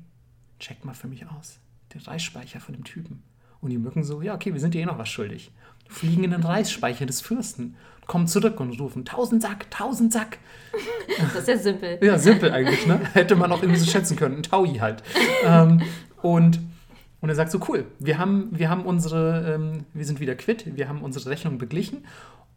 check 0.59 0.85
mal 0.85 0.93
für 0.93 1.07
mich 1.07 1.25
aus. 1.25 1.57
Der 1.91 2.05
Reisspeicher 2.05 2.59
von 2.59 2.75
dem 2.75 2.83
Typen. 2.83 3.23
Und 3.59 3.71
die 3.71 3.79
Mücken 3.79 4.03
so, 4.03 4.21
ja, 4.21 4.35
okay, 4.35 4.53
wir 4.53 4.59
sind 4.59 4.75
dir 4.75 4.81
eh 4.81 4.85
noch 4.85 4.99
was 4.99 5.09
schuldig. 5.09 5.49
Fliegen 5.89 6.23
in 6.23 6.31
den 6.31 6.43
Reisspeicher 6.43 7.05
des 7.05 7.21
Fürsten 7.21 7.75
kommen 8.07 8.27
zurück 8.27 8.59
und 8.59 8.79
rufen 8.79 9.05
tausend 9.05 9.41
Sack, 9.41 9.69
tausend 9.69 10.13
Sack. 10.13 10.39
Das 11.17 11.35
ist 11.35 11.47
ja 11.47 11.57
simpel. 11.57 11.99
ja, 12.01 12.17
simpel 12.19 12.51
eigentlich, 12.51 12.85
ne? 12.85 12.99
Hätte 13.13 13.35
man 13.35 13.51
auch 13.51 13.61
irgendwie 13.61 13.79
so 13.79 13.89
schätzen 13.89 14.15
können. 14.15 14.37
Ein 14.37 14.43
Taui 14.43 14.77
halt. 14.79 15.01
ähm, 15.43 15.81
und, 16.21 16.59
und 17.21 17.29
er 17.29 17.35
sagt 17.35 17.51
so, 17.51 17.59
cool, 17.67 17.85
wir 17.99 18.17
haben, 18.17 18.49
wir 18.51 18.69
haben 18.69 18.85
unsere, 18.85 19.55
ähm, 19.55 19.85
wir 19.93 20.05
sind 20.05 20.19
wieder 20.19 20.35
quitt, 20.35 20.75
wir 20.75 20.87
haben 20.87 21.01
unsere 21.01 21.29
Rechnung 21.29 21.57
beglichen 21.57 22.05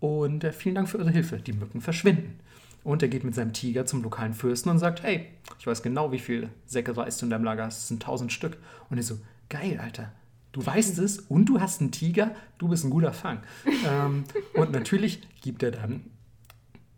und 0.00 0.44
äh, 0.44 0.52
vielen 0.52 0.74
Dank 0.74 0.88
für 0.88 0.98
eure 0.98 1.10
Hilfe. 1.10 1.38
Die 1.38 1.52
Mücken 1.52 1.80
verschwinden. 1.80 2.40
Und 2.82 3.02
er 3.02 3.08
geht 3.08 3.24
mit 3.24 3.34
seinem 3.34 3.52
Tiger 3.52 3.84
zum 3.84 4.02
lokalen 4.02 4.32
Fürsten 4.34 4.70
und 4.70 4.78
sagt, 4.78 5.02
hey, 5.02 5.26
ich 5.58 5.66
weiß 5.66 5.82
genau, 5.82 6.12
wie 6.12 6.18
viel 6.18 6.48
Säcke 6.66 6.96
Reis 6.96 7.18
du 7.18 7.26
in 7.26 7.30
deinem 7.30 7.44
Lager 7.44 7.64
hast. 7.64 7.78
Das 7.78 7.88
sind 7.88 8.02
tausend 8.02 8.32
Stück. 8.32 8.56
Und 8.88 8.96
er 8.96 9.02
so, 9.02 9.18
geil, 9.48 9.78
Alter. 9.82 10.12
Du 10.52 10.64
weißt 10.64 10.98
es 10.98 11.18
und 11.18 11.46
du 11.46 11.60
hast 11.60 11.80
einen 11.80 11.92
Tiger, 11.92 12.34
du 12.58 12.68
bist 12.68 12.84
ein 12.84 12.90
guter 12.90 13.12
Fang. 13.12 13.40
ähm, 13.86 14.24
und 14.54 14.72
natürlich 14.72 15.20
gibt 15.40 15.62
er 15.62 15.70
dann 15.70 16.02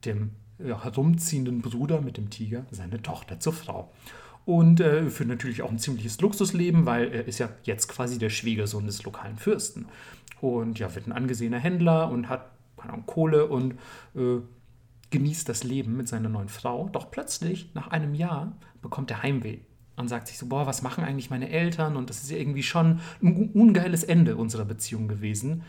dem 0.04 0.30
ja, 0.58 0.82
herumziehenden 0.82 1.60
Bruder 1.60 2.00
mit 2.00 2.16
dem 2.16 2.30
Tiger 2.30 2.64
seine 2.70 3.02
Tochter 3.02 3.40
zur 3.40 3.52
Frau. 3.52 3.92
Und 4.44 4.80
äh, 4.80 5.08
führt 5.08 5.28
natürlich 5.28 5.62
auch 5.62 5.70
ein 5.70 5.78
ziemliches 5.78 6.20
Luxusleben, 6.20 6.86
weil 6.86 7.12
er 7.12 7.28
ist 7.28 7.38
ja 7.38 7.50
jetzt 7.62 7.88
quasi 7.88 8.18
der 8.18 8.30
Schwiegersohn 8.30 8.86
des 8.86 9.04
lokalen 9.04 9.36
Fürsten. 9.36 9.86
Und 10.40 10.78
ja, 10.78 10.92
wird 10.94 11.06
ein 11.06 11.12
angesehener 11.12 11.58
Händler 11.58 12.10
und 12.10 12.28
hat 12.28 12.50
Ahnung, 12.76 13.04
Kohle 13.06 13.46
und 13.46 13.74
äh, 14.16 14.40
genießt 15.10 15.48
das 15.48 15.62
Leben 15.62 15.96
mit 15.96 16.08
seiner 16.08 16.28
neuen 16.28 16.48
Frau. 16.48 16.88
Doch 16.88 17.10
plötzlich, 17.10 17.70
nach 17.74 17.88
einem 17.88 18.14
Jahr, 18.14 18.56
bekommt 18.80 19.10
er 19.10 19.22
Heimweh 19.22 19.60
und 19.97 20.09
sagt 20.09 20.28
sich 20.28 20.39
so, 20.39 20.47
boah, 20.47 20.66
was 20.66 20.82
machen 20.82 21.05
eigentlich 21.05 21.31
meine 21.31 21.51
Eltern? 21.51 21.97
Und 21.97 22.10
das 22.10 22.23
ist 22.23 22.31
ja 22.31 22.39
irgendwie 22.39 22.62
schon 22.62 23.01
ein 23.23 23.51
ungeiles 23.52 24.05
Ende 24.05 24.36
unserer 24.36 24.64
Beziehung 24.64 25.09
gewesen. 25.09 25.62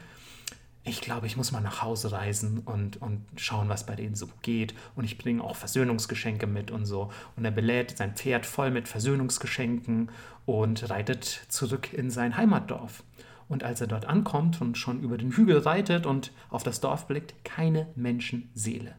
Ich 0.85 0.99
glaube, 0.99 1.27
ich 1.27 1.37
muss 1.37 1.53
mal 1.53 1.61
nach 1.61 1.81
Hause 1.81 2.11
reisen 2.11 2.59
und, 2.59 3.01
und 3.01 3.25
schauen, 3.37 3.69
was 3.69 3.85
bei 3.85 3.95
denen 3.95 4.15
so 4.15 4.27
geht. 4.41 4.73
Und 4.95 5.05
ich 5.05 5.17
bringe 5.17 5.41
auch 5.41 5.55
Versöhnungsgeschenke 5.55 6.45
mit 6.45 6.71
und 6.71 6.85
so. 6.85 7.09
Und 7.37 7.45
er 7.45 7.51
belädt 7.51 7.97
sein 7.97 8.15
Pferd 8.15 8.45
voll 8.45 8.69
mit 8.69 8.89
Versöhnungsgeschenken 8.89 10.09
und 10.45 10.89
reitet 10.89 11.23
zurück 11.23 11.93
in 11.93 12.09
sein 12.09 12.35
Heimatdorf. 12.35 13.03
Und 13.47 13.63
als 13.63 13.79
er 13.81 13.87
dort 13.87 14.05
ankommt 14.05 14.61
und 14.61 14.77
schon 14.77 15.01
über 15.01 15.17
den 15.17 15.31
Hügel 15.31 15.59
reitet 15.59 16.05
und 16.05 16.31
auf 16.49 16.63
das 16.63 16.81
Dorf 16.81 17.07
blickt, 17.07 17.45
keine 17.45 17.87
Menschenseele. 17.95 18.95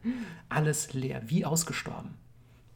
Alles 0.49 0.95
leer, 0.95 1.23
wie 1.27 1.45
ausgestorben. 1.45 2.15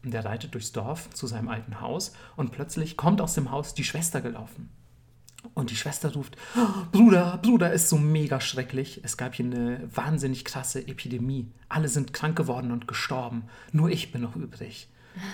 Und 0.04 0.14
er 0.14 0.24
reitet 0.24 0.54
durchs 0.54 0.72
Dorf 0.72 1.10
zu 1.10 1.26
seinem 1.26 1.48
alten 1.48 1.80
Haus 1.80 2.12
und 2.36 2.52
plötzlich 2.52 2.96
kommt 2.96 3.20
aus 3.20 3.34
dem 3.34 3.50
Haus 3.50 3.74
die 3.74 3.84
Schwester 3.84 4.20
gelaufen. 4.20 4.70
Und 5.54 5.70
die 5.70 5.76
Schwester 5.76 6.12
ruft, 6.12 6.36
oh, 6.56 6.82
Bruder, 6.90 7.38
Bruder, 7.42 7.72
ist 7.72 7.88
so 7.88 7.96
mega 7.96 8.40
schrecklich. 8.40 9.00
Es 9.04 9.16
gab 9.16 9.34
hier 9.34 9.46
eine 9.46 9.88
wahnsinnig 9.94 10.44
krasse 10.44 10.86
Epidemie. 10.86 11.52
Alle 11.68 11.88
sind 11.88 12.12
krank 12.12 12.36
geworden 12.36 12.72
und 12.72 12.88
gestorben. 12.88 13.44
Nur 13.72 13.88
ich 13.90 14.10
bin 14.10 14.22
noch 14.22 14.36
übrig. 14.36 14.88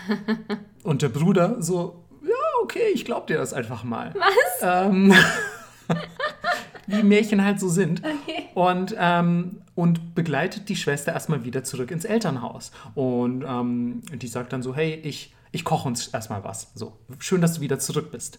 und 0.83 1.03
der 1.03 1.09
Bruder 1.09 1.63
so, 1.63 2.05
ja, 2.23 2.35
okay, 2.63 2.89
ich 2.95 3.05
glaub 3.05 3.27
dir 3.27 3.39
das 3.39 3.53
einfach 3.53 3.85
mal. 3.85 4.15
Was? 4.15 4.63
Ähm, 4.63 5.15
wie 6.87 7.03
Märchen 7.03 7.43
halt 7.43 7.59
so 7.61 7.69
sind. 7.69 8.03
Okay. 8.05 8.49
Und, 8.55 8.95
ähm, 8.99 9.63
und 9.75 10.15
begleitet 10.15 10.69
die 10.69 10.77
Schwester 10.77 11.13
erstmal 11.13 11.45
wieder 11.45 11.65
zurück 11.65 11.91
ins 11.91 12.05
Elternhaus. 12.05 12.71
Und 12.95 13.45
ähm, 13.47 14.03
die 14.13 14.29
sagt 14.29 14.53
dann 14.53 14.63
so, 14.63 14.75
hey, 14.75 14.95
ich, 14.95 15.35
ich 15.53 15.65
koche 15.65 15.89
uns 15.89 16.09
erstmal 16.09 16.45
was. 16.45 16.71
So, 16.75 16.97
schön, 17.19 17.41
dass 17.41 17.55
du 17.55 17.61
wieder 17.61 17.79
zurück 17.79 18.11
bist. 18.13 18.39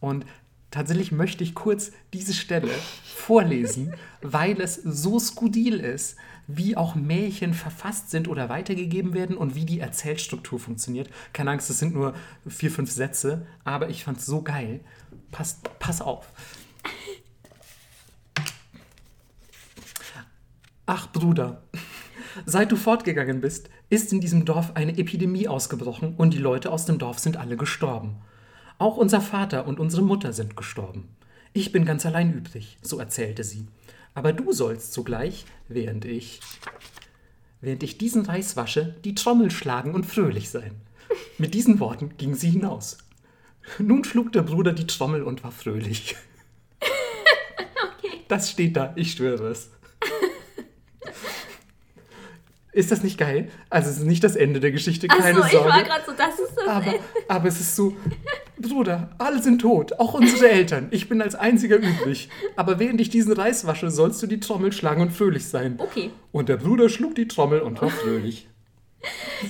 Und 0.00 0.24
tatsächlich 0.70 1.10
möchte 1.10 1.42
ich 1.42 1.54
kurz 1.54 1.92
diese 2.12 2.34
Stelle 2.34 2.70
vorlesen, 3.04 3.94
weil 4.22 4.60
es 4.60 4.76
so 4.76 5.18
skurril 5.18 5.80
ist, 5.80 6.16
wie 6.46 6.76
auch 6.76 6.94
Märchen 6.94 7.54
verfasst 7.54 8.10
sind 8.10 8.28
oder 8.28 8.48
weitergegeben 8.48 9.14
werden 9.14 9.36
und 9.36 9.56
wie 9.56 9.64
die 9.64 9.80
Erzählstruktur 9.80 10.60
funktioniert. 10.60 11.10
Keine 11.32 11.50
Angst, 11.50 11.68
es 11.70 11.80
sind 11.80 11.94
nur 11.94 12.14
vier, 12.46 12.70
fünf 12.70 12.92
Sätze, 12.92 13.46
aber 13.64 13.88
ich 13.88 14.04
fand 14.04 14.18
es 14.18 14.26
so 14.26 14.42
geil. 14.42 14.80
Pass, 15.32 15.60
pass 15.80 16.00
auf. 16.00 16.28
Ach 20.88 21.10
Bruder, 21.10 21.62
seit 22.44 22.70
du 22.70 22.76
fortgegangen 22.76 23.40
bist, 23.40 23.70
ist 23.90 24.12
in 24.12 24.20
diesem 24.20 24.44
Dorf 24.44 24.76
eine 24.76 24.96
Epidemie 24.96 25.48
ausgebrochen 25.48 26.14
und 26.16 26.32
die 26.32 26.38
Leute 26.38 26.70
aus 26.70 26.86
dem 26.86 26.98
Dorf 26.98 27.18
sind 27.18 27.36
alle 27.36 27.56
gestorben. 27.56 28.18
Auch 28.78 28.96
unser 28.96 29.20
Vater 29.20 29.66
und 29.66 29.80
unsere 29.80 30.02
Mutter 30.02 30.32
sind 30.32 30.56
gestorben. 30.56 31.08
Ich 31.52 31.72
bin 31.72 31.84
ganz 31.84 32.06
allein 32.06 32.32
übrig, 32.32 32.78
so 32.82 33.00
erzählte 33.00 33.42
sie. 33.42 33.66
Aber 34.14 34.32
du 34.32 34.52
sollst 34.52 34.92
zugleich, 34.92 35.44
während 35.66 36.04
ich, 36.04 36.40
während 37.60 37.82
ich 37.82 37.98
diesen 37.98 38.24
Reis 38.24 38.56
wasche, 38.56 38.94
die 39.04 39.16
Trommel 39.16 39.50
schlagen 39.50 39.92
und 39.92 40.06
fröhlich 40.06 40.50
sein. 40.50 40.72
Mit 41.36 41.54
diesen 41.54 41.80
Worten 41.80 42.16
ging 42.16 42.36
sie 42.36 42.50
hinaus. 42.50 42.98
Nun 43.80 44.04
schlug 44.04 44.32
der 44.32 44.42
Bruder 44.42 44.72
die 44.72 44.86
Trommel 44.86 45.24
und 45.24 45.42
war 45.42 45.52
fröhlich. 45.52 46.14
Okay. 47.98 48.24
Das 48.28 48.50
steht 48.50 48.76
da, 48.76 48.92
ich 48.96 49.12
schwöre 49.12 49.48
es. 49.48 49.70
Ist 52.76 52.92
das 52.92 53.02
nicht 53.02 53.16
geil? 53.16 53.48
Also 53.70 53.88
es 53.88 53.96
ist 53.96 54.04
nicht 54.04 54.22
das 54.22 54.36
Ende 54.36 54.60
der 54.60 54.70
Geschichte, 54.70 55.08
keine 55.08 55.40
Ach 55.40 55.50
so, 55.50 55.56
Sorge. 55.56 55.68
ich 55.70 55.74
war 55.76 55.82
gerade 55.82 56.04
so, 56.04 56.12
das 56.12 56.38
ist 56.38 56.54
das 56.56 56.68
aber, 56.68 56.94
aber 57.26 57.48
es 57.48 57.58
ist 57.58 57.74
so, 57.74 57.96
Bruder, 58.58 59.08
alle 59.16 59.42
sind 59.42 59.62
tot, 59.62 59.98
auch 59.98 60.12
unsere 60.12 60.50
Eltern. 60.50 60.88
Ich 60.90 61.08
bin 61.08 61.22
als 61.22 61.34
einziger 61.34 61.76
übrig. 61.76 62.28
Aber 62.54 62.78
während 62.78 63.00
ich 63.00 63.08
diesen 63.08 63.32
Reis 63.32 63.66
wasche, 63.66 63.90
sollst 63.90 64.22
du 64.22 64.26
die 64.26 64.40
Trommel 64.40 64.72
schlagen 64.72 65.00
und 65.00 65.12
fröhlich 65.14 65.46
sein. 65.46 65.76
Okay. 65.78 66.10
Und 66.32 66.50
der 66.50 66.58
Bruder 66.58 66.90
schlug 66.90 67.14
die 67.14 67.26
Trommel 67.26 67.60
und 67.60 67.80
war 67.80 67.88
fröhlich. 67.88 68.46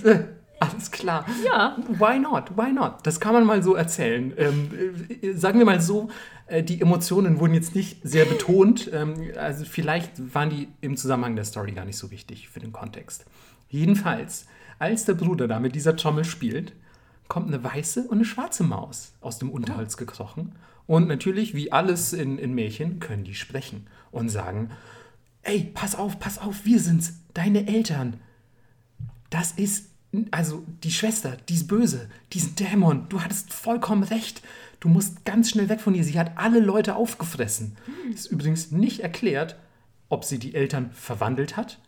Alles 0.61 0.91
klar. 0.91 1.27
Ja. 1.45 1.77
Why 1.89 2.19
not? 2.19 2.57
Why 2.57 2.73
not? 2.73 2.99
Das 3.05 3.21
kann 3.21 3.35
man 3.35 3.45
mal 3.45 3.63
so 3.63 3.75
erzählen. 3.75 4.33
Ähm, 4.37 4.71
äh, 5.23 5.33
sagen 5.33 5.59
wir 5.59 5.67
mal 5.67 5.81
so, 5.81 6.09
äh, 6.47 6.63
die 6.63 6.81
Emotionen 6.81 7.41
wurden 7.41 7.55
jetzt 7.55 7.75
nicht 7.75 7.99
sehr 8.03 8.25
betont. 8.25 8.91
Ähm, 8.93 9.33
also 9.37 9.65
vielleicht 9.65 10.35
waren 10.35 10.51
die 10.51 10.69
im 10.81 10.97
Zusammenhang 10.97 11.37
der 11.37 11.45
Story 11.45 11.73
gar 11.73 11.85
nicht 11.85 11.99
so 11.99 12.11
wichtig 12.11 12.49
für 12.49 12.61
den 12.61 12.73
Kontext. 12.73 13.27
Jedenfalls, 13.69 14.47
als 14.79 15.05
der 15.05 15.15
Bruder 15.15 15.49
da 15.49 15.61
mit 15.61 15.75
dieser 15.75 15.97
Trommel 15.97 16.25
spielt, 16.25 16.73
kommt 17.29 17.49
eine 17.49 17.63
weiße 17.63 18.03
und 18.05 18.19
eine 18.19 18.25
schwarze 18.25 18.65
Maus 18.65 19.13
aus 19.21 19.39
dem 19.39 19.51
Unterholz 19.51 19.97
gekrochen. 19.97 20.53
Und 20.87 21.09
natürlich, 21.09 21.55
wie 21.55 21.73
alles 21.73 22.13
in, 22.13 22.39
in 22.39 22.55
Märchen, 22.55 23.01
können 23.01 23.25
die 23.25 23.35
sprechen 23.35 23.89
und 24.13 24.29
sagen, 24.29 24.71
ey, 25.43 25.71
pass 25.75 25.97
auf, 25.97 26.21
pass 26.21 26.39
auf, 26.39 26.65
wir 26.65 26.79
sind's, 26.79 27.15
deine 27.35 27.67
Eltern. 27.67 28.21
Das 29.31 29.53
ist 29.53 29.91
also 30.31 30.65
die 30.83 30.91
Schwester, 30.91 31.37
die 31.49 31.55
ist 31.55 31.69
böse, 31.69 32.09
die 32.33 32.39
ist 32.39 32.61
ein 32.61 32.67
Dämon, 32.67 33.07
du 33.09 33.21
hattest 33.21 33.53
vollkommen 33.53 34.03
recht. 34.03 34.43
Du 34.81 34.89
musst 34.89 35.25
ganz 35.25 35.51
schnell 35.51 35.69
weg 35.69 35.81
von 35.81 35.95
ihr. 35.95 36.05
Sie 36.05 36.19
hat 36.19 36.33
alle 36.37 36.61
Leute 36.61 36.97
aufgefressen. 36.97 37.77
Hm. 37.87 38.13
Ist 38.13 38.27
übrigens 38.27 38.73
nicht 38.73 39.01
erklärt, 39.01 39.57
ob 40.09 40.25
sie 40.25 40.39
die 40.39 40.55
Eltern 40.55 40.91
verwandelt 40.93 41.57
hat, 41.57 41.79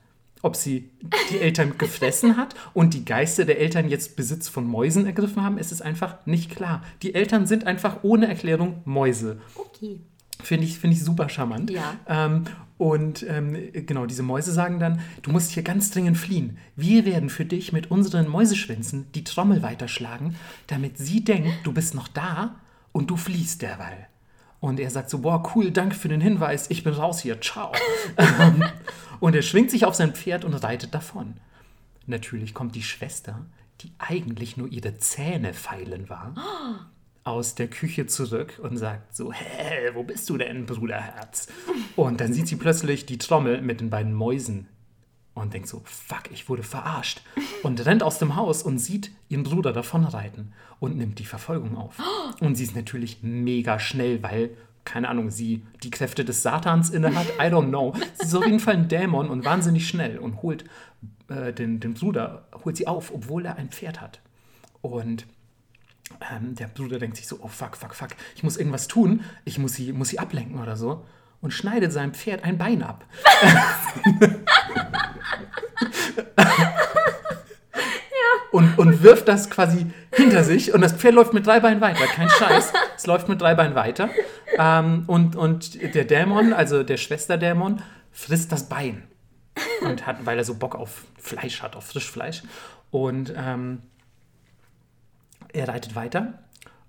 ob 0.42 0.56
sie 0.56 0.90
die 1.30 1.38
Eltern 1.40 1.76
gefressen 1.78 2.36
hat 2.36 2.54
und 2.74 2.94
die 2.94 3.04
Geister 3.04 3.44
der 3.44 3.60
Eltern 3.60 3.88
jetzt 3.88 4.16
Besitz 4.16 4.48
von 4.48 4.66
Mäusen 4.66 5.06
ergriffen 5.06 5.42
haben. 5.42 5.58
Es 5.58 5.70
ist 5.70 5.82
einfach 5.82 6.24
nicht 6.26 6.50
klar. 6.50 6.82
Die 7.02 7.14
Eltern 7.14 7.46
sind 7.46 7.66
einfach 7.66 7.98
ohne 8.02 8.26
Erklärung 8.26 8.80
Mäuse. 8.84 9.40
Okay. 9.54 10.00
Finde 10.42 10.66
ich, 10.66 10.78
finde 10.78 10.96
ich 10.96 11.04
super 11.04 11.28
charmant. 11.28 11.70
Ja. 11.70 11.96
Ähm, 12.06 12.44
und 12.78 13.24
ähm, 13.28 13.56
genau, 13.72 14.06
diese 14.06 14.22
Mäuse 14.22 14.52
sagen 14.52 14.78
dann, 14.78 15.00
du 15.22 15.32
musst 15.32 15.50
hier 15.50 15.64
ganz 15.64 15.90
dringend 15.90 16.16
fliehen. 16.16 16.58
Wir 16.76 17.04
werden 17.04 17.28
für 17.28 17.44
dich 17.44 17.72
mit 17.72 17.90
unseren 17.90 18.28
Mäuseschwänzen 18.28 19.10
die 19.12 19.24
Trommel 19.24 19.62
weiterschlagen, 19.62 20.36
damit 20.68 20.96
sie 20.96 21.24
denkt, 21.24 21.50
du 21.64 21.72
bist 21.72 21.96
noch 21.96 22.06
da 22.06 22.54
und 22.92 23.10
du 23.10 23.16
fliehst 23.16 23.62
derweil. 23.62 24.06
Und 24.60 24.80
er 24.80 24.90
sagt 24.90 25.10
so, 25.10 25.18
boah, 25.18 25.42
cool, 25.54 25.70
danke 25.72 25.96
für 25.96 26.08
den 26.08 26.20
Hinweis, 26.20 26.70
ich 26.70 26.84
bin 26.84 26.92
raus 26.92 27.20
hier, 27.20 27.40
ciao. 27.40 27.72
Und 29.20 29.34
er 29.34 29.42
schwingt 29.42 29.70
sich 29.70 29.84
auf 29.84 29.94
sein 29.94 30.14
Pferd 30.14 30.44
und 30.44 30.54
reitet 30.54 30.94
davon. 30.94 31.34
Natürlich 32.06 32.54
kommt 32.54 32.74
die 32.74 32.82
Schwester, 32.82 33.46
die 33.80 33.92
eigentlich 33.98 34.56
nur 34.56 34.68
ihre 34.68 34.96
Zähne 34.98 35.52
feilen 35.54 36.08
war, 36.08 36.34
aus 37.24 37.54
der 37.54 37.68
Küche 37.68 38.06
zurück 38.06 38.58
und 38.62 38.76
sagt 38.78 39.14
so, 39.14 39.32
hä, 39.32 39.90
wo 39.94 40.02
bist 40.02 40.28
du 40.30 40.38
denn, 40.38 40.66
Bruderherz? 40.66 41.48
Und 41.96 42.20
dann 42.20 42.32
sieht 42.32 42.48
sie 42.48 42.56
plötzlich 42.56 43.06
die 43.06 43.18
Trommel 43.18 43.60
mit 43.60 43.80
den 43.80 43.90
beiden 43.90 44.14
Mäusen 44.14 44.68
und 45.34 45.54
denkt 45.54 45.68
so, 45.68 45.82
fuck, 45.84 46.30
ich 46.32 46.48
wurde 46.48 46.62
verarscht. 46.62 47.22
Und 47.62 47.84
rennt 47.86 48.02
aus 48.02 48.18
dem 48.18 48.36
Haus 48.36 48.62
und 48.62 48.78
sieht 48.78 49.12
ihren 49.28 49.44
Bruder 49.44 49.72
davonreiten 49.72 50.52
und 50.80 50.96
nimmt 50.96 51.18
die 51.18 51.24
Verfolgung 51.24 51.76
auf. 51.76 51.96
Und 52.40 52.56
sie 52.56 52.64
ist 52.64 52.76
natürlich 52.76 53.22
mega 53.22 53.78
schnell, 53.78 54.22
weil, 54.22 54.50
keine 54.84 55.08
Ahnung, 55.08 55.30
sie 55.30 55.64
die 55.82 55.90
Kräfte 55.90 56.24
des 56.24 56.42
Satans 56.42 56.90
inne 56.90 57.14
hat, 57.14 57.26
I 57.38 57.52
don't 57.52 57.68
know. 57.68 57.94
Sie 58.14 58.26
ist 58.26 58.34
auf 58.34 58.46
jeden 58.46 58.60
Fall 58.60 58.74
ein 58.74 58.88
Dämon 58.88 59.28
und 59.28 59.44
wahnsinnig 59.44 59.86
schnell 59.86 60.18
und 60.18 60.42
holt 60.42 60.64
äh, 61.28 61.52
den, 61.52 61.80
den 61.80 61.94
Bruder, 61.94 62.48
holt 62.64 62.76
sie 62.76 62.86
auf, 62.86 63.12
obwohl 63.12 63.44
er 63.46 63.56
ein 63.56 63.68
Pferd 63.68 64.00
hat. 64.00 64.20
Und 64.80 65.26
ähm, 66.32 66.54
der 66.54 66.66
Bruder 66.66 66.98
denkt 66.98 67.16
sich 67.16 67.26
so, 67.26 67.38
oh 67.42 67.48
fuck, 67.48 67.76
fuck, 67.76 67.94
fuck, 67.94 68.10
ich 68.34 68.42
muss 68.42 68.56
irgendwas 68.56 68.88
tun, 68.88 69.24
ich 69.44 69.58
muss 69.58 69.74
sie, 69.74 69.92
muss 69.92 70.08
sie 70.08 70.18
ablenken 70.18 70.60
oder 70.60 70.76
so. 70.76 71.04
Und 71.40 71.52
schneidet 71.52 71.92
seinem 71.92 72.14
Pferd 72.14 72.42
ein 72.42 72.58
Bein 72.58 72.82
ab. 72.82 73.04
und, 78.50 78.76
und 78.76 79.02
wirft 79.04 79.28
das 79.28 79.48
quasi 79.48 79.86
hinter 80.12 80.42
sich 80.42 80.74
und 80.74 80.80
das 80.80 80.94
Pferd 80.94 81.14
läuft 81.14 81.32
mit 81.34 81.46
drei 81.46 81.60
Beinen 81.60 81.80
weiter. 81.80 82.04
Kein 82.06 82.28
Scheiß. 82.28 82.72
Es 82.96 83.06
läuft 83.06 83.28
mit 83.28 83.40
drei 83.40 83.54
Beinen 83.54 83.76
weiter. 83.76 84.10
Ähm, 84.58 85.04
und, 85.06 85.36
und 85.36 85.94
der 85.94 86.04
Dämon, 86.04 86.52
also 86.52 86.82
der 86.82 86.96
Schwesterdämon, 86.96 87.82
frisst 88.10 88.50
das 88.50 88.68
Bein. 88.68 89.04
Und 89.82 90.06
hat, 90.06 90.26
weil 90.26 90.38
er 90.38 90.44
so 90.44 90.54
Bock 90.54 90.74
auf 90.74 91.04
Fleisch 91.18 91.62
hat, 91.62 91.76
auf 91.76 91.86
Frischfleisch. 91.86 92.42
Und 92.90 93.32
ähm, 93.36 93.82
er 95.58 95.68
reitet 95.68 95.94
weiter 95.94 96.34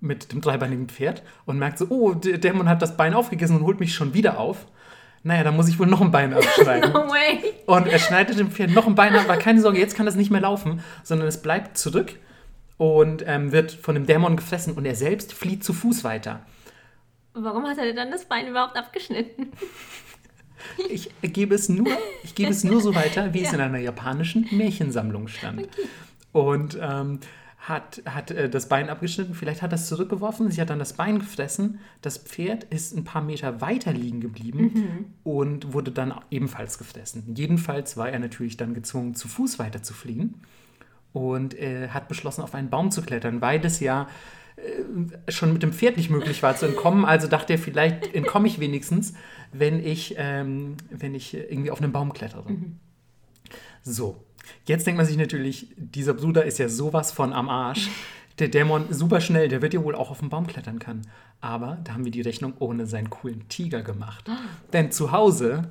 mit 0.02 0.32
dem 0.32 0.42
dreibeinigen 0.42 0.88
Pferd 0.88 1.24
und 1.46 1.58
merkt 1.60 1.78
so, 1.78 1.88
oh, 1.90 2.14
der 2.14 2.38
Dämon 2.38 2.70
hat 2.70 2.82
das 2.82 2.96
Bein 2.96 3.14
aufgegessen 3.14 3.58
und 3.58 3.64
holt 3.64 3.80
mich 3.80 3.94
schon 3.94 4.14
wieder 4.14 4.40
auf. 4.40 4.66
Naja, 5.24 5.44
dann 5.44 5.58
muss 5.58 5.68
ich 5.68 5.78
wohl 5.78 5.88
noch 5.88 6.00
ein 6.00 6.12
Bein 6.12 6.34
abschneiden. 6.34 6.92
No 6.94 7.10
way. 7.10 7.54
Und 7.66 7.88
er 7.88 8.00
schneidet 8.00 8.40
dem 8.40 8.52
Pferd 8.52 8.72
noch 8.72 8.88
ein 8.88 8.96
Bein 8.96 9.14
ab, 9.16 9.26
aber 9.26 9.38
keine 9.38 9.62
Sorge, 9.62 9.80
jetzt 9.80 9.96
kann 9.96 10.06
das 10.06 10.16
nicht 10.16 10.32
mehr 10.32 10.42
laufen, 10.42 10.82
sondern 11.04 11.28
es 11.28 11.42
bleibt 11.42 11.78
zurück 11.78 12.14
und 12.78 13.26
ähm, 13.28 13.52
wird 13.52 13.74
von 13.74 13.96
dem 13.96 14.06
Dämon 14.06 14.38
gefressen 14.38 14.74
und 14.74 14.86
er 14.86 14.96
selbst 14.96 15.34
flieht 15.34 15.64
zu 15.66 15.74
Fuß 15.74 16.06
weiter. 16.06 16.46
Warum 17.34 17.68
hat 17.68 17.78
er 17.78 17.94
dann 17.94 18.12
das 18.12 18.26
Bein 18.26 18.48
überhaupt 18.48 18.78
abgeschnitten? 18.78 19.52
Ich 20.90 21.10
gebe 21.22 21.56
es 21.56 21.70
nur, 21.70 21.88
ich 22.22 22.36
gebe 22.36 22.52
es 22.52 22.66
nur 22.66 22.82
so 22.82 22.94
weiter, 22.94 23.34
wie 23.34 23.44
es 23.44 23.54
in 23.54 23.62
einer 23.62 23.80
japanischen 23.80 24.46
Märchensammlung 24.52 25.30
stand. 25.30 25.70
Und 26.34 26.78
ähm, 26.82 27.22
hat, 27.60 28.02
hat 28.06 28.32
äh, 28.32 28.50
das 28.50 28.70
Bein 28.70 28.90
abgeschnitten, 28.90 29.34
vielleicht 29.34 29.62
hat 29.62 29.72
er 29.72 29.76
es 29.76 29.88
zurückgeworfen, 29.88 30.50
sie 30.50 30.62
hat 30.62 30.70
dann 30.70 30.80
das 30.80 30.94
Bein 30.94 31.20
gefressen, 31.20 31.80
das 32.02 32.18
Pferd 32.18 32.64
ist 32.66 32.96
ein 32.96 33.04
paar 33.04 33.22
Meter 33.22 33.62
weiter 33.62 33.92
liegen 33.92 34.22
geblieben 34.22 35.14
und 35.24 35.74
wurde 35.74 35.92
dann 35.92 36.14
ebenfalls 36.32 36.78
gefressen. 36.78 37.36
Jedenfalls 37.36 37.98
war 37.98 38.10
er 38.10 38.20
natürlich 38.20 38.58
dann 38.58 38.74
gezwungen, 38.74 39.14
zu 39.14 39.28
Fuß 39.28 39.60
weiter 39.60 39.84
zu 39.84 39.94
fliehen 39.94 40.36
und 41.12 41.54
äh, 41.60 41.90
hat 41.90 42.08
beschlossen, 42.08 42.42
auf 42.42 42.56
einen 42.56 42.70
Baum 42.70 42.92
zu 42.92 43.02
klettern, 43.02 43.42
weil 43.42 43.64
es 43.66 43.80
ja 43.82 44.08
äh, 44.56 45.32
schon 45.32 45.52
mit 45.52 45.62
dem 45.62 45.74
Pferd 45.74 45.98
nicht 45.98 46.10
möglich 46.10 46.42
war 46.42 46.56
zu 46.56 46.66
entkommen. 46.66 47.04
Also 47.04 47.28
dachte 47.28 47.54
er, 47.54 47.60
vielleicht 47.60 48.14
entkomme 48.16 48.48
ich 48.48 48.60
wenigstens, 48.60 49.14
wenn 49.52 49.84
ich, 49.84 50.16
ähm, 50.18 50.78
wenn 50.92 51.14
ich 51.14 51.34
irgendwie 51.34 51.72
auf 51.72 51.82
einen 51.82 51.92
Baum 51.92 52.14
klettere. 52.14 52.46
So, 53.82 54.24
jetzt 54.66 54.86
denkt 54.86 54.98
man 54.98 55.06
sich 55.06 55.18
natürlich, 55.18 55.68
dieser 55.78 56.14
Bruder 56.14 56.46
ist 56.46 56.60
ja 56.60 56.70
sowas 56.70 57.12
von 57.12 57.34
am 57.34 57.50
Arsch. 57.50 57.90
Der 58.40 58.48
Dämon 58.48 58.94
super 58.94 59.20
schnell, 59.20 59.50
der 59.50 59.62
wird 59.62 59.74
ja 59.74 59.84
wohl 59.84 59.96
auch 59.96 60.12
auf 60.12 60.20
den 60.20 60.30
Baum 60.30 60.48
klettern 60.48 60.80
können. 60.80 61.08
Aber 61.42 61.78
da 61.84 61.94
haben 61.94 62.06
wir 62.06 62.12
die 62.12 62.22
Rechnung 62.22 62.54
ohne 62.60 62.86
seinen 62.86 63.10
coolen 63.10 63.48
Tiger 63.50 63.82
gemacht. 63.82 64.30
Denn 64.72 64.92
zu 64.92 65.12
Hause 65.12 65.70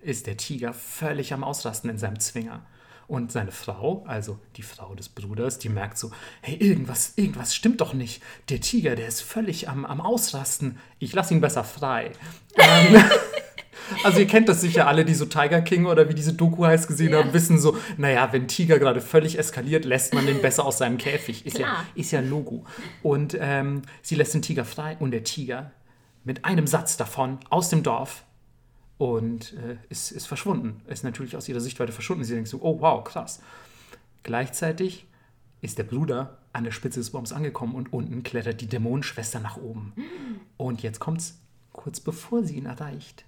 ist 0.00 0.26
der 0.26 0.36
Tiger 0.36 0.72
völlig 0.72 1.32
am 1.32 1.42
Ausrasten 1.42 1.90
in 1.90 1.98
seinem 1.98 2.20
Zwinger. 2.20 2.62
Und 3.06 3.32
seine 3.32 3.50
Frau, 3.52 4.02
also 4.06 4.38
die 4.56 4.62
Frau 4.62 4.94
des 4.94 5.10
Bruders, 5.10 5.58
die 5.58 5.68
merkt 5.68 5.98
so, 5.98 6.10
hey, 6.40 6.56
irgendwas, 6.56 7.12
irgendwas 7.16 7.54
stimmt 7.54 7.80
doch 7.82 7.92
nicht. 7.92 8.22
Der 8.48 8.60
Tiger, 8.60 8.94
der 8.96 9.08
ist 9.08 9.20
völlig 9.20 9.68
am, 9.68 9.84
am 9.84 10.00
Ausrasten. 10.00 10.78
Ich 10.98 11.12
lasse 11.12 11.34
ihn 11.34 11.40
besser 11.40 11.64
frei. 11.64 12.12
ähm, 12.56 13.02
also 14.02 14.18
ihr 14.18 14.26
kennt 14.26 14.48
das 14.48 14.60
sicher 14.60 14.86
alle, 14.86 15.04
die 15.04 15.14
so 15.14 15.26
Tiger 15.26 15.60
King 15.62 15.86
oder 15.86 16.08
wie 16.08 16.14
diese 16.14 16.32
Doku 16.32 16.64
heißt 16.64 16.88
gesehen 16.88 17.12
Ja. 17.12 17.18
haben, 17.18 17.32
wissen 17.32 17.58
so, 17.58 17.76
naja, 17.96 18.32
wenn 18.32 18.48
Tiger 18.48 18.78
gerade 18.78 19.00
völlig 19.00 19.38
eskaliert, 19.38 19.84
lässt 19.84 20.14
man 20.14 20.26
den 20.26 20.40
besser 20.42 20.64
aus 20.64 20.78
seinem 20.78 20.98
Käfig. 20.98 21.46
Ist 21.46 21.58
ja, 21.58 21.66
Klar. 21.66 21.84
ist 21.94 22.10
ja 22.10 22.20
Logo. 22.20 22.64
Und 23.02 23.36
ähm, 23.40 23.82
sie 24.02 24.14
lässt 24.14 24.34
den 24.34 24.42
Tiger 24.42 24.64
frei 24.64 24.96
und 25.00 25.10
der 25.10 25.24
Tiger 25.24 25.70
mit 26.24 26.44
einem 26.44 26.66
Satz 26.66 26.96
davon 26.96 27.38
aus 27.50 27.68
dem 27.68 27.82
Dorf 27.82 28.24
und 28.96 29.52
äh, 29.54 29.76
ist, 29.90 30.10
ist 30.12 30.26
verschwunden. 30.26 30.80
Ist 30.86 31.04
natürlich 31.04 31.36
aus 31.36 31.48
ihrer 31.48 31.60
Sichtweite 31.60 31.92
verschwunden. 31.92 32.24
Sie 32.24 32.34
denkt 32.34 32.48
so, 32.48 32.60
oh 32.62 32.80
wow, 32.80 33.04
krass. 33.04 33.40
Gleichzeitig 34.22 35.06
ist 35.60 35.78
der 35.78 35.84
Bruder 35.84 36.38
an 36.52 36.64
der 36.64 36.70
Spitze 36.70 37.00
des 37.00 37.10
Baums 37.10 37.32
angekommen 37.32 37.74
und 37.74 37.92
unten 37.92 38.22
klettert 38.22 38.60
die 38.60 38.66
Dämonenschwester 38.68 39.40
nach 39.40 39.56
oben. 39.56 39.92
Und 40.56 40.82
jetzt 40.82 41.00
kommt's, 41.00 41.40
kurz 41.72 42.00
bevor 42.00 42.44
sie 42.44 42.56
ihn 42.56 42.66
erreicht, 42.66 43.24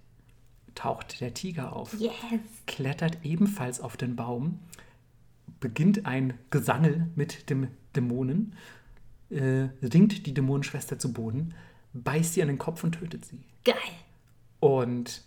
taucht 0.76 1.20
der 1.20 1.34
Tiger 1.34 1.74
auf, 1.74 1.92
Yes. 1.98 2.12
klettert 2.66 3.18
ebenfalls 3.24 3.80
auf 3.80 3.96
den 3.96 4.14
Baum, 4.14 4.60
beginnt 5.58 6.06
ein 6.06 6.34
Gesangel 6.50 7.08
mit 7.16 7.50
dem 7.50 7.66
Dämonen, 7.96 8.54
äh, 9.30 9.68
ringt 9.82 10.26
die 10.26 10.34
Dämonenschwester 10.34 10.98
zu 10.98 11.12
Boden, 11.12 11.54
beißt 11.94 12.34
sie 12.34 12.42
an 12.42 12.48
den 12.48 12.58
Kopf 12.58 12.84
und 12.84 12.92
tötet 12.92 13.24
sie. 13.24 13.40
Geil. 13.64 13.74
Und 14.60 15.22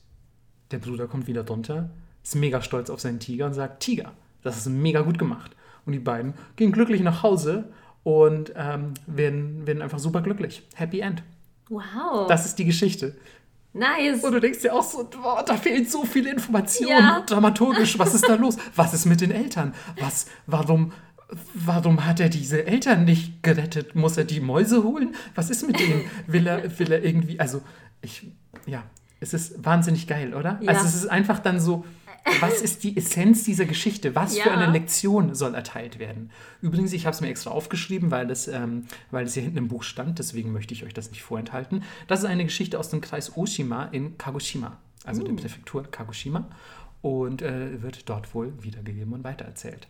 der 0.71 0.77
Bruder 0.77 1.07
kommt 1.07 1.27
wieder 1.27 1.43
drunter, 1.43 1.89
ist 2.23 2.35
mega 2.35 2.61
stolz 2.61 2.89
auf 2.89 3.01
seinen 3.01 3.19
Tiger 3.19 3.47
und 3.47 3.53
sagt, 3.53 3.81
Tiger, 3.81 4.13
das 4.43 4.57
ist 4.57 4.67
mega 4.69 5.01
gut 5.01 5.17
gemacht. 5.19 5.55
Und 5.85 5.93
die 5.93 5.99
beiden 5.99 6.33
gehen 6.55 6.71
glücklich 6.71 7.01
nach 7.01 7.23
Hause 7.23 7.71
und 8.03 8.53
ähm, 8.55 8.93
werden, 9.07 9.65
werden 9.65 9.81
einfach 9.81 9.99
super 9.99 10.21
glücklich. 10.21 10.63
Happy 10.75 10.99
End. 10.99 11.23
Wow. 11.69 12.27
Das 12.27 12.45
ist 12.45 12.57
die 12.59 12.65
Geschichte. 12.65 13.15
Nice. 13.73 14.23
Und 14.23 14.31
du 14.31 14.39
denkst 14.39 14.59
dir 14.59 14.73
auch 14.73 14.83
so, 14.83 15.03
boah, 15.09 15.43
da 15.45 15.55
fehlen 15.55 15.85
so 15.85 16.05
viele 16.05 16.31
Informationen. 16.31 16.91
Ja. 16.91 17.23
Dramaturgisch, 17.25 17.97
was 17.99 18.13
ist 18.13 18.27
da 18.27 18.35
los? 18.35 18.57
Was 18.75 18.93
ist 18.93 19.05
mit 19.05 19.21
den 19.21 19.31
Eltern? 19.31 19.73
Was, 19.99 20.27
warum, 20.47 20.91
warum 21.53 22.05
hat 22.05 22.19
er 22.19 22.29
diese 22.29 22.65
Eltern 22.65 23.05
nicht 23.05 23.43
gerettet? 23.43 23.95
Muss 23.95 24.17
er 24.17 24.25
die 24.25 24.39
Mäuse 24.39 24.83
holen? 24.83 25.15
Was 25.35 25.49
ist 25.49 25.65
mit 25.65 25.79
denen? 25.79 26.03
Will 26.27 26.47
er, 26.47 26.79
will 26.79 26.91
er 26.91 27.03
irgendwie, 27.03 27.39
also 27.39 27.61
ich, 28.01 28.27
ja, 28.65 28.83
es 29.19 29.33
ist 29.33 29.63
wahnsinnig 29.63 30.07
geil, 30.07 30.33
oder? 30.33 30.59
Ja. 30.61 30.71
Also 30.71 30.85
es 30.85 30.95
ist 30.95 31.07
einfach 31.07 31.39
dann 31.39 31.59
so, 31.59 31.85
was 32.41 32.61
ist 32.61 32.83
die 32.83 32.95
Essenz 32.97 33.43
dieser 33.43 33.65
Geschichte? 33.65 34.15
Was 34.15 34.37
für 34.37 34.49
Ja. 34.49 34.55
eine 34.57 34.71
Lektion 34.71 35.35
soll 35.35 35.55
erteilt 35.55 35.99
werden? 35.99 36.31
Übrigens, 36.61 36.93
ich 36.93 37.05
habe 37.05 37.13
es 37.13 37.21
mir 37.21 37.27
extra 37.29 37.51
aufgeschrieben, 37.51 38.11
weil 38.11 38.29
es, 38.31 38.47
ähm, 38.47 38.85
weil 39.11 39.25
es 39.25 39.33
hier 39.33 39.43
hinten 39.43 39.57
im 39.57 39.67
Buch 39.67 39.83
stand, 39.83 40.19
deswegen 40.19 40.51
möchte 40.51 40.73
ich 40.73 40.83
euch 40.83 40.93
das 40.93 41.09
nicht 41.11 41.23
vorenthalten. 41.23 41.83
Das 42.07 42.19
ist 42.19 42.25
eine 42.25 42.43
Geschichte 42.45 42.79
aus 42.79 42.89
dem 42.89 43.01
Kreis 43.01 43.35
Oshima 43.37 43.85
in 43.91 44.17
Kagoshima, 44.17 44.77
also 45.05 45.23
der 45.23 45.33
Präfektur 45.33 45.83
Kagoshima, 45.89 46.47
und 47.01 47.41
äh, 47.41 47.81
wird 47.81 48.09
dort 48.09 48.33
wohl 48.33 48.53
wiedergegeben 48.61 49.13
und 49.13 49.23
weitererzählt. 49.23 49.87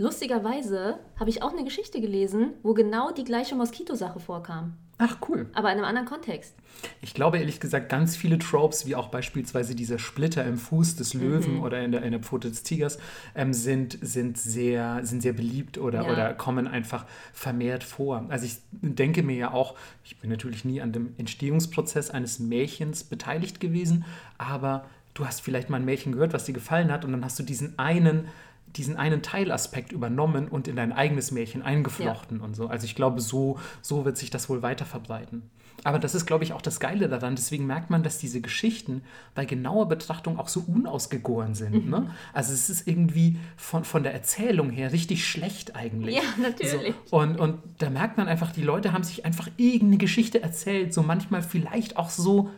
Lustigerweise 0.00 1.00
habe 1.18 1.30
ich 1.30 1.42
auch 1.42 1.52
eine 1.52 1.64
Geschichte 1.64 2.00
gelesen, 2.00 2.52
wo 2.62 2.72
genau 2.72 3.10
die 3.10 3.24
gleiche 3.24 3.54
Moskitosache 3.56 4.20
vorkam. 4.20 4.76
Ach, 5.00 5.16
cool. 5.28 5.46
Aber 5.54 5.68
in 5.70 5.76
einem 5.78 5.84
anderen 5.84 6.08
Kontext. 6.08 6.54
Ich 7.00 7.14
glaube 7.14 7.38
ehrlich 7.38 7.60
gesagt, 7.60 7.88
ganz 7.88 8.16
viele 8.16 8.38
Tropes, 8.38 8.86
wie 8.86 8.94
auch 8.96 9.08
beispielsweise 9.08 9.74
dieser 9.74 9.98
Splitter 9.98 10.44
im 10.44 10.58
Fuß 10.58 10.96
des 10.96 11.14
Löwen 11.14 11.56
Mhm. 11.56 11.62
oder 11.62 11.80
in 11.82 11.92
der, 11.92 12.02
in 12.02 12.10
der 12.12 12.20
Pfote 12.20 12.48
des 12.48 12.62
Tigers, 12.64 12.98
ähm, 13.34 13.52
sind, 13.52 13.98
sind, 14.02 14.38
sehr, 14.38 15.00
sind 15.04 15.22
sehr 15.22 15.32
beliebt 15.32 15.78
oder, 15.78 16.02
Ja. 16.04 16.12
oder 16.12 16.34
kommen 16.34 16.66
einfach 16.68 17.04
vermehrt 17.32 17.84
vor. 17.84 18.26
Also 18.28 18.46
ich 18.46 18.58
denke 18.72 19.22
mir 19.22 19.36
ja 19.36 19.52
auch, 19.52 19.76
ich 20.04 20.18
bin 20.18 20.30
natürlich 20.30 20.64
nie 20.64 20.80
an 20.80 20.92
dem 20.92 21.14
Entstehungsprozess 21.18 22.10
eines 22.10 22.38
Märchens 22.38 23.04
beteiligt 23.04 23.60
gewesen, 23.60 24.04
aber 24.36 24.84
du 25.14 25.26
hast 25.26 25.40
vielleicht 25.40 25.70
mal 25.70 25.78
ein 25.78 25.84
Märchen 25.84 26.12
gehört, 26.12 26.32
was 26.32 26.44
dir 26.44 26.52
gefallen 26.52 26.92
hat 26.92 27.04
und 27.04 27.12
dann 27.12 27.24
hast 27.24 27.38
du 27.38 27.42
diesen 27.42 27.76
einen 27.78 28.28
diesen 28.76 28.96
einen 28.96 29.22
Teilaspekt 29.22 29.92
übernommen 29.92 30.48
und 30.48 30.68
in 30.68 30.76
dein 30.76 30.92
eigenes 30.92 31.30
Märchen 31.30 31.62
eingeflochten 31.62 32.40
und 32.40 32.54
so. 32.54 32.68
Also 32.68 32.84
ich 32.84 32.94
glaube, 32.94 33.20
so, 33.20 33.58
so 33.82 34.04
wird 34.04 34.16
sich 34.16 34.30
das 34.30 34.48
wohl 34.48 34.62
weiter 34.62 34.84
verbreiten. 34.84 35.50
Aber 35.84 35.98
das 35.98 36.14
ist, 36.14 36.26
glaube 36.26 36.44
ich, 36.44 36.52
auch 36.52 36.62
das 36.62 36.80
Geile 36.80 37.08
daran. 37.08 37.36
Deswegen 37.36 37.66
merkt 37.66 37.88
man, 37.90 38.02
dass 38.02 38.18
diese 38.18 38.40
Geschichten 38.40 39.02
bei 39.34 39.44
genauer 39.44 39.88
Betrachtung 39.88 40.38
auch 40.38 40.48
so 40.48 40.64
unausgegoren 40.66 41.54
sind. 41.54 41.88
Ne? 41.88 42.10
Also 42.32 42.52
es 42.52 42.68
ist 42.68 42.88
irgendwie 42.88 43.38
von, 43.56 43.84
von 43.84 44.02
der 44.02 44.12
Erzählung 44.12 44.70
her 44.70 44.92
richtig 44.92 45.26
schlecht 45.26 45.76
eigentlich. 45.76 46.16
Ja, 46.16 46.22
natürlich. 46.40 46.94
So. 47.04 47.18
Und, 47.18 47.38
und 47.38 47.58
da 47.78 47.90
merkt 47.90 48.18
man 48.18 48.28
einfach, 48.28 48.52
die 48.52 48.62
Leute 48.62 48.92
haben 48.92 49.04
sich 49.04 49.24
einfach 49.24 49.48
irgendeine 49.56 49.98
Geschichte 49.98 50.42
erzählt, 50.42 50.92
so 50.92 51.02
manchmal 51.02 51.42
vielleicht 51.42 51.96
auch 51.96 52.10
so 52.10 52.50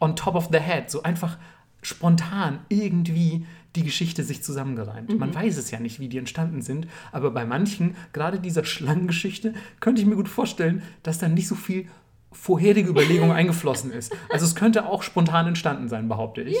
on 0.00 0.14
top 0.14 0.34
of 0.34 0.48
the 0.52 0.58
head, 0.58 0.90
so 0.90 1.02
einfach 1.02 1.38
spontan 1.82 2.60
irgendwie 2.68 3.46
die 3.78 3.84
Geschichte 3.84 4.24
sich 4.24 4.42
zusammengereimt. 4.42 5.16
Man 5.18 5.34
weiß 5.34 5.56
es 5.56 5.70
ja 5.70 5.78
nicht, 5.78 6.00
wie 6.00 6.08
die 6.08 6.18
entstanden 6.18 6.62
sind, 6.62 6.88
aber 7.12 7.30
bei 7.30 7.44
manchen, 7.44 7.96
gerade 8.12 8.40
dieser 8.40 8.64
Schlangengeschichte, 8.64 9.54
könnte 9.80 10.02
ich 10.02 10.06
mir 10.06 10.16
gut 10.16 10.28
vorstellen, 10.28 10.82
dass 11.02 11.18
da 11.18 11.28
nicht 11.28 11.46
so 11.46 11.54
viel 11.54 11.86
vorherige 12.32 12.90
Überlegung 12.90 13.32
eingeflossen 13.40 13.92
ist. 13.92 14.14
Also 14.30 14.44
es 14.46 14.54
könnte 14.54 14.86
auch 14.86 15.02
spontan 15.02 15.46
entstanden 15.46 15.88
sein, 15.88 16.08
behaupte 16.08 16.42
ich. 16.42 16.56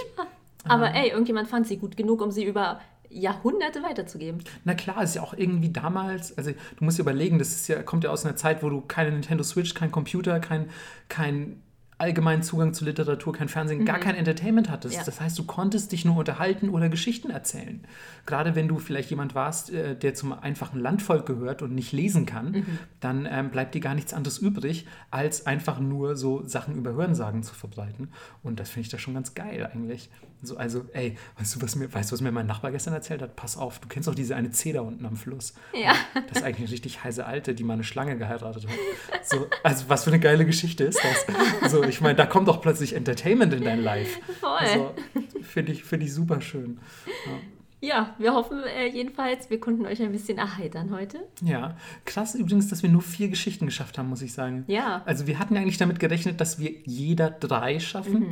Aber 0.64 0.94
ey, 0.94 1.10
irgendjemand 1.10 1.48
fand 1.48 1.66
sie 1.66 1.76
gut 1.76 1.96
genug, 1.96 2.22
um 2.22 2.30
sie 2.30 2.44
über 2.44 2.80
Jahrhunderte 3.10 3.82
weiterzugeben. 3.82 4.42
Na 4.64 4.74
klar, 4.74 5.02
ist 5.02 5.14
ja 5.14 5.22
auch 5.22 5.34
irgendwie 5.34 5.70
damals, 5.70 6.36
also 6.36 6.50
du 6.50 6.84
musst 6.84 6.98
dir 6.98 7.02
überlegen, 7.02 7.38
das 7.38 7.48
ist 7.48 7.68
ja, 7.68 7.82
kommt 7.82 8.04
ja 8.04 8.10
aus 8.10 8.24
einer 8.24 8.36
Zeit, 8.36 8.62
wo 8.62 8.68
du 8.68 8.82
keine 8.82 9.10
Nintendo 9.10 9.42
Switch, 9.42 9.74
kein 9.74 9.90
Computer, 9.90 10.40
kein, 10.40 10.68
kein 11.08 11.62
allgemeinen 11.98 12.42
Zugang 12.42 12.74
zu 12.74 12.84
Literatur, 12.84 13.32
kein 13.32 13.48
Fernsehen, 13.48 13.84
gar 13.84 13.98
kein 13.98 14.14
Entertainment 14.14 14.70
hattest. 14.70 14.96
Ja. 14.96 15.04
Das 15.04 15.20
heißt, 15.20 15.36
du 15.38 15.44
konntest 15.44 15.90
dich 15.90 16.04
nur 16.04 16.16
unterhalten 16.16 16.68
oder 16.70 16.88
Geschichten 16.88 17.30
erzählen. 17.30 17.84
Gerade 18.24 18.54
wenn 18.54 18.68
du 18.68 18.78
vielleicht 18.78 19.10
jemand 19.10 19.34
warst, 19.34 19.70
äh, 19.70 19.96
der 19.96 20.14
zum 20.14 20.32
einfachen 20.32 20.80
Landvolk 20.80 21.26
gehört 21.26 21.60
und 21.60 21.74
nicht 21.74 21.92
lesen 21.92 22.24
kann, 22.24 22.64
dann 23.00 23.26
ähm, 23.30 23.50
bleibt 23.50 23.74
dir 23.74 23.80
gar 23.80 23.94
nichts 23.94 24.14
anderes 24.14 24.38
übrig, 24.38 24.86
als 25.10 25.46
einfach 25.46 25.80
nur 25.80 26.16
so 26.16 26.46
Sachen 26.46 26.76
über 26.76 26.92
Hörensagen 26.92 27.42
zu 27.42 27.54
verbreiten. 27.54 28.12
Und 28.44 28.60
das 28.60 28.70
finde 28.70 28.86
ich 28.86 28.90
da 28.90 28.98
schon 28.98 29.14
ganz 29.14 29.34
geil 29.34 29.68
eigentlich. 29.72 30.08
So, 30.42 30.56
also, 30.56 30.84
ey, 30.92 31.16
weißt 31.36 31.56
du, 31.56 31.62
was 31.62 31.74
mir, 31.74 31.92
weißt 31.92 32.10
du, 32.10 32.14
was 32.14 32.20
mir 32.20 32.30
mein 32.30 32.46
Nachbar 32.46 32.70
gestern 32.70 32.94
erzählt 32.94 33.22
hat? 33.22 33.34
Pass 33.34 33.56
auf, 33.56 33.80
du 33.80 33.88
kennst 33.88 34.06
doch 34.06 34.14
diese 34.14 34.36
eine 34.36 34.50
Zeder 34.50 34.84
unten 34.84 35.04
am 35.04 35.16
Fluss. 35.16 35.54
Ja. 35.74 35.94
Das 36.28 36.38
ist 36.38 36.44
eigentlich 36.44 36.68
eine 36.68 36.70
richtig 36.70 37.02
heiße 37.02 37.26
Alte, 37.26 37.54
die 37.54 37.64
mal 37.64 37.74
eine 37.74 37.84
Schlange 37.84 38.16
geheiratet 38.16 38.66
hat. 38.66 39.26
So, 39.26 39.48
also 39.64 39.88
was 39.88 40.04
für 40.04 40.10
eine 40.10 40.20
geile 40.20 40.46
Geschichte 40.46 40.84
ist 40.84 41.00
das? 41.02 41.70
So, 41.72 41.82
ich 41.82 42.00
meine, 42.00 42.14
da 42.14 42.26
kommt 42.26 42.46
doch 42.46 42.60
plötzlich 42.60 42.94
Entertainment 42.94 43.52
in 43.52 43.64
dein 43.64 43.82
Life. 43.82 44.20
Voll. 44.40 44.50
Also, 44.50 44.94
finde 45.42 45.72
ich, 45.72 45.82
find 45.82 46.02
ich 46.04 46.14
super 46.14 46.40
schön. 46.40 46.78
Ja, 47.80 48.14
wir 48.18 48.34
hoffen 48.34 48.62
äh, 48.64 48.88
jedenfalls, 48.88 49.50
wir 49.50 49.60
konnten 49.60 49.86
euch 49.86 50.02
ein 50.02 50.10
bisschen 50.10 50.38
erheitern 50.38 50.90
heute. 50.92 51.20
Ja, 51.42 51.76
krass 52.04 52.34
übrigens, 52.34 52.68
dass 52.68 52.82
wir 52.82 52.90
nur 52.90 53.02
vier 53.02 53.28
Geschichten 53.28 53.66
geschafft 53.66 53.98
haben, 53.98 54.08
muss 54.08 54.22
ich 54.22 54.32
sagen. 54.32 54.64
Ja. 54.66 55.02
Also 55.04 55.28
wir 55.28 55.38
hatten 55.38 55.54
ja 55.54 55.60
eigentlich 55.60 55.78
damit 55.78 56.00
gerechnet, 56.00 56.40
dass 56.40 56.58
wir 56.58 56.72
jeder 56.84 57.30
drei 57.30 57.78
schaffen, 57.78 58.30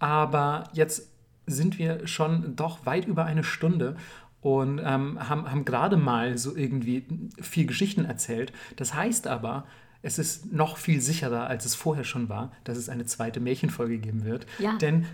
aber 0.00 0.64
jetzt 0.72 1.08
sind 1.50 1.78
wir 1.78 2.06
schon 2.06 2.56
doch 2.56 2.86
weit 2.86 3.06
über 3.06 3.24
eine 3.24 3.44
Stunde 3.44 3.96
und 4.40 4.78
ähm, 4.78 5.28
haben, 5.28 5.50
haben 5.50 5.64
gerade 5.64 5.96
mal 5.96 6.38
so 6.38 6.56
irgendwie 6.56 7.06
vier 7.40 7.66
Geschichten 7.66 8.04
erzählt. 8.04 8.52
Das 8.76 8.94
heißt 8.94 9.26
aber, 9.26 9.66
es 10.02 10.18
ist 10.18 10.52
noch 10.52 10.76
viel 10.76 11.00
sicherer, 11.00 11.48
als 11.48 11.64
es 11.64 11.74
vorher 11.74 12.04
schon 12.04 12.28
war, 12.28 12.52
dass 12.64 12.78
es 12.78 12.88
eine 12.88 13.04
zweite 13.04 13.40
Märchenfolge 13.40 13.98
geben 13.98 14.24
wird. 14.24 14.46
Ja. 14.58 14.76
Denn 14.76 15.06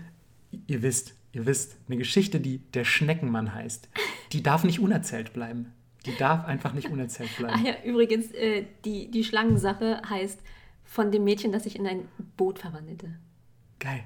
ihr 0.67 0.83
wisst, 0.83 1.15
ihr 1.33 1.45
wisst, 1.45 1.77
eine 1.87 1.97
Geschichte, 1.97 2.39
die 2.39 2.59
der 2.73 2.85
Schneckenmann 2.85 3.53
heißt, 3.53 3.89
die 4.31 4.43
darf 4.43 4.63
nicht 4.63 4.79
unerzählt 4.79 5.33
bleiben. 5.33 5.71
Die 6.05 6.15
darf 6.17 6.45
einfach 6.45 6.73
nicht 6.73 6.89
unerzählt 6.89 7.31
Ach 7.33 7.37
bleiben. 7.39 7.65
ja, 7.65 7.73
übrigens, 7.83 8.31
äh, 8.31 8.65
die, 8.85 9.09
die 9.09 9.23
Schlangensache 9.23 10.01
heißt 10.07 10.39
von 10.83 11.11
dem 11.11 11.23
Mädchen, 11.23 11.51
das 11.51 11.63
sich 11.63 11.75
in 11.75 11.87
ein 11.87 12.07
Boot 12.37 12.59
verwandelte. 12.59 13.15
Geil. 13.79 14.03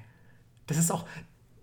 Das 0.66 0.78
ist 0.78 0.90
auch, 0.90 1.06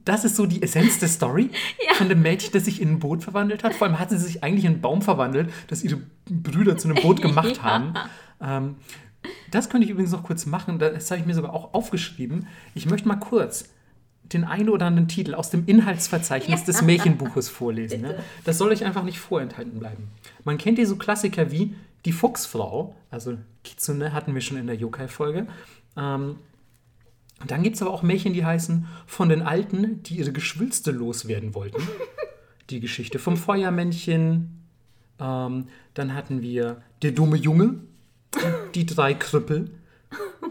das 0.07 0.25
ist 0.25 0.35
so 0.35 0.45
die 0.45 0.61
Essenz 0.61 0.99
der 0.99 1.09
Story 1.09 1.49
Ja. 1.87 1.93
von 1.95 2.09
dem 2.09 2.21
Mädchen, 2.21 2.51
das 2.53 2.65
sich 2.65 2.81
in 2.81 2.89
ein 2.93 2.99
Boot 2.99 3.23
verwandelt 3.23 3.63
hat. 3.63 3.73
Vor 3.73 3.87
allem 3.87 3.99
hat 3.99 4.09
sie 4.09 4.17
sich 4.17 4.43
eigentlich 4.43 4.65
in 4.65 4.73
einen 4.73 4.81
Baum 4.81 5.01
verwandelt, 5.01 5.51
das 5.67 5.83
ihre 5.83 5.99
Brüder 6.29 6.77
zu 6.77 6.87
einem 6.89 7.01
Boot 7.01 7.21
gemacht 7.21 7.57
Ja. 7.57 7.63
haben. 7.63 7.93
Ähm, 8.41 8.75
das 9.51 9.69
könnte 9.69 9.85
ich 9.85 9.91
übrigens 9.91 10.11
noch 10.11 10.23
kurz 10.23 10.45
machen. 10.45 10.79
Das 10.79 11.09
habe 11.11 11.19
ich 11.19 11.27
mir 11.27 11.33
sogar 11.33 11.53
auch 11.53 11.73
aufgeschrieben. 11.73 12.47
Ich 12.75 12.85
möchte 12.85 13.07
mal 13.07 13.15
kurz 13.15 13.69
den 14.23 14.43
einen 14.43 14.69
oder 14.69 14.85
anderen 14.85 15.07
Titel 15.07 15.33
aus 15.33 15.49
dem 15.49 15.65
Inhaltsverzeichnis 15.65 16.63
des 16.65 16.81
Märchenbuches 16.81 17.49
vorlesen. 17.49 18.01
Ne? 18.01 18.15
Das 18.43 18.57
soll 18.57 18.71
euch 18.71 18.83
einfach 18.85 19.03
nicht 19.03 19.19
vorenthalten 19.19 19.79
bleiben. 19.79 20.09
Man 20.43 20.57
kennt 20.57 20.77
hier 20.77 20.87
so 20.87 20.95
Klassiker 20.97 21.51
wie 21.51 21.75
Die 22.05 22.11
Fuchsfrau, 22.11 22.95
also 23.09 23.37
Kitsune 23.63 24.13
hatten 24.13 24.33
wir 24.33 24.41
schon 24.41 24.57
in 24.57 24.67
der 24.67 24.75
Yokai-Folge. 24.75 25.47
Ähm, 25.97 26.35
und 27.41 27.51
dann 27.51 27.63
gibt 27.63 27.75
es 27.75 27.81
aber 27.81 27.91
auch 27.91 28.03
Märchen, 28.03 28.33
die 28.33 28.45
heißen 28.45 28.87
Von 29.05 29.29
den 29.29 29.41
Alten, 29.41 30.01
die 30.03 30.15
ihre 30.15 30.31
Geschwülste 30.31 30.91
loswerden 30.91 31.53
wollten. 31.53 31.81
Die 32.69 32.81
Geschichte 32.81 33.17
vom 33.17 33.37
Feuermännchen. 33.37 34.61
Ähm, 35.19 35.67
dann 35.93 36.13
hatten 36.13 36.41
wir 36.41 36.81
Der 37.01 37.13
dumme 37.13 37.37
Junge, 37.37 37.79
die 38.75 38.85
drei 38.85 39.13
Krüppel, 39.13 39.71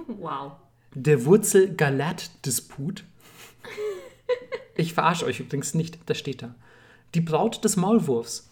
Wow. 0.09 0.53
der 0.95 1.27
Wurzel-Galat-Disput. 1.27 3.05
Ich 4.77 4.95
verarsche 4.95 5.27
euch 5.27 5.41
übrigens 5.41 5.75
nicht, 5.75 5.99
das 6.07 6.19
steht 6.19 6.41
da. 6.43 6.55
Die 7.15 7.21
Braut 7.21 7.63
des 7.65 7.77
Maulwurfs, 7.77 8.49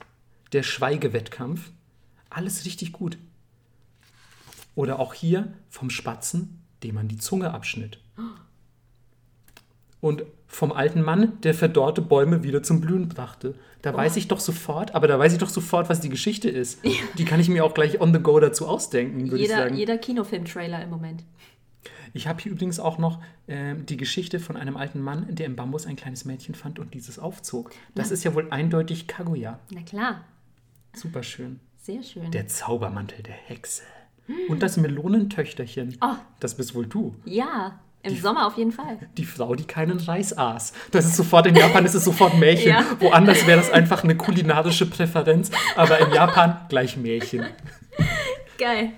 der 0.53 0.63
Schweigewettkampf. 0.63 1.71
Alles 2.31 2.67
richtig 2.67 2.93
gut. 2.93 3.17
Oder 4.75 4.99
auch 4.99 5.15
hier 5.15 5.55
vom 5.71 5.89
Spatzen, 5.89 6.64
dem 6.85 6.95
man 6.95 7.09
die 7.09 7.19
Zunge 7.19 7.53
abschnitt. 7.53 7.99
Und 10.01 10.25
vom 10.47 10.71
alten 10.71 11.03
Mann, 11.03 11.41
der 11.43 11.55
verdorrte 11.55 12.03
Bäume 12.03 12.43
wieder 12.45 12.63
zum 12.63 12.81
Blühen 12.81 13.09
brachte. 13.09 13.55
Da 13.83 13.95
weiß 13.95 14.17
ich 14.17 14.29
doch 14.29 14.39
sofort, 14.41 14.95
aber 14.95 15.09
da 15.09 15.19
weiß 15.19 15.33
ich 15.33 15.39
doch 15.39 15.49
sofort, 15.49 15.89
was 15.89 16.01
die 16.01 16.09
Geschichte 16.11 16.49
ist. 16.49 16.81
Die 17.19 17.25
kann 17.25 17.41
ich 17.41 17.49
mir 17.49 17.65
auch 17.65 17.75
gleich 17.75 18.01
on 18.01 18.13
the 18.15 18.21
go 18.21 18.39
dazu 18.39 18.69
ausdenken, 18.69 19.25
würde 19.31 19.37
ich 19.43 19.49
Jeder, 19.49 19.57
sagen. 19.63 19.75
jeder 19.77 19.99
Kinofilm-Trailer 19.99 20.83
im 20.83 20.91
Moment. 20.91 21.25
Ich 22.13 22.29
habe 22.29 22.41
hier 22.41 22.53
übrigens 22.53 22.79
auch 22.79 22.97
noch 22.99 23.21
ähm, 23.49 23.85
die 23.87 23.97
Geschichte 23.97 24.39
von 24.39 24.57
einem 24.57 24.77
alten 24.77 25.01
Mann, 25.01 25.27
der 25.35 25.47
im 25.47 25.57
Bambus 25.57 25.87
ein 25.87 25.97
kleines 25.97 26.25
Mädchen 26.25 26.55
fand 26.55 26.79
und 26.79 26.95
dieses 26.95 27.19
aufzog. 27.19 27.73
Das 27.95 28.11
ist 28.11 28.23
ja 28.25 28.35
wohl 28.35 28.47
eindeutig 28.51 29.09
Kaguya. 29.09 29.59
Na 29.71 29.83
klar, 29.83 30.25
Super 30.95 31.23
schön. 31.25 31.59
sehr 31.83 32.03
schön. 32.03 32.31
Der 32.31 32.47
Zaubermantel 32.47 33.23
der 33.23 33.35
Hexe. 33.35 33.83
Und 34.49 34.63
das 34.63 34.77
Melonentöchterchen. 34.77 35.99
Oh. 36.01 36.15
Das 36.41 36.55
bist 36.57 36.75
wohl 36.75 36.87
du. 36.87 37.15
ja, 37.25 37.79
im 38.05 38.21
Sommer 38.21 38.47
auf 38.47 38.59
jeden 38.59 38.73
Fall. 38.73 38.99
Die 39.17 39.25
Frau, 39.25 39.55
die 39.55 39.65
keinen 39.65 39.99
Reis 39.99 40.37
aß. 40.37 40.75
Das 40.91 41.07
ist 41.07 41.17
sofort 41.17 41.47
in 41.47 41.55
Japan, 41.55 41.87
ist 41.87 41.95
es 41.95 42.05
sofort 42.05 42.39
Märchen. 42.39 42.69
Ja. 42.69 42.85
Woanders 43.01 43.47
wäre 43.47 43.59
das 43.59 43.71
einfach 43.71 44.05
eine 44.05 44.15
kulinarische 44.15 44.85
Präferenz. 44.85 45.51
Aber 45.75 45.99
in 46.01 46.13
Japan 46.13 46.59
gleich 46.69 46.99
Märchen. 46.99 47.47
Geil. 48.59 48.93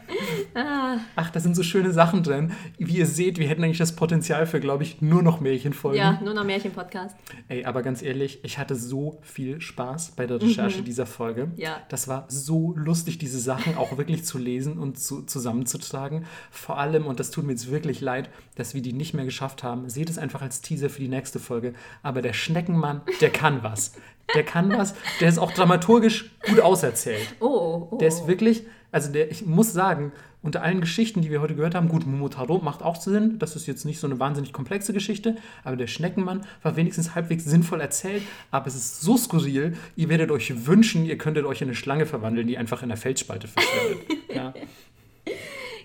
Ah, 0.54 0.98
Ach, 1.16 1.30
da 1.30 1.40
sind 1.40 1.56
so 1.56 1.62
schöne 1.62 1.92
Sachen 1.92 2.22
drin. 2.22 2.52
Wie 2.78 2.98
ihr 2.98 3.06
seht, 3.06 3.38
wir 3.38 3.48
hätten 3.48 3.64
eigentlich 3.64 3.78
das 3.78 3.96
Potenzial 3.96 4.46
für, 4.46 4.60
glaube 4.60 4.82
ich, 4.82 5.00
nur 5.00 5.22
noch 5.22 5.40
Märchenfolgen. 5.40 5.98
ja, 5.98 6.20
nur 6.22 6.34
noch 6.34 6.44
Märchen-Podcast. 6.44 7.16
Ey, 7.48 7.64
aber 7.64 7.82
ganz 7.82 8.02
ehrlich, 8.02 8.40
ich 8.42 8.58
hatte 8.58 8.74
so 8.74 9.18
viel 9.22 9.60
Spaß 9.60 10.12
bei 10.12 10.26
der 10.26 10.40
Recherche 10.40 10.82
dieser 10.82 11.06
Folge. 11.06 11.50
Ja. 11.56 11.80
Das 11.88 12.08
war 12.08 12.26
so 12.28 12.74
lustig, 12.76 13.18
diese 13.18 13.38
Sachen 13.38 13.76
auch 13.76 13.96
wirklich 13.96 14.24
zu 14.24 14.38
lesen 14.38 14.78
und 14.78 14.98
zu, 14.98 15.22
zusammenzutragen. 15.22 16.26
Vor 16.50 16.78
allem, 16.78 17.06
und 17.06 17.20
das 17.20 17.30
tut 17.30 17.44
mir 17.44 17.52
jetzt 17.52 17.70
wirklich 17.70 18.00
leid, 18.00 18.30
dass 18.56 18.74
wir 18.74 18.82
die 18.82 18.92
nicht 18.92 19.14
mehr 19.14 19.24
geschafft 19.24 19.62
haben. 19.62 19.88
Seht 19.88 20.10
es 20.10 20.18
einfach 20.18 20.42
als 20.42 20.60
Teaser 20.60 20.90
für 20.90 21.00
die 21.00 21.08
nächste 21.08 21.38
Folge. 21.38 21.74
Aber 22.02 22.22
der 22.22 22.32
Schneckenmann, 22.32 23.02
der 23.20 23.30
kann 23.30 23.62
was. 23.62 23.92
Der 24.34 24.42
kann 24.42 24.70
was, 24.70 24.94
der 25.20 25.28
ist 25.28 25.38
auch 25.38 25.52
dramaturgisch 25.52 26.32
gut 26.48 26.60
auserzählt. 26.60 27.36
Oh, 27.38 27.88
oh. 27.92 27.98
Der 27.98 28.08
ist 28.08 28.26
wirklich, 28.26 28.64
also 28.90 29.12
der, 29.12 29.30
ich 29.30 29.46
muss 29.46 29.72
sagen, 29.72 30.10
unter 30.42 30.62
allen 30.62 30.80
Geschichten, 30.80 31.22
die 31.22 31.30
wir 31.30 31.40
heute 31.40 31.54
gehört 31.54 31.74
haben, 31.74 31.88
gut, 31.88 32.06
Momotaro 32.06 32.58
macht 32.58 32.82
auch 32.82 32.96
Sinn, 32.96 33.38
das 33.38 33.56
ist 33.56 33.66
jetzt 33.66 33.84
nicht 33.84 33.98
so 33.98 34.06
eine 34.06 34.18
wahnsinnig 34.18 34.52
komplexe 34.52 34.92
Geschichte, 34.92 35.36
aber 35.64 35.76
der 35.76 35.86
Schneckenmann 35.86 36.44
war 36.62 36.76
wenigstens 36.76 37.14
halbwegs 37.14 37.44
sinnvoll 37.44 37.80
erzählt, 37.80 38.22
aber 38.50 38.66
es 38.66 38.74
ist 38.74 39.00
so 39.00 39.16
skurril, 39.16 39.76
ihr 39.96 40.08
werdet 40.08 40.30
euch 40.30 40.66
wünschen, 40.66 41.04
ihr 41.04 41.18
könntet 41.18 41.44
euch 41.44 41.62
in 41.62 41.68
eine 41.68 41.74
Schlange 41.74 42.06
verwandeln, 42.06 42.46
die 42.46 42.58
einfach 42.58 42.82
in 42.82 42.88
der 42.88 42.98
Felsspalte 42.98 43.48
verschwindet. 43.48 44.06
ja. 44.34 44.54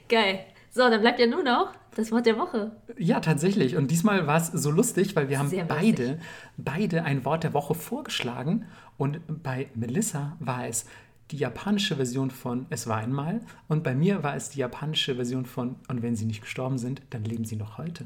Geil. 0.08 0.46
So, 0.74 0.90
dann 0.90 1.02
bleibt 1.02 1.20
ja 1.20 1.28
nur 1.28 1.44
noch 1.44 1.74
das 1.96 2.12
Wort 2.14 2.26
der 2.26 2.38
Woche. 2.38 2.72
Ja, 2.98 3.20
tatsächlich. 3.20 3.76
Und 3.76 3.92
diesmal 3.92 4.26
war 4.26 4.38
es 4.38 4.48
so 4.48 4.72
lustig, 4.72 5.18
weil 5.18 5.28
wir 5.28 5.38
haben 5.38 5.52
beide, 5.68 6.20
beide 6.56 7.04
ein 7.04 7.26
Wort 7.26 7.44
der 7.44 7.54
Woche 7.54 7.76
vorgeschlagen. 7.76 8.66
Und 8.98 9.20
bei 9.44 9.68
Melissa 9.76 10.38
war 10.40 10.66
es 10.66 10.86
die 11.32 11.38
japanische 11.38 11.98
Version 11.98 12.32
von 12.32 12.68
Es 12.70 12.88
war 12.88 12.98
einmal. 12.98 13.42
Und 13.68 13.84
bei 13.84 13.94
mir 13.94 14.24
war 14.24 14.36
es 14.38 14.50
die 14.50 14.60
japanische 14.60 15.16
Version 15.16 15.46
von 15.46 15.76
Und 15.90 16.02
wenn 16.04 16.16
sie 16.16 16.26
nicht 16.26 16.42
gestorben 16.42 16.78
sind, 16.78 17.02
dann 17.10 17.26
leben 17.26 17.44
sie 17.44 17.58
noch 17.58 17.78
heute. 17.78 18.06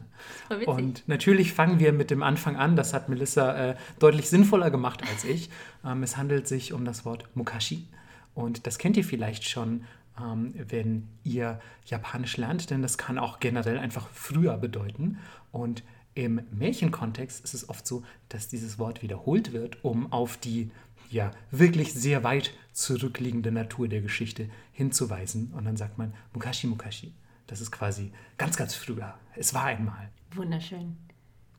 Und 0.66 1.08
natürlich 1.08 1.54
fangen 1.54 1.80
wir 1.80 1.94
mit 1.94 2.10
dem 2.10 2.24
Anfang 2.24 2.56
an. 2.56 2.76
Das 2.76 2.96
hat 2.96 3.10
Melissa 3.10 3.72
äh, 3.72 3.76
deutlich 4.00 4.28
sinnvoller 4.28 4.72
gemacht 4.72 5.04
als 5.08 5.24
ich. 5.24 5.52
Ähm, 5.86 6.02
es 6.02 6.18
handelt 6.18 6.48
sich 6.48 6.74
um 6.74 6.84
das 6.84 7.06
Wort 7.06 7.28
Mukashi. 7.36 7.88
Und 8.34 8.66
das 8.66 8.80
kennt 8.80 8.98
ihr 8.98 9.06
vielleicht 9.06 9.48
schon, 9.48 9.86
ähm, 10.22 10.54
wenn 10.56 11.08
ihr 11.24 11.60
Japanisch 11.86 12.38
lernt, 12.38 12.70
denn 12.70 12.82
das 12.82 12.98
kann 12.98 13.18
auch 13.18 13.40
generell 13.40 13.78
einfach 13.78 14.08
früher 14.10 14.58
bedeuten. 14.58 15.18
Und 15.52 15.84
im 16.14 16.42
Märchenkontext 16.52 17.44
ist 17.44 17.54
es 17.54 17.70
oft 17.70 17.86
so, 17.86 18.04
dass 18.30 18.48
dieses 18.48 18.80
Wort 18.80 19.02
wiederholt 19.02 19.52
wird, 19.52 19.84
um 19.84 20.12
auf 20.12 20.38
die 20.38 20.72
ja 21.12 21.32
wirklich 21.52 21.94
sehr 21.94 22.24
weit 22.24 22.54
zurückliegende 22.74 23.52
Natur 23.52 23.88
der 23.88 24.02
Geschichte 24.02 24.50
hinzuweisen. 24.72 25.52
Und 25.54 25.66
dann 25.66 25.78
sagt 25.78 25.98
man 25.98 26.14
Mukashi 26.34 26.68
Mukashi. 26.68 27.14
Das 27.48 27.62
ist 27.62 27.72
quasi 27.72 28.12
ganz, 28.38 28.58
ganz 28.58 28.74
früher. 28.74 29.14
Es 29.36 29.54
war 29.54 29.66
einmal. 29.66 30.10
Wunderschön. 30.34 30.98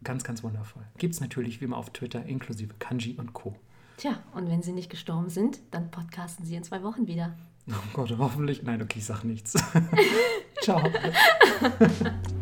Ganz, 0.03 0.25
ganz 0.25 0.43
wundervoll. 0.43 0.83
Gibt 0.99 1.15
es 1.15 1.21
natürlich 1.21 1.61
wie 1.61 1.67
immer 1.67 1.77
auf 1.77 1.91
Twitter 1.91 2.25
inklusive 2.25 2.75
Kanji 2.79 3.15
und 3.19 3.33
Co. 3.33 3.55
Tja, 3.97 4.19
und 4.35 4.49
wenn 4.49 4.63
sie 4.63 4.73
nicht 4.73 4.91
gestorben 4.91 5.31
sind, 5.31 5.59
dann 5.71 5.91
podcasten 5.91 6.45
sie 6.45 6.55
in 6.55 6.65
zwei 6.65 6.83
Wochen 6.83 7.07
wieder. 7.07 7.37
Oh 7.69 7.75
Gott, 7.93 8.15
hoffentlich. 8.19 8.63
Nein, 8.63 8.83
okay, 8.83 8.99
ich 8.99 9.07
sag 9.07 9.25
nichts. 9.25 9.55
Ciao. 10.63 10.81